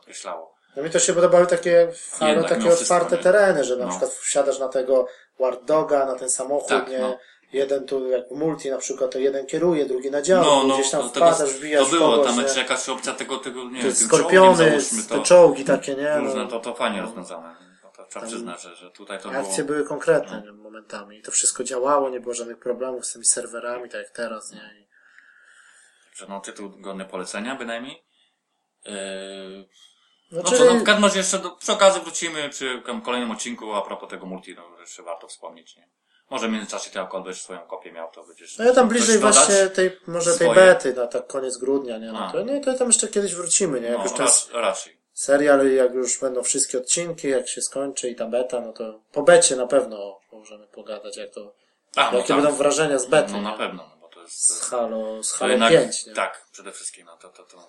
Podkreślało. 0.09 0.55
No 0.76 0.82
mi 0.82 0.90
to 0.90 0.98
się 0.98 1.12
podobały 1.12 1.46
takie 1.46 1.92
Halo, 2.18 2.42
takie 2.44 2.72
otwarte 2.72 3.18
tereny, 3.18 3.64
że 3.64 3.76
na 3.76 3.84
No. 3.84 3.90
przykład 3.90 4.11
wsiadasz 4.11 4.59
na 4.59 4.68
tego 4.68 5.07
Ward 5.38 5.64
Doga, 5.64 6.07
na 6.07 6.14
ten 6.14 6.30
samochód, 6.30 6.68
Tak, 6.68 6.88
nie? 6.88 6.98
no. 6.98 7.18
Jeden 7.52 7.86
tu, 7.86 8.11
jak 8.11 8.30
multi 8.30 8.70
na 8.70 8.78
przykład, 8.78 9.11
to 9.11 9.18
jeden 9.18 9.46
kieruje, 9.46 9.86
drugi 9.86 10.11
na 10.11 10.22
dział, 10.22 10.44
No, 10.44 10.64
no, 10.64 10.74
gdzieś 10.74 10.90
tam 10.90 11.02
to, 11.02 11.09
tego, 11.09 11.26
wpadasz, 11.26 11.50
wbijasz 11.55 11.84
to 11.84 11.90
było, 11.90 12.11
kogoś, 12.11 12.26
tam 12.26 12.40
jeszcze 12.40 12.59
jakaś 12.61 12.88
opcja 12.88 13.12
tego, 13.12 13.36
tego 13.38 13.64
nie 13.64 13.82
wiem, 13.82 13.94
skorpiony, 13.94 14.57
załóżmy 14.70 15.02
te 15.02 15.14
to. 15.14 15.22
czołgi 15.22 15.64
takie, 15.64 15.94
nie? 15.94 16.18
Różne, 16.18 16.42
No, 16.44 16.48
to, 16.50 16.61
to 16.61 16.74
fajnie 16.74 17.02
rozwiązane. 17.02 17.57
To, 17.82 17.88
to 17.88 18.07
trzeba 18.11 18.26
przyznać, 18.26 18.62
że, 18.62 18.76
że 18.76 18.90
tutaj 18.90 19.18
to 19.20 19.28
było... 19.28 19.42
akcje 19.42 19.64
były 19.64 19.84
konkretne 19.84 20.42
nie, 20.44 20.52
momentami. 20.52 21.18
I 21.18 21.22
to 21.22 21.30
wszystko 21.30 21.64
działało, 21.64 22.11
nie 22.11 22.20
było 22.20 22.34
żadnych 22.34 22.59
problemów 22.59 23.07
z 23.07 23.12
tymi 23.12 23.24
serwerami, 23.24 23.88
tak 23.90 24.00
jak 24.02 24.11
teraz, 24.11 24.52
nie? 24.52 24.70
I 24.80 24.86
Że 26.16 26.26
no 26.28 26.40
tytuł 26.40 26.70
godny 26.80 27.05
polecenia 27.05 27.55
bynajmniej. 27.57 28.05
Yy, 28.84 28.92
No, 30.35 30.43
no 30.45 30.51
czyli, 30.51 30.64
no 30.64 30.74
w 30.80 30.82
każdym 30.85 31.05
razie 31.05 31.18
jeszcze 31.18 31.39
do, 31.39 31.51
przy 31.51 31.72
okazji 31.72 32.01
wrócimy 32.03 32.49
przy 32.49 32.82
kolejnym 33.05 33.30
odcinku 33.30 33.72
a 33.72 33.82
propos 33.82 34.11
tego 34.11 34.26
multi, 34.26 34.55
no 34.55 34.80
jeszcze 34.80 35.03
warto 35.03 35.28
wspomnieć, 35.28 35.76
nie? 35.76 35.89
Może 36.30 36.49
w 36.49 36.51
międzyczasie 36.51 36.91
ty 36.91 36.99
jak 36.99 37.12
będziesz 37.12 37.43
swoją 37.43 37.61
kopię 37.61 37.93
miał, 37.93 38.11
to 38.11 38.24
będziesz... 38.24 38.59
no 38.59 38.64
ja 38.64 38.72
tam 38.72 38.89
bliżej 38.89 39.18
właśnie 39.18 39.66
tej, 39.68 39.97
może 40.07 40.30
tej 40.39 40.49
Swoje. 40.49 40.55
bety, 40.55 40.95
na 40.95 41.07
tak 41.07 41.26
koniec 41.26 41.57
grudnia, 41.59 41.99
nie? 41.99 42.12
No 42.12 42.32
to, 42.32 42.45
no 42.45 42.61
to 42.64 42.74
tam 42.78 42.87
jeszcze 42.89 43.09
kiedyś 43.09 43.35
wrócimy, 43.35 43.80
nie? 43.80 43.87
Jak 43.89 43.99
No, 43.99 44.03
już 44.05 44.12
ten 44.12 44.26
rac, 44.26 44.49
raczej. 44.53 44.99
serial, 45.12 45.72
jak 45.72 45.95
już 45.95 46.20
będą 46.20 46.43
wszystkie 46.43 46.78
odcinki, 46.78 47.28
jak 47.28 47.49
się 47.49 47.62
skończy 47.62 48.11
i 48.11 48.16
ta 48.16 48.26
beta, 48.26 48.61
no 48.61 48.72
to 48.72 49.01
po 49.12 49.22
becie 49.22 49.57
na 49.57 49.66
pewno 49.66 50.20
możemy 50.32 50.66
pogadać, 50.66 51.16
jak 51.16 51.30
to, 51.30 51.55
A, 51.97 52.11
no 52.11 52.16
jakie 52.18 52.28
tak. 52.28 52.37
będą 52.43 52.57
wrażenia 52.57 52.99
z 52.99 53.07
bety, 53.07 53.32
No 53.32 53.41
na 53.43 53.51
nie? 53.51 53.59
pewno, 53.59 53.82
no 53.91 53.97
bo 54.01 54.09
to 54.09 54.22
jest... 54.22 54.47
Z 54.47 54.61
Halo, 54.70 55.22
z 55.22 55.32
Halo 55.32 55.53
jednak- 55.53 55.70
5, 55.72 56.07
nie? 56.07 56.12
Tak, 56.14 56.45
przede 56.53 56.72
wszystkim, 56.72 57.07
no 57.07 57.16
to, 57.16 57.28
to, 57.28 57.43
to... 57.43 57.68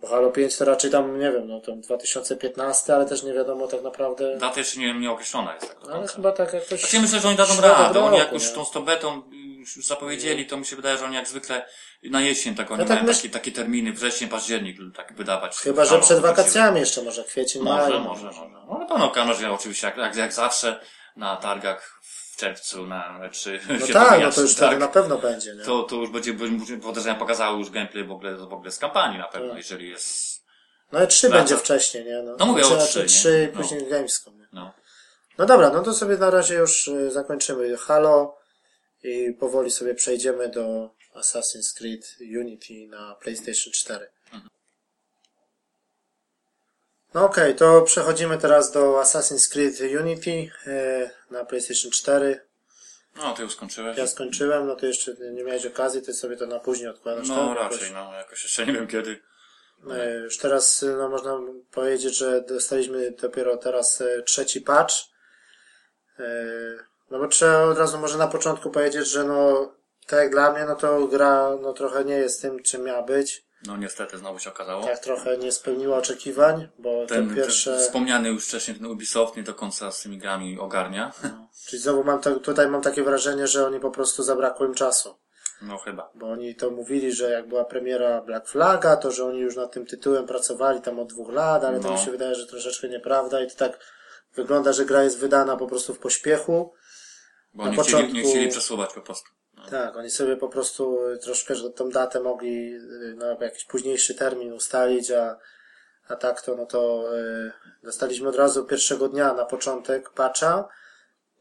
Bo 0.00 0.08
Halo 0.08 0.30
5 0.30 0.56
to 0.56 0.64
raczej 0.64 0.90
tam, 0.90 1.18
nie 1.18 1.32
wiem, 1.32 1.48
no 1.48 1.60
to 1.60 1.72
2015, 1.76 2.94
ale 2.94 3.06
też 3.06 3.22
nie 3.22 3.32
wiadomo 3.32 3.66
tak 3.66 3.82
naprawdę, 3.82 4.36
Data 4.38 4.60
jeszcze 4.60 4.80
nie, 4.80 4.94
nie 4.94 5.10
określona 5.10 5.54
jest 5.54 5.68
tak 5.68 5.80
do 5.80 5.94
ale 5.94 6.08
chyba 6.08 6.32
tak 6.32 6.52
jakoś... 6.52 6.80
Znaczy 6.80 7.00
myślę, 7.00 7.20
że 7.20 7.28
oni 7.28 7.36
dadzą 7.36 7.60
radę. 7.60 8.00
Oni 8.04 8.18
jak 8.18 8.32
już 8.32 8.52
tą 8.52 8.64
stobetą 8.64 9.22
już 9.32 9.86
zapowiedzieli, 9.86 10.46
to 10.46 10.56
mi 10.56 10.66
się 10.66 10.76
wydaje, 10.76 10.98
że 10.98 11.04
oni 11.04 11.14
jak 11.14 11.28
zwykle 11.28 11.66
na 12.02 12.20
jesień 12.20 12.54
tak 12.54 12.70
oni 12.70 12.80
Ja 12.82 12.88
tak 12.88 12.96
mają 12.96 13.12
myśl- 13.12 13.16
takie, 13.22 13.30
takie 13.30 13.52
terminy, 13.52 13.92
wrzesień, 13.92 14.28
październik 14.28 14.76
tak 14.96 15.12
wydawać. 15.16 15.56
Chyba, 15.56 15.84
że 15.84 16.00
przed 16.00 16.20
wakacjami 16.20 16.80
jeszcze, 16.80 17.02
może 17.02 17.24
kwiecień, 17.24 17.62
Może, 17.62 17.90
maj. 17.90 18.00
może, 18.00 18.24
może. 18.24 18.40
No 18.68 18.78
na 18.78 18.86
pewno 18.86 19.10
kamerze 19.10 19.52
oczywiście 19.52 19.86
jak, 19.86 19.96
jak, 19.96 20.16
jak 20.16 20.32
zawsze 20.32 20.80
na 21.16 21.36
targach 21.36 22.00
w 22.36 22.38
czerwcu 22.38 22.86
na 22.86 23.20
E3 23.30 23.58
No 23.80 23.86
tak, 23.92 24.22
no 24.22 24.32
to 24.32 24.40
już 24.40 24.54
tak. 24.54 24.78
na 24.78 24.88
pewno 24.88 25.18
będzie, 25.18 25.54
nie? 25.54 25.64
To, 25.64 25.82
to 25.82 25.96
już 25.96 26.10
będzie, 26.10 26.34
podejrzenia 26.82 27.14
pokazały 27.14 27.58
już 27.58 27.70
gameplay 27.70 28.04
w 28.04 28.10
ogóle, 28.12 28.36
w 28.36 28.52
ogóle 28.52 28.70
z 28.70 28.78
kampanii 28.78 29.18
na 29.18 29.28
pewno, 29.28 29.48
Tak. 29.48 29.56
jeżeli 29.56 29.90
jest, 29.90 30.42
No 30.92 31.04
i 31.04 31.06
3 31.06 31.28
Wraca. 31.28 31.38
będzie 31.42 31.56
wcześniej, 31.56 32.04
nie? 32.04 32.22
No, 32.22 32.36
No 32.38 32.46
mówię 32.46 32.62
o 32.62 32.66
Znaczy, 32.66 32.86
trzy, 32.86 32.98
nie? 33.00 33.06
3, 33.06 33.52
No. 33.54 33.62
później 33.62 33.90
Gamescom, 33.90 34.38
nie? 34.38 34.46
no. 34.52 34.72
No 35.38 35.46
dobra, 35.46 35.70
no 35.70 35.82
to 35.82 35.94
sobie 35.94 36.16
na 36.16 36.30
razie 36.30 36.54
już 36.54 36.88
y, 36.88 37.10
zakończymy 37.10 37.76
Halo 37.76 38.38
i 39.02 39.32
powoli 39.40 39.70
sobie 39.70 39.94
przejdziemy 39.94 40.48
do 40.48 40.90
Assassin's 41.14 41.78
Creed 41.78 42.16
Unity 42.40 42.86
na 42.88 43.14
PlayStation 43.14 43.72
4. 43.72 44.10
No 47.16 47.24
okej, 47.24 47.54
to 47.54 47.82
przechodzimy 47.82 48.38
teraz 48.38 48.72
do 48.72 49.00
Assassin's 49.00 49.52
Creed 49.52 50.00
Unity 50.00 50.30
y, 50.30 51.10
na 51.30 51.44
PlayStation 51.44 51.90
4. 51.90 52.40
No, 53.16 53.34
ty 53.34 53.42
już 53.42 53.52
skończyłeś. 53.52 53.98
Ja 53.98 54.06
skończyłem, 54.06 54.66
no 54.66 54.76
to 54.76 54.86
jeszcze 54.86 55.14
nie 55.32 55.44
miałeś 55.44 55.66
okazji, 55.66 56.02
ty 56.02 56.14
sobie 56.14 56.36
to 56.36 56.46
na 56.46 56.58
później 56.58 56.88
odkładasz, 56.88 57.28
No, 57.28 57.54
tak? 57.54 57.72
raczej, 57.72 57.92
no, 57.92 58.14
jakoś 58.14 58.42
jeszcze 58.42 58.66
nie 58.66 58.72
wiem 58.72 58.86
kiedy. 58.86 59.22
E, 59.90 60.14
Już 60.14 60.38
teraz 60.38 60.82
e, 60.82 60.86
no, 60.86 61.08
można 61.08 61.38
powiedzieć, 61.72 62.16
że 62.16 62.40
dostaliśmy 62.40 63.10
dopiero 63.10 63.56
teraz 63.56 64.00
e, 64.00 64.22
trzeci 64.22 64.60
patch. 64.60 64.94
E, 66.18 66.24
No 67.10 67.18
bo 67.18 67.28
trzeba 67.28 67.62
od 67.62 67.78
razu 67.78 67.98
może 67.98 68.18
na 68.18 68.28
początku 68.28 68.70
powiedzieć, 68.70 69.08
że 69.08 69.24
no 69.24 69.72
tak 70.06 70.18
jak 70.18 70.30
dla 70.30 70.52
mnie, 70.52 70.64
no 70.64 70.74
to 70.74 71.06
gra 71.06 71.50
no 71.62 71.72
trochę 71.72 72.04
nie 72.04 72.16
jest 72.16 72.42
tym, 72.42 72.62
czym 72.62 72.82
miała 72.82 73.02
być. 73.02 73.45
No 73.66 73.76
niestety 73.76 74.18
znowu 74.18 74.38
się 74.38 74.50
okazało. 74.50 74.84
Tak 74.84 74.98
trochę 74.98 75.38
nie 75.38 75.52
spełniła 75.52 75.96
oczekiwań, 75.98 76.68
bo 76.78 77.06
ten, 77.06 77.34
ten 77.34 77.50
wspomniany 77.78 78.28
już 78.28 78.46
wcześniej 78.46 78.76
ten 78.76 78.86
Ubisoft 78.86 79.36
nie 79.36 79.42
do 79.42 79.54
końca 79.54 79.92
z 79.92 80.02
tymi 80.02 80.18
grami 80.18 80.58
ogarnia. 80.58 81.12
Czyli 81.68 81.82
znowu 81.82 82.04
mam 82.04 82.20
tutaj 82.20 82.68
mam 82.68 82.82
takie 82.82 83.02
wrażenie, 83.02 83.46
że 83.46 83.66
oni 83.66 83.80
po 83.80 83.90
prostu 83.90 84.22
zabrakło 84.22 84.66
im 84.66 84.74
czasu. 84.74 85.18
No 85.62 85.78
chyba. 85.78 86.10
Bo 86.14 86.30
oni 86.30 86.54
to 86.54 86.70
mówili, 86.70 87.12
że 87.12 87.30
jak 87.30 87.48
była 87.48 87.64
premiera 87.64 88.20
Black 88.22 88.48
Flaga, 88.48 88.96
to 88.96 89.10
że 89.10 89.24
oni 89.24 89.38
już 89.38 89.56
nad 89.56 89.72
tym 89.72 89.86
tytułem 89.86 90.26
pracowali 90.26 90.80
tam 90.80 90.98
od 90.98 91.08
dwóch 91.08 91.32
lat, 91.32 91.64
ale 91.64 91.80
to 91.80 91.88
No. 91.88 91.94
mi 91.94 92.00
się 92.04 92.10
wydaje, 92.10 92.34
że 92.34 92.46
troszeczkę 92.46 92.88
nieprawda 92.88 93.42
i 93.42 93.50
to 93.50 93.56
tak 93.56 93.78
wygląda, 94.34 94.72
że 94.72 94.84
gra 94.84 95.02
jest 95.04 95.18
wydana 95.18 95.56
po 95.56 95.66
prostu 95.66 95.94
w 95.94 95.98
pośpiechu. 95.98 96.72
Bo 97.54 97.64
Na 97.64 97.70
nie, 97.70 97.82
chcieli, 97.82 97.96
nie 97.96 98.02
początku- 98.08 98.30
chcieli 98.30 98.48
przesuwać 98.50 98.92
po 98.92 99.00
prostu. 99.00 99.28
No. 99.66 99.78
Tak, 99.78 99.96
oni 99.96 100.10
sobie 100.10 100.36
po 100.36 100.48
prostu 100.48 101.06
y, 101.08 101.18
troszkę, 101.18 101.54
że 101.54 101.70
tą 101.70 101.90
datę 101.90 102.20
mogli 102.20 102.74
y, 102.74 103.14
na 103.16 103.36
jakiś 103.40 103.64
późniejszy 103.64 104.14
termin 104.14 104.52
ustalić, 104.52 105.10
a, 105.10 105.38
a 106.08 106.16
tak 106.16 106.42
to, 106.42 106.56
no 106.56 106.66
to 106.66 107.08
y, 107.18 107.52
dostaliśmy 107.82 108.28
od 108.28 108.36
razu 108.36 108.64
pierwszego 108.64 109.08
dnia 109.08 109.34
na 109.34 109.44
początek 109.44 110.10
patcha. 110.10 110.68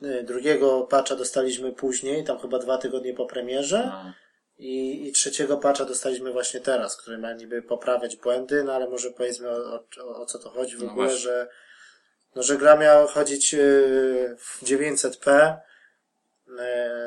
Y, 0.03 0.23
drugiego 0.23 0.81
patcha 0.81 1.15
dostaliśmy 1.15 1.71
później, 1.73 2.23
tam 2.23 2.39
chyba 2.39 2.59
dwa 2.59 2.77
tygodnie 2.77 3.13
po 3.13 3.25
premierze. 3.25 3.83
No. 3.85 4.13
I, 4.57 5.07
I 5.07 5.11
trzeciego 5.11 5.57
patcha 5.57 5.85
dostaliśmy 5.85 6.31
właśnie 6.31 6.59
teraz, 6.59 6.97
który 6.97 7.17
ma 7.17 7.33
niby 7.33 7.61
poprawiać 7.61 8.15
błędy, 8.15 8.63
no 8.63 8.73
ale 8.73 8.89
może 8.89 9.11
powiedzmy 9.11 9.49
o, 9.49 9.83
o, 10.03 10.21
o 10.21 10.25
co 10.25 10.39
to 10.39 10.49
chodzi 10.49 10.77
w 10.77 10.83
No 10.83 10.91
ogóle, 10.91 11.07
właśnie. 11.07 11.23
że, 11.23 11.47
no, 12.35 12.43
że 12.43 12.57
gra 12.57 12.75
miała 12.75 13.07
chodzić 13.07 13.53
yy, 13.53 14.35
w 14.39 14.63
900p, 14.63 15.31
yy, 15.47 15.53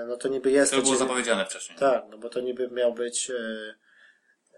no 0.08 0.16
to 0.16 0.28
niby 0.28 0.50
jest 0.50 0.70
To 0.70 0.76
to 0.76 0.82
było 0.82 0.94
dziewię- 0.94 0.98
zapowiedziane 0.98 1.46
wcześniej. 1.46 1.78
Tak, 1.78 2.04
no 2.10 2.18
bo 2.18 2.28
to 2.28 2.40
niby 2.40 2.68
miał 2.70 2.92
być, 2.92 3.28
yy, 3.28 3.74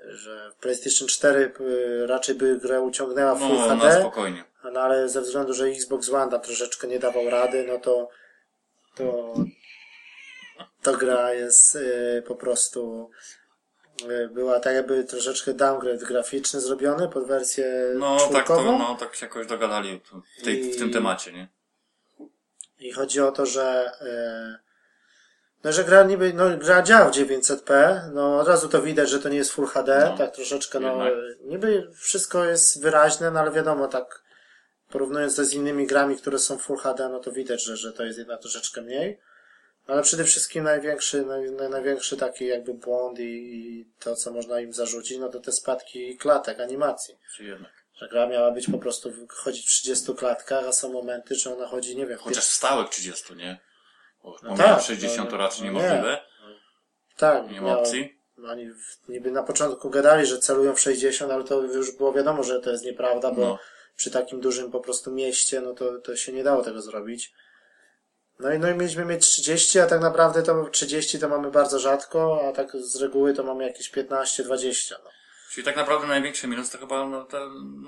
że 0.09 0.53
PlayStation 0.61 1.09
4 1.09 1.53
yy, 1.61 2.07
raczej 2.07 2.35
by 2.35 2.57
grę 2.59 2.81
uciągnęła 2.81 3.35
w 3.35 3.39
Full 3.39 3.49
No, 3.49 3.67
na 3.67 3.77
HD, 3.77 4.01
spokojnie. 4.01 4.45
no 4.73 4.81
ale 4.81 5.09
ze 5.09 5.21
względu, 5.21 5.55
że 5.55 5.67
Xbox 5.67 6.09
One 6.09 6.31
tam 6.31 6.41
troszeczkę 6.41 6.87
nie 6.87 6.99
dawał 6.99 7.31
rady, 7.31 7.65
no 7.69 7.79
to 7.79 8.09
to 8.95 9.35
to 10.83 10.97
gra 10.97 11.33
jest 11.33 11.77
y, 11.77 12.23
po 12.27 12.35
prostu 12.35 13.11
y, 14.11 14.29
była 14.29 14.61
tak 14.61 14.75
jakby 14.75 15.05
troszeczkę 15.05 15.55
downgrade 15.55 16.05
graficzny 16.05 16.61
zrobiony 16.61 17.09
pod 17.09 17.27
wersję 17.27 17.67
No 17.95 18.17
tak, 18.19 18.29
to, 18.29 18.33
czwórkową. 18.35 18.79
no 18.79 18.95
tak 19.01 19.15
się 19.15 19.27
jakoś 19.27 19.47
dogadali 19.47 20.01
w, 20.41 20.45
tej, 20.45 20.73
w 20.73 20.79
tym 20.79 20.89
I- 20.91 20.93
temacie, 20.93 21.33
nie? 21.33 21.49
I 22.79 22.93
chodzi 22.93 23.21
o 23.21 23.33
to, 23.33 23.47
że 23.47 23.93
y, 24.03 24.70
no, 25.65 25.73
że 25.73 25.85
gra 25.85 26.03
niby, 26.03 26.33
no 26.33 26.59
gra 26.59 26.83
działa 26.83 27.11
w 27.11 27.15
900p, 27.15 28.01
no 28.13 28.41
od 28.41 28.49
razu 28.49 28.69
to 28.69 28.83
widać, 28.83 29.11
że 29.11 29.19
to 29.19 29.29
nie 29.29 29.37
jest 29.37 29.53
Full 29.53 29.67
HD, 29.67 30.07
No, 30.11 30.19
tak 30.19 30.35
troszeczkę, 30.35 30.81
no 30.81 31.07
jednak. 31.07 31.39
niby 31.41 31.91
wszystko 31.95 32.45
jest 32.45 32.83
wyraźne, 32.83 33.31
no 33.31 33.41
ale 33.41 33.51
wiadomo, 33.51 33.89
tak 33.89 34.23
porównując 34.91 35.37
to 35.37 35.45
z 35.45 35.55
innymi 35.55 35.87
grami, 35.87 36.17
które 36.17 36.39
są 36.39 36.59
Full 36.59 36.79
HD, 36.79 37.09
no 37.09 37.19
to 37.21 37.33
widać, 37.33 37.65
że, 37.65 37.77
że 37.77 37.93
to 37.93 38.05
jest 38.05 38.19
jednak 38.19 38.41
troszeczkę 38.41 38.83
mniej. 38.83 39.21
Ale 39.87 40.03
przede 40.03 40.25
wszystkim 40.25 40.65
największy, 40.65 41.23
naj, 41.23 41.51
naj, 41.51 41.71
największy 41.71 42.17
taki 42.17 42.47
jakby 42.47 42.75
błąd 42.75 43.19
i, 43.19 43.23
i 43.23 43.85
to, 43.99 44.17
co 44.17 44.33
można 44.33 44.61
im 44.61 44.73
zarzucić, 44.73 45.19
no 45.19 45.29
to 45.29 45.41
te 45.41 45.53
spadki 45.53 46.17
klatek, 46.17 46.61
animacji. 46.61 47.19
Czy 47.37 47.45
jednak. 47.45 47.73
Że 47.95 48.09
gra 48.09 48.27
miała 48.27 48.51
być 48.51 48.71
po 48.71 48.79
prostu 48.79 49.13
chodzić 49.29 49.67
w 49.67 49.69
30 49.71 50.15
klatkach, 50.15 50.65
a 50.69 50.73
są 50.73 50.93
momenty, 50.93 51.35
że 51.35 51.57
ona 51.57 51.67
chodzi, 51.67 51.97
nie 51.97 52.07
wiem, 52.07 52.19
Chociaż 52.19 52.45
w 52.45 52.53
stałych 52.53 52.89
30, 52.89 53.37
nie? 53.37 53.59
Bo 54.23 54.37
No 54.43 54.51
no 54.51 54.57
tak, 54.57 54.83
60 54.83 55.25
no, 55.25 55.31
to 55.31 55.37
raczej 55.37 55.67
no 55.67 55.73
niemożliwe. 55.73 56.19
Tak, 57.17 57.51
Nie 57.51 57.61
ma 57.61 57.79
opcji. 57.79 58.21
Oni 58.49 58.71
w- 58.71 59.09
niby 59.09 59.31
na 59.31 59.43
początku 59.43 59.91
gadali, 59.91 60.27
że 60.27 60.39
celują 60.39 60.75
w 60.75 60.81
60, 60.81 61.33
ale 61.33 61.45
to 61.45 61.63
już 61.63 61.97
było 61.97 62.13
wiadomo, 62.13 62.43
że 62.43 62.61
to 62.61 62.71
jest 62.71 62.85
nieprawda, 62.85 63.31
bo 63.31 63.41
No. 63.41 63.59
przy 63.97 64.11
takim 64.11 64.41
dużym 64.41 64.71
po 64.71 64.81
prostu 64.81 65.11
mieście, 65.13 65.61
no 65.61 65.75
to, 65.75 65.99
to 65.99 66.17
się 66.17 66.33
nie 66.33 66.45
dało 66.45 66.63
tego 66.63 66.83
zrobić. 66.83 67.33
No 68.39 68.53
i, 68.53 68.59
no 68.59 68.71
i 68.71 68.75
mieliśmy 68.75 69.05
mieć 69.05 69.27
30, 69.27 69.81
a 69.81 69.87
tak 69.87 70.01
naprawdę 70.01 70.43
to 70.43 70.65
30 70.73 71.19
to 71.19 71.29
mamy 71.29 71.51
bardzo 71.51 71.79
rzadko, 71.79 72.49
a 72.49 72.53
tak 72.53 72.77
z 72.77 72.97
reguły 72.97 73.35
to 73.35 73.43
mamy 73.43 73.65
jakieś 73.67 73.91
15-20. 73.91 74.95
No. 75.05 75.11
Czyli 75.51 75.65
tak 75.65 75.77
naprawdę 75.77 76.07
największy 76.07 76.49
minus 76.49 76.71
to 76.71 76.79
chyba 76.79 77.09
no, 77.09 77.25
te 77.25 77.39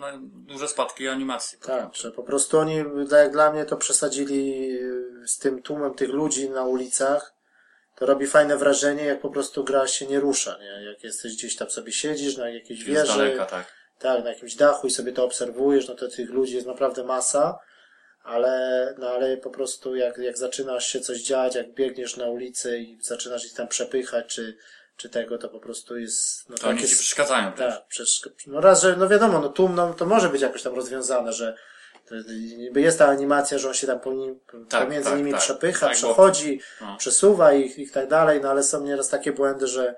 no, 0.01 0.07
duże 0.23 0.69
spadki 0.69 1.09
animacji. 1.09 1.59
Tak, 1.59 1.95
że 1.95 2.11
po 2.11 2.23
prostu 2.23 2.59
oni, 2.59 2.85
jak 3.11 3.33
dla 3.33 3.53
mnie, 3.53 3.65
to 3.65 3.77
przesadzili 3.77 4.71
y, 5.23 5.29
z 5.29 5.39
tym 5.39 5.63
tłumem 5.63 5.95
tych 5.95 6.11
ludzi 6.11 6.51
na 6.51 6.65
ulicach. 6.65 7.35
To 7.97 8.07
robi 8.07 8.27
fajne 8.27 8.57
wrażenie, 8.57 9.05
jak 9.05 9.21
po 9.21 9.31
prostu 9.31 9.65
gra 9.65 9.87
się 9.87 10.07
nie 10.07 10.21
rusza, 10.21 10.59
nie? 10.61 10.85
Jak 10.85 11.05
jesteś 11.05 11.37
gdzieś 11.37 11.57
tam 11.57 11.71
sobie 11.71 11.93
siedzisz 11.93 12.37
na 12.37 12.51
jakiejś 12.51 12.85
wieży. 12.85 13.19
daleka, 13.19 13.47
tak. 13.47 13.73
tak, 13.99 14.25
na 14.25 14.31
jakimś 14.31 14.55
dachu 14.55 14.87
i 14.87 14.91
sobie 14.91 15.13
to 15.13 15.25
obserwujesz, 15.25 15.89
no 15.89 15.95
to 15.95 16.09
tych 16.09 16.31
ludzi 16.31 16.55
jest 16.55 16.67
naprawdę 16.67 17.05
masa, 17.05 17.59
ale, 18.23 18.95
no 18.99 19.09
ale 19.09 19.37
po 19.37 19.51
prostu 19.51 19.97
jak, 19.97 20.19
jak 20.19 20.39
zaczynasz 20.39 20.87
się 20.87 21.01
coś 21.01 21.23
dziać, 21.23 21.55
jak 21.55 21.75
biegniesz 21.75 22.17
na 22.17 22.27
ulicy 22.27 22.79
i 22.79 22.99
zaczynasz 23.01 23.47
ich 23.47 23.55
tam 23.55 23.69
przepychać, 23.69 24.27
czy, 24.27 24.57
czy 24.97 25.09
tego, 25.09 25.39
to 25.39 25.49
po 25.49 25.61
prostu 25.61 25.99
jest, 25.99 26.49
no 26.51 26.57
To 26.57 26.69
oni 26.69 26.77
takie 26.79 26.89
ci 26.89 26.97
przeszkadzają 26.97 27.53
też. 27.53 27.75
tak, 27.75 27.87
przecież, 27.89 28.21
no 28.47 28.61
raz, 28.61 28.83
że, 28.83 28.97
no 28.97 29.09
wiadomo, 29.09 29.39
no 29.39 29.49
tłum, 29.49 29.75
no, 29.75 29.95
to 29.95 30.07
może 30.07 30.29
być 30.29 30.43
jakoś 30.43 30.63
tam 30.63 30.75
rozwiązane, 30.75 31.33
że 31.33 31.57
to, 32.09 32.15
niby 32.57 32.81
jest 32.81 32.99
ta 32.99 33.07
animacja, 33.09 33.59
że 33.59 33.69
on 33.69 33.75
się 33.75 33.87
tam 33.87 34.01
Tak, 34.69 34.85
pomiędzy 34.85 35.09
tak, 35.11 35.19
nimi 35.19 35.33
tak. 35.33 35.41
przepycha, 35.41 35.81
Tak, 35.87 35.89
bo- 35.89 35.95
przechodzi, 35.95 36.61
no. 36.81 36.97
przesuwa 36.97 37.53
ich 37.53 37.79
i 37.79 37.91
tak 37.91 38.09
dalej, 38.09 38.41
no 38.43 38.51
ale 38.51 38.63
są 38.63 38.85
nieraz 38.85 39.09
takie 39.09 39.33
błędy, 39.33 39.67
że 39.67 39.95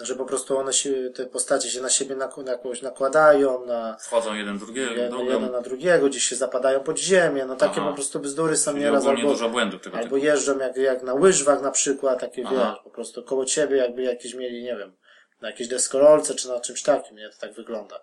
że 0.00 0.14
po 0.16 0.24
prostu 0.24 0.58
one 0.58 0.72
się, 0.72 1.10
te 1.14 1.26
postacie 1.26 1.70
się 1.70 1.80
na 1.80 1.88
siebie 1.88 2.14
nak- 2.16 2.44
na 2.44 2.56
kogoś 2.56 2.82
nakładają, 2.82 3.66
na 3.66 3.96
Wchodzą 4.00 4.34
jeden 4.34 4.58
drugiego, 4.58 5.08
drugą. 5.10 5.24
jedno 5.32 5.48
na 5.50 5.60
drugiego, 5.60 6.06
gdzieś 6.08 6.24
się 6.24 6.36
zapadają 6.36 6.80
pod 6.80 6.98
ziemię, 6.98 7.44
no 7.46 7.56
takie 7.56 7.80
Aha. 7.80 7.88
po 7.88 7.94
prostu 7.94 8.20
bzdury 8.20 8.56
są 8.56 8.70
Czyli 8.70 8.84
nieraz 8.84 9.06
albo, 9.06 9.22
dużo 9.22 9.48
błędów 9.48 9.82
tego 9.82 9.96
albo 9.96 10.04
typu. 10.08 10.16
jeżdżą 10.16 10.58
jak, 10.58 10.76
jak 10.76 11.02
na 11.02 11.14
łyżwach 11.14 11.62
na 11.62 11.70
przykład, 11.70 12.20
takie 12.20 12.42
Aha. 12.46 12.54
wiesz, 12.74 12.84
po 12.84 12.90
prostu 12.90 13.22
koło 13.22 13.44
ciebie 13.44 13.76
jakby 13.76 14.02
jakieś 14.02 14.34
mieli, 14.34 14.62
nie 14.62 14.76
wiem, 14.76 14.96
na 15.40 15.50
jakiejś 15.50 15.68
deskorolce 15.68 16.34
czy 16.34 16.48
na 16.48 16.60
czymś 16.60 16.82
takim, 16.82 17.16
nie? 17.16 17.30
To 17.30 17.36
tak 17.40 17.52
wygląda. 17.52 18.00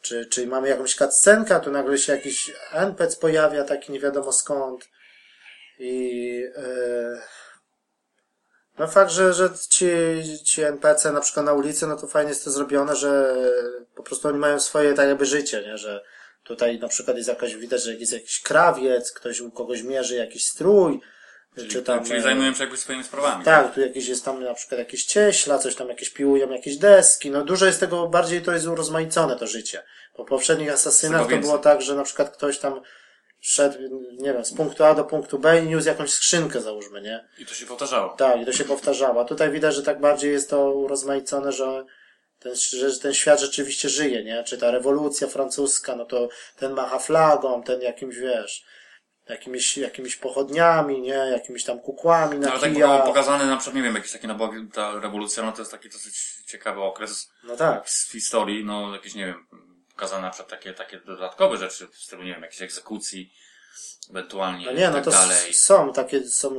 Czy, 0.00 0.26
czy 0.26 0.46
mamy 0.46 0.68
jakąś 0.68 0.94
cutscenkę, 0.94 1.60
tu 1.60 1.70
nagle 1.70 1.98
się 1.98 2.12
jakiś 2.12 2.52
NPC 2.72 3.16
pojawia, 3.20 3.64
taki 3.64 3.92
nie 3.92 4.00
wiadomo 4.00 4.32
skąd. 4.32 4.88
I 5.78 6.18
yy, 6.56 7.20
no 8.78 8.86
fakt, 8.88 9.10
że, 9.10 9.32
że 9.34 9.50
ci, 9.68 9.86
ci 10.44 10.62
NPC 10.62 11.12
na 11.12 11.20
przykład 11.20 11.46
na 11.46 11.52
ulicy, 11.52 11.86
no 11.86 11.96
to 11.96 12.06
fajnie 12.06 12.28
jest 12.28 12.44
to 12.44 12.50
zrobione, 12.50 12.96
że 12.96 13.36
po 13.94 14.02
prostu 14.02 14.28
oni 14.28 14.38
mają 14.38 14.60
swoje 14.60 14.94
tak 14.94 15.08
jakby 15.08 15.26
życie, 15.26 15.62
nie? 15.62 15.78
Że 15.78 16.04
tutaj 16.44 16.78
na 16.78 16.88
przykład 16.88 17.16
jest 17.16 17.28
jakaś, 17.28 17.56
widać, 17.56 17.82
że 17.82 17.94
jest 17.94 18.12
jakiś 18.12 18.40
krawiec, 18.40 19.12
ktoś 19.12 19.40
u 19.40 19.50
kogoś 19.50 19.82
mierzy 19.82 20.14
jakiś 20.16 20.44
strój, 20.44 21.00
Czyli, 21.54 21.68
czy 21.68 21.82
tam... 21.82 22.04
czyli 22.04 22.18
e, 22.18 22.22
zajmują 22.22 22.54
się 22.54 22.60
jakby 22.60 22.76
swoimi 22.76 23.04
sprawami. 23.04 23.44
tak, 23.44 23.74
tu 23.74 23.80
jakieś 23.80 24.08
jest 24.08 24.24
tam 24.24 24.42
na 24.44 24.54
przykład 24.54 24.78
jakieś 24.78 25.04
cieśla, 25.04 25.58
coś 25.58 25.74
tam 25.74 25.88
jakieś 25.88 26.10
piłują, 26.10 26.50
jakieś 26.50 26.76
deski, 26.76 27.30
no 27.30 27.44
dużo 27.44 27.66
jest 27.66 27.80
tego, 27.80 28.08
bardziej 28.08 28.42
to 28.42 28.52
jest 28.52 28.66
urozmaicone 28.66 29.36
to 29.36 29.46
życie. 29.46 29.82
Po 30.14 30.24
poprzednich 30.24 30.72
asasynach 30.72 31.30
to 31.30 31.36
było 31.36 31.58
tak, 31.58 31.82
że 31.82 31.94
na 31.94 32.02
przykład 32.02 32.36
ktoś 32.36 32.58
tam 32.58 32.80
szedł, 33.46 33.78
nie 34.12 34.32
wiem, 34.32 34.44
z 34.44 34.54
punktu 34.54 34.84
A 34.84 34.94
do 34.94 35.04
punktu 35.04 35.38
B 35.38 35.60
i 35.60 35.66
niósł 35.66 35.88
jakąś 35.88 36.10
skrzynkę 36.10 36.60
załóżmy, 36.60 37.02
nie? 37.02 37.28
I 37.38 37.46
to 37.46 37.54
się 37.54 37.66
powtarzało. 37.66 38.16
Tak, 38.16 38.40
i 38.42 38.46
to 38.46 38.52
się 38.52 38.64
powtarzało. 38.64 39.20
A 39.20 39.24
tutaj 39.24 39.50
widać, 39.50 39.74
że 39.74 39.82
tak 39.82 40.00
bardziej 40.00 40.32
jest 40.32 40.50
to 40.50 40.70
urozmaicone, 40.72 41.52
że 41.52 41.84
ten, 42.38 42.54
że 42.56 42.98
ten 43.00 43.14
świat 43.14 43.40
rzeczywiście 43.40 43.88
żyje, 43.88 44.24
nie? 44.24 44.44
Czy 44.44 44.58
ta 44.58 44.70
rewolucja 44.70 45.26
francuska, 45.28 45.96
no 45.96 46.04
to 46.04 46.28
ten 46.56 46.72
macha 46.72 46.98
flagą, 46.98 47.62
ten 47.62 47.80
jakimś, 47.80 48.16
wiesz, 48.16 48.64
jakimiś, 49.28 49.76
jakimiś 49.78 50.16
pochodniami, 50.16 51.00
nie? 51.00 51.08
Jakimiś 51.14 51.64
tam 51.64 51.80
kukłami 51.80 52.38
na 52.38 52.46
No, 52.46 52.52
ale 52.52 52.60
tak 52.60 52.72
kija. 52.72 52.86
było 52.86 53.06
pokazane 53.06 53.46
na 53.46 53.56
przykład, 53.56 53.76
nie 53.76 53.82
wiem, 53.82 53.94
jakiś 53.94 54.12
taki, 54.12 54.26
no 54.26 54.34
bo 54.34 54.50
ta 54.72 55.00
rewolucja, 55.00 55.42
no 55.42 55.52
to 55.52 55.58
jest 55.58 55.70
taki 55.72 55.88
dosyć 55.88 56.16
ciekawy 56.46 56.80
okres 56.80 57.30
No 57.44 57.56
tak. 57.56 57.88
w 57.88 58.12
historii, 58.12 58.64
no 58.64 58.92
jakieś, 58.94 59.14
nie 59.14 59.26
wiem, 59.26 59.46
pokazane 59.94 60.22
na 60.22 60.30
przykład 60.30 60.50
takie, 60.50 60.74
takie 60.74 61.00
dodatkowe 61.00 61.56
rzeczy 61.56 61.88
w 61.88 61.96
stylu, 61.96 62.22
nie 62.22 62.32
wiem, 62.32 62.42
jakichś 62.42 62.62
egzekucji, 62.62 63.32
ewentualnie 64.10 64.66
No 64.66 64.72
nie, 64.72 64.88
no 64.88 64.94
tak 64.94 65.04
to 65.04 65.10
dalej. 65.10 65.54
są 65.54 65.92
takie, 65.92 66.28
są 66.28 66.50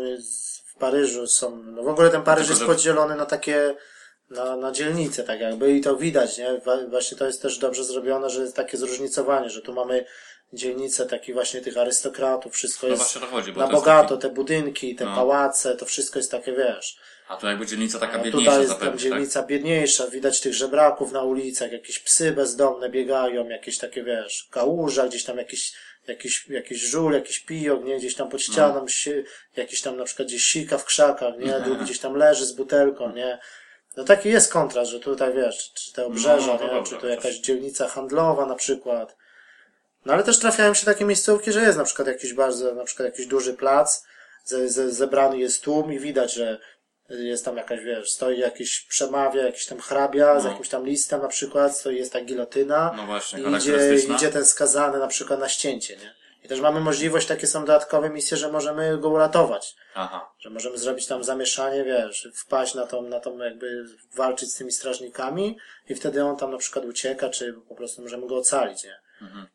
w 0.65 0.75
Paryżu, 0.79 1.27
są, 1.27 1.63
no 1.63 1.83
w 1.83 1.87
ogóle 1.87 2.09
ten 2.09 2.23
Paryż 2.23 2.47
Tylko, 2.47 2.63
jest 2.63 2.77
podzielony 2.77 3.15
na 3.15 3.25
takie, 3.25 3.75
na, 4.29 4.55
na 4.55 4.71
dzielnice, 4.71 5.23
tak 5.23 5.39
jakby, 5.39 5.71
i 5.71 5.81
to 5.81 5.95
widać, 5.95 6.37
nie? 6.37 6.61
Właśnie 6.89 7.17
to 7.17 7.25
jest 7.25 7.41
też 7.41 7.57
dobrze 7.57 7.83
zrobione, 7.83 8.29
że 8.29 8.41
jest 8.41 8.55
takie 8.55 8.77
zróżnicowanie, 8.77 9.49
że 9.49 9.61
tu 9.61 9.73
mamy 9.73 10.05
dzielnice 10.53 11.05
takich 11.05 11.35
właśnie 11.35 11.61
tych 11.61 11.77
arystokratów, 11.77 12.53
wszystko 12.53 12.87
No 12.87 12.93
jest 12.93 13.19
chodzi, 13.31 13.53
na 13.53 13.67
bogato, 13.67 14.17
te 14.17 14.29
budynki, 14.29 14.95
te 14.95 15.05
No. 15.05 15.15
pałace, 15.15 15.75
to 15.75 15.85
wszystko 15.85 16.19
jest 16.19 16.31
takie, 16.31 16.51
wiesz, 16.53 16.97
A 17.27 17.37
tu 17.37 17.47
jakby 17.47 17.65
dzielnica 17.65 17.99
taka 17.99 18.13
a 18.19 18.23
biedniejsza 18.23 18.51
tutaj 18.51 18.59
jest 18.61 18.69
tam 18.69 18.79
zapewne, 18.79 18.91
tak? 18.91 19.01
dzielnica 19.01 19.43
biedniejsza, 19.43 20.07
widać 20.07 20.39
tych 20.41 20.53
żebraków 20.53 21.11
na 21.11 21.23
ulicach, 21.23 21.71
jakieś 21.71 21.99
psy 21.99 22.31
bezdomne 22.31 22.89
biegają, 22.89 23.49
jakieś 23.49 23.77
takie, 23.77 24.03
wiesz, 24.03 24.47
kałuża, 24.51 25.07
gdzieś 25.07 25.23
tam 25.23 25.37
jakiś, 25.37 25.73
jakiś, 26.07 26.47
jakiś 26.49 26.81
żul, 26.81 27.13
jakiś 27.13 27.39
pijok, 27.39 27.83
nie, 27.83 27.97
gdzieś 27.97 28.15
tam 28.15 28.29
pod 28.29 28.39
No. 28.47 28.53
ścianą, 28.53 28.87
si, 28.87 29.11
jakiś 29.55 29.81
tam 29.81 29.97
na 29.97 30.03
przykład 30.03 30.27
gdzieś 30.27 30.43
sika 30.43 30.77
w 30.77 30.85
krzakach, 30.85 31.37
nie, 31.39 31.59
drugi 31.65 31.83
gdzieś 31.83 31.99
tam 31.99 32.15
leży 32.15 32.45
z 32.45 32.51
butelką, 32.51 33.11
nie. 33.15 33.39
No 33.97 34.03
taki 34.03 34.29
jest 34.29 34.51
kontrast, 34.53 34.91
że 34.91 34.99
tutaj, 34.99 35.33
wiesz, 35.33 35.71
czy 35.73 35.93
te 35.93 36.05
obrzeża, 36.05 36.47
No, 36.47 36.57
to 36.57 36.63
nie, 36.67 36.69
dobrze, 36.73 36.95
czy 36.95 37.01
to 37.01 37.07
jakaś 37.07 37.35
dzielnica 37.35 37.87
handlowa 37.87 38.45
na 38.45 38.55
przykład. 38.55 39.15
No 40.05 40.13
ale 40.13 40.23
też 40.23 40.39
trafiają 40.39 40.73
się 40.73 40.85
takie 40.85 41.05
miejscówki, 41.05 41.51
że 41.51 41.61
jest 41.61 41.77
na 41.77 41.83
przykład 41.83 42.07
jakiś 42.07 42.33
bardzo, 42.33 42.75
na 42.75 42.83
przykład 42.83 43.05
jakiś 43.05 43.27
duży 43.27 43.53
plac, 43.53 44.03
ze, 44.43 44.69
ze, 44.69 44.91
zebrany 44.91 45.37
jest 45.37 45.63
tłum 45.63 45.93
i 45.93 45.99
widać, 45.99 46.33
że 46.33 46.59
jest 47.09 47.45
tam 47.45 47.57
jakaś, 47.57 47.79
wiesz, 47.79 48.11
stoi 48.11 48.39
jakiś 48.39 48.81
przemawia, 48.81 49.45
jakiś 49.45 49.65
tam 49.65 49.79
hrabia 49.79 50.39
z 50.39 50.43
No. 50.43 50.49
jakimś 50.49 50.69
tam 50.69 50.85
listem 50.85 51.21
na 51.21 51.27
przykład, 51.27 51.77
stoi 51.77 51.97
jest 51.97 52.13
ta 52.13 52.21
gilotyna 52.21 52.93
No 52.97 53.05
właśnie, 53.05 53.39
i 53.39 53.55
idzie, 53.55 53.95
idzie 54.15 54.29
ten 54.29 54.45
skazany 54.45 54.99
na 54.99 55.07
przykład 55.07 55.39
na 55.39 55.49
ścięcie, 55.49 55.97
nie? 55.97 56.15
I 56.43 56.47
też 56.47 56.59
mamy 56.59 56.79
możliwość, 56.79 57.27
takie 57.27 57.47
są 57.47 57.59
dodatkowe 57.59 58.09
misje, 58.09 58.37
że 58.37 58.51
możemy 58.51 58.97
go 58.97 59.09
uratować. 59.09 59.75
Aha. 59.95 60.31
Że 60.39 60.49
możemy 60.49 60.77
zrobić 60.77 61.07
tam 61.07 61.23
zamieszanie, 61.23 61.83
wiesz, 61.83 62.29
wpaść 62.35 62.75
na 62.75 62.87
tą, 62.87 63.01
na 63.01 63.19
tą 63.19 63.37
jakby 63.37 63.85
walczyć 64.15 64.51
z 64.51 64.55
tymi 64.55 64.71
strażnikami 64.71 65.57
i 65.89 65.95
wtedy 65.95 66.23
on 66.23 66.37
tam 66.37 66.51
na 66.51 66.57
przykład 66.57 66.85
ucieka, 66.85 67.29
czy 67.29 67.53
po 67.69 67.75
prostu 67.75 68.01
możemy 68.01 68.27
go 68.27 68.37
ocalić, 68.37 68.83
nie? 68.83 68.95
Mhm. 69.21 69.47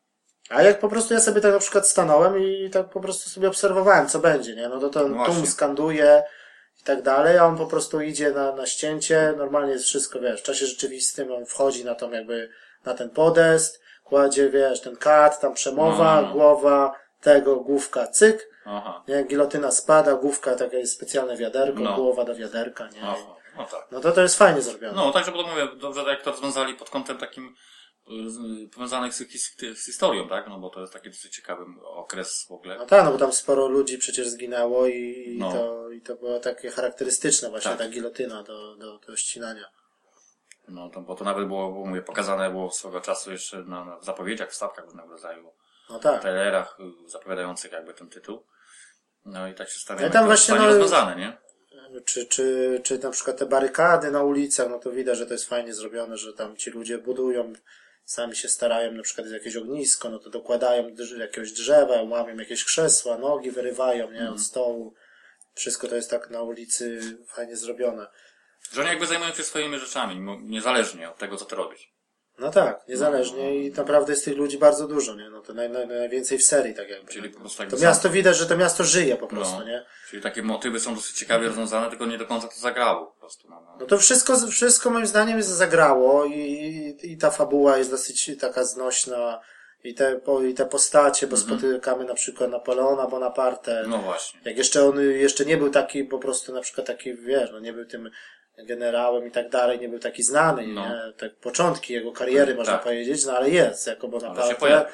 A 0.51 0.61
jak 0.63 0.79
po 0.79 0.89
prostu 0.89 1.13
ja 1.13 1.19
sobie 1.19 1.41
tak 1.41 1.53
na 1.53 1.59
przykład 1.59 1.87
stanąłem 1.87 2.39
i 2.43 2.69
tak 2.69 2.89
po 2.89 2.99
prostu 3.01 3.29
sobie 3.29 3.47
obserwowałem, 3.47 4.07
co 4.07 4.19
będzie, 4.19 4.55
nie? 4.55 4.69
No 4.69 4.79
to 4.79 4.89
ten 4.89 5.01
No 5.03 5.07
tłum 5.25 5.25
właśnie. 5.25 5.47
skanduje 5.47 6.23
i 6.81 6.83
tak 6.83 7.01
dalej, 7.01 7.37
a 7.37 7.45
on 7.45 7.57
po 7.57 7.65
prostu 7.65 8.01
idzie 8.01 8.31
na, 8.31 8.51
na 8.55 8.65
ścięcie, 8.65 9.33
normalnie 9.37 9.71
jest 9.73 9.85
wszystko, 9.85 10.19
wiesz, 10.19 10.39
w 10.41 10.43
czasie 10.43 10.65
rzeczywistym 10.65 11.31
on 11.31 11.45
wchodzi 11.45 11.85
na 11.85 11.95
tą 11.95 12.11
jakby, 12.11 12.49
na 12.85 12.93
ten 12.93 13.09
podest, 13.09 13.81
kładzie, 14.03 14.49
wiesz, 14.49 14.81
ten 14.81 14.95
kat, 14.95 15.39
tam 15.39 15.53
przemowa, 15.53 16.15
No, 16.15 16.21
no, 16.21 16.27
no. 16.27 16.33
głowa, 16.33 16.93
tego, 17.21 17.55
główka, 17.55 18.07
cyk, 18.07 18.49
Aha. 18.65 19.03
nie? 19.07 19.23
Gilotyna 19.23 19.71
spada, 19.71 20.13
główka, 20.13 20.55
takie 20.55 20.77
jest 20.77 20.93
specjalne 20.93 21.37
wiaderko, 21.37 21.79
No. 21.79 21.95
głowa 21.95 22.25
do 22.25 22.35
wiaderka, 22.35 22.87
nie? 22.87 23.01
Aha. 23.03 23.15
No 23.57 23.65
tak. 23.65 23.87
No 23.91 23.99
to 23.99 24.11
to 24.11 24.21
jest 24.21 24.37
fajnie 24.37 24.61
zrobione. 24.61 24.93
No, 24.93 25.11
także 25.11 25.31
potem 25.31 25.49
mówię, 25.51 25.67
dobrze 25.75 26.01
jak 26.01 26.21
to 26.21 26.31
rozwiązali 26.31 26.73
pod 26.73 26.89
kątem 26.89 27.17
takim 27.17 27.55
powiązanych 28.73 29.13
z, 29.13 29.17
z 29.79 29.85
historią, 29.85 30.29
tak? 30.29 30.47
No 30.47 30.59
bo 30.59 30.69
to 30.69 30.81
jest 30.81 30.93
taki 30.93 31.09
dosyć 31.09 31.35
ciekawy 31.35 31.65
okres 31.83 32.45
w 32.49 32.51
ogóle. 32.51 32.77
No 32.77 32.85
tak, 32.85 33.05
no 33.05 33.11
bo 33.11 33.17
tam 33.17 33.33
sporo 33.33 33.67
ludzi 33.67 33.97
przecież 33.97 34.27
zginęło 34.29 34.87
i, 34.87 35.35
No. 35.39 35.51
to, 35.51 35.89
i 35.91 36.01
to 36.01 36.15
było 36.15 36.39
takie 36.39 36.69
charakterystyczne 36.69 37.49
właśnie 37.49 37.71
Tak. 37.71 37.79
ta 37.79 37.89
gilotyna 37.89 38.43
do, 38.43 38.75
do, 38.75 38.99
do 38.99 39.17
ścinania. 39.17 39.65
No, 40.67 40.89
to, 40.89 41.01
bo 41.01 41.15
to 41.15 41.25
nawet 41.25 41.47
było, 41.47 41.71
było 41.71 41.85
mówię, 41.85 42.01
pokazane 42.01 42.49
było 42.51 42.71
swego 42.71 43.01
czasu 43.01 43.31
jeszcze 43.31 43.57
na, 43.63 43.85
na 43.85 43.97
w 43.97 44.05
zapowiedziach, 44.05 44.49
wstawkach 44.51 44.85
różnego 44.85 45.09
rodzaju, 45.09 45.51
No 45.89 45.99
tak. 45.99 46.21
trailerach 46.21 46.77
y, 47.05 47.09
zapowiadających 47.09 47.71
jakby 47.71 47.93
ten 47.93 48.09
tytuł. 48.09 48.43
No 49.25 49.47
i 49.47 49.53
tak 49.53 49.69
się 49.69 49.79
stawia, 49.79 50.05
No 50.07 50.13
tam 50.13 50.25
właśnie, 50.25 50.55
no, 50.55 50.65
rozwiązane, 50.65 51.15
nie? 51.15 51.37
Czy, 52.05 52.25
czy, 52.25 52.79
czy 52.83 52.99
na 52.99 53.09
przykład 53.09 53.37
te 53.37 53.45
barykady 53.45 54.11
na 54.11 54.23
ulicach, 54.23 54.69
no 54.69 54.79
to 54.79 54.91
widać, 54.91 55.17
że 55.17 55.25
to 55.25 55.33
jest 55.33 55.49
fajnie 55.49 55.73
zrobione, 55.73 56.17
że 56.17 56.33
tam 56.33 56.57
ci 56.57 56.69
ludzie 56.71 56.97
budują, 56.97 57.53
sami 58.05 58.35
się 58.35 58.49
starają, 58.49 58.91
na 58.91 59.03
przykład 59.03 59.27
jest 59.27 59.33
jakieś 59.43 59.55
ognisko, 59.55 60.09
no 60.09 60.19
to 60.19 60.29
dokładają 60.29 60.95
jakiegoś 61.17 61.51
drzewa, 61.51 62.01
łamią 62.01 62.37
jakieś 62.37 62.63
krzesła, 62.65 63.17
nogi 63.17 63.51
wyrywają, 63.51 64.05
nie, 64.11 64.17
Mhm. 64.19 64.33
od 64.33 64.41
stołu. 64.41 64.93
Wszystko 65.53 65.87
to 65.87 65.95
jest 65.95 66.09
tak 66.09 66.29
na 66.29 66.41
ulicy 66.41 67.01
fajnie 67.27 67.57
zrobione. 67.57 68.07
Że 68.73 68.81
oni 68.81 68.89
jakby 68.89 69.07
zajmują 69.07 69.33
się 69.33 69.43
swoimi 69.43 69.79
rzeczami, 69.79 70.37
niezależnie 70.43 71.09
od 71.09 71.17
tego, 71.17 71.37
co 71.37 71.45
ty 71.45 71.55
robisz. 71.55 71.90
No 72.41 72.51
tak, 72.51 72.81
niezależnie 72.87 73.55
i 73.55 73.71
naprawdę 73.71 74.13
jest 74.13 74.25
tych 74.25 74.37
ludzi 74.37 74.57
bardzo 74.57 74.87
dużo, 74.87 75.15
nie? 75.15 75.29
No 75.29 75.41
to 75.41 75.53
naj, 75.53 75.69
naj, 75.69 75.87
najwięcej 75.87 76.37
w 76.37 76.43
serii, 76.43 76.75
tak 76.75 76.89
jakby. 76.89 77.11
Czyli 77.11 77.29
po 77.29 77.39
prostu 77.39 77.61
jakby 77.63 77.77
To 77.77 77.83
miasto 77.83 78.09
widać, 78.09 78.37
że 78.37 78.45
to 78.45 78.57
miasto 78.57 78.83
żyje 78.83 79.15
po 79.17 79.27
prostu, 79.27 79.59
No. 79.59 79.65
nie? 79.65 79.85
Czyli 80.09 80.21
takie 80.21 80.43
motywy 80.43 80.79
są 80.79 80.95
dosyć 80.95 81.15
ciekawie 81.17 81.47
rozwiązane, 81.47 81.89
tylko 81.89 82.05
nie 82.05 82.17
do 82.17 82.25
końca 82.25 82.47
to 82.47 82.55
zagrało 82.59 83.05
po 83.05 83.19
prostu. 83.19 83.47
No, 83.49 83.61
no. 83.65 83.77
No 83.79 83.85
to 83.85 83.97
wszystko, 83.97 84.37
wszystko 84.47 84.89
moim 84.89 85.07
zdaniem 85.07 85.37
jest 85.37 85.49
zagrało 85.49 86.25
i, 86.25 86.31
i, 86.39 87.11
i 87.11 87.17
ta 87.17 87.31
fabuła 87.31 87.77
jest 87.77 87.91
dosyć 87.91 88.31
taka 88.39 88.63
znośna 88.63 89.41
i 89.83 89.93
te, 89.93 90.15
po, 90.15 90.41
i 90.41 90.53
te 90.53 90.65
postacie, 90.65 91.27
bo 91.27 91.37
spotykamy 91.37 92.05
na 92.05 92.13
przykład 92.13 92.49
Napoleona 92.51 93.07
Bonaparte. 93.07 93.85
no 93.87 93.97
właśnie. 93.97 94.39
Jak 94.45 94.57
jeszcze 94.57 94.85
on 94.85 95.01
jeszcze 95.01 95.45
nie 95.45 95.57
był 95.57 95.69
taki 95.69 96.03
po 96.03 96.19
prostu 96.19 96.53
na 96.53 96.61
przykład 96.61 96.87
taki, 96.87 97.13
wiesz, 97.15 97.49
no 97.51 97.59
nie 97.59 97.73
był 97.73 97.85
tym 97.85 98.09
generałem 98.57 99.27
i 99.27 99.31
tak 99.31 99.49
dalej, 99.49 99.79
nie 99.79 99.89
był 99.89 99.99
taki 99.99 100.23
znany, 100.23 100.67
No. 100.67 100.81
nie? 100.89 101.13
Te 101.17 101.29
początki 101.29 101.93
jego 101.93 102.11
kariery 102.11 102.55
można 102.55 102.73
Tak. 102.73 102.83
powiedzieć, 102.83 103.25
no 103.25 103.33
ale 103.37 103.49
jest 103.49 103.87
jako 103.87 104.07
Bonaparte. 104.07 104.85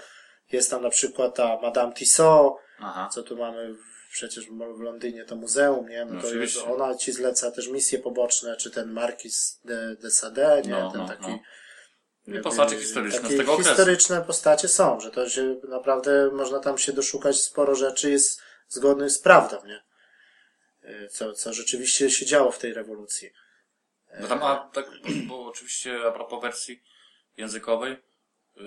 Jest 0.52 0.72
tam 0.72 0.82
na 0.84 0.90
przykład 0.90 1.36
ta 1.36 1.60
Madame 1.62 1.94
Tissot, 1.94 2.54
Aha. 2.80 3.10
co 3.14 3.24
tu 3.24 3.38
mamy 3.38 3.76
przecież 4.12 4.46
w 4.78 4.80
Londynie 4.82 5.26
to 5.26 5.36
muzeum, 5.36 5.90
nie? 5.90 6.06
No 6.06 6.14
No 6.14 6.22
to 6.22 6.28
oczywiście. 6.28 6.64
ona 6.64 6.96
ci 6.96 7.12
zleca 7.12 7.52
też 7.52 7.68
misje 7.68 8.00
poboczne, 8.00 8.58
czy 8.58 8.72
ten 8.72 8.92
Marquis 8.92 9.60
de, 9.66 9.96
de 9.96 10.12
Sade, 10.12 10.62
nie? 10.66 10.70
No, 10.72 10.92
ten 10.92 11.02
no, 11.02 11.08
taki. 11.08 11.40
no. 12.28 12.42
Postacie 12.44 12.78
historyczne 12.78 13.22
takie 13.22 13.36
z 13.36 13.38
tego 13.38 13.54
okresu. 13.54 13.70
Historyczne 13.70 14.22
postacie 14.22 14.68
są, 14.68 15.00
że 15.00 15.12
to 15.12 15.30
się 15.30 15.56
naprawdę 15.70 16.30
można 16.34 16.60
tam 16.60 16.78
się 16.78 16.94
doszukać 16.94 17.42
sporo 17.42 17.76
rzeczy, 17.76 18.12
jest 18.12 18.42
zgodnych 18.68 19.12
z 19.12 19.20
prawdą, 19.20 19.58
nie? 19.66 19.82
y, 20.90 21.08
co, 21.08 21.34
co 21.34 21.54
rzeczywiście 21.54 22.10
się 22.10 22.26
działo 22.26 22.52
w 22.52 22.60
tej 22.60 22.74
rewolucji. 22.74 23.30
No 24.20 24.28
tam, 24.28 24.44
a, 24.44 24.70
tak, 24.74 24.86
bo 25.28 25.46
oczywiście 25.46 26.00
a 26.08 26.12
propos 26.12 26.42
wersji 26.42 26.84
językowej, 27.38 27.92
yy, 28.56 28.62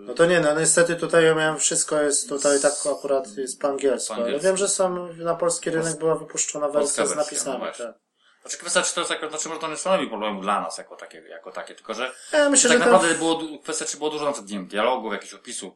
No 0.00 0.14
to 0.14 0.26
nie, 0.26 0.40
no 0.40 0.60
niestety 0.60 0.96
tutaj 0.96 1.24
ja 1.24 1.34
miałem 1.34 1.58
wszystko 1.58 2.00
jest 2.02 2.28
tutaj 2.28 2.60
tak 2.60 2.72
akurat 2.98 3.36
jest 3.36 3.60
po 3.60 3.68
angielsku, 3.68 4.14
Po 4.14 4.20
angielsku. 4.20 4.44
wiem, 4.46 4.56
że 4.56 4.68
są 4.68 5.12
na 5.12 5.34
polski 5.34 5.70
rynek 5.70 5.98
była 5.98 6.14
wypuszczona 6.14 6.68
wersja 6.68 7.06
z 7.06 7.08
wersja, 7.08 7.16
no 7.16 7.22
napisami. 7.22 7.58
właśnie. 7.58 7.84
tak. 7.84 7.94
Znaczy 8.42 8.58
kwestia, 8.58 8.82
czy 8.82 8.94
to 8.94 9.00
jest 9.00 9.10
jako, 9.10 9.28
znaczy 9.28 9.48
może 9.48 9.60
to 9.60 9.68
nie 9.68 9.76
stanowi 9.76 10.08
problemu 10.08 10.40
dla 10.42 10.60
nas 10.60 10.78
jako 10.78 10.96
takie, 10.96 11.18
jako 11.18 11.50
takie, 11.52 11.74
tylko 11.74 11.94
że 11.94 12.12
Ja 12.32 12.50
myślę, 12.50 12.70
tak 12.70 12.78
że 12.78 12.84
naprawdę 12.84 13.14
było, 13.14 13.40
kwestia, 13.62 13.84
czy 13.84 13.96
było 13.96 14.10
dużo 14.10 14.24
na 14.24 14.32
przykład, 14.32 14.50
nie 14.50 14.58
wiem, 14.58 14.66
dialogów, 14.66 15.12
jakichś 15.12 15.34
opisów. 15.34 15.74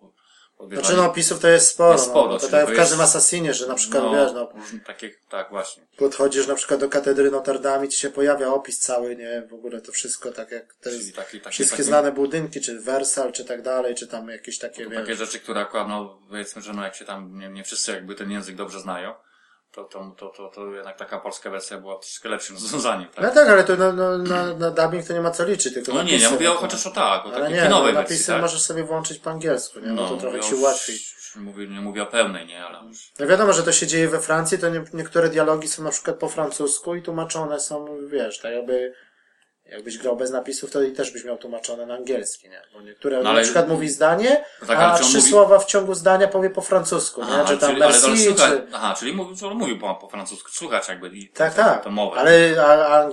Znaczy 0.72 0.96
no 0.96 1.06
opisów 1.06 1.40
to 1.40 1.48
jest 1.48 1.68
sporo, 1.68 1.92
Jest 1.92 2.04
sporo, 2.04 2.32
no, 2.32 2.38
to 2.38 2.48
tak 2.48 2.70
w 2.70 2.76
każdym 2.76 3.00
jest- 3.00 3.16
Assassinie, 3.16 3.54
że 3.54 3.66
na 3.66 3.74
przykład 3.74 4.02
no, 4.02 4.12
wiesz, 4.12 4.32
no, 4.34 4.52
różne 4.54 4.80
takie, 4.80 5.10
tak, 5.28 5.50
właśnie. 5.50 5.82
podchodzisz 5.96 6.46
na 6.46 6.54
przykład 6.54 6.80
do 6.80 6.88
katedry 6.88 7.30
Notre 7.30 7.58
Dame 7.58 7.86
i 7.86 7.88
ci 7.88 7.98
się 7.98 8.10
pojawia 8.10 8.48
opis 8.48 8.78
cały, 8.78 9.16
nie, 9.16 9.42
w 9.50 9.54
ogóle 9.54 9.80
to 9.80 9.92
wszystko 9.92 10.32
tak 10.32 10.50
jak 10.50 10.74
to 10.74 10.90
Czyli 10.90 10.96
jest, 10.96 11.16
taki, 11.16 11.40
taki, 11.40 11.54
wszystkie 11.54 11.76
taki, 11.76 11.88
znane 11.88 12.12
budynki, 12.12 12.60
czy 12.60 12.80
Wersal, 12.80 13.32
czy 13.32 13.44
tak 13.44 13.62
dalej, 13.62 13.94
czy 13.94 14.06
tam 14.06 14.28
jakieś 14.28 14.58
takie, 14.58 14.90
takie 14.90 15.04
wiesz, 15.04 15.18
rzeczy, 15.18 15.40
które 15.40 15.60
akurat, 15.60 15.88
no, 15.88 16.18
powiedzmy, 16.28 16.62
że 16.62 16.72
no, 16.72 16.84
jak 16.84 16.94
się 16.94 17.04
tam, 17.04 17.38
nie, 17.38 17.48
nie 17.48 17.64
wszyscy 17.64 17.92
jakby 17.92 18.14
ten 18.14 18.30
język 18.30 18.56
dobrze 18.56 18.80
znają, 18.80 19.14
to, 19.76 19.84
to, 19.84 20.10
to, 20.16 20.28
to, 20.28 20.48
to 20.48 20.74
jednak 20.74 20.96
taka 20.96 21.20
polska 21.20 21.50
wersja 21.50 21.78
była 21.78 21.98
troszkę 21.98 22.28
lepszym 22.28 22.56
rozwiązaniem, 22.62 23.08
no 23.16 23.22
tak? 23.22 23.34
tak, 23.34 23.48
ale 23.48 23.64
to 23.64 23.76
na, 23.76 23.92
na, 23.92 24.18
na, 24.18 24.54
na 24.54 24.70
dubbing 24.70 25.06
to 25.06 25.12
nie 25.12 25.20
ma 25.20 25.30
co 25.30 25.44
liczyć, 25.44 25.74
tylko 25.74 25.92
No 25.92 26.02
nie, 26.02 26.18
ja 26.18 26.30
mówię 26.30 26.50
o 26.50 26.54
no. 26.54 26.60
chociaż 26.60 26.86
o 26.86 26.90
tak, 26.90 27.26
o 27.26 27.30
takiej 27.30 27.48
nie, 27.48 27.56
no, 27.56 27.62
kinowej 27.62 27.94
napisy 27.94 28.14
wersji, 28.14 28.32
tak? 28.32 28.42
możesz 28.42 28.62
sobie 28.62 28.84
włączyć 28.84 29.18
po 29.18 29.30
angielsku, 29.30 29.80
nie? 29.80 29.92
No, 29.92 30.08
to 30.08 30.16
trochę 30.16 30.40
ci 30.40 30.50
już 30.52 31.16
Mówię, 31.36 31.66
nie 31.66 31.80
mówię 31.80 32.02
o 32.02 32.06
pełnej, 32.06 32.46
nie, 32.46 32.64
ale 32.64 32.88
już. 32.88 33.12
No 33.18 33.26
wiadomo, 33.26 33.52
że 33.52 33.62
to 33.62 33.72
się 33.72 33.86
dzieje 33.86 34.08
we 34.08 34.20
Francji, 34.20 34.58
to 34.58 34.68
nie, 34.68 34.84
niektóre 34.92 35.28
dialogi 35.28 35.68
są 35.68 35.82
na 35.82 35.90
przykład 35.90 36.16
po 36.16 36.28
francusku 36.28 36.94
i 36.94 37.02
tłumaczone 37.02 37.60
są, 37.60 37.98
wiesz, 38.06 38.40
tak 38.40 38.52
jakby, 38.52 38.94
jakbyś 39.68 39.98
grał 39.98 40.16
bez 40.16 40.30
napisów, 40.30 40.70
to 40.70 40.82
i 40.82 40.92
też 40.92 41.10
byś 41.10 41.24
miał 41.24 41.36
tłumaczone 41.38 41.86
na 41.86 41.94
angielski, 41.94 42.48
nie? 42.48 42.62
Bo 42.74 42.80
niektóre, 42.80 43.16
No 43.16 43.22
na 43.22 43.30
ale- 43.30 43.42
przykład 43.42 43.68
mówi 43.68 43.88
zdanie, 43.88 44.44
No 44.62 44.66
tak, 44.68 44.78
ale 44.78 44.92
a 44.92 44.98
trzy 44.98 45.16
mówi- 45.16 45.30
słowa 45.30 45.58
w 45.58 45.66
ciągu 45.66 45.94
zdania 45.94 46.28
powie 46.28 46.50
po 46.50 46.60
francusku, 46.60 47.20
nie? 47.24 47.28
Aha, 47.32 47.44
Czy 47.48 47.58
tam 47.58 47.70
czyli, 47.70 47.82
ale 47.82 47.92
merci, 48.00 48.24
słuchać, 48.24 48.50
czy... 48.52 48.66
aha, 48.72 48.94
czyli 48.98 49.12
mówił, 49.54 49.78
po, 49.78 49.94
po 49.94 50.08
francusku, 50.08 50.50
słuchać 50.50 50.88
jakby 50.88 51.08
i 51.08 51.28
Tak, 51.28 51.54
tak, 51.54 51.84
to 51.84 51.90
mowę. 51.90 52.16
ale 52.20 52.54
a, 52.66 52.86
a, 52.86 53.08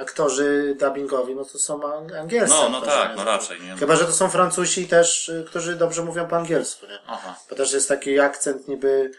aktorzy 0.00 0.76
dubbingowi, 0.80 1.34
no 1.34 1.44
to 1.44 1.58
są 1.58 1.78
ang- 1.80 2.14
angielscy 2.20 2.54
No, 2.56 2.68
no 2.68 2.78
aktorzy, 2.78 2.96
tak, 2.96 3.10
nie? 3.10 3.16
no 3.16 3.24
raczej, 3.24 3.60
nie? 3.60 3.76
Chyba, 3.76 3.96
że 3.96 4.04
to 4.04 4.12
są 4.12 4.28
Francuzi 4.28 4.86
też, 4.88 5.28
y, 5.28 5.44
którzy 5.48 5.76
dobrze 5.76 6.02
mówią 6.04 6.28
po 6.28 6.36
angielsku, 6.36 6.86
nie? 6.86 6.98
Aha. 7.06 7.36
Bo 7.50 7.56
też 7.56 7.72
jest 7.72 7.88
taki 7.88 8.20
akcent 8.20 8.68
niby, 8.68 9.10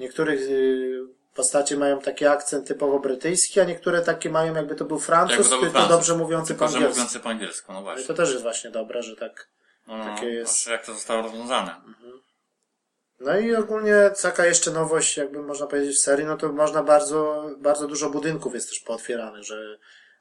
niektórych 0.00 0.40
y, 1.32 1.34
postaci 1.34 1.76
mają 1.76 2.00
taki 2.00 2.26
akcent 2.26 2.68
typowo 2.68 2.98
brytyjski, 2.98 3.60
a 3.60 3.64
niektóre 3.64 4.02
takie 4.02 4.30
mają 4.30 4.54
jakby 4.54 4.74
to 4.74 4.84
był 4.84 4.98
Francuz, 4.98 5.48
tylko 5.48 5.70
Francuz, 5.70 5.88
dobrze 5.88 6.16
mówiący 6.16 6.48
Tylko, 6.48 6.64
po 6.64 6.72
angielsku. 6.74 6.98
mówiący 6.98 7.20
po 7.20 7.28
angielsku, 7.28 7.72
no 7.72 7.80
I 7.80 7.82
właśnie. 7.82 8.04
to 8.04 8.14
też 8.14 8.30
jest 8.30 8.42
właśnie 8.42 8.70
dobre, 8.70 9.02
że 9.02 9.16
tak. 9.16 9.48
No, 9.86 9.96
no, 9.96 10.04
takie 10.04 10.26
jest. 10.26 10.52
Właśnie 10.52 10.72
jak 10.72 10.86
to 10.86 10.94
zostało 10.94 11.22
rozwiązane. 11.22 11.74
No 13.20 13.38
i 13.38 13.54
ogólnie 13.54 14.10
taka 14.22 14.46
jeszcze 14.46 14.70
nowość, 14.70 15.16
jakby 15.16 15.42
można 15.42 15.66
powiedzieć 15.66 15.96
w 15.96 16.00
serii, 16.00 16.26
no 16.26 16.36
to 16.36 16.52
można 16.52 16.82
bardzo, 16.82 17.50
bardzo 17.58 17.86
dużo 17.86 18.10
budynków 18.10 18.54
jest 18.54 18.68
też 18.68 18.80
pootwieranych, 18.80 19.44
że 19.44 19.78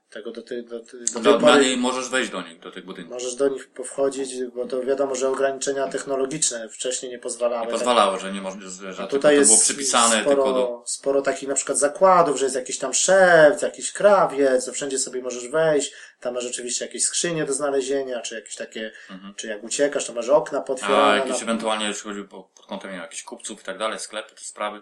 tego 0.09 0.31
do 0.31 0.41
tej, 0.41 0.63
do, 0.63 0.79
do 0.79 0.85
Do 1.13 1.19
pory 1.19 1.35
odmiany 1.35 1.77
możesz 1.77 2.09
wejść 2.09 2.31
do 2.31 2.41
nich, 2.41 2.59
do 2.59 2.71
tych 2.71 2.85
budynków. 2.85 3.13
możesz 3.13 3.35
do 3.35 3.47
nich 3.49 3.69
wchodzić, 3.85 4.29
bo 4.55 4.65
to 4.65 4.81
wiadomo, 4.83 5.15
że 5.15 5.29
ograniczenia 5.29 5.87
technologiczne 5.87 6.69
wcześniej 6.69 7.11
nie 7.11 7.19
pozwalały. 7.19 7.61
Nie 7.61 7.67
tak 7.67 7.77
pozwalało, 7.79 8.19
że 8.19 8.33
nie 8.33 8.41
można, 8.41 8.69
że 8.69 8.89
A 8.89 8.93
tylko 8.93 9.07
tutaj 9.07 9.35
to 9.35 9.39
jest 9.39 9.51
było 9.51 9.61
przypisane 9.61 10.21
sporo, 10.21 10.35
tylko 10.43 10.53
do... 10.53 10.83
sporo 10.85 11.21
takich 11.21 11.49
na 11.49 11.55
przykład 11.55 11.77
zakładów, 11.77 12.37
że 12.37 12.45
jest 12.45 12.55
jakiś 12.55 12.77
tam 12.77 12.93
szewc, 12.93 13.61
jakiś 13.61 13.91
krawiec, 13.91 14.65
to 14.65 14.71
wszędzie 14.73 14.99
sobie 14.99 15.21
możesz 15.21 15.47
wejść, 15.47 15.91
tam 16.19 16.33
masz 16.33 16.43
rzeczywiście 16.43 16.85
jakieś 16.85 17.03
skrzynie 17.03 17.45
do 17.45 17.53
znalezienia, 17.53 18.21
czy 18.21 18.35
jakieś 18.35 18.55
takie, 18.55 18.91
czy 19.35 19.47
jak 19.47 19.63
uciekasz, 19.63 20.05
to 20.05 20.13
masz 20.13 20.29
okna 20.29 20.57
A 20.57 20.61
potwierane. 20.61 21.17
jakieś 21.17 21.31
na... 21.37 21.41
ewentualnie, 21.43 21.87
jeśli 21.87 22.03
chodzi 22.03 22.23
po, 22.23 22.43
pod 22.43 22.65
kątem 22.65 22.91
nie 22.91 22.97
jakichś 22.97 23.23
kupców 23.23 23.61
i 23.61 23.63
tak 23.63 23.77
dalej, 23.77 23.99
sklepy, 23.99 24.35
te 24.35 24.41
sprawy. 24.41 24.81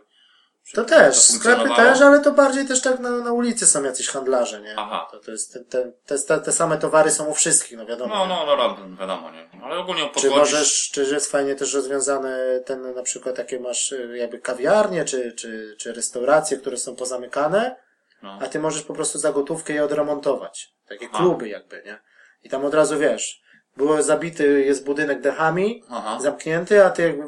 Czy 0.67 0.75
To 0.75 0.83
też, 0.83 1.15
sklepy 1.17 1.69
też, 1.75 2.01
ale 2.01 2.19
to 2.19 2.31
bardziej 2.31 2.65
też 2.65 2.81
tak 2.81 2.99
na, 2.99 3.09
na 3.09 3.31
ulicy 3.31 3.65
są 3.67 3.83
jacyś 3.83 4.07
handlarze, 4.09 4.61
nie? 4.61 4.75
Aha. 4.77 5.07
To, 5.11 5.19
to 5.19 5.31
jest, 5.31 5.53
te, 5.53 5.59
te, 6.05 6.17
te, 6.17 6.39
te, 6.39 6.51
same 6.51 6.77
towary 6.77 7.11
są 7.11 7.25
u 7.25 7.33
wszystkich, 7.33 7.77
no 7.77 7.85
wiadomo. 7.85 8.15
No, 8.15 8.27
no, 8.27 8.45
no, 8.45 8.55
no, 8.55 8.97
wiadomo, 8.97 9.31
nie. 9.31 9.49
Ale 9.63 9.77
ogólnie 9.77 10.01
Czy 10.01 10.07
podchodzisz... 10.13 10.37
możesz, 10.37 10.89
czy 10.93 11.03
jest 11.03 11.31
fajnie 11.31 11.55
też 11.55 11.73
rozwiązane 11.73 12.59
ten 12.65 12.95
na 12.95 13.03
przykład 13.03 13.35
takie 13.35 13.59
masz 13.59 13.91
y, 13.91 14.17
jakby 14.17 14.39
kawiarnie, 14.39 15.05
czy, 15.05 15.31
czy, 15.31 15.75
czy 15.79 15.93
restauracje, 15.93 16.57
które 16.57 16.77
są 16.77 16.95
pozamykane, 16.95 17.75
No. 18.23 18.39
a 18.41 18.47
ty 18.47 18.59
możesz 18.59 18.83
po 18.83 18.93
prostu 18.93 19.19
za 19.19 19.31
gotówkę 19.31 19.73
je 19.73 19.83
odremontować. 19.83 20.73
Takie 20.89 21.07
Aha. 21.13 21.17
kluby 21.23 21.49
jakby, 21.49 21.83
nie? 21.85 21.99
I 22.43 22.49
tam 22.49 22.65
od 22.65 22.73
razu 22.73 22.99
wiesz, 22.99 23.41
było 23.77 24.03
zabity, 24.03 24.63
jest 24.63 24.85
budynek 24.85 25.21
dechami, 25.21 25.83
Aha. 25.89 26.17
zamknięty, 26.21 26.85
a 26.85 26.89
ty 26.89 27.01
jakby, 27.01 27.23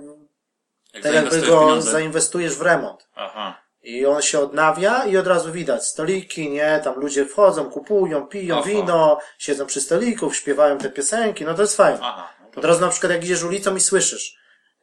Jak 0.93 1.03
tak 1.03 1.13
jakby 1.13 1.41
go 1.41 1.59
pieniądze... 1.59 1.91
zainwestujesz 1.91 2.55
w 2.55 2.61
remont. 2.61 3.07
Aha. 3.15 3.61
I 3.83 4.05
on 4.05 4.21
się 4.21 4.39
odnawia 4.39 5.05
i 5.05 5.17
od 5.17 5.27
razu 5.27 5.51
widać 5.51 5.85
stoliki, 5.85 6.49
nie? 6.49 6.81
Tam 6.83 6.99
ludzie 6.99 7.25
wchodzą, 7.25 7.69
kupują, 7.69 8.27
piją 8.27 8.55
Oho. 8.59 8.63
wino, 8.69 9.19
siedzą 9.37 9.65
przy 9.65 9.81
stoliku, 9.81 10.33
śpiewają 10.33 10.77
te 10.77 10.89
piosenki, 10.89 11.45
no 11.45 11.53
to 11.53 11.61
jest 11.61 11.77
fajne. 11.77 11.99
Aha. 12.01 12.33
No 12.41 12.59
Od 12.59 12.65
razu 12.65 12.81
na 12.81 12.87
przykład 12.89 13.11
jak 13.11 13.23
idziesz 13.23 13.43
ulicą 13.43 13.75
i 13.75 13.79
słyszysz, 13.81 14.35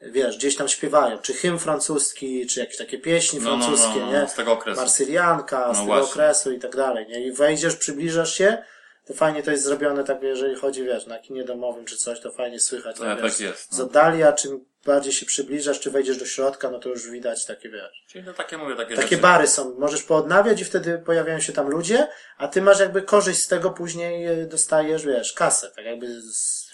wiesz, 0.03 0.37
gdzieś 0.37 0.57
tam 0.57 0.69
śpiewają, 0.69 1.19
czy 1.19 1.35
hymn 1.35 1.59
francuski, 1.59 2.47
czy 2.47 2.61
jakieś 2.61 2.77
takie 2.77 2.99
pieśni 2.99 3.41
No, 3.41 3.57
no, 3.57 3.65
francuskie, 3.65 4.01
no, 4.01 4.07
no, 4.07 4.13
nie? 4.13 4.29
z 4.29 4.35
tego 4.35 4.53
okresu. 4.53 4.81
Marsylianka, 4.81 5.65
z 5.65 5.67
No 5.67 5.73
tego 5.73 5.87
właśnie. 5.87 6.11
okresu 6.11 6.53
i 6.53 6.59
tak 6.59 6.77
dalej, 6.77 7.07
nie? 7.09 7.27
I 7.27 7.33
wejdziesz, 7.33 7.77
przybliżasz 7.77 8.35
się, 8.35 8.63
to 9.07 9.15
fajnie 9.15 9.43
to 9.43 9.51
jest 9.51 9.65
zrobione 9.65 10.05
tak, 10.05 10.23
jeżeli 10.23 10.55
chodzi, 10.55 10.85
wiesz, 10.85 11.07
na 11.07 11.19
kinie 11.19 11.45
domowym 11.45 11.85
czy 11.85 11.97
coś, 11.97 12.21
to 12.21 12.31
fajnie 12.31 12.61
słychać, 12.61 12.97
To 12.97 13.03
tak, 13.03 13.19
efekt 13.19 13.39
wiesz, 13.39 13.49
jest, 13.51 13.73
no. 13.73 13.77
z 13.77 13.81
oddali, 13.81 14.23
a 14.23 14.33
czym 14.33 14.65
bardziej 14.87 15.13
się 15.13 15.27
przybliżasz, 15.27 15.81
czy 15.81 15.91
wejdziesz 15.91 16.17
do 16.19 16.27
środka, 16.27 16.71
no 16.71 16.79
to 16.79 16.89
już 16.89 17.11
widać 17.11 17.47
takie, 17.47 17.69
wiesz, 17.69 18.05
Czyli 18.09 18.25
to 18.25 18.33
takie 18.35 18.59
mówię, 18.59 18.77
takie 18.77 18.95
takie 18.95 19.09
rzeczy. 19.09 19.23
bary 19.23 19.47
są, 19.47 19.75
możesz 19.79 20.03
poodnawiać 20.03 20.61
i 20.61 20.65
wtedy 20.65 20.99
pojawiają 20.99 21.41
się 21.41 21.53
tam 21.53 21.69
ludzie, 21.69 22.09
a 22.39 22.49
ty 22.49 22.63
masz 22.63 22.81
jakby 22.81 23.03
korzyść 23.03 23.43
z 23.43 23.49
tego, 23.49 23.71
później 23.71 24.27
e, 24.27 24.47
dostajesz, 24.47 25.07
wiesz, 25.07 25.33
kasę, 25.33 25.71
tak 25.77 25.85
jakby, 25.85 26.07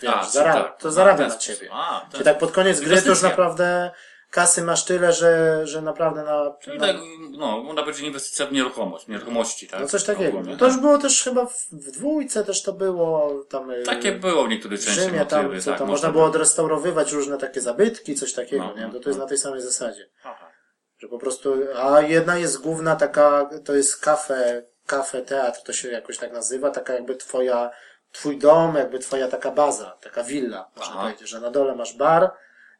wiesz, 0.02 0.12
A, 0.14 0.24
zarabia, 0.24 0.62
tak. 0.64 0.80
to 0.80 0.88
A, 0.88 0.90
zarabia 0.90 1.28
na 1.28 1.36
ciebie. 1.38 1.68
A, 1.72 2.00
ten 2.00 2.10
Czyli 2.12 2.24
tak 2.24 2.38
pod 2.38 2.52
koniec 2.52 2.80
gry 2.80 3.02
to 3.02 3.08
już 3.08 3.22
naprawdę 3.22 3.90
kasy 4.32 4.62
masz 4.62 4.84
tyle, 4.84 5.12
że, 5.12 5.60
że 5.66 5.82
naprawdę 5.82 6.22
na, 6.22 6.54
Czyli 6.60 6.78
na 6.78 6.86
tak, 6.86 6.96
no, 7.30 7.62
można 7.62 7.82
powiedzieć 7.82 8.02
inwestycja 8.02 8.46
w 8.46 8.52
nieruchomość, 8.52 9.08
nieruchomości, 9.08 9.68
tak? 9.68 9.80
no 9.80 9.86
coś 9.86 10.04
takiego. 10.04 10.38
Ogólnie, 10.38 10.56
to 10.56 10.64
już 10.64 10.74
tak. 10.74 10.82
było 10.82 10.98
też 10.98 11.22
chyba 11.22 11.46
w, 11.46 11.66
w 11.72 11.90
dwójce 11.90 12.44
też 12.44 12.62
to 12.62 12.72
było 12.72 13.30
tam 13.48 13.70
e, 13.70 13.82
Takie 13.82 14.12
było 14.12 14.44
w 14.44 14.48
niektórych 14.48 14.80
w 14.80 14.84
częściach 14.84 15.04
Rzymie, 15.04 15.26
tam, 15.26 15.60
co 15.60 15.70
tak, 15.70 15.78
tam 15.78 15.88
można 15.88 15.88
można 15.88 16.10
było 16.10 16.24
odrestaurowywać 16.24 17.12
różne 17.12 17.38
takie 17.38 17.60
zabytki, 17.60 18.14
coś 18.14 18.32
takiego, 18.32 18.64
No, 18.64 18.74
nie? 18.74 18.86
no, 18.86 18.92
To 18.92 19.00
to 19.00 19.08
jest 19.08 19.18
no. 19.18 19.24
na 19.24 19.28
tej 19.28 19.38
samej 19.38 19.60
zasadzie. 19.60 20.08
Aha. 20.24 20.50
Że 20.98 21.08
po 21.08 21.18
prostu, 21.18 21.54
a 21.76 22.00
jedna 22.00 22.38
jest 22.38 22.60
główna 22.60 22.96
taka, 22.96 23.50
to 23.64 23.74
jest 23.74 24.00
kafe, 24.00 24.62
kafe 24.86 25.22
teatr, 25.22 25.62
to 25.62 25.72
się 25.72 25.88
jakoś 25.88 26.18
tak 26.18 26.32
nazywa, 26.32 26.70
taka 26.70 26.94
jakby 26.94 27.16
twoja, 27.16 27.70
twój 28.12 28.38
dom, 28.38 28.74
jakby 28.76 28.98
twoja 28.98 29.28
taka 29.28 29.50
baza, 29.50 29.98
taka 30.00 30.24
willa, 30.24 30.70
można 30.76 30.94
Aha. 30.94 31.02
powiedzieć, 31.02 31.28
że 31.28 31.40
na 31.40 31.50
dole 31.50 31.74
masz 31.74 31.96
bar, 31.96 32.30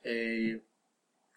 yy, 0.05 0.72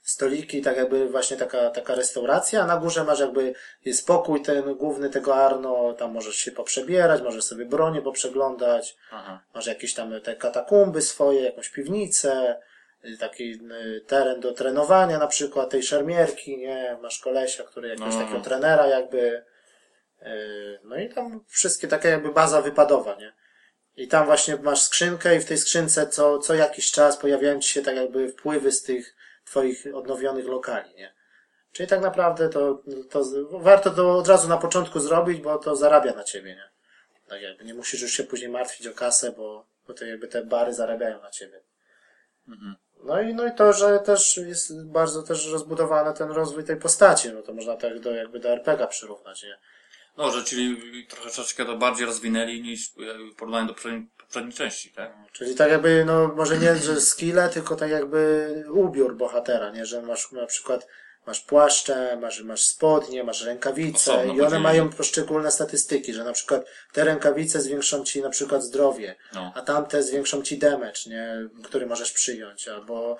stoliki, 0.05 0.61
tak 0.61 0.77
jakby 0.77 1.07
właśnie 1.09 1.37
taka, 1.37 1.69
taka 1.69 1.95
restauracja, 1.95 2.61
a 2.61 2.65
na 2.65 2.77
górze 2.77 3.03
masz 3.03 3.19
jakby 3.19 3.53
jest 3.85 4.07
pokój 4.07 4.41
ten 4.41 4.75
główny 4.75 5.09
tego 5.09 5.35
Arno, 5.35 5.93
tam 5.93 6.11
możesz 6.11 6.35
się 6.35 6.51
poprzebierać, 6.51 7.21
możesz 7.21 7.43
sobie 7.43 7.65
bronię 7.65 8.01
poprzeglądać, 8.01 8.97
Aha. 9.11 9.43
masz 9.55 9.67
jakieś 9.67 9.93
tam 9.93 10.21
te 10.21 10.35
katakumby 10.35 11.01
swoje, 11.01 11.41
jakąś 11.41 11.69
piwnicę, 11.69 12.59
y, 13.05 13.17
taki 13.17 13.51
y, 13.53 14.01
teren 14.07 14.39
do 14.39 14.51
trenowania 14.53 15.17
na 15.19 15.27
przykład 15.27 15.69
tej 15.69 15.83
szermierki, 15.83 16.57
nie? 16.57 16.97
Masz 17.01 17.19
kolesia, 17.19 17.63
który 17.63 17.87
jakiegoś 17.89 18.13
No. 18.13 18.19
takiego 18.19 18.39
trenera 18.41 18.87
jakby, 18.87 19.43
y, 20.21 20.79
no 20.83 20.97
i 20.97 21.09
tam 21.09 21.43
wszystkie 21.47 21.87
takie 21.87 22.09
jakby 22.09 22.31
baza 22.31 22.61
wypadowa, 22.61 23.15
nie? 23.15 23.33
I 23.95 24.07
tam 24.07 24.25
właśnie 24.25 24.55
masz 24.55 24.81
skrzynkę 24.81 25.35
i 25.35 25.39
w 25.39 25.45
tej 25.45 25.57
skrzynce 25.57 26.07
co, 26.07 26.39
co 26.39 26.53
jakiś 26.53 26.91
czas 26.91 27.17
pojawiają 27.17 27.59
ci 27.59 27.73
się 27.73 27.81
tak 27.81 27.95
jakby 27.95 28.29
wpływy 28.31 28.71
z 28.71 28.83
tych 28.83 29.14
twoich 29.45 29.85
odnowionych 29.93 30.47
lokali, 30.47 30.95
nie? 30.95 31.13
Czyli 31.71 31.89
tak 31.89 32.01
naprawdę 32.01 32.49
to, 32.49 32.83
to 33.09 33.23
warto 33.51 33.89
to 33.89 34.17
od 34.17 34.27
razu 34.27 34.49
na 34.49 34.57
początku 34.57 34.99
zrobić, 34.99 35.41
bo 35.41 35.57
to 35.57 35.75
zarabia 35.75 36.13
na 36.13 36.23
ciebie, 36.23 36.55
nie? 36.55 36.69
Tak 37.27 37.41
jakby 37.41 37.65
nie 37.65 37.73
musisz 37.73 38.01
już 38.01 38.11
się 38.11 38.23
później 38.23 38.49
martwić 38.49 38.87
o 38.87 38.93
kasę, 38.93 39.31
bo, 39.31 39.65
bo 39.87 39.93
to 39.93 40.05
jakby 40.05 40.27
te 40.27 40.45
bary 40.45 40.73
zarabiają 40.73 41.21
na 41.21 41.29
ciebie. 41.29 41.61
No 43.03 43.21
i, 43.21 43.33
no 43.33 43.47
i 43.47 43.51
to, 43.55 43.73
że 43.73 43.99
też 43.99 44.37
jest 44.37 44.85
bardzo 44.85 45.23
też 45.23 45.47
rozbudowany 45.51 46.13
ten 46.13 46.31
rozwój 46.31 46.63
tej 46.63 46.77
postaci, 46.77 47.29
no 47.33 47.41
to 47.41 47.53
można 47.53 47.77
tak 47.77 47.99
do, 47.99 48.11
jakby 48.11 48.39
do 48.39 48.49
RPG 48.49 48.87
przyrównać, 48.87 49.43
nie? 49.43 49.57
No, 50.17 50.31
że 50.31 50.43
czyli 50.43 50.77
troszeczkę 51.07 51.65
to 51.65 51.77
bardziej 51.77 52.05
rozwinęli 52.05 52.61
niż 52.61 52.91
w 53.33 53.35
porównaniu 53.35 53.67
do 53.67 53.73
poprzedniej 54.35 54.53
części, 54.53 54.91
tak? 54.91 55.13
Czyli 55.31 55.55
tak 55.55 55.71
jakby, 55.71 56.03
no 56.05 56.27
może 56.27 56.57
nie, 56.57 56.75
że 56.75 57.01
skille, 57.01 57.49
tylko 57.49 57.75
tak 57.75 57.89
jakby 57.89 58.49
ubiór 58.73 59.15
bohatera, 59.15 59.69
nie? 59.71 59.85
Że 59.85 60.01
masz 60.01 60.31
na 60.31 60.45
przykład 60.45 60.87
masz 61.27 61.39
płaszcze, 61.39 62.17
masz, 62.21 62.41
masz 62.41 62.63
spodnie, 62.63 63.23
masz 63.23 63.43
rękawice 63.45 64.13
Osobno 64.13 64.33
i 64.33 64.41
one 64.41 64.59
mają 64.59 64.89
poszczególne 64.89 65.51
statystyki, 65.51 66.13
że 66.13 66.23
na 66.23 66.33
przykład 66.33 66.65
te 66.93 67.03
rękawice 67.03 67.61
zwiększą 67.61 68.03
ci 68.03 68.21
na 68.21 68.29
przykład 68.29 68.63
zdrowie, 68.63 69.15
No. 69.33 69.51
a 69.55 69.61
tamte 69.61 70.03
zwiększą 70.03 70.41
ci 70.41 70.57
damage, 70.57 70.99
nie, 71.07 71.49
który 71.63 71.85
możesz 71.85 72.11
przyjąć, 72.11 72.67
albo 72.67 73.17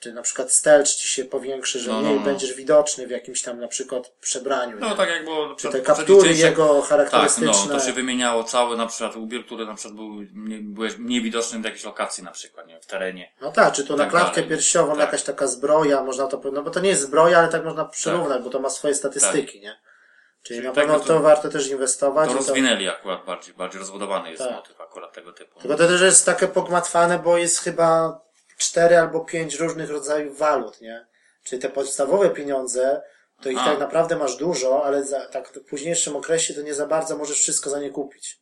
czy 0.00 0.12
na 0.12 0.22
przykład 0.22 0.52
stelcz 0.52 0.94
ci 0.94 1.08
się 1.08 1.24
powiększy, 1.24 1.78
że 1.78 1.90
No, 1.90 1.96
no, 1.96 2.02
mniej 2.02 2.18
no. 2.18 2.24
będziesz 2.24 2.54
widoczny 2.54 3.06
w 3.06 3.10
jakimś 3.10 3.42
tam 3.42 3.60
na 3.60 3.68
przykład 3.68 4.08
przebraniu. 4.20 4.76
No 4.80 4.90
nie? 4.90 4.96
tak 4.96 5.08
jak 5.08 5.24
było 5.24 5.54
Czy 5.54 5.68
te 5.68 5.80
kaptury 5.80 6.34
jego 6.34 6.80
Tak, 6.80 6.88
charakterystyczne. 6.88 7.52
no, 7.68 7.74
to 7.78 7.80
się 7.86 7.92
wymieniało 7.92 8.44
cały 8.44 8.76
na 8.76 8.86
przykład 8.86 9.16
ubiór, 9.16 9.46
który 9.46 9.66
na 9.66 9.74
przykład 9.74 9.94
był, 9.96 10.08
nie, 10.34 10.58
byłeś 10.58 10.96
mniej 10.98 11.22
widoczny 11.22 11.58
w 11.58 11.64
jakiejś 11.64 11.84
lokacji 11.84 12.24
na 12.24 12.30
przykład, 12.30 12.66
nie, 12.66 12.80
w 12.80 12.86
terenie. 12.86 13.32
No 13.40 13.52
tak, 13.52 13.74
czy 13.74 13.84
to 13.86 13.96
na 13.96 14.04
tak 14.04 14.10
klatkę 14.10 14.34
dalej. 14.34 14.48
piersiową 14.50 14.90
Tak. 14.92 15.00
jakaś 15.00 15.22
taka 15.22 15.46
zbroja, 15.46 16.02
można 16.02 16.26
to, 16.26 16.40
no 16.52 16.62
bo 16.62 16.70
to 16.70 16.80
nie 16.80 16.88
jest 16.88 17.02
zbroja, 17.02 17.38
ale 17.38 17.48
tak 17.48 17.64
można 17.64 17.84
przyrównać, 17.84 18.42
bo 18.42 18.50
to 18.50 18.60
ma 18.60 18.70
swoje 18.70 18.94
statystyki, 18.94 19.60
nie? 19.60 19.76
Czyli, 20.42 20.58
Czyli 20.60 20.68
na 20.68 20.74
tak, 20.74 20.74
pewno 20.84 20.92
no 20.98 21.00
to, 21.00 21.06
to- 21.06 21.20
warto 21.20 21.48
też 21.48 21.68
inwestować. 21.68 22.28
To 22.28 22.34
i 22.34 22.36
rozwinęli 22.36 22.88
akurat 22.88 23.24
bardziej, 23.24 23.54
bardziej 23.54 23.78
rozbudowany 23.78 24.30
jest 24.30 24.42
Tak. 24.42 24.52
motyw 24.52 24.80
akurat 24.80 25.12
tego 25.12 25.32
typu. 25.32 25.60
Tylko 25.60 25.76
to 25.76 25.88
też 25.88 26.00
jest 26.00 26.26
takie 26.26 26.48
pogmatwane, 26.48 27.18
bo 27.18 27.38
jest 27.38 27.58
chyba 27.60 28.20
cztery 28.58 28.98
albo 28.98 29.20
pięć 29.20 29.54
różnych 29.54 29.90
rodzajów 29.90 30.38
walut, 30.38 30.80
nie? 30.80 31.06
Czyli 31.44 31.62
te 31.62 31.68
podstawowe 31.68 32.30
pieniądze, 32.30 33.02
to 33.42 33.50
ich 33.50 33.58
Aha. 33.58 33.70
tak 33.70 33.80
naprawdę 33.80 34.16
masz 34.16 34.36
dużo, 34.36 34.84
ale 34.84 35.04
za, 35.04 35.26
tak 35.26 35.48
w 35.48 35.64
późniejszym 35.64 36.16
okresie 36.16 36.54
to 36.54 36.62
nie 36.62 36.74
za 36.74 36.86
bardzo 36.86 37.16
możesz 37.16 37.40
wszystko 37.40 37.70
za 37.70 37.80
nie 37.80 37.90
kupić. 37.90 38.40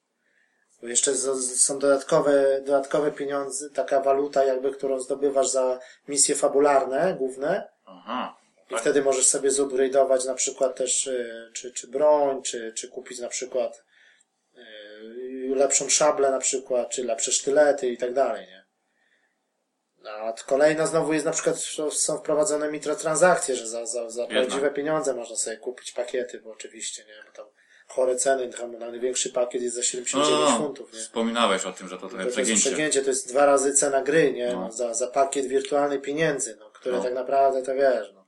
Bo 0.83 0.89
jeszcze 0.89 1.15
z, 1.15 1.39
z, 1.39 1.63
są 1.63 1.79
dodatkowe, 1.79 2.61
dodatkowe 2.61 3.13
pieniądze, 3.13 3.71
taka 3.71 4.01
waluta 4.01 4.45
jakby, 4.45 4.71
którą 4.71 5.01
zdobywasz 5.01 5.49
za 5.49 5.81
misje 6.09 6.35
fabularne, 6.35 7.15
główne, 7.19 7.69
Aha. 7.87 8.37
i 8.67 8.71
Tak. 8.71 8.81
wtedy 8.81 9.03
możesz 9.03 9.27
sobie 9.27 9.51
zupgrade'ować 9.51 10.27
na 10.27 10.35
przykład 10.35 10.77
też 10.77 11.07
y, 11.07 11.51
czy, 11.55 11.73
czy 11.73 11.89
broń, 11.89 12.43
czy, 12.43 12.73
czy 12.73 12.89
kupić 12.89 13.19
na 13.19 13.29
przykład 13.29 13.85
y, 14.55 15.53
lepszą 15.55 15.89
szablę 15.89 16.31
na 16.31 16.39
przykład, 16.39 16.91
czy 16.91 17.05
lepsze 17.05 17.33
sztylety 17.33 17.89
i 17.89 17.99
tak 17.99 18.15
dalej, 18.15 18.47
nie? 18.47 18.56
A 20.11 20.33
kolejna 20.47 20.87
znowu 20.87 21.13
jest 21.13 21.25
na 21.27 21.33
przykład, 21.33 21.57
są 21.93 22.19
wprowadzone 22.19 22.73
mikrotransakcje, 22.73 23.57
że 23.57 23.69
za, 23.69 23.87
za, 23.87 24.11
za 24.11 24.27
prawdziwe 24.27 24.71
pieniądze 24.71 25.15
można 25.15 25.37
sobie 25.37 25.57
kupić 25.57 25.93
pakiety, 25.93 26.41
bo 26.41 26.51
oczywiście, 26.51 27.05
nie? 27.05 27.15
Bo 27.27 27.33
tam 27.33 27.47
chore 27.89 28.17
ceny, 28.17 28.49
tam 28.49 28.79
na 28.79 28.91
największy 28.91 29.31
pakiet 29.31 29.63
jest 29.63 29.75
za 29.75 29.81
No, 29.81 29.85
79 29.85 30.41
no, 30.41 30.51
no. 30.51 30.59
funtów, 30.59 30.93
nie? 30.93 30.99
Wspominałeś 31.01 31.65
o 31.65 31.73
tym, 31.73 31.89
że 31.89 31.97
to 31.97 32.03
To, 32.03 32.09
trochę 32.09 32.23
to 32.25 32.29
jest 32.29 32.37
przegięcie. 32.37 32.71
przegięcie, 32.71 33.03
to 33.03 33.09
jest 33.11 33.29
dwa 33.29 33.47
razy 33.47 33.75
cena 33.75 34.03
gry, 34.03 34.33
nie? 34.33 34.53
No. 34.53 34.61
No. 34.61 34.73
za, 34.73 34.95
za 34.95 35.07
pakiet 35.07 35.47
wirtualnej 35.47 36.01
pieniędzy, 36.01 36.57
no, 36.61 36.71
które 36.71 36.97
No. 36.97 37.03
tak 37.03 37.15
naprawdę 37.15 37.63
to 37.63 37.75
wiesz, 37.75 38.13
no. 38.15 38.21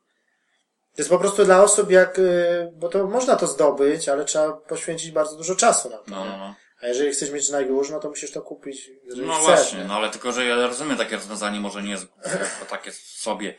To 0.97 1.03
jest 1.03 1.11
po 1.11 1.19
prostu 1.19 1.45
dla 1.45 1.63
osób 1.63 1.91
jak, 1.91 2.19
y, 2.19 2.73
bo 2.77 2.89
to 2.89 3.07
można 3.07 3.37
to 3.37 3.47
zdobyć, 3.47 4.09
ale 4.09 4.25
trzeba 4.25 4.53
poświęcić 4.53 5.11
bardzo 5.11 5.37
dużo 5.37 5.55
czasu 5.57 5.91
na 5.91 5.97
to. 5.99 6.05
No, 6.11 6.25
nie? 6.25 6.55
No, 6.83 6.83
no. 6.83 6.87
A 6.87 6.87
jeżeli 6.89 7.11
chcesz 7.13 7.31
mieć 7.31 7.51
na 7.51 7.61
już, 7.61 7.91
no 7.91 8.01
to 8.01 8.09
musisz 8.09 8.33
to 8.33 8.43
kupić, 8.43 8.91
No 9.17 9.33
chcesz. 9.35 9.45
właśnie, 9.47 9.79
nie? 9.79 9.85
no 9.85 9.95
ale 9.95 10.11
tylko, 10.11 10.33
że 10.33 10.45
ja 10.47 10.57
rozumiem 10.67 10.97
takie 10.97 11.17
rozwiązanie 11.17 11.61
może 11.61 11.83
nie 11.83 11.91
jest 11.91 12.07
takie 12.71 12.93
sobie 12.93 13.55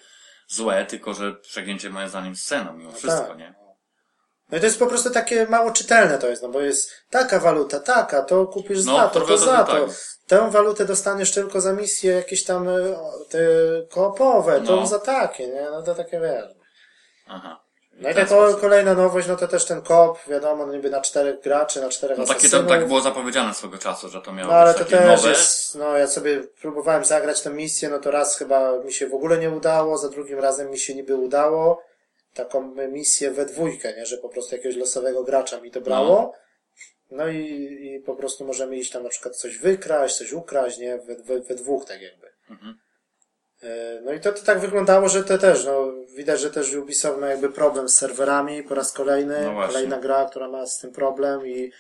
złe, 0.48 0.86
tylko 0.86 1.14
że 1.14 1.34
przegięcie 1.34 1.90
moim 1.90 2.10
zdaniem 2.10 2.36
z 2.36 2.44
ceną 2.46 2.74
mimo 2.74 2.92
wszystko, 2.92 3.28
tak. 3.28 3.38
nie? 3.38 3.54
No 4.52 4.58
i 4.58 4.60
to 4.60 4.66
jest 4.66 4.80
po 4.80 4.88
prostu 4.88 5.10
takie 5.10 5.46
mało 5.46 5.72
czytelne 5.72 6.18
to 6.18 6.28
jest, 6.28 6.42
no 6.44 6.50
bo 6.50 6.62
jest 6.62 6.92
taka 7.10 7.40
waluta, 7.40 7.80
taka, 7.80 8.22
to 8.22 8.48
kupisz 8.48 8.86
No, 8.86 8.98
za 8.98 9.08
to, 9.10 9.20
to 9.22 9.28
to 9.28 9.38
za 9.38 9.58
tak. 9.58 9.68
to. 9.68 9.88
Tę 10.28 10.52
walutę 10.52 10.86
dostaniesz 10.86 11.32
tylko 11.32 11.62
za 11.62 11.74
misje 11.74 12.12
jakieś 12.12 12.44
tam 12.44 12.68
o, 12.68 13.12
te 13.30 13.40
koopowe, 13.90 14.62
to 14.62 14.76
No. 14.76 14.88
za 14.88 15.00
takie, 15.00 15.48
nie? 15.48 15.62
No 15.72 15.82
to 15.84 15.96
takie 15.96 16.20
wiesz. 16.20 16.46
Aha. 17.28 17.64
No 18.00 18.10
i 18.10 18.16
tak 18.16 18.28
sposób. 18.28 18.62
kolejna 18.62 18.94
nowość, 18.94 19.28
no 19.28 19.36
to 19.36 19.48
też 19.48 19.66
ten 19.66 19.82
kop, 19.82 20.20
wiadomo, 20.28 20.66
no 20.66 20.74
niby 20.74 20.90
na 20.90 21.02
czterech 21.02 21.42
graczy, 21.42 21.82
na 21.82 21.90
czterech 21.90 22.18
No 22.18 22.26
takie 22.26 22.50
tak 22.50 22.88
było 22.88 23.02
zapowiedziane 23.02 23.54
swego 23.54 23.78
czasu, 23.78 24.10
że 24.10 24.22
to 24.22 24.34
miało 24.34 24.52
No 24.52 24.58
ale 24.58 24.74
być 24.74 24.84
to 24.84 24.90
też 24.90 25.06
nowe. 25.06 25.30
jest, 25.30 25.76
no 25.76 25.98
ja 25.98 26.08
sobie 26.08 26.44
próbowałem 26.62 27.06
zagrać 27.06 27.42
tę 27.42 27.50
misję, 27.50 27.90
no 27.90 28.00
to 28.00 28.12
raz 28.12 28.38
chyba 28.38 28.78
mi 28.80 28.94
się 28.94 29.08
w 29.08 29.14
ogóle 29.14 29.38
nie 29.38 29.50
udało, 29.50 29.98
za 29.98 30.10
drugim 30.10 30.40
razem 30.40 30.72
mi 30.72 30.80
się 30.80 30.96
niby 30.96 31.16
udało. 31.16 31.84
Taką 32.34 32.76
misję 32.92 33.32
we 33.32 33.46
dwójkę, 33.46 33.94
nie, 33.98 34.06
że 34.06 34.18
po 34.18 34.30
prostu 34.30 34.56
jakiegoś 34.56 34.78
losowego 34.78 35.24
gracza 35.24 35.62
mi 35.62 35.72
to 35.72 35.82
brało. 35.82 36.34
No 37.12 37.28
i, 37.28 37.38
i 37.82 38.00
po 38.00 38.16
prostu 38.16 38.46
możemy 38.46 38.76
iść 38.78 38.92
tam 38.92 39.04
na 39.04 39.10
przykład 39.10 39.36
coś 39.36 39.58
wykraść, 39.58 40.16
coś 40.18 40.32
ukraść, 40.34 40.78
nie, 40.78 40.98
we, 40.98 41.16
we, 41.16 41.40
we 41.40 41.56
dwóch 41.56 41.86
tak 41.86 42.02
jakby. 42.02 42.28
Mhm. 42.50 42.78
E, 43.64 44.02
No 44.02 44.14
i 44.14 44.20
to, 44.20 44.34
to 44.34 44.42
tak 44.46 44.60
wyglądało, 44.60 45.10
że 45.10 45.24
to 45.24 45.38
też, 45.38 45.66
no 45.66 45.92
widać, 46.16 46.42
że 46.42 46.52
też 46.52 46.74
Ubisoft 46.74 47.20
ma 47.20 47.28
jakby 47.28 47.50
problem 47.50 47.90
z 47.90 47.96
serwerami 47.96 48.64
po 48.64 48.76
raz 48.76 48.92
kolejny. 48.94 49.42
No. 49.46 49.68
Kolejna 49.68 49.98
gra, 49.98 50.26
która 50.26 50.48
ma 50.48 50.66
z 50.66 50.80
tym 50.80 50.92
problem 50.92 51.48
i 51.48 51.72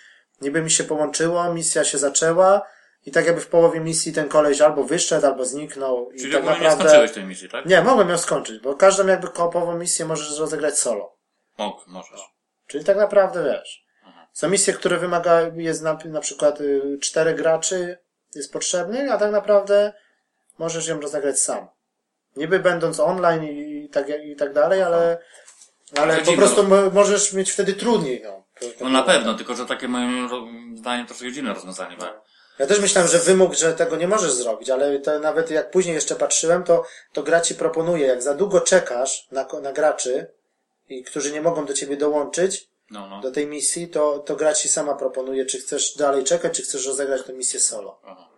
niby 0.41 0.61
mi 0.61 0.71
się 0.71 0.83
połączyło, 0.83 1.53
misja 1.53 1.83
się 1.83 1.97
zaczęła 1.97 2.61
i 3.05 3.11
tak 3.11 3.25
jakby 3.25 3.41
w 3.41 3.47
połowie 3.47 3.79
misji 3.79 4.13
ten 4.13 4.29
koleś 4.29 4.61
albo 4.61 4.83
wyszedł, 4.83 5.25
albo 5.25 5.45
zniknął 5.45 6.11
i 6.11 6.19
Czyli 6.19 6.33
tak 6.33 6.41
ogólnie 6.41 6.59
nie 6.59 6.63
naprawdę... 6.63 6.89
skończyłeś 6.89 7.11
tej 7.11 7.23
misji, 7.25 7.49
tak? 7.49 7.65
Nie, 7.65 7.81
mogłem 7.81 8.09
ją 8.09 8.17
skończyć, 8.17 8.59
bo 8.61 8.75
każdą 8.75 9.07
jakby 9.07 9.27
koopową 9.27 9.77
misję 9.77 10.05
możesz 10.05 10.39
rozegrać 10.39 10.79
solo. 10.79 11.17
Mógł, 11.57 11.81
możesz. 11.87 12.21
Czyli 12.67 12.85
tak 12.85 12.97
naprawdę 12.97 13.43
wiesz. 13.43 13.85
Mhm. 14.05 14.27
Są 14.33 14.49
misje, 14.49 14.73
które 14.73 14.97
wymaga, 14.97 15.41
jest 15.55 15.81
na, 15.81 15.97
na 16.05 16.19
przykład 16.19 16.61
y, 16.61 16.97
czterech 17.01 17.35
graczy 17.35 17.97
jest 18.35 18.53
potrzebnych, 18.53 19.11
a 19.11 19.17
tak 19.17 19.31
naprawdę 19.31 19.93
możesz 20.59 20.87
ją 20.87 21.01
rozegrać 21.01 21.39
sam. 21.39 21.67
Niby 22.35 22.59
będąc 22.59 22.99
online 22.99 23.43
i, 23.43 23.89
tak, 23.89 24.07
i 24.25 24.35
tak 24.35 24.53
dalej, 24.53 24.81
ale, 24.81 25.17
ale 25.97 26.17
po 26.17 26.23
dziwne, 26.23 26.37
prostu 26.37 26.63
mo- 26.63 26.89
możesz 26.89 27.33
mieć 27.33 27.51
wtedy 27.51 27.73
trudniej. 27.73 28.21
No, 28.23 28.43
No 28.81 28.89
na 28.89 29.03
pewno, 29.03 29.33
tylko 29.33 29.55
że 29.55 29.65
takie 29.65 29.87
moim 29.87 30.29
zdaniem 30.77 31.07
troszkę 31.07 31.31
dziwne 31.31 31.53
rozwiązanie, 31.53 31.97
bo 31.97 32.05
Ja 32.59 32.67
też 32.67 32.79
myślałem, 32.79 33.11
że 33.11 33.19
wymóg, 33.19 33.53
że 33.53 33.73
tego 33.73 33.95
nie 33.95 34.07
możesz 34.07 34.31
zrobić, 34.31 34.69
ale 34.69 34.99
to 34.99 35.19
nawet 35.19 35.51
jak 35.51 35.71
później 35.71 35.95
jeszcze 35.95 36.15
patrzyłem, 36.15 36.63
to, 36.63 36.83
to 37.13 37.23
gra 37.23 37.41
ci 37.41 37.55
proponuje, 37.55 38.07
jak 38.07 38.23
za 38.23 38.33
długo 38.33 38.61
czekasz 38.61 39.27
na, 39.31 39.47
na 39.61 39.73
graczy, 39.73 40.27
i 40.89 41.03
którzy 41.03 41.31
nie 41.31 41.41
mogą 41.41 41.65
do 41.65 41.73
ciebie 41.73 41.97
dołączyć, 41.97 42.69
no, 42.91 43.07
no. 43.07 43.21
do 43.21 43.31
tej 43.31 43.47
misji, 43.47 43.87
to, 43.87 44.19
to 44.19 44.35
gra 44.35 44.53
ci 44.53 44.69
sama 44.69 44.93
proponuje, 44.95 45.45
czy 45.45 45.59
chcesz 45.59 45.95
dalej 45.95 46.23
czekać, 46.23 46.53
czy 46.57 46.61
chcesz 46.63 46.87
rozegrać 46.87 47.23
tę 47.23 47.33
misję 47.33 47.59
solo. 47.59 47.99
Aha. 48.05 48.28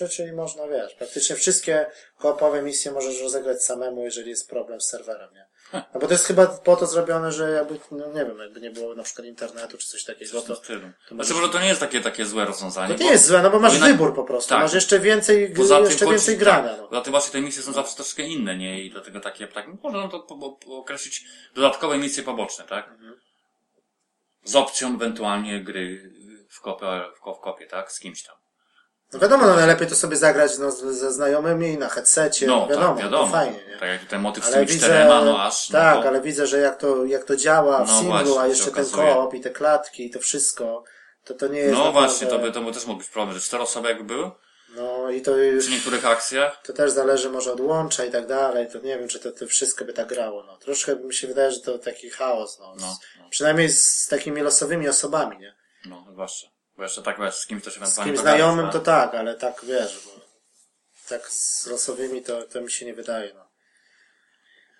No, 0.00 0.08
czy, 0.08 0.16
czyli 0.16 0.32
można, 0.32 0.66
wiesz, 0.68 0.94
praktycznie 0.94 1.36
wszystkie 1.36 1.86
koopowe 2.18 2.62
misje 2.62 2.92
możesz 2.92 3.20
rozegrać 3.22 3.64
samemu, 3.64 4.04
jeżeli 4.04 4.30
jest 4.30 4.50
problem 4.50 4.80
z 4.80 4.88
serwerem, 4.88 5.34
nie? 5.34 5.46
No 5.72 6.00
bo 6.00 6.06
to 6.06 6.12
jest 6.12 6.24
chyba 6.24 6.46
po 6.46 6.76
to 6.76 6.86
zrobione, 6.86 7.32
że 7.32 7.50
jakby, 7.50 7.78
no 7.90 8.06
nie 8.06 8.24
wiem, 8.24 8.38
jakby 8.38 8.60
nie 8.60 8.70
było 8.70 8.94
na 8.94 9.02
przykład 9.02 9.26
internetu, 9.26 9.78
czy 9.78 9.88
coś 9.88 10.04
takiego, 10.04 10.42
tym 10.42 10.56
to, 10.56 10.62
to 11.08 11.14
Znaczy, 11.14 11.34
może 11.34 11.48
to 11.52 11.60
nie 11.60 11.68
jest 11.68 11.80
takie, 11.80 12.00
takie 12.00 12.26
złe 12.26 12.44
rozwiązanie. 12.44 12.94
to 12.94 13.02
nie 13.04 13.10
jest 13.10 13.26
złe, 13.26 13.42
no 13.42 13.50
bo 13.50 13.58
masz 13.60 13.78
wybór 13.78 14.14
po 14.14 14.24
prostu, 14.24 14.48
tak. 14.48 14.58
masz 14.62 14.74
jeszcze 14.74 14.98
więcej, 15.00 15.54
Poza 15.56 15.76
tym 15.76 15.84
jeszcze 15.84 16.04
chodzi- 16.04 16.16
więcej 16.16 16.36
grania, 16.38 16.70
no. 16.76 16.82
Tak, 16.82 16.88
poza 16.90 17.00
tym 17.02 17.10
właśnie 17.10 17.32
te 17.32 17.40
misje 17.40 17.62
są 17.62 17.72
zawsze 17.72 17.96
troszkę 17.96 18.22
inne, 18.22 18.56
nie? 18.56 18.82
I 18.82 18.90
dlatego 18.90 19.20
takie, 19.20 19.48
tak, 19.48 19.66
można 19.82 20.08
to 20.08 20.20
po, 20.20 20.52
po, 20.52 20.76
określić 20.78 21.24
dodatkowe 21.54 21.98
misje 21.98 22.22
poboczne, 22.22 22.64
tak? 22.64 22.88
Mhm. 22.88 23.20
Z 24.44 24.56
opcją 24.56 24.94
ewentualnie 24.94 25.64
gry 25.64 26.12
w 26.50 26.60
kopie, 26.60 26.86
w, 27.16 27.20
ko- 27.20 27.34
w 27.34 27.40
kopie, 27.40 27.66
tak? 27.66 27.92
Z 27.92 27.98
kimś 28.00 28.22
tam. 28.22 28.36
No 29.12 29.18
wiadomo, 29.18 29.46
no 29.46 29.56
najlepiej 29.56 29.86
to 29.88 29.96
sobie 29.96 30.16
zagrać 30.16 30.58
no, 30.58 30.70
z- 30.70 30.84
ze 30.84 31.12
znajomymi 31.12 31.78
na 31.78 31.88
headsetie, 31.88 32.46
No, 32.46 32.66
wiadomo, 32.66 32.94
tak, 32.94 33.04
wiadomo. 33.04 33.24
to 33.26 33.30
fajnie, 33.32 33.60
nie? 33.68 33.76
Tak 33.78 33.88
jak 33.88 34.04
ten 34.04 34.20
motyw 34.20 34.44
z 34.44 34.46
Ale 34.46 34.54
tymi 34.56 34.66
widzę, 34.66 34.86
czterema, 34.86 35.24
no 35.24 35.42
aż. 35.44 35.68
tak, 35.68 35.96
no 35.96 36.02
to, 36.02 36.08
ale 36.08 36.20
widzę, 36.20 36.46
że 36.46 36.58
jak 36.58 36.76
to, 36.78 37.04
jak 37.04 37.24
to 37.24 37.36
działa 37.36 37.84
w 37.84 37.88
No 37.88 37.94
singlu, 37.98 38.10
właśnie, 38.12 38.40
a 38.40 38.46
jeszcze 38.46 38.70
ten 38.70 38.90
koop 38.90 39.34
i 39.34 39.40
te 39.40 39.50
klatki 39.50 40.06
i 40.06 40.10
to 40.10 40.18
wszystko, 40.20 40.84
to 41.24 41.34
to 41.34 41.48
nie 41.48 41.58
jest 41.58 41.72
no 41.72 41.84
naprawdę- 41.84 42.08
właśnie, 42.08 42.26
to 42.26 42.38
by, 42.38 42.52
to 42.52 42.60
by 42.60 42.72
też 42.72 42.86
mógł 42.86 42.98
być 42.98 43.08
problem, 43.08 43.34
że 43.38 43.42
cztery 43.44 43.62
osoby 43.62 43.88
jakby 43.88 44.04
były 44.04 44.30
No 44.76 45.10
i 45.10 45.22
to 45.22 45.36
już, 45.36 45.64
przy 45.64 45.74
niektórych 45.74 46.06
akcjach. 46.06 46.60
to 46.64 46.72
też 46.72 46.90
zależy 46.90 47.30
może 47.30 47.52
od 47.52 47.60
łącza 47.60 48.04
i 48.04 48.10
tak 48.10 48.26
dalej, 48.26 48.68
to 48.72 48.78
nie 48.78 48.98
wiem, 48.98 49.08
czy 49.08 49.20
to, 49.20 49.32
to 49.32 49.46
wszystko 49.46 49.84
by 49.84 49.92
tak 49.92 50.08
grało, 50.08 50.42
no. 50.42 50.56
Troszkę 50.56 50.96
mi 50.96 51.14
się 51.14 51.26
wydaje, 51.26 51.50
że 51.52 51.60
to 51.60 51.78
taki 51.78 52.10
chaos, 52.10 52.58
no. 52.60 52.74
Z, 52.76 52.80
No, 52.80 52.96
no. 53.18 53.24
Przynajmniej 53.30 53.68
z 53.68 54.06
takimi 54.10 54.40
losowymi 54.40 54.88
osobami, 54.88 55.38
nie? 55.38 55.54
No, 55.86 56.04
zwłaszcza. 56.12 56.46
Bo 56.78 56.84
jeszcze 56.84 57.02
tak 57.02 57.20
wiesz, 57.20 57.34
z 57.34 57.46
kimś 57.46 57.64
to 57.64 57.70
się 57.70 57.74
Z 57.74 57.82
ewentualnie 57.82 58.12
kim 58.12 58.16
dogadasz, 58.16 58.40
znajomym 58.40 58.72
to 58.72 58.80
tak, 58.80 59.14
ale 59.14 59.34
tak 59.34 59.64
wiesz, 59.64 60.02
bo 60.06 60.20
tak 61.08 61.28
z 61.28 61.66
losowymi 61.66 62.22
to, 62.22 62.42
to 62.42 62.60
mi 62.60 62.70
się 62.70 62.86
nie 62.86 62.94
wydaje, 62.94 63.34
no. 63.34 63.48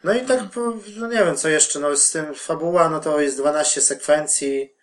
No 0.04 0.14
i 0.14 0.26
tak, 0.26 0.50
po, 0.50 0.60
no 0.96 1.06
nie 1.06 1.18
wiem, 1.18 1.36
co 1.36 1.48
jeszcze, 1.48 1.80
no 1.80 1.96
z 1.96 2.10
tym 2.10 2.34
fabuła, 2.34 2.88
no 2.88 3.00
to 3.00 3.20
jest 3.20 3.36
12 3.36 3.80
sekwencji 3.80 4.74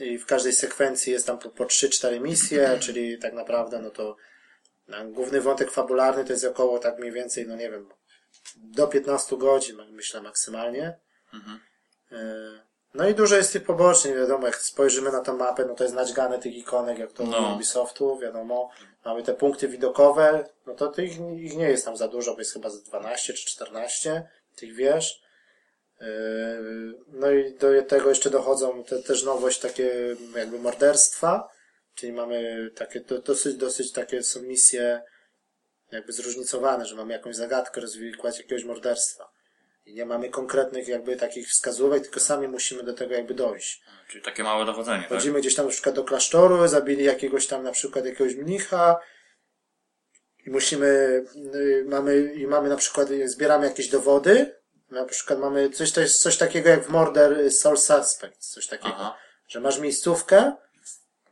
i 0.00 0.18
w 0.18 0.26
każdej 0.26 0.52
sekwencji 0.52 1.12
jest 1.12 1.26
tam 1.26 1.38
po, 1.38 1.48
po 1.48 1.64
3-4 1.64 2.20
misje, 2.20 2.78
czyli 2.80 3.18
tak 3.18 3.32
naprawdę, 3.32 3.78
no 3.78 3.90
to 3.90 4.16
no, 4.88 5.04
główny 5.04 5.40
wątek 5.40 5.70
fabularny 5.70 6.24
to 6.24 6.32
jest 6.32 6.44
około 6.44 6.78
tak 6.78 6.98
mniej 6.98 7.12
więcej, 7.12 7.46
no 7.46 7.56
nie 7.56 7.70
wiem, 7.70 7.88
do 8.56 8.86
15 8.86 9.36
godzin, 9.36 9.76
myślę 9.90 10.22
maksymalnie. 10.22 10.98
Mhm. 11.34 11.60
E, 12.12 12.73
No 12.94 13.08
i 13.08 13.14
dużo 13.14 13.36
jest 13.36 13.52
tych 13.52 13.64
pobocznych, 13.64 14.16
wiadomo, 14.16 14.46
jak 14.46 14.56
spojrzymy 14.56 15.12
na 15.12 15.20
tą 15.20 15.36
mapę, 15.36 15.64
no 15.64 15.74
to 15.74 15.84
jest 15.84 15.96
naćgane 15.96 16.38
tych 16.38 16.56
ikonek, 16.56 16.98
jak 16.98 17.12
to 17.12 17.24
No. 17.24 17.54
Ubisoftu, 17.54 18.18
wiadomo. 18.18 18.70
Mamy 19.04 19.22
te 19.22 19.34
punkty 19.34 19.68
widokowe, 19.68 20.48
no 20.66 20.74
to 20.74 20.88
tych, 20.88 21.12
ich 21.36 21.56
nie 21.56 21.70
jest 21.70 21.84
tam 21.84 21.96
za 21.96 22.08
dużo, 22.08 22.32
bo 22.32 22.38
jest 22.38 22.52
chyba 22.52 22.70
z 22.70 22.82
12 22.82 23.32
czy 23.32 23.46
14 23.46 24.28
tych 24.56 24.74
wież. 24.74 25.22
Yy, 26.00 26.06
No 27.08 27.30
i 27.30 27.54
do 27.54 27.82
tego 27.82 28.08
jeszcze 28.08 28.30
dochodzą 28.30 28.84
te, 28.84 29.02
też 29.02 29.24
nowość 29.24 29.58
takie 29.58 30.16
jakby 30.36 30.58
morderstwa, 30.58 31.48
czyli 31.94 32.12
mamy 32.12 32.70
takie 32.74 33.00
do, 33.00 33.18
dosyć, 33.18 33.56
dosyć 33.56 33.92
takie 33.92 34.22
są 34.22 34.42
misje 34.42 35.02
jakby 35.92 36.12
zróżnicowane, 36.12 36.86
że 36.86 36.96
mamy 36.96 37.12
jakąś 37.12 37.36
zagadkę 37.36 37.80
rozwikłać 37.80 38.38
jakiegoś 38.38 38.64
morderstwa. 38.64 39.33
I 39.86 39.94
nie 39.94 40.06
mamy 40.06 40.28
konkretnych 40.28 40.88
jakby 40.88 41.16
takich 41.16 41.48
wskazówek, 41.48 42.02
tylko 42.02 42.20
sami 42.20 42.48
musimy 42.48 42.82
do 42.82 42.92
tego 42.94 43.14
jakby 43.14 43.34
dojść. 43.34 43.82
Czyli 44.08 44.24
takie 44.24 44.42
małe 44.42 44.64
dowodzenie, 44.66 45.00
tak? 45.00 45.08
Chodzimy 45.08 45.40
gdzieś 45.40 45.54
tam 45.54 45.64
na 45.66 45.70
przykład 45.72 45.94
do 45.94 46.04
klasztoru, 46.04 46.68
zabili 46.68 47.04
jakiegoś 47.04 47.46
tam 47.46 47.62
na 47.62 47.72
przykład 47.72 48.04
jakiegoś 48.04 48.34
mnicha 48.34 49.00
i 50.46 50.50
musimy, 50.50 50.86
y, 51.54 51.84
mamy, 51.88 52.34
i 52.34 52.46
mamy 52.46 52.68
na 52.68 52.76
przykład, 52.76 53.10
y, 53.10 53.28
zbieramy 53.28 53.66
jakieś 53.66 53.88
dowody, 53.88 54.54
na 54.90 55.04
przykład 55.04 55.38
mamy 55.38 55.70
coś, 55.70 55.92
to 55.92 56.00
jest 56.00 56.22
coś 56.22 56.36
takiego 56.36 56.68
jak 56.68 56.84
w 56.84 56.88
Murder 56.88 57.32
y, 57.32 57.50
Soul 57.50 57.76
Suspect, 57.78 58.38
coś 58.38 58.66
takiego, 58.66 58.94
Aha. 58.94 59.16
że 59.48 59.60
masz 59.60 59.78
miejscówkę 59.78 60.52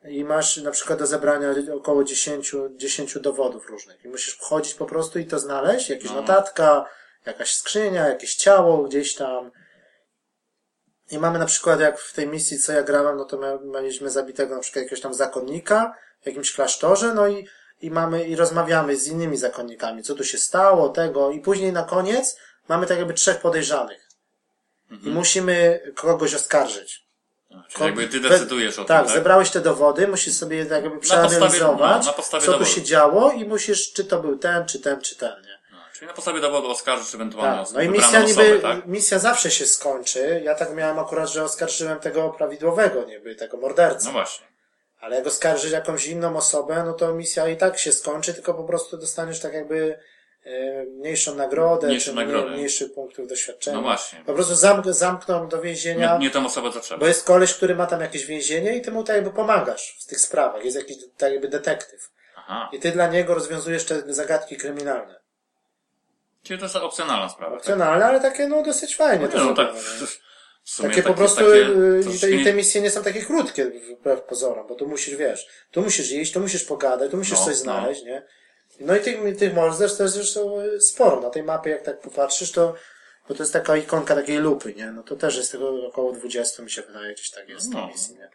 i 0.08 0.24
masz 0.24 0.56
na 0.56 0.70
przykład 0.70 0.98
do 0.98 1.06
zebrania 1.06 1.54
około 1.74 2.04
10, 2.04 2.52
10 2.76 3.18
dowodów 3.18 3.66
różnych 3.66 4.04
i 4.04 4.08
musisz 4.08 4.34
wchodzić 4.34 4.74
po 4.74 4.86
prostu 4.86 5.18
i 5.18 5.26
to 5.26 5.38
znaleźć, 5.38 5.90
jakieś 5.90 6.10
No. 6.10 6.20
notatka, 6.20 6.86
jakaś 7.26 7.54
skrzynia, 7.54 8.08
jakieś 8.08 8.34
ciało 8.34 8.82
gdzieś 8.82 9.14
tam, 9.14 9.50
i 11.10 11.18
mamy 11.18 11.38
na 11.38 11.46
przykład, 11.46 11.80
jak 11.80 11.98
w 12.00 12.12
tej 12.12 12.26
misji, 12.26 12.58
co 12.58 12.72
ja 12.72 12.82
grałem, 12.82 13.16
no 13.16 13.24
to 13.24 13.58
mieliśmy 13.64 14.10
zabitego 14.10 14.54
na 14.54 14.60
przykład 14.60 14.82
jakiegoś 14.82 15.00
tam 15.00 15.14
zakonnika 15.14 15.94
w 16.22 16.26
jakimś 16.26 16.52
klasztorze, 16.52 17.14
no 17.14 17.28
i, 17.28 17.48
i 17.80 17.90
mamy, 17.90 18.24
i 18.24 18.36
rozmawiamy 18.36 18.96
z 18.96 19.08
innymi 19.08 19.36
zakonnikami, 19.36 20.02
co 20.02 20.14
tu 20.14 20.24
się 20.24 20.38
stało, 20.38 20.88
tego, 20.88 21.30
i 21.30 21.40
później 21.40 21.72
na 21.72 21.82
koniec 21.82 22.36
mamy 22.68 22.86
tak 22.86 22.98
jakby 22.98 23.14
trzech 23.14 23.40
podejrzanych. 23.40 24.08
I 25.02 25.08
musimy 25.10 25.80
kogoś 25.94 26.34
oskarżyć. 26.34 27.02
Czyli 27.68 27.84
jakby 27.84 28.08
ty 28.08 28.20
decydujesz 28.20 28.78
o 28.78 28.84
tak, 28.84 28.98
tym, 28.98 29.06
tak? 29.06 29.16
zebrałeś 29.16 29.50
te 29.50 29.60
dowody, 29.60 30.08
musisz 30.08 30.34
sobie 30.34 30.66
tak 30.66 30.84
jakby 30.84 30.98
podstawie- 30.98 31.28
przeanalizować, 31.28 32.04
no, 32.04 32.10
na 32.10 32.12
podstawie 32.12 32.46
co 32.46 32.52
tu 32.52 32.58
dowodów. 32.58 32.74
się 32.74 32.82
działo 32.82 33.32
i 33.32 33.44
musisz, 33.44 33.92
czy 33.92 34.04
to 34.04 34.20
był 34.20 34.38
ten, 34.38 34.66
czy 34.66 34.80
ten, 34.80 35.00
czy 35.00 35.16
ten, 35.16 35.42
nie? 35.42 35.51
Czyli 36.02 36.08
na 36.10 36.14
podstawie 36.14 36.40
dowodu 36.40 36.70
oskarżysz 36.70 37.14
ewentualnie 37.14 37.64
Tak. 37.64 37.74
No 37.74 37.82
i 37.82 37.88
misja 37.88 38.22
niby, 38.22 38.58
tak? 38.62 38.86
misja 38.86 39.18
zawsze 39.18 39.50
się 39.50 39.66
skończy. 39.66 40.40
Ja 40.44 40.54
tak 40.54 40.74
miałem 40.74 40.98
akurat, 40.98 41.28
że 41.28 41.44
oskarżyłem 41.44 42.00
tego 42.00 42.30
prawidłowego, 42.30 43.04
niby 43.04 43.34
tego 43.34 43.56
mordercę. 43.56 44.06
No 44.06 44.12
właśnie. 44.12 44.46
Ale 45.00 45.16
jak 45.16 45.26
oskarżysz 45.26 45.70
jakąś 45.72 46.06
inną 46.06 46.36
osobę, 46.36 46.82
no 46.86 46.92
to 46.92 47.14
misja 47.14 47.48
i 47.48 47.56
tak 47.56 47.78
się 47.78 47.92
skończy, 47.92 48.34
tylko 48.34 48.54
po 48.54 48.64
prostu 48.64 48.96
dostaniesz 48.98 49.40
tak 49.40 49.52
jakby 49.52 49.98
e, 50.44 50.84
mniejszą 50.84 51.34
nagrodę, 51.34 51.86
Mniejszą 51.86 52.10
czy 52.10 52.16
nagrodę. 52.16 52.46
mniej- 52.46 52.56
mniejszych 52.56 52.92
punktów 52.94 53.28
doświadczenia. 53.28 53.76
No 53.76 53.82
właśnie. 53.82 54.22
Po 54.26 54.32
prostu 54.34 54.54
zamk 54.54 54.86
zamkną 54.86 55.48
do 55.48 55.60
więzienia, 55.60 56.16
Nie, 56.18 56.26
nie 56.26 56.30
tą 56.30 56.46
osobę, 56.46 56.72
co 56.72 56.80
trzeba. 56.80 57.00
bo 57.00 57.06
jest 57.06 57.24
koleś, 57.26 57.54
który 57.54 57.74
ma 57.74 57.86
tam 57.86 58.00
jakieś 58.00 58.26
więzienie 58.26 58.76
i 58.76 58.82
ty 58.82 58.90
mu 58.90 59.04
tak 59.04 59.16
jakby 59.16 59.30
pomagasz 59.30 59.98
w 60.00 60.06
tych 60.06 60.20
sprawach. 60.20 60.64
Jest 60.64 60.76
jakiś 60.76 60.96
tak 61.16 61.32
jakby 61.32 61.48
detektyw. 61.48 62.10
Aha. 62.36 62.68
I 62.72 62.78
ty 62.80 62.90
dla 62.92 63.06
niego 63.06 63.34
rozwiązujesz 63.34 63.84
te 63.84 64.14
zagadki 64.14 64.56
kryminalne. 64.56 65.21
Czyli 66.42 66.58
to 66.58 66.64
jest 66.64 66.76
opcjonalna 66.76 67.28
sprawa. 67.28 67.50
Tak? 67.52 67.60
Opcjonalne, 67.60 68.04
ale 68.06 68.20
takie 68.20 68.48
no 68.48 68.62
dosyć 68.62 68.96
fajnie. 68.96 69.28
No, 69.34 69.44
no 69.44 69.54
tak. 69.54 69.68
sumie 70.64 70.88
Takie 70.88 71.02
po 71.02 71.14
prostu 71.14 71.36
takie 71.36 71.50
y, 71.50 72.04
i, 72.16 72.18
te, 72.20 72.30
i 72.30 72.44
te 72.44 72.52
misje 72.52 72.80
nie 72.80 72.90
są 72.90 73.02
takie 73.02 73.22
krótkie 73.22 73.64
wbrew 74.00 74.22
pozorom, 74.22 74.66
bo 74.66 74.74
tu 74.74 74.88
musisz, 74.88 75.16
wiesz, 75.16 75.46
tu 75.70 75.82
musisz 75.82 76.12
iść, 76.12 76.32
tu 76.32 76.40
musisz 76.40 76.64
pogadać, 76.64 77.10
tu 77.10 77.16
musisz 77.16 77.38
No, 77.38 77.44
coś 77.44 77.54
no. 77.54 77.60
znaleźć, 77.60 78.02
nie? 78.04 78.22
No 78.80 78.96
i 78.96 79.00
tych, 79.00 79.36
tych 79.38 79.54
to 79.54 80.02
jest 80.02 80.14
zresztą 80.14 80.60
y, 80.60 80.80
sporo. 80.80 81.20
Na 81.20 81.30
tej 81.30 81.42
mapie, 81.42 81.70
jak 81.70 81.82
tak 81.82 82.00
popatrzysz, 82.00 82.52
to, 82.52 82.74
bo 83.28 83.34
to 83.34 83.42
jest 83.42 83.52
taka 83.52 83.76
ikonka 83.76 84.14
takiej 84.14 84.38
lupy, 84.38 84.74
nie? 84.74 84.92
No 84.92 85.02
to 85.02 85.16
też 85.16 85.36
jest 85.36 85.52
tego 85.52 85.86
około 85.86 86.12
20, 86.12 86.62
mi 86.62 86.70
się 86.70 86.82
wydaje, 86.82 87.14
gdzieś 87.14 87.30
tak 87.30 87.48
jest 87.48 87.72
No. 87.72 87.80
no. 87.80 87.86
misji, 87.86 88.14
nie? 88.14 88.30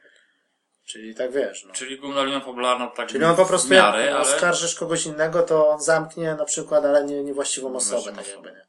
Czyli 0.88 1.16
tak 1.16 1.32
wiesz, 1.32 1.66
no. 1.66 1.74
Czyli 1.74 2.00
główna 2.00 2.24
linia 2.24 2.40
fabularna 2.40 2.88
tak 2.88 3.10
Czyli 3.10 3.24
on 3.26 3.36
po 3.36 3.46
prostu 3.46 3.70
miarę, 3.70 4.06
jak 4.06 4.16
ale... 4.16 4.22
oskarżysz 4.22 4.76
kogoś 4.76 5.06
innego, 5.06 5.44
to 5.44 5.70
on 5.70 5.82
zamknie 5.82 6.36
na 6.36 6.46
przykład, 6.46 6.86
ale 6.86 7.04
nie, 7.04 7.24
niewłaściwą 7.24 7.76
osobę, 7.76 8.14
tak 8.16 8.28
jakby, 8.28 8.52
nie? 8.52 8.66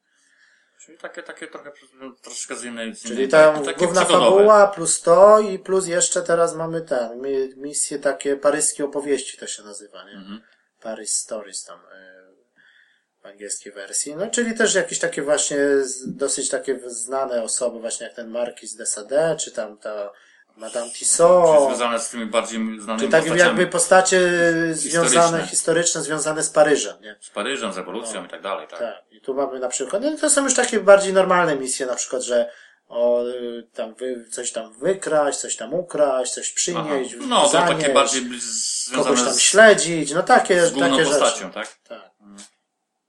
Czyli 0.84 0.98
takie, 0.98 1.22
takie 1.22 1.46
trochę 1.46 1.72
troszeczkę 2.22 2.56
z 2.56 2.64
innej... 2.64 2.94
Z 2.94 3.02
Czyli 3.02 3.14
innej 3.14 3.28
ta 3.28 3.52
takie 3.60 3.78
główna 3.78 4.04
przygodowe. 4.04 4.36
fabuła 4.36 4.66
plus 4.66 5.00
to 5.00 5.38
i 5.40 5.58
plus 5.58 5.86
jeszcze 5.86 6.22
teraz 6.22 6.54
mamy 6.54 6.80
ten, 6.80 7.20
mi- 7.20 7.54
misje 7.56 7.98
takie 7.98 8.36
paryskie 8.36 8.84
opowieści 8.84 9.38
to 9.38 9.46
się 9.46 9.62
nazywa, 9.62 10.04
nie? 10.04 10.12
Mhm. 10.12 10.42
Paris 10.82 11.14
Stories 11.14 11.64
tam 11.64 11.78
y, 11.78 13.22
w 13.22 13.26
angielskiej 13.26 13.72
wersji. 13.72 14.16
No 14.16 14.30
czyli 14.30 14.54
też 14.54 14.74
jakieś 14.74 14.98
takie 14.98 15.22
właśnie 15.22 15.58
dosyć 16.06 16.48
takie 16.48 16.80
znane 16.86 17.42
osoby, 17.42 17.80
właśnie 17.80 18.06
jak 18.06 18.16
ten 18.16 18.28
Marquis 18.28 18.74
de 18.76 18.86
Sade, 18.86 19.36
czy 19.40 19.52
tam 19.52 19.78
ta 19.78 20.12
Madame 20.58 20.86
Czyli 20.86 20.98
Tissot, 20.98 21.66
związane 21.68 22.00
z 22.00 22.08
tymi 22.10 22.26
bardziej 22.26 22.58
znanymi 22.80 23.06
czy 23.06 23.12
tak 23.12 23.20
postaciami. 23.22 23.38
jakby 23.48 23.66
postacie 23.66 24.20
związane, 24.72 25.20
Historyczne. 25.20 25.46
historyczne, 25.48 26.02
związane 26.02 26.42
z 26.42 26.50
Paryżem, 26.50 26.96
nie? 27.02 27.16
Z 27.20 27.30
Paryżem, 27.30 27.72
z 27.72 27.78
ewolucją 27.78 28.24
i 28.24 28.28
tak 28.28 28.42
dalej, 28.42 28.66
tak? 28.68 28.78
Tak. 28.78 29.04
I 29.10 29.20
tu 29.20 29.34
mamy 29.34 29.58
na 29.58 29.68
przykład, 29.68 30.02
no 30.02 30.16
to 30.20 30.30
są 30.30 30.44
już 30.44 30.54
takie 30.54 30.80
bardziej 30.80 31.12
normalne 31.12 31.56
misje, 31.56 31.86
na 31.86 31.94
przykład, 31.94 32.22
że 32.22 32.50
o, 32.88 33.24
y, 33.28 33.66
tam 33.74 33.94
wy, 33.94 34.24
coś 34.30 34.52
tam 34.52 34.72
wykraść, 34.72 35.38
coś 35.38 35.56
tam 35.56 35.74
ukraść, 35.74 36.32
coś 36.32 36.46
Aha. 36.48 36.54
przynieść, 36.56 37.14
No, 37.28 37.42
to 37.42 37.48
zanieść, 37.48 37.80
takie 37.82 37.94
bardziej 37.94 38.22
bli- 38.22 38.40
kogoś 38.40 39.08
związane 39.08 39.24
tam 39.24 39.34
z, 39.34 39.40
śledzić, 39.40 40.12
no 40.12 40.22
takie, 40.22 40.66
z 40.66 40.74
takie 40.78 41.04
postacią, 41.04 41.36
rzeczy. 41.38 41.54
tak? 41.54 41.68
Tak. 41.88 42.10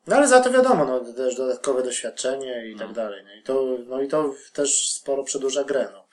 No 0.07 0.15
ale 0.15 0.27
za 0.27 0.41
to 0.41 0.51
wiadomo, 0.51 0.85
no 0.85 0.99
też 1.13 1.35
dodatkowe 1.35 1.83
doświadczenie 1.83 2.67
i 2.67 2.75
tak 2.75 2.93
dalej. 2.93 3.23
No 3.25 3.33
i 3.33 3.43
to, 3.43 3.65
no 3.87 4.01
i 4.01 4.07
to 4.07 4.33
też 4.53 4.91
sporo 4.91 5.23
przedłuża 5.23 5.63
grę, 5.63 5.89
no. 5.93 6.05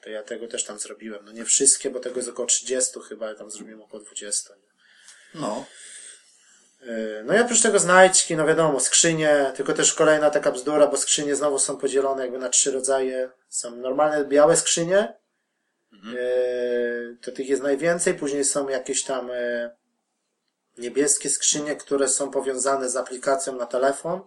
To 0.00 0.10
ja 0.10 0.22
tego 0.22 0.48
też 0.48 0.64
tam 0.64 0.78
zrobiłem. 0.78 1.24
No 1.24 1.32
nie 1.32 1.44
wszystkie, 1.44 1.90
bo 1.90 2.00
tego 2.00 2.16
jest 2.16 2.28
około 2.28 2.46
30 2.46 3.00
chyba, 3.08 3.28
ja 3.28 3.34
tam 3.34 3.50
zrobiłem 3.50 3.82
około 3.82 4.02
20. 4.02 4.54
Nie? 4.54 5.40
No. 5.40 5.66
Yy, 6.80 7.22
No 7.24 7.36
i 7.36 7.40
oprócz 7.40 7.62
tego 7.62 7.78
znajdźki, 7.78 8.36
no 8.36 8.46
wiadomo, 8.46 8.80
skrzynie, 8.80 9.52
tylko 9.56 9.72
też 9.72 9.94
kolejna 9.94 10.30
taka 10.30 10.52
bzdura, 10.52 10.86
bo 10.86 10.96
skrzynie 10.96 11.36
znowu 11.36 11.58
są 11.58 11.76
podzielone 11.76 12.22
jakby 12.22 12.38
na 12.38 12.48
trzy 12.48 12.70
rodzaje. 12.70 13.30
Są 13.48 13.76
normalne 13.76 14.24
białe 14.24 14.56
skrzynie, 14.56 15.14
yy, 15.92 17.16
to 17.22 17.32
tych 17.32 17.48
jest 17.48 17.62
najwięcej, 17.62 18.14
później 18.14 18.44
są 18.44 18.68
jakieś 18.68 19.04
tam 19.04 19.28
yy, 19.28 19.70
niebieskie 20.78 21.30
skrzynie, 21.30 21.76
które 21.76 22.08
są 22.08 22.30
powiązane 22.30 22.90
z 22.90 22.96
aplikacją 22.96 23.56
na 23.56 23.66
telefon, 23.66 24.20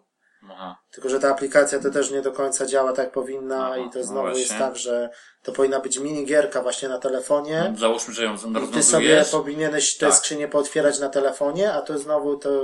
Aha. 0.52 0.78
tylko 0.92 1.10
że 1.10 1.20
ta 1.20 1.30
aplikacja 1.32 1.80
to 1.80 1.90
też 1.92 2.12
nie 2.12 2.22
do 2.22 2.32
końca 2.32 2.66
działa 2.66 2.94
tak 2.94 3.06
jak 3.06 3.14
powinna 3.14 3.66
Aha, 3.68 3.78
i 3.78 3.90
to 3.90 4.00
no 4.00 4.04
znowu 4.06 4.28
jest 4.28 4.40
właśnie. 4.40 4.58
tak, 4.66 4.76
że 4.76 5.10
to 5.44 5.52
powinna 5.52 5.80
być 5.80 5.98
minigierka 6.00 6.62
właśnie 6.62 6.90
na 6.90 7.00
telefonie. 7.00 7.74
Załóżmy, 7.80 8.14
że 8.14 8.24
ją 8.24 8.34
I 8.34 8.38
ty 8.38 8.44
sobie 8.44 8.60
rozwiązujesz. 8.60 9.30
powinieneś 9.30 9.98
te 9.98 10.06
Tak. 10.06 10.16
skrzynie 10.16 10.48
pootwierać 10.48 11.00
na 11.00 11.10
telefonie, 11.10 11.74
a 11.74 11.82
to 11.82 11.98
znowu 11.98 12.38
to, 12.38 12.64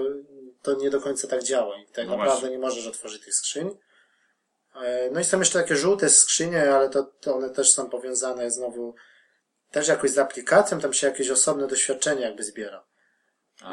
to 0.61 0.73
nie 0.76 0.89
do 0.89 1.01
końca 1.01 1.27
tak 1.27 1.43
działa 1.43 1.77
i 1.77 1.85
tak 1.85 2.06
No 2.07 2.11
naprawdę 2.11 2.31
właśnie. 2.34 2.49
nie 2.49 2.60
możesz 2.60 2.88
otworzyć 2.88 3.23
tych 3.26 3.35
skrzyń. 3.35 3.77
E, 4.81 5.10
No 5.11 5.19
i 5.19 5.23
są 5.23 5.39
jeszcze 5.39 5.60
takie 5.61 5.76
żółte 5.76 6.10
skrzynie, 6.10 6.72
ale 6.76 6.89
to, 6.89 7.03
to 7.03 7.35
one 7.35 7.49
też 7.49 7.72
są 7.73 7.89
powiązane 7.89 8.51
znowu 8.51 8.95
też 9.72 9.88
jakoś 9.88 10.11
z 10.11 10.18
aplikacją, 10.18 10.80
tam 10.80 10.93
się 10.93 11.07
jakieś 11.07 11.30
osobne 11.30 11.68
doświadczenie 11.68 12.22
jakby 12.22 12.43
zbiera. 12.43 12.85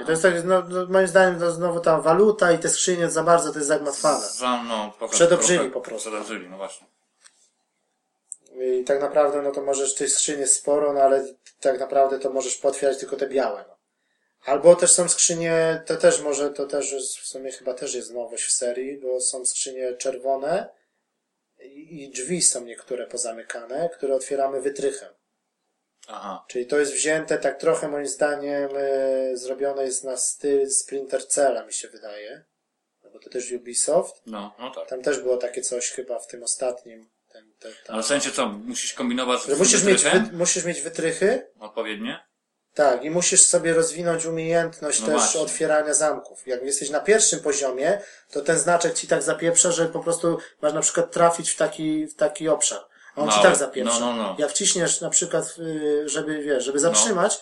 I 0.03 0.05
to 0.05 0.11
jest 0.11 0.23
tak, 0.23 0.45
no, 0.45 0.63
no, 0.69 0.87
moim 0.87 1.09
zdaniem 1.09 1.41
to 1.41 1.53
znowu 1.53 1.81
ta 1.81 2.01
waluta 2.01 2.53
i 2.53 2.59
te 2.59 2.69
skrzynie 2.69 3.11
za 3.11 3.23
bardzo 3.23 3.53
to 3.53 3.59
jest 3.59 3.69
zagmatwane. 3.69 4.27
Za, 4.27 4.63
no, 4.63 5.09
Przedobrzyli 5.11 5.59
trochę 5.59 5.73
po 5.73 5.81
prostu. 5.81 6.11
Przedobrzyli, 6.11 6.51
no 6.51 6.57
właśnie. 6.57 6.87
I 8.61 8.85
tak 8.85 9.01
naprawdę, 9.01 9.43
no 9.43 9.51
to 9.51 9.63
możesz 9.63 9.95
tych 9.95 10.13
skrzyń 10.13 10.41
jest 10.41 10.55
sporo, 10.55 10.93
no 10.93 11.01
ale 11.01 11.25
tak 11.61 11.81
naprawdę 11.81 12.19
to 12.19 12.31
możesz 12.31 12.57
potwierdzić 12.57 13.01
tylko 13.01 13.17
te 13.17 13.29
białe, 13.29 13.65
no. 13.69 13.77
Albo 14.45 14.77
też 14.77 14.93
są 14.93 15.09
skrzynie, 15.09 15.83
to 15.87 15.97
też 15.97 16.21
może, 16.21 16.51
to 16.51 16.67
też 16.67 16.93
jest, 16.93 17.19
w 17.19 17.27
sumie 17.27 17.53
chyba 17.53 17.75
też 17.75 17.95
jest 17.95 18.15
nowość 18.15 18.45
w 18.45 18.53
serii, 18.53 18.99
bo 18.99 19.21
są 19.21 19.47
skrzynie 19.47 19.95
czerwone 19.95 20.69
i, 21.61 22.05
i 22.05 22.11
drzwi 22.11 22.43
są 22.43 22.65
niektóre 22.65 23.07
pozamykane, 23.07 23.91
które 23.97 24.15
otwieramy 24.15 24.61
wytrychem. 24.61 25.09
Aha. 26.09 26.45
Czyli 26.49 26.67
to 26.67 26.79
jest 26.79 26.93
wzięte 26.93 27.39
tak 27.39 27.61
trochę 27.61 27.89
moim 27.89 28.07
zdaniem 28.07 28.71
e, 28.77 29.37
zrobione 29.37 29.85
jest 29.85 30.05
na 30.05 30.17
styl 30.17 30.71
Splinter 30.71 31.27
Cella 31.29 31.67
mi 31.67 31.73
się 31.73 31.89
wydaje. 31.89 32.45
No 33.05 33.11
bo 33.11 33.19
to 33.19 33.31
też 33.31 33.53
Ubisoft. 33.53 34.23
No, 34.27 34.55
no 34.59 34.71
tak. 34.71 34.89
Tam 34.89 35.03
też 35.03 35.21
było 35.21 35.37
takie 35.37 35.63
coś 35.63 35.91
chyba 35.91 36.19
w 36.19 36.27
tym 36.27 36.43
ostatnim. 36.43 37.09
Ten, 37.33 37.53
ten, 37.59 37.73
ten. 37.87 37.95
Ale 37.95 38.03
w 38.03 38.07
sensie 38.07 38.31
co, 38.31 38.49
musisz 38.49 38.93
kombinować 38.95 39.43
z 39.43 39.59
musisz 39.59 39.85
mieć, 39.85 40.03
wy, 40.05 40.21
musisz 40.33 40.65
mieć 40.65 40.81
wytrychy, 40.81 41.47
Odpowiednie? 41.61 42.27
tak, 42.75 43.05
i 43.05 43.11
musisz 43.11 43.47
sobie 43.47 43.75
rozwinąć 43.75 44.25
umiejętność 44.27 45.01
No 45.01 45.07
też 45.07 45.15
właśnie. 45.15 45.41
otwierania 45.41 45.95
zamków. 45.95 46.47
Jak 46.47 46.63
jesteś 46.63 46.91
na 46.91 47.01
pierwszym 47.01 47.41
poziomie, 47.41 48.01
to 48.31 48.41
ten 48.41 48.59
znaczek 48.59 48.95
ci 48.95 49.07
tak 49.09 49.23
zapieprza, 49.23 49.71
że 49.73 49.87
po 49.87 50.01
prostu 50.01 50.39
masz 50.63 50.73
na 50.73 50.81
przykład 50.81 51.13
trafić 51.13 51.51
w 51.51 51.57
taki, 51.57 52.07
w 52.07 52.15
taki 52.15 52.49
obszar. 52.49 52.81
A 53.17 53.21
on 53.21 53.29
ci 53.29 53.37
Mały. 53.37 53.49
tak 53.49 53.57
zapieprza. 53.57 54.01
No, 54.01 54.07
no, 54.17 54.23
no. 54.23 54.37
Jak 54.39 54.51
wciśniesz 54.51 55.01
na 55.01 55.11
przykład, 55.11 55.55
y, 55.59 56.09
żeby, 56.09 56.43
wiesz, 56.43 56.65
żeby 56.65 56.79
zatrzymać, 56.79 57.39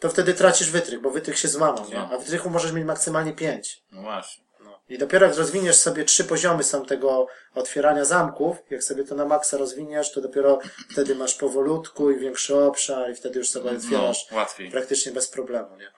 to 0.00 0.08
wtedy 0.08 0.34
tracisz 0.34 0.70
wytrych, 0.70 1.00
bo 1.00 1.10
wytrych 1.10 1.38
się 1.38 1.48
złamał, 1.48 1.88
nie? 1.88 1.94
No. 1.94 2.08
A 2.12 2.18
wytrychu 2.18 2.50
możesz 2.50 2.72
mieć 2.72 2.84
maksymalnie 2.84 3.32
pięć. 3.32 3.82
No 3.92 4.02
właśnie. 4.02 4.44
No. 4.60 4.80
I 4.88 4.98
dopiero 4.98 5.26
jak 5.26 5.36
rozwiniesz 5.36 5.76
sobie 5.76 6.04
trzy 6.04 6.24
poziomy 6.24 6.64
są 6.64 6.86
tego 6.86 7.26
otwierania 7.54 8.04
zamków, 8.04 8.56
jak 8.70 8.82
sobie 8.84 9.04
to 9.04 9.14
na 9.14 9.24
maksa 9.24 9.56
rozwiniesz, 9.56 10.12
to 10.12 10.20
dopiero 10.20 10.58
wtedy 10.92 11.14
masz 11.14 11.34
powolutku 11.34 12.10
i 12.10 12.18
większy 12.18 12.56
obszar 12.56 13.10
i 13.10 13.14
wtedy 13.14 13.38
już 13.38 13.48
sobie 13.50 13.70
No, 13.72 13.76
otwierasz 13.78 14.26
łatwiej. 14.32 14.70
praktycznie 14.70 15.12
bez 15.12 15.28
problemu, 15.28 15.76
nie? 15.76 15.92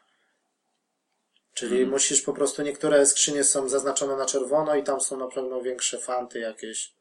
Czyli 1.54 1.72
Mhm. 1.76 1.90
musisz 1.90 2.22
po 2.22 2.32
prostu, 2.32 2.62
niektóre 2.62 3.06
skrzynie 3.06 3.44
są 3.44 3.68
zaznaczone 3.68 4.16
na 4.16 4.26
czerwono 4.26 4.74
i 4.74 4.82
tam 4.82 5.00
są 5.00 5.16
na 5.16 5.26
pewno 5.28 5.60
większe 5.62 5.98
fanty 5.98 6.38
jakieś. 6.38 6.94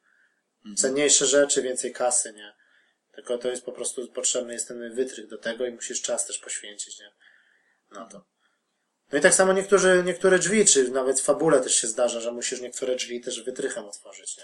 Cenniejsze 0.77 1.25
rzeczy, 1.25 1.61
więcej 1.61 1.93
kasy, 1.93 2.33
nie? 2.33 2.53
Tylko 3.11 3.37
to 3.37 3.49
jest 3.49 3.65
po 3.65 3.71
prostu 3.71 4.07
potrzebny 4.07 4.53
jest 4.53 4.67
ten 4.67 4.95
wytrych 4.95 5.27
do 5.27 5.37
tego 5.37 5.65
i 5.65 5.71
musisz 5.71 6.01
czas 6.01 6.25
też 6.25 6.37
poświęcić, 6.37 6.99
nie? 6.99 7.11
Na 7.91 8.05
to. 8.05 8.25
No 9.11 9.19
i 9.19 9.21
tak 9.21 9.33
samo 9.33 9.53
niektórzy, 9.53 10.03
niektóre 10.05 10.39
drzwi, 10.39 10.65
czy 10.65 10.91
nawet 10.91 11.19
w 11.19 11.23
fabule 11.23 11.61
też 11.61 11.75
się 11.75 11.87
zdarza, 11.87 12.19
że 12.19 12.31
musisz 12.31 12.61
niektóre 12.61 12.95
drzwi 12.95 13.21
też 13.21 13.43
wytrychem 13.43 13.85
otworzyć, 13.85 14.37
nie? 14.37 14.43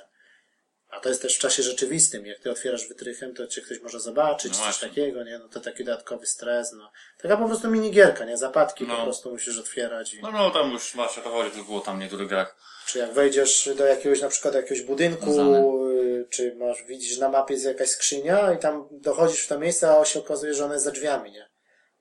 A 0.90 1.00
to 1.00 1.10
jest 1.10 1.22
też 1.22 1.36
w 1.36 1.40
czasie 1.40 1.64
rzeczywistym. 1.64 2.26
Jak 2.26 2.40
ty 2.40 2.52
otwierasz 2.52 2.88
wytrychem, 2.88 3.36
to 3.36 3.48
cię 3.48 3.62
ktoś 3.62 3.82
może 3.82 4.00
zobaczyć, 4.00 4.60
No 4.60 4.66
coś 4.66 4.78
takiego, 4.78 5.24
nie? 5.24 5.40
No 5.40 5.50
to 5.50 5.60
taki 5.60 5.84
dodatkowy 5.84 6.26
stres, 6.26 6.72
no. 6.74 6.92
Taka 7.22 7.38
po 7.38 7.46
prostu 7.46 7.72
minigierka, 7.72 8.26
nie? 8.26 8.38
Zapadki 8.38 8.88
No. 8.88 8.98
po 8.98 9.04
prostu 9.04 9.32
musisz 9.32 9.60
otwierać. 9.60 10.14
I... 10.14 10.22
No, 10.22 10.32
no, 10.32 10.52
tam 10.52 10.72
już 10.72 10.96
właśnie 10.96 11.24
to 11.24 11.30
chodzi, 11.30 11.58
to 11.58 11.64
było 11.64 11.80
tam 11.80 11.98
w 11.98 12.00
niektórych 12.00 12.28
grach. 12.28 12.56
Czy 12.86 13.00
jak 13.00 13.14
wejdziesz 13.14 13.70
do 13.78 13.86
jakiegoś, 13.86 14.22
na 14.22 14.30
przykład 14.30 14.54
jakiegoś 14.54 14.82
budynku. 14.82 15.34
Czy 16.30 16.56
masz, 16.56 16.84
widzisz 16.84 17.18
na 17.18 17.30
mapie 17.30 17.54
jest 17.54 17.66
jakaś 17.66 17.90
skrzynia 17.90 18.54
i 18.54 18.60
tam 18.60 18.88
dochodzisz 18.92 19.44
w 19.44 19.48
to 19.48 19.60
miejsce, 19.60 19.98
a 20.00 20.06
się 20.06 20.20
okazuje, 20.20 20.54
że 20.54 20.66
ona 20.66 20.74
jest 20.74 20.86
za 20.86 20.92
drzwiami, 20.92 21.32
nie? 21.32 21.50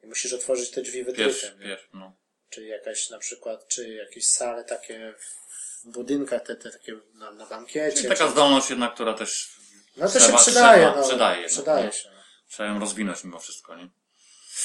I 0.02 0.06
musisz 0.06 0.32
otworzyć 0.32 0.70
te 0.70 0.82
drzwi 0.82 1.04
wytrychem. 1.04 1.58
nie? 1.58 1.64
pierwszy, 1.66 1.88
no. 1.94 2.16
Czy 2.50 2.64
jakaś 2.64 3.10
na 3.10 3.18
przykład, 3.18 3.68
czy 3.68 3.94
jakieś 3.94 4.28
sale 4.28 4.64
takie 4.64 5.14
w 5.84 5.88
budynkach, 5.88 6.42
te, 6.42 6.56
te 6.56 6.70
takie 6.70 6.92
na, 7.14 7.30
na 7.30 7.46
bankiecie. 7.46 7.96
Czyli 7.96 8.08
taka 8.08 8.24
czy... 8.26 8.30
zdolność 8.30 8.70
jednak, 8.70 8.94
która 8.94 9.14
też 9.14 9.58
No 9.96 10.06
to 10.08 10.12
się 10.12 10.18
trzeba- 10.18 10.38
przydaje, 10.38 10.82
trzeba- 10.82 11.00
no. 11.00 11.08
przydaje, 11.08 11.42
no. 11.42 11.48
Przydaje 11.48 11.92
się. 11.92 12.08
No. 12.14 12.20
trzeba 12.48 12.68
ją 12.68 12.80
rozwinąć 12.80 13.24
mimo 13.24 13.38
wszystko, 13.38 13.76
nie? 13.76 13.88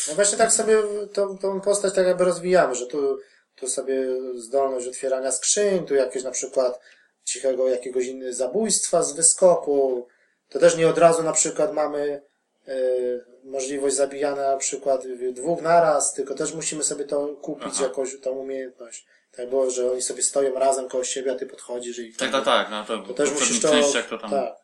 no 0.08 0.16
właśnie 0.16 0.38
tak 0.38 0.52
sobie 0.52 0.78
tą, 1.14 1.38
tą 1.38 1.62
postać 1.62 1.94
tak 1.96 2.08
jakby 2.08 2.24
rozwijamy, 2.24 2.76
że 2.76 2.88
tu, 2.88 3.20
tu 3.56 3.68
sobie 3.68 4.06
zdolność 4.36 4.88
otwierania 4.88 5.32
skrzyń, 5.32 5.86
tu 5.86 5.96
jakieś 5.96 6.24
na 6.24 6.32
przykład 6.32 6.80
cichego 7.24 7.70
jakiegoś 7.70 8.06
innego 8.06 8.34
zabójstwa 8.34 9.04
z 9.04 9.14
wyskoku. 9.14 10.08
To 10.50 10.60
też 10.60 10.78
nie 10.78 10.88
od 10.88 10.98
razu 10.98 11.24
na 11.24 11.32
przykład 11.34 11.74
mamy 11.74 12.22
y, 12.68 13.26
możliwość 13.44 13.96
zabijania 13.96 14.42
na 14.52 14.58
przykład 14.58 15.08
dwóch 15.32 15.62
naraz, 15.62 16.14
tylko 16.14 16.36
też 16.36 16.54
musimy 16.54 16.84
sobie 16.84 17.06
to 17.06 17.28
kupić, 17.28 17.74
Aha. 17.76 17.84
jakąś 17.84 18.20
tą 18.22 18.32
umiejętność. 18.32 19.06
Tak 19.36 19.50
było, 19.50 19.70
że 19.70 19.92
oni 19.92 20.02
sobie 20.02 20.24
stoją 20.24 20.60
razem 20.60 20.90
koło 20.90 21.04
siebie, 21.04 21.32
a 21.32 21.36
ty 21.36 21.46
podchodzisz 21.46 22.00
i 22.00 22.14
Tak, 22.14 22.32
tak, 22.32 22.46
tak, 22.46 22.68
no 22.72 22.86
to, 22.86 22.98
To 22.98 23.14
też 23.14 23.32
musisz 23.32 23.62
to... 23.62 23.70
częściach 23.70 24.10
to 24.10 24.18
tam 24.18 24.30
Tak. 24.30 24.56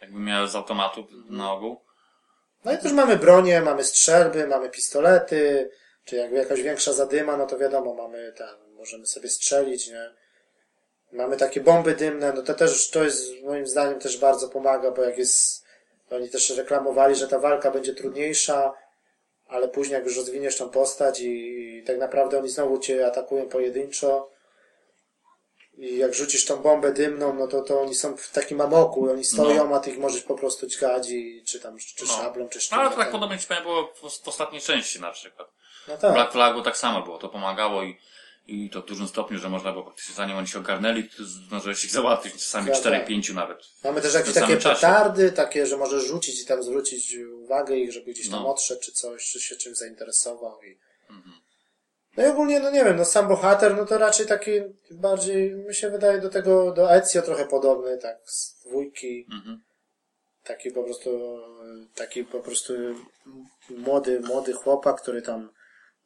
jakby 0.00 0.18
miały 0.20 0.48
z 0.48 0.56
automatu 0.56 1.06
na 1.30 1.52
ogół. 1.52 1.76
No 2.64 2.72
i 2.72 2.78
też 2.78 2.92
mamy 2.92 3.16
bronię, 3.16 3.60
mamy 3.60 3.84
strzelby, 3.84 4.46
mamy 4.46 4.70
pistolety, 4.70 5.70
czy 6.04 6.16
jakby 6.16 6.36
jakaś 6.36 6.62
większa 6.62 6.92
zadyma, 6.92 7.36
no 7.36 7.46
to 7.46 7.58
wiadomo, 7.58 7.94
mamy 7.94 8.32
ten, 8.36 8.48
możemy 8.76 9.06
sobie 9.06 9.28
strzelić, 9.28 9.88
nie? 9.88 10.10
Mamy 11.16 11.36
takie 11.36 11.60
bomby 11.60 11.94
dymne, 11.94 12.32
no 12.32 12.42
to 12.42 12.54
też, 12.54 12.90
to 12.90 13.04
jest 13.04 13.42
moim 13.44 13.66
zdaniem 13.66 14.00
też 14.00 14.18
bardzo 14.18 14.48
pomaga, 14.48 14.90
bo 14.90 15.02
jak 15.02 15.18
jest, 15.18 15.64
oni 16.10 16.30
też 16.30 16.50
reklamowali, 16.50 17.14
że 17.16 17.28
ta 17.28 17.38
walka 17.38 17.70
będzie 17.70 17.94
trudniejsza, 17.94 18.72
ale 19.48 19.68
później 19.68 19.94
jak 19.94 20.04
już 20.04 20.16
rozwiniesz 20.16 20.56
tą 20.56 20.70
postać 20.70 21.20
i, 21.20 21.78
i 21.78 21.84
tak 21.84 21.98
naprawdę 21.98 22.38
oni 22.38 22.48
znowu 22.48 22.78
cię 22.78 23.06
atakują 23.06 23.48
pojedynczo 23.48 24.30
i 25.78 25.96
jak 25.96 26.14
rzucisz 26.14 26.44
tą 26.44 26.56
bombę 26.56 26.92
dymną, 26.92 27.34
no 27.34 27.46
to, 27.46 27.62
to 27.62 27.80
oni 27.80 27.94
są 27.94 28.16
w 28.16 28.30
takim 28.30 28.60
amoku, 28.60 29.10
oni 29.10 29.24
stoją, 29.24 29.76
a 29.76 29.80
ty 29.80 29.90
ich 29.90 29.98
możesz 29.98 30.22
po 30.22 30.34
prostu 30.34 30.66
dźgać 30.66 31.10
i, 31.10 31.44
czy 31.46 31.60
tam, 31.60 31.78
czy 31.78 32.04
No. 32.04 32.12
szablą, 32.12 32.48
czy 32.48 32.58
No 32.72 32.76
ale 32.76 32.90
to 32.90 32.96
tak 32.96 33.10
podobnie 33.10 33.38
ci 33.38 33.46
powiem 33.46 33.62
było 33.62 33.92
w, 33.94 34.22
w 34.24 34.28
ostatniej 34.28 34.60
części 34.60 35.00
na 35.00 35.10
przykład. 35.10 35.48
No 35.88 35.96
W 35.96 36.00
tak. 36.00 36.12
Black 36.14 36.32
Flagu 36.32 36.62
tak 36.62 36.76
samo 36.76 37.02
było, 37.02 37.18
to 37.18 37.28
pomagało 37.28 37.82
i, 37.82 37.98
i 38.46 38.70
to 38.70 38.82
w 38.82 38.86
dużym 38.86 39.08
stopniu, 39.08 39.38
że 39.38 39.48
można 39.48 39.72
było 39.72 39.84
praktycznie 39.84 40.14
zanim 40.14 40.36
oni 40.36 40.46
się 40.46 40.58
ogarnęli, 40.58 41.08
to 41.08 41.24
zdążyłeś 41.24 41.84
ich 41.84 41.90
załatwić, 41.90 42.32
czasami 42.32 42.72
czterech, 42.72 43.06
pięciu 43.06 43.34
nawet. 43.34 43.58
Mamy 43.84 44.00
też 44.00 44.14
jakieś 44.14 44.34
takie 44.34 44.56
petardy, 44.56 45.32
takie, 45.32 45.66
że 45.66 45.76
możesz 45.76 46.04
rzucić 46.04 46.42
i 46.42 46.46
tam 46.46 46.62
zwrócić 46.62 47.16
uwagę 47.42 47.76
ich, 47.76 47.92
żeby 47.92 48.12
gdzieś 48.12 48.30
tam 48.30 48.42
No. 48.42 48.50
odszedł, 48.50 48.80
czy 48.80 48.92
coś, 48.92 49.30
czy 49.30 49.40
się 49.40 49.56
czymś 49.56 49.76
zainteresował 49.76 50.62
i... 50.62 50.78
Mhm. 51.10 51.36
No 52.16 52.26
i 52.26 52.26
ogólnie, 52.26 52.60
no 52.60 52.70
nie 52.70 52.84
wiem, 52.84 52.96
no 52.96 53.04
sam 53.04 53.28
bohater, 53.28 53.76
no 53.76 53.86
to 53.86 53.98
raczej 53.98 54.26
taki 54.26 54.50
bardziej, 54.90 55.52
mi 55.54 55.74
się 55.74 55.90
wydaje, 55.90 56.20
do 56.20 56.28
tego, 56.28 56.72
do 56.72 56.94
Ezio 56.94 57.22
trochę 57.22 57.46
podobny, 57.46 57.98
tak, 57.98 58.16
z 58.24 58.62
dwójki, 58.66 59.26
Mhm. 59.32 59.60
taki 60.44 60.70
po 60.70 60.82
prostu, 60.84 61.38
taki 61.94 62.24
po 62.24 62.40
prostu 62.40 62.72
młody, 63.70 64.20
młody 64.20 64.52
chłopak, 64.52 65.00
który 65.02 65.22
tam, 65.22 65.52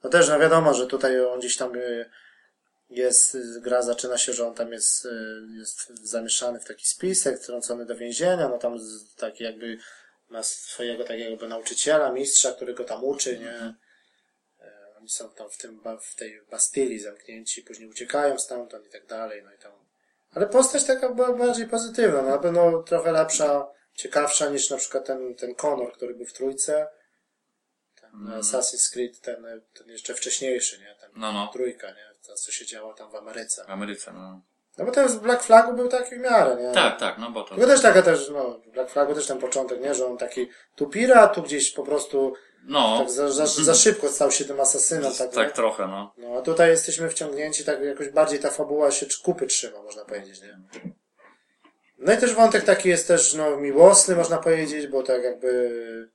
no 0.04 0.10
też, 0.10 0.28
no 0.28 0.38
wiadomo, 0.38 0.74
że 0.74 0.86
tutaj 0.86 1.24
on 1.24 1.38
gdzieś 1.38 1.56
tam 1.56 1.74
y, 1.76 2.10
jest, 2.90 3.36
gra 3.60 3.82
zaczyna 3.82 4.18
się, 4.18 4.32
że 4.32 4.46
on 4.46 4.54
tam 4.54 4.72
jest, 4.72 5.04
y, 5.04 5.10
jest 5.58 5.88
zamieszany 5.88 6.60
w 6.60 6.64
taki 6.64 6.86
spisek, 6.86 7.40
wtrącony 7.40 7.86
do 7.86 7.96
więzienia, 7.96 8.48
no 8.48 8.58
tam 8.58 8.78
z- 8.78 9.14
taki 9.14 9.44
jakby 9.44 9.78
ma 10.28 10.42
swojego 10.42 11.04
takiego 11.04 11.48
nauczyciela, 11.48 12.12
mistrza, 12.12 12.52
który 12.52 12.74
go 12.74 12.84
tam 12.84 13.04
uczy, 13.04 13.38
nie? 13.38 13.74
E, 14.60 14.94
Oni 14.98 15.08
są 15.08 15.30
tam 15.30 15.50
w 15.50 15.56
tym, 15.56 15.80
w 16.00 16.14
tej 16.16 16.40
Bastylii 16.50 16.98
zamknięci, 16.98 17.62
później 17.62 17.88
uciekają 17.88 18.38
stamtąd 18.38 18.86
i 18.86 18.90
tak 18.90 19.06
dalej, 19.06 19.42
no 19.44 19.52
i 19.54 19.58
tam. 19.58 19.72
Ale 20.32 20.46
postać 20.46 20.84
taka 20.84 21.08
była 21.12 21.32
bardziej 21.32 21.66
pozytywna, 21.66 22.22
no 22.22 22.28
na 22.28 22.38
pewno 22.38 22.82
trochę 22.82 23.12
lepsza, 23.12 23.66
ciekawsza 23.94 24.48
niż 24.50 24.70
na 24.70 24.76
przykład 24.76 25.06
ten, 25.06 25.34
ten 25.34 25.54
Connor, 25.54 25.92
który 25.92 26.14
był 26.14 26.26
w 26.26 26.32
trójce. 26.32 26.88
Ten 28.00 28.10
Mm. 28.14 28.40
Assassin's 28.40 28.92
Creed, 28.92 29.20
ten, 29.20 29.62
ten 29.74 29.88
jeszcze 29.88 30.14
wcześniejszy, 30.14 30.78
nie? 30.78 30.96
Ten 31.00 31.10
No, 31.16 31.32
no. 31.32 31.50
trójka, 31.52 31.90
nie? 31.90 32.09
To, 32.30 32.36
co 32.36 32.52
się 32.52 32.66
działo 32.66 32.94
tam 32.94 33.10
w 33.10 33.14
Ameryce. 33.14 33.64
W 33.64 33.70
Ameryce, 33.70 34.12
no. 34.12 34.40
No 34.78 34.84
bo 34.84 34.92
ten 34.92 35.08
z 35.08 35.16
Black 35.16 35.42
Flagu 35.42 35.72
był 35.72 35.88
taki 35.88 36.16
w 36.16 36.18
miarę, 36.18 36.56
nie? 36.62 36.72
Tak, 36.72 37.00
tak, 37.00 37.18
no 37.18 37.30
bo 37.30 37.42
to... 37.42 37.54
Tylko 37.54 37.66
też 37.66 37.82
taka 37.82 38.02
też, 38.02 38.30
no, 38.30 38.58
w 38.58 38.70
Black 38.70 38.90
Flagu 38.90 39.14
też 39.14 39.26
ten 39.26 39.38
początek, 39.38 39.80
nie? 39.80 39.94
Że 39.94 40.06
on 40.06 40.18
taki 40.18 40.48
tu 40.76 40.86
pirat, 40.86 41.34
tu 41.34 41.42
gdzieś 41.42 41.72
po 41.72 41.82
prostu 41.82 42.34
No, 42.64 42.98
tak 42.98 43.10
za, 43.10 43.30
za, 43.30 43.46
za 43.46 43.74
szybko 43.74 44.08
stał 44.08 44.30
się 44.30 44.44
tym 44.44 44.60
asasynem, 44.60 45.12
tak, 45.18 45.30
tak 45.30 45.48
nie? 45.48 45.54
trochę, 45.54 45.86
no. 45.86 46.14
No 46.16 46.38
a 46.38 46.42
tutaj 46.42 46.70
jesteśmy 46.70 47.10
wciągnięci, 47.10 47.64
tak 47.64 47.82
jakoś 47.82 48.08
bardziej 48.08 48.38
ta 48.38 48.50
fabuła 48.50 48.90
się 48.90 49.06
kupy 49.24 49.46
trzyma, 49.46 49.82
można 49.82 50.04
powiedzieć, 50.04 50.42
nie? 50.42 50.58
No 51.98 52.12
i 52.12 52.16
też 52.16 52.34
wątek 52.34 52.64
taki 52.64 52.88
jest 52.88 53.08
też, 53.08 53.34
no, 53.34 53.56
miłosny, 53.56 54.16
można 54.16 54.38
powiedzieć, 54.38 54.86
bo 54.86 55.02
tak 55.02 55.22
jakby 55.22 56.10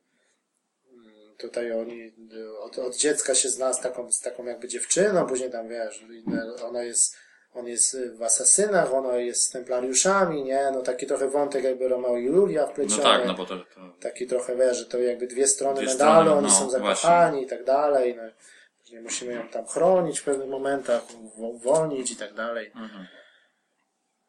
tutaj 1.38 1.72
oni 1.72 2.14
od, 2.60 2.80
od 2.80 2.96
dziecka 2.98 3.36
się 3.36 3.50
zna 3.50 3.74
z 3.74 3.82
taką, 3.82 4.12
z 4.12 4.20
taką 4.20 4.46
jakby 4.46 4.68
dziewczyną, 4.68 5.28
później 5.28 5.52
tam 5.52 5.68
wiesz, 5.70 6.06
ona 6.64 6.84
jest, 6.84 7.16
on 7.54 7.68
jest 7.68 7.98
w 8.18 8.24
asasynach, 8.24 8.94
ona 8.94 9.16
jest 9.16 9.42
z 9.44 9.50
templariuszami, 9.50 10.44
nie? 10.44 10.72
No 10.74 10.82
taki 10.82 11.08
trochę 11.08 11.30
wątek 11.30 11.64
jakby 11.64 11.88
Romeo 11.88 12.18
i 12.18 12.26
Julia 12.26 12.62
No 12.62 12.68
wpleciony. 12.68 13.04
tak, 13.04 13.26
no 13.28 13.34
bo 13.34 13.46
to... 13.46 13.58
to 13.58 13.66
Taki 14.00 14.28
trochę 14.28 14.56
wiesz, 14.56 14.78
że 14.78 14.86
to 14.86 15.00
jakby 15.00 15.28
dwie 15.28 15.48
strony 15.48 15.82
Dwie 15.82 15.88
medalu, 15.92 16.22
strony, 16.26 16.32
oni 16.38 16.48
no, 16.48 16.54
są 16.54 16.70
zakochani 16.70 17.44
i 17.44 17.48
tak 17.48 17.64
dalej. 17.64 18.16
No. 18.16 18.24
Później 18.80 19.02
musimy 19.02 19.34
ją 19.34 19.48
tam 19.48 19.66
chronić 19.68 20.20
w 20.20 20.24
pewnych 20.24 20.50
momentach, 20.50 21.02
uwo- 21.08 21.50
uwolnić 21.54 22.12
i 22.12 22.16
tak 22.16 22.34
dalej. 22.34 22.68
Mhm. 22.76 23.08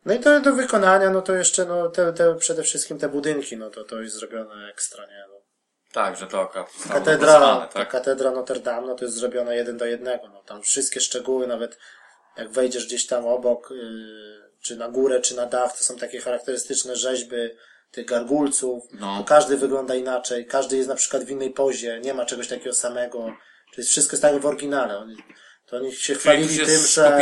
No 0.05 0.15
i 0.15 0.19
to 0.21 0.41
do 0.41 0.53
wykonania, 0.53 1.11
no 1.11 1.23
to 1.23 1.35
jeszcze, 1.35 1.65
no 1.65 1.89
te, 1.89 2.13
te 2.13 2.35
przede 2.35 2.63
wszystkim 2.63 2.99
te 2.99 3.09
budynki, 3.09 3.57
no 3.57 3.71
to 3.71 3.85
to 3.85 4.01
jest 4.03 4.15
zrobione 4.17 4.71
ekstra, 4.71 5.07
nie? 5.07 5.25
Tak, 5.97 6.17
że 6.17 6.27
to 6.27 6.41
akurat 6.41 6.73
zostało 6.73 7.01
Katedra, 7.01 7.69
tak? 7.73 7.89
katedra 7.89 8.31
Notre 8.31 8.61
Dame, 8.61 8.87
no 8.87 8.95
to 8.95 9.05
jest 9.05 9.17
zrobione 9.17 9.57
jeden 9.57 9.77
do 9.77 9.85
jednego, 9.87 10.29
no 10.29 10.43
tam 10.43 10.63
wszystkie 10.63 11.01
szczegóły, 11.01 11.47
nawet 11.47 11.79
jak 12.37 12.51
wejdziesz 12.51 12.87
gdzieś 12.87 13.07
tam 13.07 13.27
obok, 13.27 13.71
yy, 13.71 14.51
czy 14.61 14.77
na 14.77 14.89
górę, 14.89 15.21
czy 15.21 15.37
na 15.37 15.47
dach, 15.47 15.77
to 15.79 15.85
są 15.85 15.97
takie 15.97 16.21
charakterystyczne 16.21 16.97
rzeźby 16.97 17.37
tych 17.91 18.07
gargulców, 18.07 18.85
No. 18.93 19.25
każdy 19.25 19.57
wygląda 19.57 19.95
inaczej, 19.95 20.47
każdy 20.47 20.77
jest 20.77 20.89
na 20.89 20.95
przykład 20.95 21.25
w 21.25 21.31
innej 21.31 21.51
pozie, 21.51 22.01
nie 22.05 22.15
ma 22.15 22.25
czegoś 22.25 22.49
takiego 22.49 22.75
samego, 22.75 23.19
to 23.75 23.81
jest 23.81 23.91
wszystko 23.91 24.15
jest 24.15 24.23
tak 24.23 24.41
w 24.41 24.47
oryginale. 24.47 24.99
Oni, 24.99 25.17
to 25.67 25.77
oni 25.77 25.93
się 25.93 26.15
chwalili 26.15 26.57
tym, 26.59 26.67
że, 26.87 27.19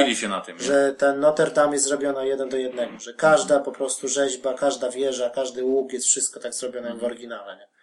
tym, 0.46 0.58
że 0.58 0.94
ten 0.98 1.20
Notre 1.20 1.50
Dame 1.50 1.72
jest 1.72 1.84
zrobione 1.84 2.26
jeden 2.26 2.48
do 2.48 2.56
jednego, 2.56 2.98
że 2.98 3.14
każda 3.14 3.60
po 3.60 3.72
prostu 3.72 4.08
rzeźba, 4.08 4.54
każda 4.54 4.90
wieża, 4.90 5.30
każdy 5.30 5.64
łuk 5.64 5.92
jest 5.92 6.06
wszystko 6.06 6.40
tak 6.40 6.54
zrobione 6.54 6.88
Mhm. 6.88 7.00
w 7.00 7.04
oryginale, 7.04 7.56
nie? 7.56 7.73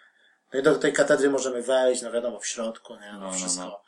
No 0.53 0.59
i 0.59 0.63
do 0.63 0.75
tej 0.75 0.93
katedry 0.93 1.29
możemy 1.29 1.61
wejść, 1.61 2.01
no 2.01 2.11
wiadomo, 2.11 2.39
w 2.39 2.47
środku, 2.47 2.95
nie? 2.95 3.11
No, 3.11 3.19
No, 3.19 3.25
no, 3.27 3.33
wszystko, 3.33 3.63
no. 3.65 3.81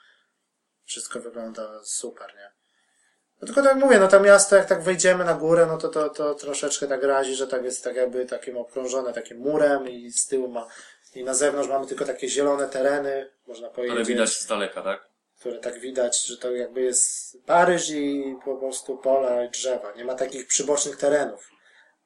wszystko 0.86 1.20
wygląda 1.20 1.84
super, 1.84 2.34
nie? 2.36 2.52
No 3.42 3.46
tylko 3.46 3.62
tak 3.62 3.76
mówię, 3.76 4.00
no 4.00 4.08
to 4.08 4.20
miasto, 4.20 4.56
jak 4.56 4.66
tak 4.66 4.84
wejdziemy 4.84 5.26
na 5.26 5.34
górę, 5.34 5.66
no 5.66 5.78
to, 5.78 5.90
to, 5.90 6.10
to 6.10 6.36
troszeczkę 6.36 6.88
tak 6.88 7.04
razi, 7.04 7.36
że 7.36 7.48
tak 7.48 7.64
jest 7.64 7.84
tak 7.84 7.96
jakby 7.96 8.26
takim 8.26 8.58
okrążone 8.58 9.14
takim 9.14 9.38
murem 9.38 9.90
i 9.90 10.12
z 10.12 10.28
tyłu 10.28 10.48
ma, 10.48 10.68
i 11.16 11.24
na 11.24 11.34
zewnątrz 11.34 11.70
mamy 11.70 11.88
tylko 11.88 12.06
takie 12.06 12.30
zielone 12.30 12.68
tereny, 12.70 13.30
można 13.48 13.70
powiedzieć. 13.70 13.96
Ale 13.96 14.06
widać 14.06 14.30
z 14.30 14.46
daleka, 14.48 14.82
tak? 14.82 15.14
które 15.40 15.60
tak 15.60 15.80
widać, 15.80 16.26
że 16.26 16.38
to 16.38 16.52
jakby 16.52 16.82
jest 16.82 17.38
Paryż 17.46 17.90
i 17.90 18.36
po 18.46 18.58
prostu 18.58 18.98
pola 18.98 19.44
i 19.44 19.50
drzewa. 19.50 19.92
Nie 19.92 20.06
ma 20.06 20.16
takich 20.16 20.48
przybocznych 20.48 20.98
terenów. 20.98 21.50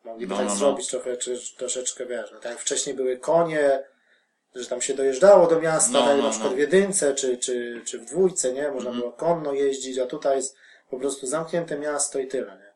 Mogliby 0.04 0.30
No, 0.32 0.38
tak 0.38 0.48
no, 0.48 0.54
no. 0.54 0.60
zrobić 0.60 0.88
trochę, 0.88 1.18
czy 1.18 1.56
troszeczkę, 1.58 2.06
wiesz, 2.06 2.32
no 2.32 2.40
tak 2.40 2.52
jak 2.52 2.62
wcześniej 2.62 2.96
były 2.96 3.18
konie, 3.18 3.84
że 4.64 4.70
tam 4.70 4.82
się 4.82 4.94
dojeżdżało 4.94 5.48
do 5.48 5.60
miasta, 5.62 5.92
No, 5.92 6.18
no, 6.18 6.24
na 6.24 6.30
przykład 6.30 6.52
no. 6.52 6.56
w 6.56 6.60
jedynce, 6.60 7.16
czy, 7.16 7.38
czy, 7.38 7.82
czy 7.86 8.00
w 8.00 8.06
dwójce, 8.06 8.54
nie? 8.54 8.64
Można 8.72 8.90
Mhm. 8.90 9.00
było 9.00 9.12
konno 9.12 9.54
jeździć, 9.54 9.98
a 10.00 10.06
tutaj 10.06 10.38
jest 10.38 10.56
po 10.90 11.00
prostu 11.00 11.28
zamknięte 11.28 11.78
miasto 11.80 12.20
i 12.20 12.28
tyle, 12.28 12.58
nie? 12.58 12.68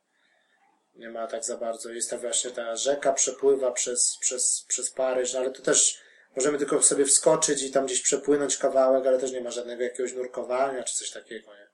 Nie 0.95 1.09
ma 1.09 1.27
tak 1.27 1.43
za 1.45 1.57
bardzo. 1.57 1.89
Jest 1.89 2.09
ta 2.09 2.17
właśnie 2.17 2.51
ta 2.51 2.75
rzeka 2.75 3.13
przepływa 3.13 3.71
przez, 3.71 4.17
przez, 4.21 4.65
przez 4.67 4.91
Paryż, 4.91 5.35
ale 5.35 5.51
to 5.51 5.61
też 5.61 6.01
możemy 6.35 6.57
tylko 6.57 6.81
sobie 6.81 7.05
wskoczyć 7.05 7.63
i 7.63 7.71
tam 7.71 7.85
gdzieś 7.85 8.01
przepłynąć 8.01 8.57
kawałek, 8.57 9.07
ale 9.07 9.19
też 9.19 9.31
nie 9.31 9.41
ma 9.41 9.51
żadnego 9.51 9.83
jakiegoś 9.83 10.13
nurkowania 10.13 10.83
czy 10.83 10.95
coś 10.95 11.11
takiego, 11.11 11.51
nie? 11.53 11.67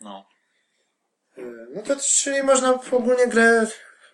No. 0.00 0.24
Yy, 1.36 1.66
No 1.70 1.82
to 1.82 1.96
czyli 1.96 2.42
można 2.42 2.80
ogólnie 2.92 3.26
grę 3.26 3.66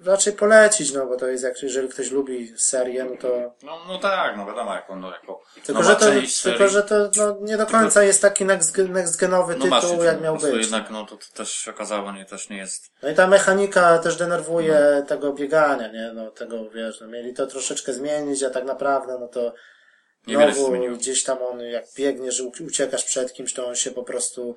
raczej 0.04 0.32
polecić, 0.32 0.92
no 0.92 1.06
bo 1.06 1.16
to 1.16 1.26
jest 1.26 1.44
jak, 1.44 1.62
jeżeli 1.62 1.88
ktoś 1.88 2.10
lubi 2.10 2.52
serię, 2.56 3.04
no 3.04 3.16
to 3.16 3.54
No, 3.62 3.78
no 3.88 3.98
tak, 3.98 4.36
no 4.36 4.46
wiadomo, 4.46 4.74
jako, 4.74 4.96
no, 4.96 5.10
jako 5.12 5.42
tylko, 5.66 5.82
że 5.82 5.96
to, 5.96 6.00
część 6.06 6.42
tylko, 6.42 6.58
serii. 6.58 6.72
że 6.72 6.82
to 6.82 7.10
no, 7.16 7.36
nie 7.40 7.56
do 7.56 7.66
końca 7.66 8.02
jest 8.02 8.22
taki 8.22 8.44
next, 8.44 8.76
next-genowy 8.78 9.56
no 9.58 9.66
masz 9.66 9.84
tytuł, 9.84 10.02
jak 10.04 10.20
miał 10.20 10.36
być. 10.36 10.54
jednak, 10.62 10.90
no 10.90 11.06
to, 11.06 11.16
to 11.16 11.24
też 11.34 11.52
się 11.52 11.70
okazało, 11.70 12.12
nie, 12.12 12.24
też 12.24 12.48
nie 12.48 12.56
jest, 12.56 12.90
No 13.02 13.08
i 13.08 13.14
ta 13.14 13.26
mechanika 13.26 13.98
też 13.98 14.16
denerwuje 14.16 14.80
No. 15.00 15.06
tego 15.06 15.32
biegania, 15.32 15.88
nie? 15.92 16.12
No 16.14 16.30
tego, 16.30 16.70
wiesz, 16.70 17.00
no 17.00 17.06
mieli 17.06 17.34
to 17.34 17.46
troszeczkę 17.46 17.92
zmienić, 17.92 18.42
a 18.42 18.50
tak 18.50 18.64
naprawdę, 18.64 19.16
no 19.20 19.28
to 19.28 19.52
znowu 20.28 20.96
gdzieś 20.96 21.24
tam 21.24 21.38
on, 21.42 21.60
jak 21.60 21.84
biegnie, 21.96 22.32
że 22.32 22.44
uciekasz 22.44 23.04
przed 23.04 23.32
kimś, 23.32 23.54
to 23.54 23.66
on 23.66 23.74
się 23.76 23.90
po 23.90 24.02
prostu 24.02 24.54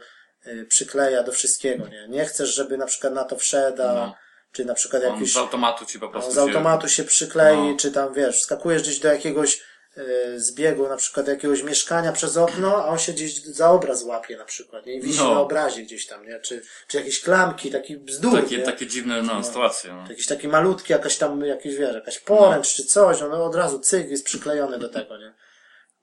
y, 0.47 0.65
przykleja 0.65 1.23
do 1.23 1.31
wszystkiego, 1.31 1.87
nie? 1.87 2.07
Nie 2.09 2.25
chcesz, 2.25 2.55
żeby 2.55 2.77
na 2.77 2.85
przykład 2.85 3.13
na 3.13 3.23
to 3.23 3.35
wszedł, 3.37 3.81
a, 3.81 3.93
No. 3.93 4.15
Czy 4.51 4.65
na 4.65 4.73
przykład 4.73 5.03
on 5.03 5.13
jakiś 5.13 5.33
z 5.33 5.37
automatu 5.37 5.85
ci 5.85 5.99
po 5.99 6.09
prostu 6.09 6.31
z 6.31 6.37
automatu 6.37 6.87
się 6.89 7.03
przyklei, 7.03 7.57
No. 7.57 7.77
czy 7.77 7.91
tam, 7.91 8.13
wiesz, 8.13 8.41
skakujesz 8.41 8.81
gdzieś 8.81 8.99
do 8.99 9.07
jakiegoś 9.07 9.61
y, 9.97 10.39
zbiegu, 10.39 10.87
na 10.89 10.97
przykład 10.97 11.25
do 11.25 11.31
jakiegoś 11.31 11.63
mieszkania 11.63 12.11
przez 12.11 12.37
okno, 12.37 12.75
a 12.75 12.87
on 12.87 12.97
się 12.99 13.13
gdzieś 13.13 13.43
za 13.43 13.71
obraz 13.71 14.03
łapie 14.03 14.37
na 14.37 14.45
przykład, 14.45 14.85
nie? 14.85 14.93
I 14.93 15.01
wisi 15.01 15.19
No. 15.19 15.33
na 15.33 15.39
obrazie 15.39 15.81
gdzieś 15.81 16.07
tam, 16.07 16.27
nie? 16.27 16.39
Czy, 16.39 16.61
czy 16.87 16.97
jakieś 16.97 17.21
klamki, 17.21 17.71
taki 17.71 17.97
bzdur, 17.97 18.41
takie, 18.43 18.57
nie? 18.57 18.63
takie 18.63 18.87
dziwne, 18.87 19.21
no, 19.21 19.43
sytuacje, 19.43 19.93
no. 19.93 20.05
Jakiś 20.09 20.27
taki 20.27 20.47
malutki, 20.47 20.93
jakaś 20.93 21.17
tam, 21.17 21.41
jakiś, 21.45 21.75
wiesz, 21.75 21.93
jakaś 21.95 22.19
poręcz 22.19 22.73
czy 22.73 22.85
coś, 22.85 23.21
on 23.21 23.33
od 23.33 23.55
razu 23.55 23.79
cyk 23.79 24.09
jest 24.09 24.25
przyklejony 24.25 24.79
do 24.79 24.89
tego, 24.89 25.17
nie? 25.17 25.33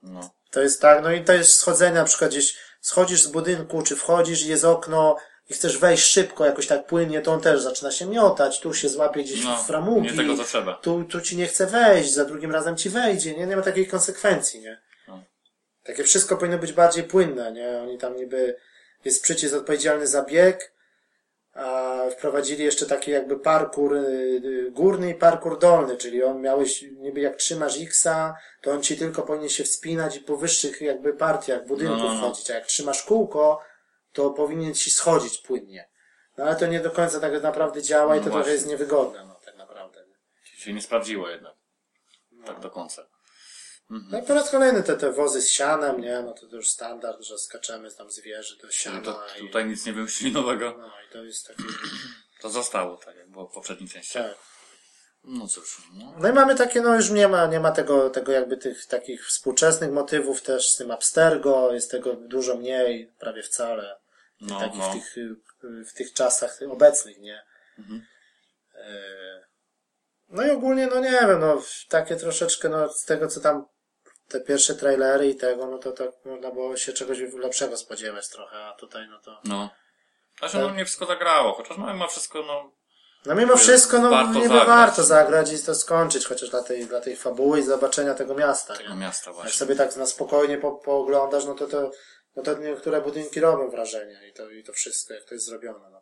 no. 0.03 0.29
To 0.51 0.61
jest 0.61 0.81
tak, 0.81 1.03
no 1.03 1.11
i 1.11 1.23
to 1.23 1.33
jest 1.33 1.53
schodzenie, 1.53 1.95
na 1.95 2.05
przykład 2.05 2.31
gdzieś 2.31 2.55
schodzisz 2.81 3.21
z 3.23 3.27
budynku, 3.27 3.81
czy 3.83 3.95
wchodzisz 3.95 4.41
i 4.45 4.47
jest 4.49 4.65
okno 4.65 5.17
i 5.49 5.53
chcesz 5.53 5.77
wejść 5.77 6.03
szybko, 6.03 6.45
jakoś 6.45 6.67
tak 6.67 6.85
płynnie, 6.85 7.21
to 7.21 7.33
on 7.33 7.41
też 7.41 7.61
zaczyna 7.61 7.91
się 7.91 8.05
miotać, 8.05 8.59
tu 8.59 8.73
się 8.73 8.89
złapie 8.89 9.23
gdzieś 9.23 9.43
No, 9.43 9.57
w 9.57 9.67
framugi. 9.67 10.01
nie 10.11 10.17
tego, 10.17 10.37
co 10.37 10.43
trzeba. 10.43 10.73
Tu, 10.73 11.03
tu 11.03 11.21
ci 11.21 11.37
nie 11.37 11.47
chce 11.47 11.65
wejść, 11.67 12.13
za 12.13 12.25
drugim 12.25 12.51
razem 12.51 12.77
ci 12.77 12.89
wejdzie, 12.89 13.35
nie? 13.35 13.45
Nie 13.47 13.55
ma 13.55 13.61
takiej 13.61 13.87
konsekwencji, 13.87 14.61
nie? 14.61 14.81
No. 15.07 15.23
Takie 15.83 16.03
wszystko 16.03 16.37
powinno 16.37 16.57
być 16.57 16.73
bardziej 16.73 17.03
płynne, 17.03 17.51
nie? 17.51 17.79
Oni 17.83 17.97
tam 17.97 18.15
niby, 18.15 18.55
jest 19.05 19.23
przycisk 19.23 19.55
odpowiedzialny 19.55 20.07
za 20.07 20.23
bieg, 20.23 20.73
a 21.53 21.95
wprowadzili 22.11 22.63
jeszcze 22.63 22.85
taki 22.85 23.11
jakby 23.11 23.39
parkour 23.39 23.95
y, 23.95 23.99
y, 24.45 24.71
górny 24.71 25.09
i 25.09 25.13
parkour 25.15 25.59
dolny, 25.59 25.97
czyli 25.97 26.23
on 26.23 26.41
miałeś, 26.41 26.81
niby 26.81 27.19
jak 27.21 27.35
trzymasz 27.35 27.81
X-a, 27.81 28.35
to 28.61 28.71
on 28.71 28.81
ci 28.83 28.97
tylko 28.97 29.21
powinien 29.21 29.49
się 29.49 29.63
wspinać 29.63 30.15
i 30.17 30.19
po 30.19 30.37
wyższych 30.37 30.81
jakby 30.81 31.13
partiach 31.13 31.65
budynków 31.67 31.97
No, 31.97 32.03
no, 32.07 32.13
no. 32.13 32.19
wchodzić, 32.19 32.51
a 32.51 32.53
jak 32.53 32.65
trzymasz 32.65 33.03
kółko, 33.03 33.61
to 34.13 34.29
powinien 34.29 34.73
ci 34.75 34.91
schodzić 34.91 35.37
płynnie. 35.37 35.89
No 36.37 36.45
ale 36.45 36.55
to 36.55 36.67
nie 36.67 36.79
do 36.79 36.91
końca 36.91 37.19
tak 37.19 37.43
naprawdę 37.43 37.81
działa 37.81 38.15
i 38.15 38.17
No 38.19 38.23
to 38.23 38.29
trochę 38.29 38.37
właśnie. 38.39 38.53
jest 38.53 38.67
niewygodne, 38.67 39.25
no 39.25 39.39
tak 39.45 39.55
naprawdę. 39.57 40.05
Się 40.43 40.73
nie 40.73 40.81
sprawdziło 40.81 41.29
jednak. 41.29 41.55
Tak 42.45 42.59
do 42.59 42.69
końca. 42.69 43.07
No 43.89 44.19
i 44.19 44.23
po 44.23 44.33
raz 44.33 44.51
kolejny 44.51 44.83
te, 44.83 44.97
te 44.97 45.11
wozy 45.11 45.41
z 45.41 45.49
sianem, 45.49 46.01
nie, 46.01 46.21
no 46.21 46.33
to, 46.33 46.47
to 46.47 46.55
już 46.55 46.69
standard, 46.69 47.21
że 47.21 47.37
skaczemy 47.37 47.91
tam 47.91 48.11
z 48.11 48.19
wieży 48.19 48.57
do 48.57 48.71
siana 48.71 49.01
To, 49.01 49.25
i, 49.37 49.47
tutaj 49.47 49.65
nic 49.65 49.85
nie 49.85 49.93
wymyślili 49.93 50.33
nowego. 50.33 50.75
no 50.79 50.87
i 50.87 51.13
to 51.13 51.23
jest 51.23 51.47
taki, 51.47 51.63
To 52.41 52.49
zostało 52.49 52.97
tak, 52.97 53.15
jak 53.15 53.29
było 53.29 53.47
w 53.47 53.53
poprzedniej 53.53 53.89
części. 53.89 54.13
tak. 54.13 54.35
No 55.23 55.47
cóż, 55.47 55.81
no. 55.93 56.13
No 56.17 56.29
i 56.29 56.33
mamy 56.33 56.55
takie, 56.55 56.81
no 56.81 56.95
już 56.95 57.09
nie 57.09 57.27
ma, 57.27 57.45
nie 57.45 57.59
ma 57.59 57.71
tego, 57.71 58.09
tego 58.09 58.31
jakby 58.31 58.57
tych 58.57 58.85
takich 58.85 59.27
współczesnych 59.27 59.91
motywów 59.91 60.41
też 60.41 60.71
z 60.71 60.77
tym 60.77 60.91
Abstergo, 60.91 61.73
jest 61.73 61.91
tego 61.91 62.13
dużo 62.13 62.55
mniej, 62.55 63.13
prawie 63.19 63.43
wcale. 63.43 63.99
No, 64.41 64.59
takich 64.59 64.79
no. 64.79 64.89
w 64.89 64.93
tych, 64.93 65.15
w 65.87 65.93
tych 65.93 66.13
czasach 66.13 66.59
obecnych, 66.69 67.19
nie? 67.19 67.43
Mhm. 67.79 68.05
E, 68.75 69.49
No 70.29 70.45
i 70.45 70.49
ogólnie, 70.49 70.87
no 70.87 70.99
nie 70.99 71.11
wiem, 71.11 71.39
no 71.39 71.61
takie 71.89 72.15
troszeczkę, 72.15 72.69
no 72.69 72.89
z 72.89 73.05
tego 73.05 73.27
co 73.27 73.39
tam 73.39 73.65
te 74.27 74.41
pierwsze 74.41 74.75
trailery 74.75 75.29
i 75.29 75.35
tego, 75.35 75.67
no 75.67 75.77
to 75.77 75.91
tak 75.91 76.09
można 76.25 76.51
było 76.51 76.77
się 76.77 76.93
czegoś 76.93 77.19
lepszego 77.19 77.77
spodziewać 77.77 78.29
trochę, 78.29 78.65
a 78.65 78.73
tutaj 78.73 79.07
no 79.09 79.19
to... 79.19 79.41
No. 79.43 79.69
Znaczy, 80.39 80.57
no 80.57 80.69
nie 80.69 80.85
wszystko 80.85 81.05
zagrało, 81.05 81.53
chociaż 81.53 81.77
no, 81.77 81.93
ma 81.93 82.07
wszystko, 82.07 82.43
no, 82.43 82.71
No 83.25 83.35
mimo 83.35 83.57
wszystko, 83.57 83.99
no 83.99 84.09
Warto 84.09 84.33
niby 84.33 84.47
zagrać. 84.47 84.67
warto 84.67 85.03
zagrać 85.03 85.53
i 85.53 85.59
to 85.59 85.75
skończyć, 85.75 86.25
chociaż 86.25 86.49
dla 86.49 86.63
tej, 86.63 86.85
dla 86.85 87.01
tej 87.01 87.15
fabuły 87.15 87.59
i 87.59 87.63
zobaczenia 87.63 88.13
tego 88.13 88.35
miasta. 88.35 88.75
tego 88.77 88.89
nie? 88.89 88.99
miasta 88.99 89.29
Jak 89.29 89.35
właśnie. 89.35 89.53
sobie 89.53 89.75
tak 89.75 89.95
na 89.95 90.05
spokojnie 90.05 90.57
po, 90.57 90.71
pooglądasz, 90.71 91.45
no 91.45 91.55
to, 91.55 91.67
to, 91.67 91.91
no 92.35 92.43
to 92.43 92.57
niektóre 92.57 93.01
budynki 93.01 93.39
robią 93.39 93.69
wrażenie 93.69 94.19
i 94.29 94.33
to, 94.33 94.49
i 94.49 94.63
to 94.63 94.73
wszystko, 94.73 95.13
jak 95.13 95.23
to 95.25 95.33
jest 95.33 95.45
zrobione. 95.45 95.89
No. 95.91 96.01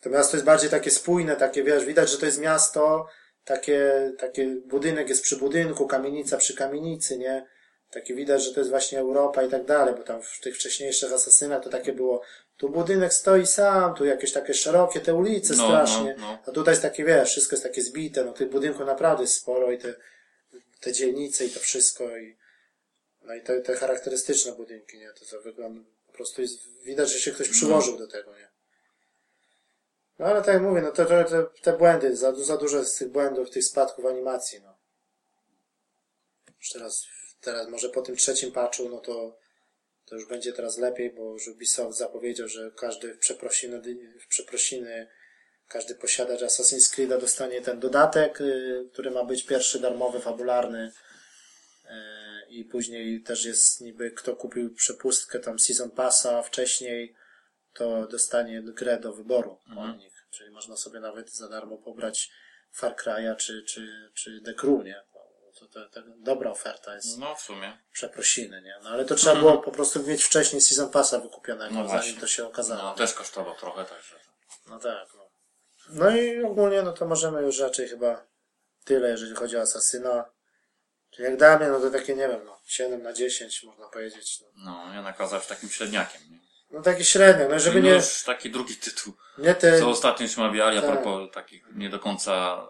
To 0.00 0.10
miasto 0.10 0.36
jest 0.36 0.46
bardziej 0.46 0.70
takie 0.70 0.90
spójne, 0.90 1.36
takie 1.36 1.62
wiesz, 1.62 1.84
widać, 1.84 2.10
że 2.10 2.18
to 2.18 2.26
jest 2.26 2.40
miasto, 2.40 3.06
takie, 3.44 4.12
takie 4.18 4.46
budynek 4.66 5.08
jest 5.08 5.22
przy 5.22 5.36
budynku, 5.36 5.86
kamienica 5.86 6.36
przy 6.36 6.54
kamienicy, 6.56 7.18
nie? 7.18 7.46
Takie 7.90 8.14
widać, 8.14 8.44
że 8.44 8.54
to 8.54 8.60
jest 8.60 8.70
właśnie 8.70 8.98
Europa 9.00 9.42
i 9.42 9.50
tak 9.50 9.64
dalej, 9.64 9.94
bo 9.94 10.02
tam 10.02 10.22
w 10.22 10.40
tych 10.40 10.54
wcześniejszych 10.54 11.12
asasynach 11.12 11.62
to 11.64 11.70
takie 11.70 11.92
było, 11.92 12.22
tu 12.56 12.68
budynek 12.68 13.14
stoi 13.14 13.46
sam, 13.46 13.94
tu 13.94 14.04
jakieś 14.04 14.32
takie 14.32 14.54
szerokie 14.54 15.00
te 15.00 15.14
ulice 15.14 15.54
No, 15.56 15.66
strasznie. 15.66 16.14
no, 16.18 16.26
no. 16.32 16.38
A 16.46 16.50
tutaj 16.50 16.72
jest 16.72 16.82
takie, 16.82 17.04
wiesz, 17.04 17.30
wszystko 17.30 17.56
jest 17.56 17.62
takie 17.62 17.82
zbite, 17.82 18.24
no 18.24 18.32
tych 18.32 18.50
budynków 18.50 18.86
naprawdę 18.86 19.22
jest 19.22 19.34
sporo 19.34 19.72
i 19.72 19.78
te, 19.78 19.94
te 20.80 20.92
dzielnice 20.92 21.44
i 21.44 21.50
to 21.50 21.60
wszystko 21.60 22.16
i 22.16 22.36
no 23.22 23.34
i 23.34 23.40
te, 23.42 23.60
te 23.60 23.76
charakterystyczne 23.76 24.52
budynki, 24.52 24.98
nie? 24.98 25.12
To 25.12 25.24
co 25.24 25.40
wygląda, 25.40 25.80
po 26.06 26.12
prostu 26.12 26.42
jest, 26.42 26.68
widać, 26.82 27.12
że 27.12 27.18
się 27.18 27.32
ktoś 27.32 27.48
przyłożył 27.48 27.98
do 27.98 28.08
tego, 28.08 28.36
nie? 28.38 28.48
No 30.18 30.26
ale 30.26 30.42
tak 30.42 30.54
jak 30.54 30.62
mówię, 30.62 30.82
no 30.82 30.90
to, 30.92 31.04
to, 31.04 31.24
te, 31.24 31.46
te 31.62 31.72
błędy, 31.78 32.16
za, 32.16 32.34
za 32.34 32.56
dużo 32.56 32.78
jest 32.78 32.98
tych 32.98 33.08
błędów, 33.08 33.50
tych 33.50 33.64
spadków 33.64 34.06
animacji, 34.06 34.60
no. 34.60 34.74
Już 36.58 36.70
teraz, 36.70 37.06
teraz 37.40 37.68
może 37.68 37.88
po 37.88 38.02
tym 38.02 38.16
trzecim 38.16 38.52
patchu, 38.52 38.88
no 38.88 38.98
to, 38.98 39.36
to 40.06 40.14
już 40.14 40.28
będzie 40.28 40.52
teraz 40.52 40.78
lepiej, 40.78 41.10
bo 41.10 41.32
już 41.32 41.48
Ubisoft 41.48 41.98
zapowiedział, 41.98 42.48
że 42.48 42.70
każdy 42.76 43.14
w 43.14 43.18
przeprosiny, 43.18 43.82
w 44.20 44.26
przeprosiny 44.28 45.08
każdy 45.68 45.94
posiadacz 45.94 46.40
Assassin's 46.40 46.94
Creed'a 46.94 47.20
dostanie 47.20 47.62
ten 47.62 47.80
dodatek, 47.80 48.40
y, 48.40 48.88
który 48.92 49.10
ma 49.10 49.24
być 49.24 49.44
pierwszy 49.44 49.80
darmowy, 49.80 50.20
fabularny. 50.20 50.92
Y, 51.84 51.88
I 52.48 52.64
później 52.64 53.22
też 53.22 53.44
jest 53.44 53.80
niby, 53.80 54.10
kto 54.10 54.36
kupił 54.36 54.74
przepustkę 54.74 55.40
tam 55.40 55.58
Season 55.58 55.90
Passa 55.90 56.42
wcześniej, 56.42 57.14
to 57.74 58.06
dostanie 58.06 58.62
grę 58.62 59.00
do 59.00 59.12
wyboru 59.12 59.58
od 59.76 59.98
nich. 59.98 60.26
Czyli 60.30 60.50
można 60.50 60.76
sobie 60.76 61.00
nawet 61.00 61.30
za 61.30 61.48
darmo 61.48 61.78
pobrać 61.78 62.30
Far 62.72 62.96
Cry'a 62.96 63.36
czy, 63.36 63.62
czy, 63.62 64.10
czy 64.14 64.40
The 64.44 64.54
Crew, 64.54 64.84
nie? 64.84 65.00
To, 65.58 65.66
to, 65.68 65.88
to 65.88 66.00
dobra 66.16 66.50
oferta 66.50 66.94
jest 66.94 67.18
No, 67.18 67.34
w 67.34 67.40
sumie. 67.40 67.78
przeprosiny, 67.92 68.62
nie? 68.62 68.74
No 68.82 68.90
ale 68.90 69.04
to 69.04 69.14
trzeba 69.14 69.36
było 69.36 69.58
po 69.58 69.70
prostu 69.72 70.02
mieć 70.02 70.24
wcześniej 70.24 70.60
Season 70.62 70.90
Passa 70.90 71.18
wykupionego, 71.18 71.74
No 71.74 71.88
zanim 71.88 72.16
to 72.20 72.26
się 72.26 72.46
okazało. 72.46 72.82
No, 72.82 72.94
też 72.94 73.14
kosztował 73.14 73.54
trochę, 73.56 73.84
także. 73.84 74.16
No 74.66 74.78
tak, 74.78 75.08
no. 75.16 75.24
No 75.88 76.16
i 76.16 76.44
ogólnie, 76.44 76.82
no 76.82 76.92
to 76.92 77.06
możemy 77.06 77.42
już 77.42 77.58
raczej 77.58 77.88
chyba 77.88 78.26
tyle, 78.84 79.10
jeżeli 79.10 79.34
chodzi 79.34 79.56
o 79.56 79.60
Asasyna. 79.60 80.24
Czyli 81.10 81.24
jak 81.28 81.36
dla 81.36 81.58
mnie, 81.58 81.68
no 81.68 81.80
to 81.80 81.90
takie, 81.90 82.14
nie 82.16 82.28
wiem, 82.28 82.40
no, 82.44 82.60
7 82.66 83.02
na 83.02 83.12
10 83.12 83.62
można 83.62 83.88
powiedzieć. 83.88 84.40
No, 84.40 84.46
No, 84.86 84.94
ja 84.94 85.02
nakazał 85.02 85.40
takim 85.40 85.68
średniakiem. 85.70 86.20
Nie? 86.30 86.38
no 86.70 86.82
taki 86.82 87.04
średnio, 87.04 87.48
no 87.48 87.58
żeby 87.58 87.80
no 87.82 87.88
nie, 87.88 87.94
już 87.94 88.22
taki 88.22 88.50
drugi 88.50 88.76
tytuł. 88.76 89.12
nie 89.38 89.54
te, 89.54 89.78
Co 89.78 89.88
ostatnio 89.88 90.26
już 90.26 90.36
mawiali 90.36 90.78
a 90.78 90.82
Tak. 90.82 90.90
propos 90.90 91.30
takich 91.32 91.64
nie 91.74 91.90
do 91.90 91.98
końca 91.98 92.62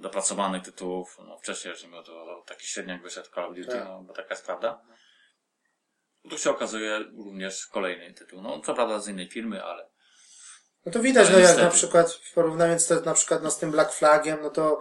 dopracowanych 0.00 0.62
tytułów. 0.62 1.18
No, 1.26 1.38
wcześniej, 1.38 1.76
że 1.76 1.88
miał 1.88 2.02
to 2.02 2.44
taki 2.46 2.66
średniak 2.66 3.02
wyszedł 3.02 3.28
Call 3.34 3.44
of 3.44 3.54
Duty, 3.56 3.68
Tak. 3.70 3.84
no, 3.84 4.02
bo 4.02 4.12
taka 4.14 4.28
jest 4.34 4.46
prawda. 4.46 4.82
Tu 6.30 6.38
się 6.38 6.50
okazuje 6.50 6.98
również 6.98 7.66
kolejny 7.66 8.14
tytuł. 8.14 8.42
No, 8.42 8.60
co 8.60 8.74
prawda 8.74 8.98
z 8.98 9.08
innej 9.08 9.28
firmy, 9.28 9.64
ale 9.64 9.88
no 10.86 10.92
to 10.92 11.00
widać, 11.00 11.24
Ale 11.26 11.32
no 11.32 11.38
jak 11.38 11.48
niestety. 11.48 11.64
na 11.64 11.70
przykład, 11.70 12.20
porównując 12.34 12.86
to 12.86 13.00
na 13.00 13.14
przykład 13.14 13.42
no, 13.42 13.50
z 13.50 13.58
tym 13.58 13.70
Black 13.70 13.92
Flagiem, 13.92 14.38
no 14.42 14.50
to 14.50 14.80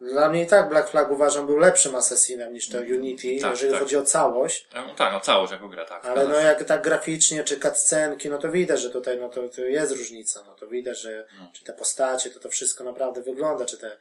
Dla 0.00 0.28
mnie 0.28 0.42
i 0.42 0.46
tak 0.46 0.68
Black 0.68 0.88
Flag 0.90 1.10
uważam 1.10 1.46
był 1.46 1.56
lepszym 1.58 1.94
Assassinem 1.94 2.52
niż 2.52 2.68
to 2.68 2.78
Unity, 2.78 3.38
Tak, 3.40 3.50
jeżeli 3.50 3.72
tak. 3.72 3.80
chodzi 3.82 3.96
o 3.96 4.02
całość. 4.02 4.68
No, 4.74 4.94
tak, 4.94 5.12
no 5.12 5.20
całość 5.20 5.52
jako 5.52 5.68
gra, 5.68 5.84
tak. 5.84 6.04
Ale 6.04 6.28
no 6.28 6.34
jak 6.34 6.64
tak 6.64 6.82
graficznie, 6.82 7.44
czy 7.44 7.60
cutscenki, 7.60 8.28
no 8.30 8.38
to 8.38 8.50
widać, 8.50 8.80
że 8.80 8.90
tutaj 8.90 9.18
no 9.20 9.28
to, 9.28 9.48
to 9.48 9.60
jest 9.60 9.92
różnica. 9.96 10.42
No 10.46 10.54
to 10.54 10.66
widać, 10.66 11.00
że 11.00 11.26
No. 11.38 11.50
czy 11.54 11.64
te 11.64 11.72
postacie, 11.72 12.30
to 12.30 12.40
to 12.40 12.48
wszystko 12.48 12.84
naprawdę 12.84 13.22
wygląda, 13.22 13.64
czy 13.64 13.78
te 13.78 13.98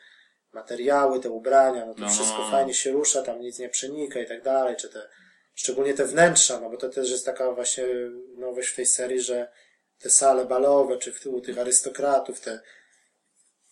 materiały, 0.53 1.19
te 1.19 1.29
ubrania, 1.29 1.85
no 1.85 1.93
to 1.93 1.99
No, 1.99 2.07
no, 2.07 2.13
wszystko 2.13 2.37
no. 2.37 2.51
fajnie 2.51 2.73
się 2.73 2.91
rusza, 2.91 3.21
tam 3.21 3.41
nic 3.41 3.59
nie 3.59 3.69
przenika 3.69 4.19
i 4.19 4.27
tak 4.27 4.43
dalej, 4.43 4.75
czy 4.75 4.89
te, 4.89 5.09
szczególnie 5.55 5.93
te 5.93 6.05
wnętrza, 6.05 6.59
no 6.59 6.69
bo 6.69 6.77
to 6.77 6.89
też 6.89 7.09
jest 7.11 7.25
taka 7.25 7.51
właśnie 7.51 7.85
nowość 8.37 8.69
w 8.69 8.75
tej 8.75 8.85
serii, 8.85 9.21
że 9.21 9.51
te 9.99 10.09
sale 10.09 10.45
balowe, 10.45 10.97
czy 10.97 11.13
w, 11.13 11.25
u 11.25 11.41
tych 11.41 11.57
arystokratów, 11.59 12.39
te 12.39 12.59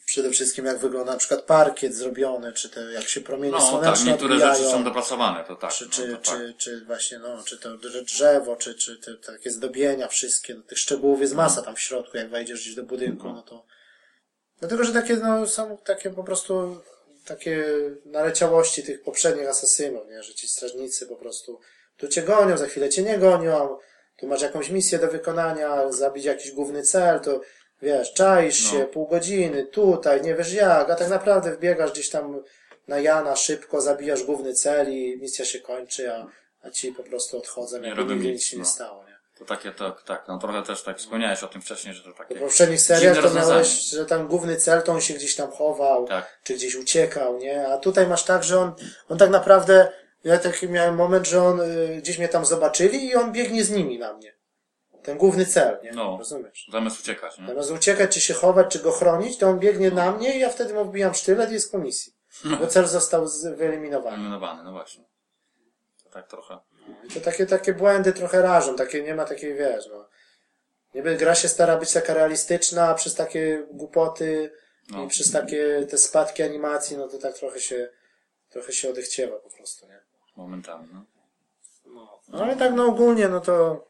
przede 0.06 0.30
wszystkim 0.32 0.66
jak 0.66 0.78
wygląda 0.78 1.12
na 1.12 1.18
przykład 1.18 1.42
parkiet 1.42 1.96
zrobiony, 1.96 2.54
czy 2.54 2.70
te, 2.70 2.82
jak 2.82 3.08
się 3.08 3.22
promienie 3.22 3.52
No 3.52 3.60
tak, 3.60 3.70
słoneczne 3.70 4.12
niektóre 4.12 4.34
odbijają 4.34 4.56
rzeczy 4.56 4.70
są 4.70 4.84
dopracowane, 4.84 5.44
to 5.44 5.56
tak. 5.56 5.72
czy, 5.74 5.86
no, 5.86 5.92
czy, 5.92 6.12
tak. 6.12 6.22
czy, 6.22 6.54
czy 6.58 6.86
właśnie, 6.86 7.20
no, 7.20 7.44
czy 7.44 7.58
to 7.58 7.78
drze- 7.78 8.04
drzewo, 8.04 8.56
czy, 8.56 8.76
czy 8.76 8.98
te, 8.98 9.14
te 9.18 9.34
takie 9.34 9.52
zdobienia 9.52 10.08
wszystkie, 10.08 10.56
no, 10.56 10.62
tych 10.62 10.80
szczegółów 10.80 11.22
jest 11.22 11.34
masa 11.36 11.62
tam 11.62 11.76
w 11.76 11.80
środku, 11.80 12.18
jak 12.18 12.30
wejdziesz 12.30 12.62
gdzieś 12.62 12.76
do 12.76 12.84
budynku, 12.84 13.30
no 13.34 13.42
to, 13.42 13.66
dlatego, 14.60 14.84
że 14.84 14.94
takie, 14.94 15.16
no, 15.16 15.48
są 15.48 15.78
takie 15.78 16.10
po 16.10 16.24
prostu, 16.24 16.82
takie 17.26 17.66
naleciałości 18.06 18.84
tych 18.84 19.02
poprzednich 19.04 19.48
asasynów, 19.50 20.08
nie, 20.10 20.24
że 20.24 20.34
ci 20.34 20.48
strażnicy 20.48 21.08
po 21.08 21.16
prostu, 21.16 21.60
tu 21.98 22.08
cię 22.08 22.22
gonią, 22.22 22.58
za 22.58 22.66
chwilę 22.68 22.90
cię 22.90 23.04
nie 23.04 23.18
gonią, 23.18 23.78
tu 24.18 24.28
masz 24.28 24.42
jakąś 24.42 24.70
misję 24.70 25.00
do 25.00 25.08
wykonania, 25.08 25.92
zabić 25.92 26.26
jakiś 26.26 26.52
główny 26.52 26.84
cel, 26.84 27.20
to 27.20 27.42
wiesz, 27.82 28.14
czaisz 28.14 28.66
No. 28.66 28.72
się 28.72 28.86
pół 28.86 29.08
godziny, 29.08 29.66
tutaj, 29.66 30.22
nie 30.22 30.36
wiesz 30.36 30.54
jak, 30.54 30.90
a 30.90 30.96
tak 30.96 31.10
naprawdę 31.10 31.52
wbiegasz 31.56 31.92
gdzieś 31.92 32.10
tam 32.10 32.44
na 32.88 33.00
Jana 33.00 33.36
szybko, 33.36 33.82
zabijasz 33.82 34.24
główny 34.24 34.54
cel 34.54 34.94
i 34.94 35.18
misja 35.22 35.46
się 35.46 35.60
kończy, 35.60 36.14
a, 36.14 36.28
a 36.62 36.70
ci 36.72 36.92
po 36.92 37.04
prostu 37.04 37.38
odchodzą, 37.38 37.82
Nie 37.82 37.88
jakby 37.88 38.04
nigdy 38.16 38.32
nic, 38.32 38.44
się 38.44 38.58
nie 38.58 38.64
no. 38.64 38.70
stało? 38.70 39.09
To 39.40 39.46
takie, 39.46 39.72
tak, 39.72 40.04
tak, 40.04 40.28
no 40.28 40.38
trochę 40.38 40.64
też 40.64 40.84
tak 40.84 40.98
wspomniałeś 40.98 41.44
o 41.44 41.48
tym 41.48 41.62
wcześniej, 41.62 41.94
że 41.94 42.04
to 42.04 42.14
takie... 42.14 42.36
W 42.36 42.40
poprzednich 42.40 42.82
seriach 42.82 43.22
to 43.22 43.34
miałeś, 43.34 43.68
że 43.90 44.06
tam 44.06 44.28
główny 44.28 44.56
cel 44.56 44.82
to 44.84 44.92
on 44.92 45.02
się 45.02 45.14
gdzieś 45.14 45.36
tam 45.36 45.52
chował, 45.52 46.08
Tak. 46.08 46.40
czy 46.44 46.54
gdzieś 46.54 46.76
uciekał, 46.76 47.38
nie? 47.38 47.68
A 47.68 47.78
tutaj 47.78 48.08
masz 48.08 48.24
tak, 48.24 48.44
że 48.44 48.60
on, 48.60 48.74
on 49.10 49.18
tak 49.18 49.30
naprawdę, 49.30 49.92
ja 50.24 50.38
taki 50.38 50.70
miałem 50.70 50.96
moment, 50.96 51.28
że 51.28 51.44
on 51.44 51.62
y, 51.62 52.00
gdzieś 52.02 52.18
mnie 52.18 52.30
tam 52.30 52.46
zobaczyli 52.46 53.06
i 53.06 53.16
on 53.16 53.32
biegnie 53.32 53.64
z 53.64 53.72
nimi 53.72 54.00
na 54.00 54.14
mnie. 54.14 54.36
Ten 55.04 55.18
główny 55.18 55.46
cel, 55.46 55.80
nie? 55.84 55.92
No. 55.92 56.18
Rozumiesz? 56.18 56.68
Zamiast 56.72 57.00
uciekać, 57.00 57.38
nie? 57.38 57.48
Zamiast 57.48 57.72
uciekać, 57.72 58.14
czy 58.14 58.22
się 58.22 58.34
chować, 58.34 58.72
czy 58.72 58.80
go 58.80 58.92
chronić, 58.92 59.38
to 59.38 59.48
on 59.48 59.60
biegnie 59.60 59.92
na 59.92 60.12
mnie 60.12 60.36
i 60.36 60.40
ja 60.40 60.50
wtedy 60.50 60.74
mu 60.74 60.86
wbijam 60.86 61.14
sztylet 61.14 61.50
i 61.50 61.54
jest 61.54 61.72
po 61.72 61.78
misji. 61.78 62.14
Bo 62.60 62.68
cel 62.68 62.88
został 62.88 63.28
wyeliminowany. 63.56 64.16
Eliminowany, 64.16 64.64
no 64.64 64.72
właśnie. 64.72 65.04
To 66.04 66.10
tak 66.10 66.28
trochę. 66.28 66.58
I 67.04 67.14
to 67.14 67.22
takie, 67.22 67.46
takie 67.46 67.74
błędy 67.74 68.14
trochę 68.14 68.42
rażą, 68.42 68.76
takie, 68.76 69.04
nie 69.04 69.16
ma 69.16 69.26
takiej, 69.26 69.56
wiesz, 69.56 69.88
no. 69.88 70.10
Niby 70.96 71.16
gra 71.16 71.36
się 71.36 71.48
stara 71.48 71.78
być 71.78 71.94
taka 71.94 72.14
realistyczna, 72.14 72.88
a 72.88 72.94
przez 72.94 73.16
takie 73.16 73.68
głupoty 73.72 74.52
No. 74.90 75.04
i 75.04 75.08
przez 75.08 75.32
takie 75.32 75.88
te 75.90 75.98
spadki 75.98 76.44
animacji, 76.44 76.98
no 76.98 77.08
to 77.08 77.18
tak 77.18 77.36
trochę 77.36 77.60
się, 77.60 77.90
trochę 78.50 78.72
się 78.74 78.90
odechciewa 78.90 79.40
po 79.40 79.50
prostu, 79.50 79.88
nie? 79.88 80.00
Momentami, 80.36 80.88
no. 80.94 81.06
No 82.28 82.44
ale 82.44 82.56
tak 82.56 82.74
no 82.74 82.86
ogólnie, 82.86 83.28
no 83.28 83.40
to 83.42 83.86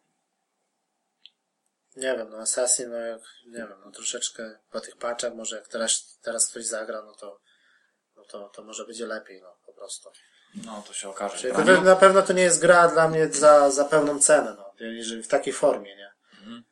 nie 1.96 2.18
wiem, 2.18 2.30
no 2.30 2.38
Assassin, 2.38 2.90
no 2.90 2.98
jak, 2.98 3.22
nie 3.46 3.58
wiem, 3.58 3.76
no 3.86 3.92
troszeczkę 3.92 4.60
po 4.72 4.82
tych 4.82 4.98
patchach, 4.98 5.34
może 5.34 5.56
jak 5.56 5.68
teraz, 5.68 6.20
teraz 6.22 6.48
ktoś 6.48 6.66
zagra, 6.66 7.02
no 7.02 7.14
to, 7.14 7.40
no 8.16 8.24
to, 8.24 8.50
to 8.50 8.64
może 8.64 8.86
będzie 8.86 9.06
lepiej, 9.06 9.42
no 9.42 9.56
po 9.66 9.74
prostu. 9.74 10.10
No, 10.56 10.84
to 10.88 10.94
się 10.94 11.10
okaże. 11.10 11.38
Czyli 11.38 11.54
to, 11.54 11.82
na 11.82 11.96
pewno 11.96 12.22
to 12.22 12.34
nie 12.34 12.42
jest 12.42 12.62
gra 12.62 12.88
dla 12.88 13.08
mnie 13.08 13.28
za, 13.28 13.72
za 13.72 13.86
pełną 13.86 14.20
cenę, 14.20 14.56
no, 14.58 14.74
jeżeli 14.80 15.24
w 15.24 15.28
takiej 15.28 15.54
formie, 15.54 15.96
nie? 15.96 16.12
Mhm. 16.40 16.64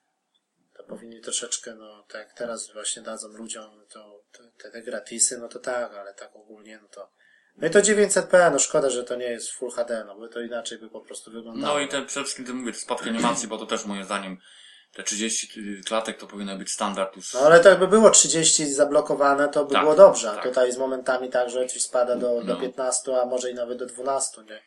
To 0.77 0.83
powinni 0.83 1.21
troszeczkę, 1.21 1.75
no, 1.75 2.05
tak 2.09 2.27
jak 2.27 2.33
teraz 2.33 2.73
właśnie 2.73 3.01
dadzą 3.01 3.27
ludziom 3.27 3.85
to, 3.89 4.23
te, 4.61 4.71
te, 4.71 4.81
gratisy, 4.81 5.37
no 5.37 5.47
to 5.47 5.59
tak, 5.59 5.93
ale 5.93 6.13
tak 6.13 6.35
ogólnie, 6.35 6.79
no 6.81 6.87
to 6.87 7.11
no 7.57 7.67
i 7.67 7.71
to 7.71 7.79
900p, 7.79 8.51
no 8.51 8.59
szkoda, 8.59 8.89
że 8.89 9.03
to 9.03 9.15
nie 9.15 9.25
jest 9.25 9.51
Full 9.51 9.71
HD, 9.71 10.03
no 10.07 10.15
bo 10.15 10.27
to 10.27 10.41
inaczej 10.41 10.77
by 10.77 10.89
po 10.89 11.01
prostu 11.01 11.31
wyglądało. 11.31 11.75
No 11.75 11.79
i 11.79 11.87
te 11.87 12.05
przede 12.05 12.23
wszystkim, 12.23 12.45
ty 12.45 12.53
mówię, 12.53 12.73
spadki 12.73 13.09
animacji, 13.09 13.47
bo 13.47 13.57
to 13.57 13.65
też 13.65 13.85
moim 13.85 14.03
zdaniem 14.03 14.37
te 14.93 15.03
30 15.03 15.83
klatek 15.85 16.17
to 16.17 16.27
powinno 16.27 16.57
być 16.57 16.71
standard 16.71 17.15
już. 17.15 17.33
No 17.33 17.39
ale 17.39 17.59
to 17.59 17.69
jakby 17.69 17.87
było 17.87 18.09
30 18.09 18.73
zablokowane, 18.73 19.49
to 19.49 19.65
by 19.65 19.73
Tak, 19.73 19.81
było 19.83 19.95
dobrze. 19.95 20.31
A 20.31 20.35
tak. 20.35 20.43
tutaj 20.43 20.71
z 20.71 20.77
momentami 20.77 21.29
tak, 21.29 21.49
że 21.49 21.67
ci 21.67 21.79
spada 21.79 22.15
do, 22.15 22.41
do 22.41 22.53
No. 22.53 22.61
15, 22.61 23.21
a 23.21 23.25
może 23.25 23.51
i 23.51 23.53
nawet 23.53 23.77
do 23.77 23.85
12, 23.85 24.41
nie? 24.43 24.61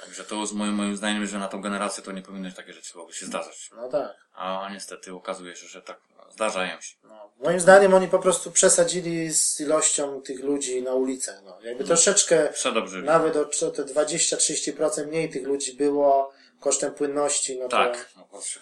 Także 0.00 0.24
to 0.24 0.46
z 0.46 0.52
moim, 0.52 0.72
moim 0.74 0.96
zdaniem, 0.96 1.26
że 1.26 1.38
na 1.38 1.48
tą 1.48 1.60
generację 1.60 2.02
to 2.02 2.12
nie 2.12 2.22
powinny 2.22 2.52
takie 2.52 2.72
rzeczy 2.72 2.96
mogły 2.98 3.12
się 3.14 3.26
zdarzać. 3.26 3.70
No 3.76 3.88
tak. 3.88 4.16
A 4.34 4.68
niestety 4.72 5.14
okazuje 5.14 5.56
się, 5.56 5.66
że 5.66 5.82
tak 5.82 6.00
zdarzają 6.30 6.80
się. 6.80 6.96
No. 7.04 7.32
Moim 7.44 7.60
zdaniem 7.60 7.94
oni 7.94 8.08
po 8.08 8.18
prostu 8.18 8.50
przesadzili 8.50 9.32
z 9.32 9.60
ilością 9.60 10.22
tych 10.22 10.40
ludzi 10.44 10.82
na 10.82 10.92
ulicach. 10.94 11.40
No. 11.44 11.58
Jakby 11.62 11.84
troszeczkę, 11.84 12.48
Przedobrze. 12.52 13.02
nawet 13.02 13.36
o 13.36 13.44
te 13.70 13.84
20-30% 13.84 15.06
mniej 15.06 15.30
tych 15.30 15.46
ludzi 15.46 15.72
było 15.76 16.32
kosztem 16.66 16.94
płynności, 16.94 17.58
no 17.58 17.68
to... 17.68 17.76
Tak. 17.76 18.10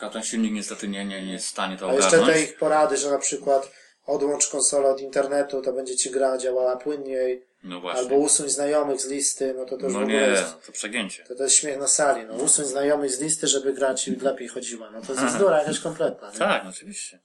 No, 0.02 0.10
ten 0.10 0.22
silnik 0.22 0.52
niestety 0.52 0.88
nie, 0.88 1.04
nie, 1.04 1.26
nie 1.26 1.32
jest 1.32 1.46
w 1.46 1.50
stanie 1.50 1.76
to 1.76 1.90
A 1.90 1.94
jeszcze 1.94 2.18
te 2.18 2.42
ich 2.42 2.58
porady, 2.58 2.96
że 2.96 3.10
na 3.10 3.18
przykład 3.18 3.70
odłącz 4.06 4.48
konsolę 4.48 4.88
od 4.88 5.00
internetu, 5.00 5.62
to 5.62 5.72
będzie 5.72 5.96
ci 5.96 6.10
gra 6.10 6.38
działała 6.38 6.76
płynniej, 6.76 7.46
No 7.62 7.80
właśnie. 7.80 8.00
albo 8.00 8.14
usuń 8.14 8.48
znajomych 8.48 9.00
z 9.00 9.06
listy, 9.06 9.54
no 9.56 9.64
to 9.64 9.76
to 9.76 9.84
już 9.84 9.92
w 9.92 9.96
no 9.96 10.02
ogóle 10.02 10.14
nie, 10.14 10.26
jest... 10.26 10.42
no 10.42 10.60
to 10.66 10.72
przegięcie. 10.72 11.24
To 11.24 11.34
to 11.34 11.42
jest 11.42 11.56
śmiech 11.56 11.78
na 11.78 11.86
sali, 11.86 12.24
no. 12.26 12.34
Usuń 12.34 12.64
znajomych 12.64 13.10
z 13.10 13.20
listy, 13.20 13.46
żeby 13.46 13.72
gra 13.72 13.94
ci 13.94 14.16
lepiej 14.16 14.48
chodziła. 14.48 14.90
No 14.90 15.00
to 15.00 15.12
jest 15.12 15.24
bzdura 15.24 15.58
jakaś 15.58 15.80
kompletna, 15.80 16.30
nie? 16.32 16.38
Tak, 16.38 16.64
no 16.64 16.70
oczywiście. 16.70 17.20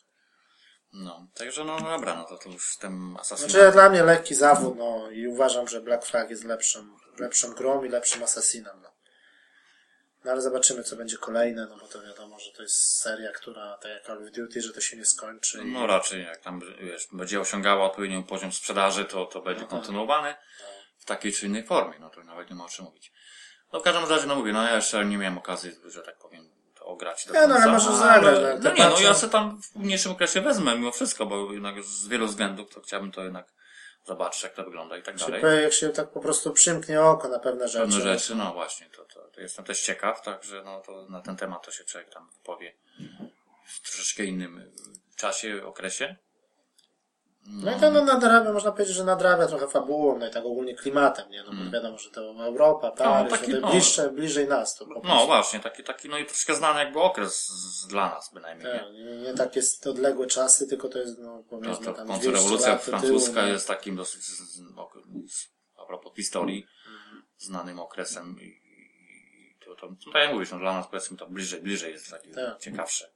No, 0.93 1.27
także 1.33 1.63
no 1.63 1.79
dobra, 1.79 2.15
no 2.15 2.23
to, 2.23 2.37
to 2.37 2.49
już 2.49 2.69
z 2.69 2.77
tym 2.77 3.17
Assassinem. 3.19 3.51
Znaczy 3.51 3.71
dla 3.71 3.89
mnie 3.89 4.03
lekki 4.03 4.35
zawód, 4.35 4.77
no 4.77 5.11
i 5.11 5.27
uważam, 5.27 5.67
że 5.67 5.81
Black 5.81 6.05
Flag 6.05 6.29
jest 6.29 6.43
lepszą, 6.43 6.79
lepszą 7.19 7.53
grą 7.53 7.83
i 7.83 7.89
lepszym 7.89 8.23
asasinem, 8.23 8.75
no. 8.83 8.88
No 10.25 10.31
ale 10.31 10.41
zobaczymy, 10.41 10.83
co 10.83 10.95
będzie 10.95 11.17
kolejne, 11.17 11.67
no 11.69 11.77
bo 11.77 11.87
to 11.87 12.01
wiadomo, 12.01 12.39
że 12.39 12.51
to 12.51 12.61
jest 12.63 12.97
seria, 13.01 13.31
która, 13.31 13.77
tak 13.81 13.91
jak 13.91 14.03
Call 14.05 14.17
of 14.27 14.31
Duty, 14.31 14.61
że 14.61 14.73
to 14.73 14.81
się 14.81 14.97
nie 14.97 15.05
skończy. 15.05 15.61
i- 15.61 15.71
No 15.71 15.87
raczej 15.87 16.23
jak 16.23 16.37
tam 16.41 16.61
wiesz, 16.81 17.07
będzie 17.11 17.39
osiągała 17.41 17.85
odpowiedni 17.85 18.23
poziom 18.23 18.51
sprzedaży, 18.51 19.05
to, 19.05 19.25
to 19.25 19.41
będzie 19.41 19.61
tak. 19.61 19.69
kontynuowane 19.69 20.35
w 20.97 21.05
takiej 21.05 21.33
czy 21.33 21.45
innej 21.45 21.63
formie. 21.63 21.99
No 21.99 22.09
to 22.09 22.23
nawet 22.23 22.49
nie 22.49 22.55
ma 22.55 22.65
o 22.65 22.69
czym 22.69 22.85
mówić. 22.85 23.11
No 23.73 23.79
w 23.79 23.83
każdym 23.83 24.09
razie, 24.09 24.27
no 24.27 24.35
mówię, 24.35 24.53
no 24.53 24.63
ja 24.63 24.75
jeszcze 24.75 25.05
nie 25.05 25.17
miałem 25.17 25.37
okazji, 25.37 25.71
że 25.85 26.01
tak 26.01 26.17
powiem, 26.17 26.49
to 26.75 26.85
ograć 26.85 27.25
do 27.25 27.33
Nie, 27.33 27.47
no, 27.47 27.55
ale 27.55 27.63
końca, 27.63 27.71
możesz 27.71 27.99
zagrać, 27.99 28.35
no, 28.63 28.69
No 28.69 28.75
nie, 28.75 28.89
no 28.89 28.99
ja 28.99 29.13
sobie 29.13 29.31
tam 29.31 29.61
w 29.61 29.71
późniejszym 29.71 30.11
okresie 30.11 30.41
wezmę 30.41 30.75
mimo 30.75 30.91
wszystko, 30.91 31.25
bo 31.25 31.53
jednak 31.53 31.83
z 31.83 32.07
wielu 32.07 32.27
względów 32.27 32.69
to 32.73 32.81
chciałbym 32.81 33.11
to 33.11 33.23
jednak 33.23 33.47
zobaczyć, 34.05 34.43
jak 34.43 34.53
to 34.53 34.63
wygląda 34.63 34.97
i 34.97 35.03
tak 35.03 35.17
dalej. 35.17 35.41
Czy 35.41 35.61
jak 35.61 35.73
się 35.73 35.89
tak 35.89 36.09
po 36.09 36.19
prostu 36.19 36.53
przymknie 36.53 37.01
oko 37.01 37.27
na 37.27 37.39
pewne 37.39 37.67
rzeczy. 37.67 37.85
Pewne 37.85 38.01
rzeczy, 38.01 38.35
no 38.35 38.53
właśnie, 38.53 38.89
to, 38.89 39.05
to, 39.05 39.27
to 39.27 39.41
jestem 39.41 39.65
też 39.65 39.81
ciekaw, 39.81 40.21
także 40.21 40.61
no 40.63 40.81
to 40.81 41.05
na 41.09 41.21
ten 41.21 41.35
temat 41.35 41.65
to 41.65 41.71
się 41.71 41.83
człowiek 41.83 42.09
tam 42.09 42.29
wypowie 42.29 42.75
w 43.65 43.81
troszeczkę 43.81 44.23
innym 44.23 44.71
czasie, 45.15 45.65
okresie. 45.65 46.15
No 47.47 47.77
i 47.77 47.79
to 47.79 47.91
no, 47.91 48.05
nadrabia, 48.05 48.53
można 48.53 48.71
powiedzieć, 48.71 48.95
że 48.95 49.03
nadrabia 49.03 49.47
trochę 49.47 49.67
fabułą, 49.67 50.19
no 50.19 50.27
i 50.27 50.31
tak 50.31 50.45
ogólnie 50.45 50.75
klimatem, 50.75 51.29
nie? 51.29 51.43
No 51.43 51.51
bo 51.51 51.71
wiadomo, 51.71 51.97
że 51.97 52.09
to 52.09 52.45
Europa, 52.45 52.91
Paryż, 52.91 53.31
taki, 53.31 53.51
no, 53.51 53.55
to 53.59 53.61
no. 53.65 53.71
bliższe, 53.71 54.09
bliżej 54.11 54.47
nas 54.47 54.75
to 54.75 54.85
No 55.03 55.25
właśnie, 55.25 55.59
taki, 55.59 55.83
taki, 55.83 56.09
no 56.09 56.17
i 56.17 56.25
troszkę 56.25 56.55
znany 56.55 56.79
jakby 56.79 56.99
okres 56.99 57.47
z, 57.47 57.87
dla 57.87 58.09
nas 58.09 58.33
bynajmniej. 58.33 58.79
Tak, 58.79 58.91
Nie? 58.93 59.03
nie, 59.03 59.17
nie 59.17 59.33
takie 59.33 59.59
jest 59.59 59.87
odległe 59.87 60.27
czasy, 60.27 60.67
tylko 60.67 60.89
to 60.89 60.99
jest, 60.99 61.19
no 61.19 61.43
powiedzmy 61.49 61.85
to 61.85 61.93
tam 61.93 62.07
w 62.07 62.09
końcu 62.09 62.29
200 62.29 62.43
rewolucja 62.43 62.69
lat 62.71 62.79
do 62.79 62.85
tyłu, 62.85 62.99
francuska 62.99 63.41
no. 63.41 63.47
jest 63.47 63.67
takim 63.67 63.95
dosyć, 63.95 64.23
z, 64.23 64.39
z, 64.39 64.55
z, 64.55 65.49
a 65.77 65.85
propos 65.85 66.15
historii, 66.15 66.65
Mhm. 66.87 67.23
znanym 67.37 67.79
okresem 67.79 68.35
i, 68.41 68.45
i 68.45 69.57
to, 69.65 69.75
to, 69.75 69.87
tak 70.13 70.21
jak 70.21 70.33
mówisz, 70.33 70.51
no 70.51 70.59
dla 70.59 70.73
nas 70.73 70.87
powiedzmy 70.87 71.17
to 71.17 71.27
bliżej, 71.27 71.61
bliżej 71.61 71.91
jest 71.91 72.11
takie 72.11 72.33
Tak. 72.33 72.59
ciekawsze. 72.59 73.11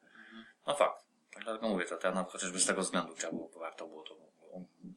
No 0.67 0.75
fakt. 0.75 1.02
Tak 1.33 1.43
dlatego 1.43 1.67
mówię, 1.69 1.85
to, 1.85 1.97
to 1.97 2.11
nawet 2.11 2.31
chociażby 2.31 2.59
z 2.59 2.65
tego 2.65 2.81
względu 2.81 3.15
trzeba 3.15 3.33
było, 3.33 3.49
warto 3.59 3.87
było 3.87 4.03
to 4.03 4.15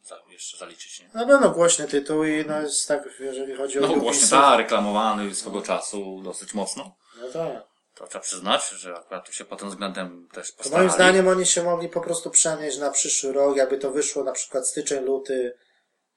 za, 0.02 0.22
jeszcze 0.28 0.58
zaliczyć, 0.58 1.00
nie? 1.00 1.08
Na 1.14 1.26
pewno 1.26 1.50
głośny 1.50 1.88
tytuł 1.88 2.24
i 2.24 2.44
no 2.48 2.60
jest 2.60 2.88
tak, 2.88 3.02
jeżeli 3.20 3.56
chodzi 3.56 3.78
o 3.78 3.82
No 3.82 3.94
właśnie 3.96 4.28
tak, 4.28 4.58
reklamowany 4.58 5.34
swego 5.34 5.62
czasu 5.62 6.20
dosyć 6.24 6.54
mocno. 6.54 6.96
No 7.20 7.28
tak. 7.32 7.62
To 7.94 8.06
trzeba 8.06 8.22
przyznać, 8.22 8.68
że 8.68 8.94
akurat 8.96 9.26
tu 9.26 9.32
się 9.32 9.44
pod 9.44 9.58
tym 9.58 9.68
względem 9.68 10.28
też 10.32 10.50
To 10.52 10.56
postarali. 10.56 10.86
moim 10.88 10.94
zdaniem 10.94 11.28
oni 11.28 11.46
się 11.46 11.62
mogli 11.62 11.88
po 11.88 12.00
prostu 12.00 12.30
przenieść 12.30 12.78
na 12.78 12.90
przyszły 12.90 13.32
rok, 13.32 13.56
jakby 13.56 13.78
to 13.78 13.90
wyszło 13.90 14.24
na 14.24 14.32
przykład 14.32 14.68
styczeń, 14.68 15.04
luty, 15.04 15.58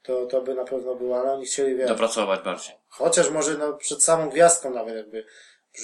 to, 0.03 0.25
to 0.25 0.41
by 0.41 0.55
na 0.55 0.63
pewno 0.65 0.95
było, 0.95 1.19
ale 1.21 1.33
oni 1.33 1.45
chcieli, 1.45 1.75
wiesz, 1.75 1.87
Dopracować 1.89 2.41
bardziej. 2.41 2.75
chociaż 2.89 3.29
może 3.29 3.57
no, 3.57 3.73
przed 3.73 4.03
samą 4.03 4.29
gwiazdką 4.29 4.69
nawet 4.73 4.95
jakby 4.95 5.25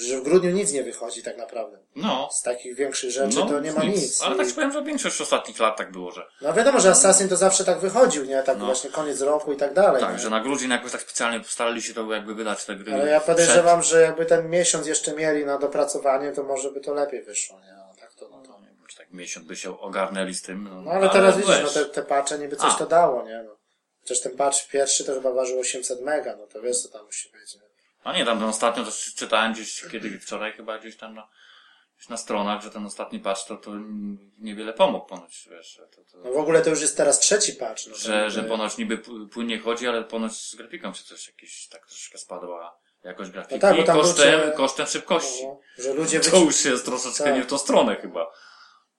że 0.04 0.18
w 0.18 0.22
grudniu 0.22 0.50
nic 0.50 0.72
nie 0.72 0.82
wychodzi 0.82 1.22
tak 1.22 1.36
naprawdę. 1.38 1.78
No. 1.96 2.28
Z 2.32 2.42
takich 2.42 2.74
większych 2.76 3.10
rzeczy 3.10 3.36
to 3.36 3.60
nie 3.60 3.72
ma 3.72 3.84
nic. 3.84 4.22
Ale 4.22 4.34
I- 4.34 4.38
tak 4.38 4.48
ci 4.48 4.54
powiem, 4.54 4.72
że 4.72 4.82
większość 4.82 5.20
ostatnich 5.20 5.58
lat 5.58 5.76
tak 5.76 5.92
było, 5.92 6.12
że 6.12 6.26
No 6.40 6.52
wiadomo, 6.52 6.80
że 6.80 6.90
Assassin 6.90 7.28
to 7.28 7.36
zawsze 7.36 7.64
tak 7.64 7.78
wychodził, 7.78 8.24
nie? 8.24 8.42
Tak 8.42 8.58
No. 8.58 8.66
właśnie 8.66 8.90
koniec 8.90 9.20
roku 9.20 9.52
i 9.52 9.56
tak 9.56 9.74
dalej. 9.74 10.00
tak, 10.02 10.12
nie? 10.12 10.18
że 10.18 10.30
na 10.30 10.40
grudzień 10.40 10.70
jakoś 10.70 10.92
tak 10.92 11.00
specjalnie 11.02 11.44
starali 11.44 11.82
się 11.82 11.94
to 11.94 12.12
jakby 12.12 12.34
wydać 12.34 12.64
te 12.64 12.76
gry. 12.76 12.94
Ale 12.94 13.10
ja 13.10 13.20
przed. 13.20 13.26
podejrzewam, 13.36 13.82
że 13.82 14.00
jakby 14.02 14.26
ten 14.26 14.50
miesiąc 14.50 14.86
jeszcze 14.86 15.12
mieli 15.14 15.44
na 15.44 15.58
dopracowanie, 15.58 16.32
to 16.32 16.42
może 16.42 16.70
by 16.70 16.80
to 16.80 16.94
lepiej 16.94 17.22
wyszło, 17.22 17.60
nie? 17.60 17.74
A 17.74 17.94
tak 18.00 18.14
to, 18.14 18.28
no 18.28 18.42
to... 18.42 18.60
Nie 18.60 18.66
wiem, 18.66 18.86
czy 18.88 18.96
tak 18.96 19.12
miesiąc 19.12 19.46
by 19.46 19.56
się 19.56 19.80
ogarnęli 19.80 20.34
z 20.34 20.42
tym. 20.42 20.64
No, 20.64 20.82
No 20.82 20.90
ale 20.90 21.08
teraz 21.10 21.36
widzisz, 21.36 21.60
no 21.62 21.68
te, 21.68 21.84
te 21.84 22.02
patche 22.02 22.38
niby 22.38 22.56
coś 22.56 22.72
A. 22.72 22.78
to 22.78 22.86
dało, 22.86 23.22
nie? 23.24 23.42
No. 23.46 23.56
Chociaż 24.02 24.20
ten 24.20 24.36
patch 24.36 24.68
pierwszy 24.68 25.04
to 25.04 25.14
chyba 25.14 25.32
ważył 25.32 25.60
800 25.60 26.00
mega, 26.00 26.36
no 26.36 26.46
to 26.46 26.60
wiesz 26.62 26.82
co 26.82 26.88
tam 26.88 27.06
musi 27.06 27.30
być, 27.32 27.54
nie? 27.54 27.60
A 28.06 28.12
nie, 28.12 28.24
tam 28.24 28.38
ten 28.38 28.48
ostatnio 28.48 28.84
też 28.84 29.14
czytałem 29.14 29.52
gdzieś, 29.52 29.84
kiedy 29.92 30.20
wczoraj 30.20 30.52
chyba 30.52 30.78
gdzieś 30.78 30.96
tam 30.96 31.14
na, 31.14 31.28
gdzieś 31.96 32.08
na 32.08 32.16
stronach, 32.16 32.62
że 32.62 32.70
ten 32.70 32.86
ostatni 32.86 33.20
patch 33.20 33.44
to, 33.46 33.56
to 33.56 33.70
niewiele 34.38 34.72
pomógł 34.72 35.06
ponoć, 35.06 35.48
wiesz, 35.50 35.80
to, 35.96 36.02
to, 36.12 36.18
No 36.24 36.32
w 36.32 36.36
ogóle 36.36 36.62
to 36.62 36.70
już 36.70 36.80
jest 36.80 36.96
teraz 36.96 37.18
trzeci 37.18 37.52
patch. 37.52 37.86
No 37.86 37.92
to 37.92 37.98
że, 37.98 38.30
że 38.30 38.42
ponoć 38.42 38.76
niby 38.78 38.98
pł- 38.98 39.28
płynnie 39.28 39.58
chodzi, 39.58 39.88
ale 39.88 40.04
ponoć 40.04 40.32
z 40.32 40.54
grafiką 40.54 40.94
się 40.94 41.04
coś 41.04 41.26
jakieś 41.28 41.68
tak 41.68 41.86
troszeczkę 41.86 42.18
spadła 42.18 42.78
jakość 43.04 43.30
grafiki 43.30 43.54
No 43.54 43.60
tak, 43.60 43.76
bo 43.76 43.82
tam 43.82 43.96
kosztem, 44.00 44.40
ludzie- 44.40 44.52
kosztem 44.56 44.86
szybkości. 44.86 45.44
no, 45.46 45.60
że 45.78 45.92
ludzie, 45.92 46.20
To 46.20 46.36
już 46.38 46.64
jest 46.64 46.84
troszeczkę 46.84 47.24
Tak. 47.24 47.34
nie 47.34 47.42
w 47.42 47.46
tą 47.46 47.58
stronę 47.58 47.96
chyba. 47.96 48.32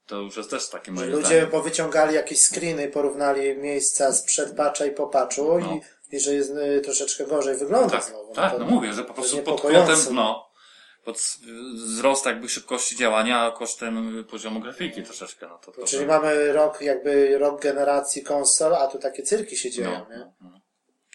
To 0.06 0.16
już 0.16 0.38
jest 0.38 0.50
też 0.50 0.70
takie 0.70 0.92
moje 0.92 1.08
ludzie 1.08 1.48
powyciągali 1.48 2.16
jakieś 2.16 2.40
screeny, 2.42 2.88
porównali 2.90 3.58
miejsca 3.58 4.14
sprzed 4.14 4.56
patcha 4.58 4.86
i 4.86 4.92
po 4.92 5.08
patchu 5.08 5.60
No. 5.60 5.76
i, 5.76 5.82
i 6.12 6.20
że 6.20 6.34
jest 6.34 6.52
y, 6.52 6.82
troszeczkę 6.82 7.26
gorzej 7.26 7.58
wygląda 7.58 7.90
Tak, 7.90 8.04
znowu. 8.04 8.34
tak, 8.34 8.52
to- 8.52 8.60
no 8.60 8.66
mówię, 8.66 8.94
że 8.94 9.04
po 9.04 9.14
prostu 9.14 9.38
pod 9.38 9.62
kątem, 9.62 9.98
no, 10.12 10.48
pod 11.04 11.18
wzrost 11.76 12.26
jakby 12.26 12.50
szybkości 12.50 12.96
działania, 12.96 13.52
kosztem 13.58 14.26
poziomu 14.30 14.60
grafiki 14.60 15.04
troszeczkę, 15.04 15.48
no 15.48 15.58
to, 15.58 15.72
to, 15.72 15.86
Czyli 15.86 16.06
to 16.06 16.08
mamy 16.12 16.54
rok, 16.54 16.82
jakby 16.82 17.38
rok 17.38 17.62
generacji 17.62 18.24
konsol, 18.24 18.76
a 18.76 18.88
tu 18.88 19.00
takie 19.00 19.24
cyrki 19.24 19.58
się 19.58 19.72
dzieją, 19.72 19.92
no, 20.10 20.16
nie? 20.16 20.20
no, 20.20 20.34
no. 20.42 20.62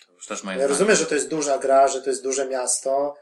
To 0.06 0.12
już 0.12 0.26
też 0.26 0.42
moje 0.44 0.58
Ja 0.58 0.66
rozumiem, 0.66 0.96
że 0.96 1.06
to 1.06 1.14
jest 1.14 1.28
duża 1.28 1.58
gra, 1.58 1.88
że 1.88 2.02
to 2.02 2.10
jest 2.10 2.22
duże 2.22 2.48
miasto, 2.48 3.14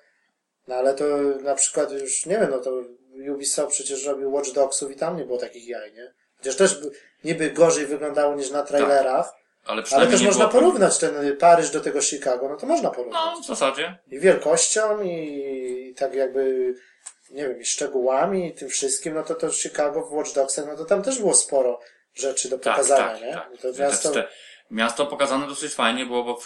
no 0.68 0.74
ale 0.74 0.94
to 0.94 1.05
na 1.42 1.55
przykład 1.55 1.92
już, 1.92 2.26
nie 2.26 2.38
wiem, 2.38 2.51
no 2.51 2.59
to 2.59 2.70
Ubisoft 3.34 3.72
przecież 3.72 4.05
robił 4.05 4.32
Watch 4.32 4.52
Dogsów 4.52 4.90
i 4.90 4.97
tam 4.97 5.16
nie 5.16 5.24
było 5.24 5.38
takich 5.38 5.68
jaj, 5.68 5.92
nie? 5.92 6.14
Chociaż 6.38 6.56
też 6.56 6.80
by- 6.80 6.90
niby 7.24 7.51
gorzej 7.51 7.86
wyglądało 7.86 8.34
niż 8.34 8.51
na 8.51 8.62
trailerach, 8.62 9.32
Ale 9.65 9.82
ale 9.91 10.07
też 10.07 10.23
można 10.23 10.47
było... 10.47 10.61
porównać 10.61 10.99
ten 10.99 11.37
Paryż 11.37 11.70
do 11.70 11.81
tego 11.81 12.01
Chicago, 12.03 12.49
no 12.49 12.57
to 12.57 12.66
można 12.66 12.91
porównać. 12.91 13.20
No, 13.35 13.41
w 13.43 13.47
zasadzie. 13.47 13.99
I 14.11 14.20
wielkością, 14.20 15.03
i 15.03 15.95
tak 15.99 16.15
jakby, 16.15 16.74
nie 17.31 17.49
wiem, 17.49 17.61
i 17.61 17.65
szczegółami, 17.65 18.47
i 18.49 18.55
tym 18.55 18.69
wszystkim, 18.69 19.15
no 19.15 19.23
to 19.23 19.35
to 19.35 19.51
Chicago 19.53 20.03
w 20.07 20.12
Watch 20.12 20.35
Dogsach, 20.35 20.66
no 20.66 20.77
to 20.77 20.85
tam 20.85 21.03
też 21.03 21.19
było 21.19 21.35
sporo 21.35 21.81
rzeczy 22.15 22.49
do 22.49 22.59
Tak, 22.59 22.77
pokazania, 22.77 23.09
tak, 23.12 23.23
nie? 23.23 23.32
tak. 23.32 23.49
I 23.55 23.59
To 23.59 23.82
miasto, 23.82 24.11
te, 24.11 24.28
miasto 24.70 25.07
pokazane 25.07 25.47
dosyć 25.47 25.74
fajnie 25.74 26.07
było, 26.07 26.24
bo 26.24 26.39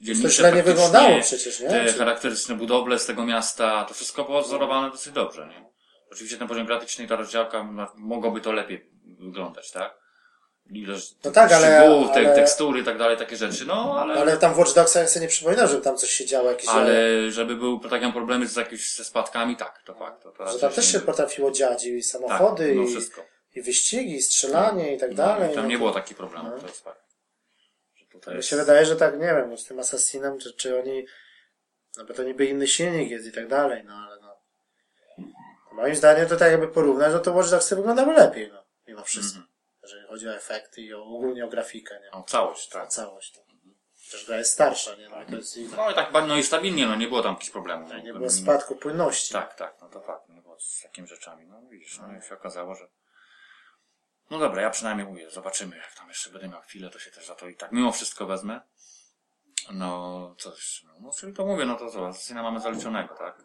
dzielnice 0.00 0.30
źle 0.30 0.52
nie 0.52 0.62
wyglądało 0.62 1.20
przecież, 1.20 1.60
nie? 1.60 1.68
Te 1.68 1.86
Czy- 1.86 1.98
charakterystyczne 1.98 2.54
budowle 2.54 2.98
z 2.98 3.06
tego 3.06 3.26
miasta, 3.26 3.84
to 3.88 3.94
wszystko 3.94 4.24
było 4.24 4.42
wzorowane 4.42 4.90
dosyć 4.90 5.12
dobrze, 5.12 5.46
nie? 5.46 5.64
Oczywiście 6.12 6.36
ten 6.38 6.48
poziom 6.48 6.66
graficzny 6.66 7.04
i 7.04 7.08
ta 7.08 7.16
rozdziałka, 7.16 7.64
no, 7.72 7.92
mogłoby 7.96 8.40
to 8.40 8.52
lepiej 8.52 8.90
wyglądać, 9.20 9.70
tak? 9.70 10.03
Ilość 10.70 11.14
No 11.24 11.30
tak, 11.30 11.52
ale- 11.52 11.66
szczegółów, 11.66 12.08
te, 12.12 12.14
ale- 12.20 12.34
tekstury 12.34 12.80
i 12.80 12.84
tak 12.84 12.98
dalej, 12.98 13.16
takie 13.16 13.36
rzeczy, 13.36 13.64
no, 13.66 13.98
ale... 14.00 14.14
Ale 14.14 14.36
tam 14.36 14.54
w 14.54 14.58
Watch 14.58 14.74
Dogsach 14.74 15.02
ja 15.02 15.08
sobie 15.08 15.22
nie 15.22 15.28
przypominam, 15.28 15.68
żeby 15.68 15.82
tam 15.82 15.96
coś 15.96 16.10
się 16.10 16.26
działo, 16.26 16.50
jakieś 16.50 16.68
Ale 16.68 16.94
żeby 17.30 17.56
był 17.56 17.80
takie 17.80 18.12
problemy 18.12 18.46
z 18.46 18.56
jakimiś 18.56 18.94
ze 18.96 19.04
spadkami, 19.04 19.56
tak, 19.56 19.82
to 19.84 19.94
fakt. 19.94 20.22
To, 20.22 20.30
to 20.30 20.52
Że 20.52 20.58
tam 20.58 20.72
też 20.72 20.92
się 20.92 20.98
nie- 20.98 21.04
potrafiło 21.04 21.50
dziać 21.50 21.84
i 21.86 21.96
tak, 21.96 22.04
samochody, 22.04 22.74
no 22.74 22.82
i, 22.82 22.86
wszystko. 22.86 23.24
i 23.54 23.62
wyścigi, 23.62 24.14
i 24.14 24.22
strzelanie 24.22 24.94
i 24.94 24.98
tak 24.98 25.10
No, 25.10 25.16
dalej. 25.16 25.54
tam 25.54 25.62
no 25.64 25.68
nie 25.68 25.74
to- 25.74 25.78
było 25.78 25.92
takich 25.92 26.16
problemów, 26.16 26.52
no. 26.54 26.60
to 26.60 26.66
jest 26.66 26.84
fakt. 26.84 27.04
Że 28.24 28.30
Mi 28.30 28.36
jest... 28.36 28.48
się 28.48 28.56
wydaje, 28.56 28.86
że 28.86 28.96
tak, 28.96 29.14
nie 29.14 29.26
wiem, 29.26 29.50
no 29.50 29.56
z 29.56 29.64
tym 29.64 29.78
Assassinem, 29.78 30.38
czy, 30.38 30.52
czy 30.52 30.80
oni, 30.80 31.06
no 31.96 32.04
bo 32.04 32.14
to 32.14 32.22
niby 32.22 32.46
inny 32.46 32.66
silnik 32.66 33.10
jest 33.10 33.26
i 33.26 33.32
tak 33.32 33.48
dalej, 33.48 33.82
no 33.84 33.94
ale 33.94 34.20
no. 34.20 34.36
Moim 35.72 35.96
zdaniem 35.96 36.28
to 36.28 36.36
tak 36.36 36.50
jakby 36.50 36.68
porównać, 36.68 37.12
no 37.12 37.18
to 37.18 37.32
Watch 37.32 37.50
Dogsy 37.50 37.76
wyglądały 37.76 38.14
lepiej, 38.14 38.50
no, 38.52 38.64
mimo 38.88 39.02
wszystko. 39.04 39.36
Mhm. 39.38 39.53
Jeżeli 39.84 40.06
chodzi 40.06 40.28
o 40.28 40.34
efekty 40.34 40.80
i 40.80 40.94
o, 40.94 41.04
ogólnie 41.04 41.44
o 41.44 41.48
grafikę, 41.48 42.00
nie? 42.00 42.10
No, 42.12 42.22
całość, 42.22 42.68
Ta 42.68 42.80
tak. 42.80 42.88
całość. 42.88 43.36
No. 43.36 43.44
Chociaż 44.04 44.26
gra 44.26 44.38
jest 44.38 44.52
starsza, 44.52 44.94
nie? 44.94 45.08
No 45.08 45.22
i 45.22 45.26
to 45.26 45.36
jest 45.36 45.56
inne. 45.56 45.76
No 45.76 45.90
i 45.90 45.94
tak, 45.94 46.12
no 46.12 46.36
i 46.36 46.42
stabilnie, 46.42 46.86
no 46.86 46.96
nie 46.96 47.08
było 47.08 47.22
tam 47.22 47.32
jakichś 47.32 47.50
problemów. 47.50 47.90
Nie 47.90 48.12
No, 48.12 48.18
było 48.18 48.30
spadku 48.30 48.76
płynności. 48.76 49.32
Tak, 49.32 49.54
tak, 49.54 49.76
no 49.82 49.88
to 49.88 50.00
fakt, 50.00 50.28
nie 50.28 50.42
było 50.42 50.60
z 50.60 50.82
takimi 50.82 51.08
rzeczami. 51.08 51.46
No 51.46 51.62
widzisz, 51.70 51.98
no 51.98 52.18
i 52.18 52.22
się 52.28 52.34
okazało, 52.34 52.74
że... 52.74 52.88
No 54.30 54.38
dobra, 54.38 54.62
ja 54.62 54.70
przynajmniej 54.70 55.06
mówię, 55.06 55.30
zobaczymy, 55.30 55.76
jak 55.76 55.94
tam 55.94 56.08
jeszcze 56.08 56.30
będę 56.30 56.48
miał 56.48 56.60
chwilę, 56.60 56.90
to 56.90 56.98
się 56.98 57.10
też 57.10 57.26
za 57.26 57.34
to 57.34 57.48
i 57.48 57.56
tak 57.56 57.72
mimo 57.72 57.92
wszystko 57.92 58.26
wezmę. 58.26 58.60
No, 59.72 60.34
coś, 60.38 60.82
no, 60.86 60.92
no 61.00 61.10
czyli 61.12 61.32
to 61.32 61.46
mówię, 61.46 61.64
no 61.64 61.76
to 61.76 61.90
co, 61.90 62.12
syna 62.12 62.42
mamy 62.42 62.60
zaliczonego, 62.60 63.14
tak? 63.14 63.42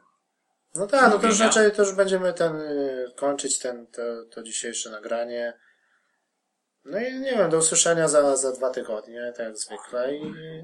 No 0.76 0.88
tak, 0.88 1.12
no 1.12 1.20
to 1.20 1.28
już 1.28 1.40
raczej 1.40 1.72
to 1.72 1.82
już 1.82 1.96
będziemy 1.96 2.34
ten, 2.34 2.56
y, 2.56 3.14
kończyć 3.16 3.60
ten, 3.60 3.88
to, 3.88 4.02
to 4.32 4.44
dzisiejsze 4.44 4.90
nagranie. 4.90 5.60
No 6.90 7.00
i 7.00 7.20
nie 7.20 7.32
wiem, 7.32 7.50
do 7.50 7.58
usłyszenia 7.58 8.08
za, 8.08 8.36
za 8.36 8.52
dwa 8.52 8.70
tygodnie, 8.70 9.34
tak 9.38 9.46
jak 9.46 9.58
zwykle 9.58 10.16
i, 10.16 10.22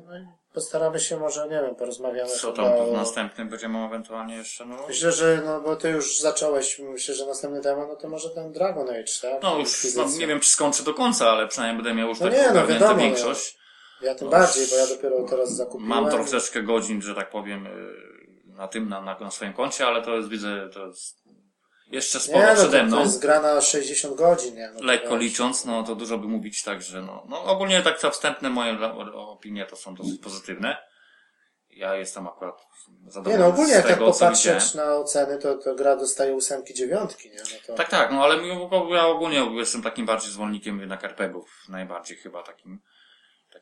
no 0.07 0.17
i 0.17 0.25
postaramy 0.53 0.99
się 0.99 1.17
może, 1.19 1.43
nie 1.43 1.61
wiem, 1.61 1.75
porozmawiamy 1.75 2.29
Co 2.29 2.51
chyba 2.51 2.69
tam 2.69 2.79
o... 2.79 2.85
w 2.85 2.93
następnym 2.93 3.49
będziemy 3.49 3.85
ewentualnie 3.85 4.35
jeszcze, 4.35 4.65
no... 4.65 4.87
Myślę, 4.87 5.11
że, 5.11 5.41
no 5.45 5.61
bo 5.61 5.75
ty 5.75 5.89
już 5.89 6.19
zacząłeś, 6.19 6.79
myślę, 6.79 7.15
że 7.15 7.25
następny 7.25 7.61
temat, 7.61 7.87
no 7.89 7.95
to 7.95 8.09
może 8.09 8.29
ten 8.29 8.51
Dragon 8.51 8.89
Age, 8.89 9.03
tak? 9.21 9.43
No 9.43 9.59
już, 9.59 9.95
no, 9.95 10.05
nie 10.19 10.27
wiem 10.27 10.39
czy 10.39 10.49
skończę 10.49 10.83
do 10.83 10.93
końca, 10.93 11.29
ale 11.29 11.47
przynajmniej 11.47 11.83
będę 11.83 11.99
miał 11.99 12.09
już 12.09 12.19
No 12.19 12.29
tak 12.29 12.53
no 12.53 12.67
wiadomo, 12.67 12.95
większość. 12.95 13.57
Ja 14.01 14.15
tym 14.15 14.25
No, 14.25 14.31
bardziej, 14.31 14.67
bo 14.67 14.75
ja 14.75 14.87
dopiero 14.87 15.23
teraz 15.23 15.51
zakupiłem. 15.51 15.89
Mam 15.89 16.11
troszeczkę 16.11 16.63
godzin, 16.63 17.01
że 17.01 17.15
tak 17.15 17.29
powiem, 17.29 17.65
yy, 17.65 18.53
na 18.53 18.67
tym, 18.67 18.89
na, 18.89 19.01
na, 19.01 19.19
na 19.19 19.31
swoim 19.31 19.53
koncie, 19.53 19.87
ale 19.87 20.01
to 20.01 20.15
jest, 20.15 20.29
widzę, 20.29 20.69
to 20.73 20.87
jest 20.87 21.24
jeszcze 21.87 22.19
sporo 22.19 22.39
Nie, 22.39 22.47
no 22.47 22.53
przede 22.55 22.83
mną. 22.83 22.97
to 22.97 23.03
jest 23.03 23.21
gra 23.21 23.41
na 23.41 23.61
60 23.61 24.15
godzin, 24.15 24.55
nie? 24.55 24.71
No 24.73 24.83
Lekko 24.83 25.15
licząc, 25.15 25.65
no 25.65 25.83
to 25.83 25.95
dużo 25.95 26.17
by 26.17 26.27
mówić 26.27 26.63
tak, 26.63 26.81
że 26.81 27.01
no, 27.01 27.23
no 27.29 27.43
ogólnie 27.43 27.81
tak 27.81 27.99
te 27.99 28.11
wstępne 28.11 28.49
moje 28.49 28.79
opinie 29.13 29.65
to 29.65 29.75
są 29.75 29.95
dosyć 29.95 30.21
pozytywne. 30.21 30.77
Ja 31.69 31.95
jestem 31.95 32.27
akurat 32.27 32.61
Nie 33.03 33.11
zadowolony 33.11 33.43
no, 33.43 33.47
ogólnie 33.49 33.73
z 33.73 33.75
jak 33.75 33.85
tak 33.87 33.93
tego, 33.93 34.13
widziałem. 34.13 34.33
popatrzeć 34.33 34.73
na 34.73 34.95
oceny, 34.95 35.37
to, 35.37 35.57
to 35.57 35.75
gra 35.75 35.95
dostaje 35.95 36.33
ósemki, 36.33 36.73
dziewiątki, 36.73 37.29
nie? 37.29 37.37
No 37.37 37.57
to... 37.67 37.73
Tak, 37.73 37.89
tak, 37.89 38.11
no 38.11 38.23
ale 38.23 38.47
ja 38.91 39.07
ogólnie 39.07 39.37
jestem 39.53 39.81
takim 39.81 40.05
bardziej 40.05 40.31
zwolennikiem 40.31 40.79
jednak 40.79 41.03
RPGów, 41.03 41.49
najbardziej 41.69 42.17
chyba 42.17 42.43
takim, 42.43 42.79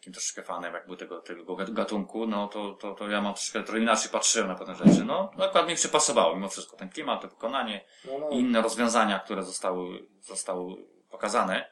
takim 0.04 0.14
troszeczkę 0.14 0.44
fanem 0.44 0.74
jakby 0.74 0.98
tego, 0.98 1.22
tego 1.22 1.56
gatunku, 1.56 2.28
no 2.28 2.48
to, 2.48 2.74
to, 2.74 2.94
to 2.96 3.10
ja 3.10 3.22
mam 3.22 3.34
troszkę, 3.34 3.64
trochę 3.64 3.80
inaczej 3.80 4.12
patrzyłem 4.12 4.48
na 4.48 4.56
pewne 4.56 4.76
rzeczy, 4.76 5.06
no 5.06 5.32
akurat 5.40 5.68
mi 5.68 5.78
się 5.78 5.90
pasowało 5.90 6.36
mimo 6.36 6.50
wszystko, 6.50 6.78
ten 6.78 6.90
klimat, 6.90 7.22
to 7.22 7.28
wykonanie 7.28 7.86
No, 8.06 8.12
no. 8.20 8.30
i 8.30 8.40
inne 8.40 8.62
rozwiązania, 8.62 9.20
które 9.20 9.44
zostały, 9.44 10.08
zostały 10.22 10.76
pokazane. 11.12 11.72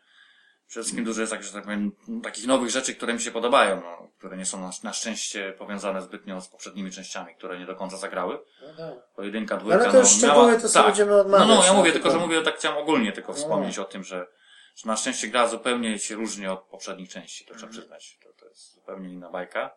Przede 0.67 0.83
wszystkim 0.83 1.05
dużo 1.05 1.21
jest 1.21 1.33
tak, 1.33 1.43
że 1.43 1.53
tak 1.53 1.63
powiem, 1.63 1.91
takich 2.23 2.47
nowych 2.47 2.69
rzeczy, 2.69 2.95
które 2.95 3.13
mi 3.13 3.19
się 3.21 3.31
podobają, 3.31 3.81
no, 3.81 4.07
które 4.17 4.37
nie 4.37 4.45
są 4.45 4.61
na, 4.61 4.69
na 4.83 4.93
szczęście 4.93 5.53
powiązane 5.57 6.01
zbytnio 6.01 6.41
z 6.41 6.47
poprzednimi 6.47 6.91
częściami, 6.91 7.35
które 7.35 7.59
nie 7.59 7.65
do 7.65 7.75
końca 7.75 7.97
zagrały. 7.97 8.39
No 8.61 8.67
tak. 8.77 9.13
Pojedynka, 9.15 9.55
ale 9.55 9.63
dwójka, 9.63 9.91
to 9.91 9.97
już 9.99 10.11
no, 10.11 10.17
szczegóły 10.17 10.47
miała, 10.47 10.59
to 10.61 10.69
tak. 10.69 10.85
będziemy 10.85 11.11
No, 11.11 11.19
odmawiać. 11.21 11.47
no, 11.47 11.63
ja 11.65 11.71
no, 11.73 11.77
mówię 11.79 11.91
tylko, 11.91 12.07
że 12.09 12.11
tylko- 12.13 12.27
mówię, 12.27 12.41
tak 12.41 12.55
chciałem 12.55 12.77
ogólnie 12.77 13.11
tylko 13.11 13.31
No. 13.31 13.37
wspomnieć 13.37 13.79
o 13.79 13.85
tym, 13.85 14.03
że, 14.03 14.27
że 14.75 14.87
na 14.87 14.97
szczęście 14.97 15.27
gra 15.27 15.47
zupełnie 15.47 15.99
się 15.99 16.15
różni 16.15 16.47
od 16.47 16.63
poprzednich 16.63 17.09
części, 17.09 17.45
to 17.45 17.53
trzeba 17.53 17.67
Mhm. 17.67 17.71
przyznać. 17.81 18.17
To, 18.23 18.33
to 18.33 18.45
jest 18.49 18.73
zupełnie 18.73 19.09
inna 19.13 19.29
bajka. 19.29 19.75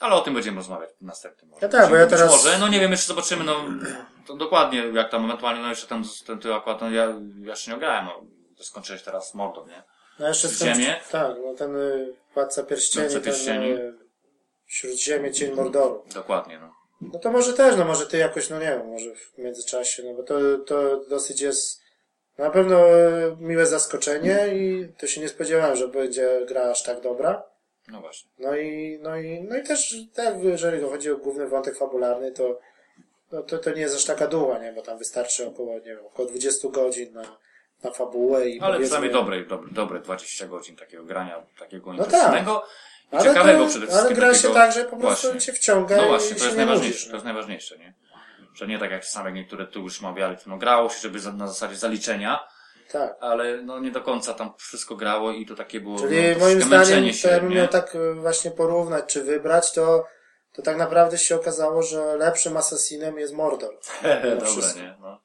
Ale 0.00 0.14
o 0.14 0.20
tym 0.20 0.34
będziemy 0.34 0.56
rozmawiać 0.56 0.90
w 1.00 1.02
następnym. 1.04 1.50
może. 1.50 1.66
Ja 1.66 1.72
tak, 1.72 1.90
bo 1.90 1.96
ja 1.96 2.06
teraz- 2.06 2.30
Może, 2.30 2.58
no 2.58 2.68
nie 2.68 2.80
wiem, 2.80 2.90
jeszcze 2.90 3.06
zobaczymy, 3.06 3.44
no 3.44 3.64
to 4.26 4.36
dokładnie, 4.36 4.78
jak 4.78 5.10
tam 5.10 5.24
ewentualnie, 5.24 5.62
no 5.62 5.68
jeszcze 5.68 5.86
tam, 5.86 6.04
ten, 6.26 6.38
ty 6.38 6.54
akurat, 6.54 6.80
no 6.80 6.90
ja, 6.90 7.04
ja 7.04 7.50
jeszcze 7.50 7.70
nie 7.70 7.76
grałem, 7.78 8.04
no 8.04 8.22
skończyłeś 8.64 9.02
teraz 9.02 9.34
Mordor, 9.34 9.66
nie? 9.68 9.82
No 10.18 10.28
jeszcze 10.28 10.48
ziemię? 10.48 11.00
Tak, 11.10 11.36
no 11.44 11.54
ten 11.54 11.76
y, 11.76 12.14
Władca 12.34 12.62
Pierścieni, 12.62 13.08
Władca 13.08 13.24
Pierścieni. 13.24 13.76
ten 13.76 13.86
y, 13.86 13.98
Śródziemie, 14.66 15.32
Cień 15.32 15.54
Mordoru. 15.54 16.04
Dokładnie, 16.14 16.58
no. 16.58 16.74
No 17.00 17.18
to 17.18 17.30
może 17.30 17.52
też, 17.52 17.76
no 17.76 17.84
może 17.84 18.06
ty 18.06 18.16
jakoś, 18.18 18.50
no 18.50 18.58
nie 18.58 18.66
wiem, 18.66 18.86
może 18.88 19.14
w 19.14 19.38
międzyczasie, 19.38 20.02
no 20.02 20.14
bo 20.14 20.22
to, 20.22 20.34
to 20.66 21.04
dosyć 21.08 21.40
jest 21.40 21.82
na 22.40 22.50
pewno 22.50 22.88
y, 22.88 23.36
miłe 23.40 23.66
zaskoczenie 23.66 24.48
i 24.54 24.88
to 24.98 25.06
się 25.06 25.20
nie 25.20 25.28
spodziewałem, 25.28 25.76
że 25.76 25.88
będzie 25.88 26.40
gra 26.48 26.62
aż 26.62 26.82
tak 26.82 27.00
dobra. 27.00 27.42
No 27.88 28.00
właśnie. 28.00 28.30
No 28.38 28.56
i, 28.56 28.98
no 29.02 29.16
i, 29.16 29.40
no 29.48 29.56
i 29.56 29.62
też, 29.62 29.96
tak, 30.14 30.34
jeżeli 30.42 30.82
chodzi 30.82 31.10
o 31.10 31.16
główny 31.16 31.48
wątek 31.48 31.76
fabularny, 31.78 32.32
to, 32.32 32.58
no 33.32 33.42
to, 33.42 33.58
to 33.58 33.70
nie 33.70 33.80
jest 33.80 33.96
aż 33.96 34.04
taka 34.04 34.26
długa, 34.26 34.58
nie, 34.58 34.72
bo 34.72 34.82
tam 34.82 34.98
wystarczy 34.98 35.46
około, 35.46 35.74
nie 35.74 35.80
wiem, 35.84 36.06
około 36.06 36.28
20 36.28 36.68
godzin 36.68 37.12
na, 37.12 37.22
na 37.82 37.90
fabułę 37.90 38.48
i 38.48 38.60
Ale 38.60 38.80
przynajmniej 38.80 39.12
dobre, 39.12 39.44
dobre, 39.44 39.68
dobre 39.72 40.00
20 40.00 40.46
godzin 40.46 40.76
takiego 40.76 41.04
grania, 41.04 41.42
takiego 41.58 41.92
No 41.92 42.04
intensywnego 42.04 42.64
i 43.12 43.16
Ale 43.16 43.24
ciekawego 43.24 43.64
to, 43.64 43.70
przede 43.70 43.84
ale 43.86 43.92
wszystkim. 43.92 44.16
gra 44.16 44.34
się 44.34 44.42
takiego... 44.42 44.54
tak, 44.54 44.72
że 44.72 44.84
po 44.84 44.96
prostu 44.96 45.26
Właśnie. 45.26 45.40
cię 45.40 45.52
wciąga 45.52 45.96
No 45.96 46.04
i 46.04 46.08
właśnie, 46.08 46.34
to 46.34 46.38
się 46.38 46.44
jest 46.44 46.58
nie 46.58 46.66
najważniejsze, 46.66 47.04
to 47.04 47.10
no. 47.10 47.16
jest 47.16 47.24
najważniejsze, 47.24 47.78
nie? 47.78 47.94
Że 48.54 48.66
nie 48.66 48.78
tak 48.78 48.90
jak 48.90 49.02
czasami 49.02 49.26
jak 49.26 49.34
niektóre 49.34 49.66
tu 49.66 49.80
już 49.80 50.00
mawiali, 50.00 50.36
no 50.46 50.56
grało 50.58 50.88
się, 50.88 50.98
żeby 51.00 51.20
za, 51.20 51.32
na 51.32 51.46
zasadzie 51.46 51.76
zaliczenia, 51.76 52.40
Tak. 52.92 53.16
ale 53.20 53.62
no 53.62 53.80
nie 53.80 53.90
do 53.90 54.00
końca 54.00 54.34
tam 54.34 54.52
wszystko 54.58 54.96
grało 54.96 55.32
i 55.32 55.46
to 55.46 55.54
takie 55.54 55.80
było 55.80 55.98
Czyli 55.98 56.16
no, 56.32 56.38
moim 56.38 56.62
zdaniem, 56.62 56.78
męczenie 56.78 57.10
to 57.10 57.16
się, 57.16 57.28
jakbym 57.28 57.52
miał 57.52 57.68
tak 57.68 57.94
e, 57.94 58.14
właśnie 58.14 58.50
porównać, 58.50 59.04
czy 59.06 59.22
wybrać, 59.24 59.72
to, 59.72 60.04
to 60.52 60.62
tak 60.62 60.76
naprawdę 60.76 61.18
się 61.18 61.36
okazało, 61.36 61.82
że 61.82 62.16
lepszym 62.16 62.56
asasinem 62.56 63.18
jest 63.18 63.34
Mordor. 63.34 63.74
Dobra, 64.30 64.46
wszystko. 64.46 64.80
nie? 64.80 64.94
No. 65.00 65.20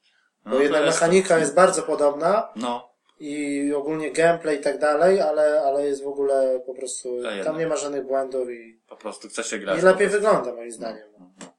Bo 0.45 0.49
No, 0.52 0.56
to 0.57 0.61
jednak 0.64 0.85
jest- 0.85 1.02
mechanika 1.02 1.38
jest 1.38 1.56
bardzo 1.56 1.81
podobna 1.84 2.49
No, 2.56 2.89
i 3.19 3.73
ogólnie 3.73 4.11
gameplay 4.11 4.57
i 4.57 4.61
tak 4.61 4.80
dalej, 4.80 5.22
ale, 5.22 5.61
ale 5.65 5.85
jest 5.88 6.03
w 6.03 6.07
ogóle 6.07 6.60
po 6.65 6.73
prostu, 6.73 7.10
tam 7.43 7.57
nie 7.57 7.68
ma 7.68 7.76
żadnych 7.76 8.06
błędów 8.06 8.49
i, 8.49 8.81
po 8.89 8.95
prostu 8.95 9.27
chce 9.27 9.43
się 9.43 9.60
grać. 9.60 9.80
i 9.80 9.81
lepiej 9.81 10.07
wygląda 10.07 10.53
moim 10.53 10.72
zdaniem. 10.72 11.07
No 11.19 11.55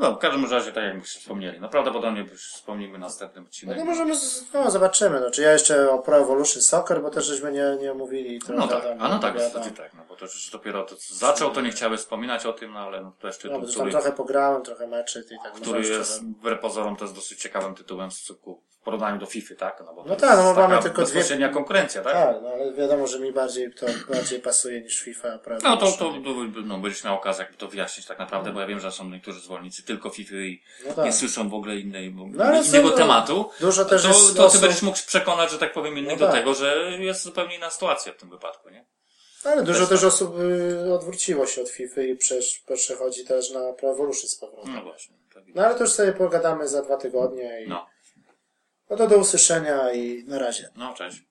dobra, 0.00 0.16
w 0.16 0.18
każdym 0.18 0.50
razie, 0.50 0.72
tak 0.72 0.84
jak 0.84 0.94
już 0.94 1.16
wspomnieli, 1.16 1.60
no 1.60 1.68
prawdopodobnie 1.68 2.20
już 2.20 2.52
wspomnimy 2.52 2.96
w 2.98 3.00
następnym 3.00 3.46
No 3.66 3.74
to 3.74 3.84
możemy, 3.84 4.16
z- 4.16 4.52
no 4.54 4.70
zobaczymy, 4.70 5.20
no, 5.20 5.30
czy 5.30 5.42
ja 5.42 5.52
jeszcze 5.52 5.90
o 5.90 5.98
Pro 5.98 6.16
Evolution 6.18 6.62
Soccer, 6.62 7.02
bo 7.02 7.10
też 7.10 7.26
żeśmy 7.26 7.52
nie, 7.52 7.76
nie 7.80 7.94
mówili 7.94 8.38
trochę 8.38 8.60
No 8.60 8.68
tak, 8.68 8.82
tam, 8.82 9.02
a 9.02 9.08
no 9.08 9.18
tak, 9.18 9.36
w 9.36 9.40
zasadzie 9.40 9.70
tak, 9.70 9.94
no 9.94 10.02
bo 10.08 10.16
to 10.16 10.24
już 10.24 10.50
dopiero 10.50 10.84
to 10.84 10.94
zaczął, 11.10 11.50
to 11.50 11.60
nie 11.60 11.70
chciałem 11.70 11.98
wspominać 11.98 12.46
o 12.46 12.52
tym, 12.52 12.72
no 12.72 12.78
ale 12.80 13.02
no 13.02 13.12
to 13.18 13.26
jest 13.26 13.44
No, 13.44 13.50
tytuł, 13.50 13.60
tam 13.66 13.74
który, 13.74 13.90
trochę 13.90 14.12
pograłem, 14.12 14.62
trochę 14.62 14.86
meczy 14.86 15.24
i 15.30 15.38
tak 15.44 15.52
który 15.52 15.86
jest 15.88 16.24
wbrew 16.24 16.60
pozorom 16.60 16.96
to 16.96 17.04
jest 17.04 17.14
dosyć 17.14 17.40
ciekawym 17.40 17.74
tytułem 17.74 18.10
z 18.10 18.22
cyklu 18.22 18.62
w 18.80 18.82
porównaniu 18.82 19.18
do 19.20 19.26
FIFA, 19.26 19.54
tak? 19.54 19.82
No, 19.86 19.94
bo 19.94 20.04
No 20.04 20.16
tak, 20.16 20.38
no 20.38 20.54
mamy 20.54 20.82
tylko 20.82 21.02
dwie- 21.02 21.52
konkurencja, 21.52 22.02
tak? 22.02 22.12
Tak, 22.12 22.36
no 22.42 22.48
ale 22.48 22.72
wiadomo, 22.72 23.06
że 23.06 23.20
mi 23.20 23.32
bardziej 23.32 23.74
to 23.74 23.86
bardziej 24.12 24.40
pasuje 24.40 24.80
niż 24.80 25.00
FIFA, 25.00 25.38
prawda? 25.38 25.68
No 25.68 25.76
to, 25.76 25.86
to, 25.86 25.96
to 25.98 26.14
no, 26.64 26.78
będziesz 26.78 27.04
miał 27.04 27.14
okazję 27.16 27.42
jakby 27.44 27.58
to 27.58 27.68
wyjaśnić 27.68 28.06
tak 28.06 28.18
naprawdę, 28.18 28.52
bo 28.52 28.60
ja 28.60 28.66
wiem, 28.66 28.80
że 28.80 28.92
są 28.92 29.08
niektórzy 29.10 29.40
zwolennicy 29.40 29.82
tylko 29.82 30.10
FIFA 30.10 30.34
i 30.34 30.62
No 30.86 30.94
tak. 30.94 31.04
nie 31.04 31.12
słyszą 31.12 31.48
w 31.48 31.54
ogóle 31.54 31.76
innej, 31.76 32.14
No, 32.32 32.62
innego 32.62 32.90
tematu. 32.90 33.50
Dużo 33.60 33.84
też 33.84 34.02
to, 34.02 34.08
jest 34.08 34.28
to 34.28 34.42
ty 34.42 34.42
osób- 34.42 34.60
będziesz 34.60 34.82
mógł 34.82 34.98
przekonać, 35.06 35.50
że 35.50 35.58
tak 35.58 35.72
powiem, 35.72 35.98
innych 35.98 36.12
No 36.12 36.18
do 36.18 36.26
tak. 36.26 36.34
tego, 36.34 36.54
że 36.54 36.90
jest 36.98 37.22
zupełnie 37.22 37.56
inna 37.56 37.70
sytuacja 37.70 38.12
w 38.12 38.16
tym 38.16 38.30
wypadku, 38.30 38.70
nie? 38.70 38.84
Ale 39.44 39.62
dużo 39.62 39.80
Też 39.80 39.88
też 39.88 40.04
osób 40.04 40.34
y, 40.86 40.94
odwróciło 40.94 41.46
się 41.46 41.62
od 41.62 41.68
FIFA 41.68 42.00
i 42.02 42.16
przechodzi 42.76 43.24
też 43.24 43.50
na 43.50 43.72
Pro 43.72 43.90
Evolution 43.90 44.28
z 44.28 44.36
powrotem. 44.36 44.74
No 44.74 44.82
właśnie. 44.82 45.16
tak 45.34 45.42
No 45.54 45.64
ale 45.66 45.74
to 45.74 45.80
już 45.84 45.92
sobie 45.92 46.12
pogadamy 46.12 46.68
za 46.68 46.82
dwa 46.82 46.96
tygodnie 46.96 47.62
i 47.64 47.68
No, 47.68 47.86
no 48.90 48.96
to 48.96 49.06
do 49.06 49.18
usłyszenia 49.18 49.92
i 49.92 50.24
na 50.26 50.38
razie. 50.38 50.68
no 50.76 50.94
cześć. 50.94 51.29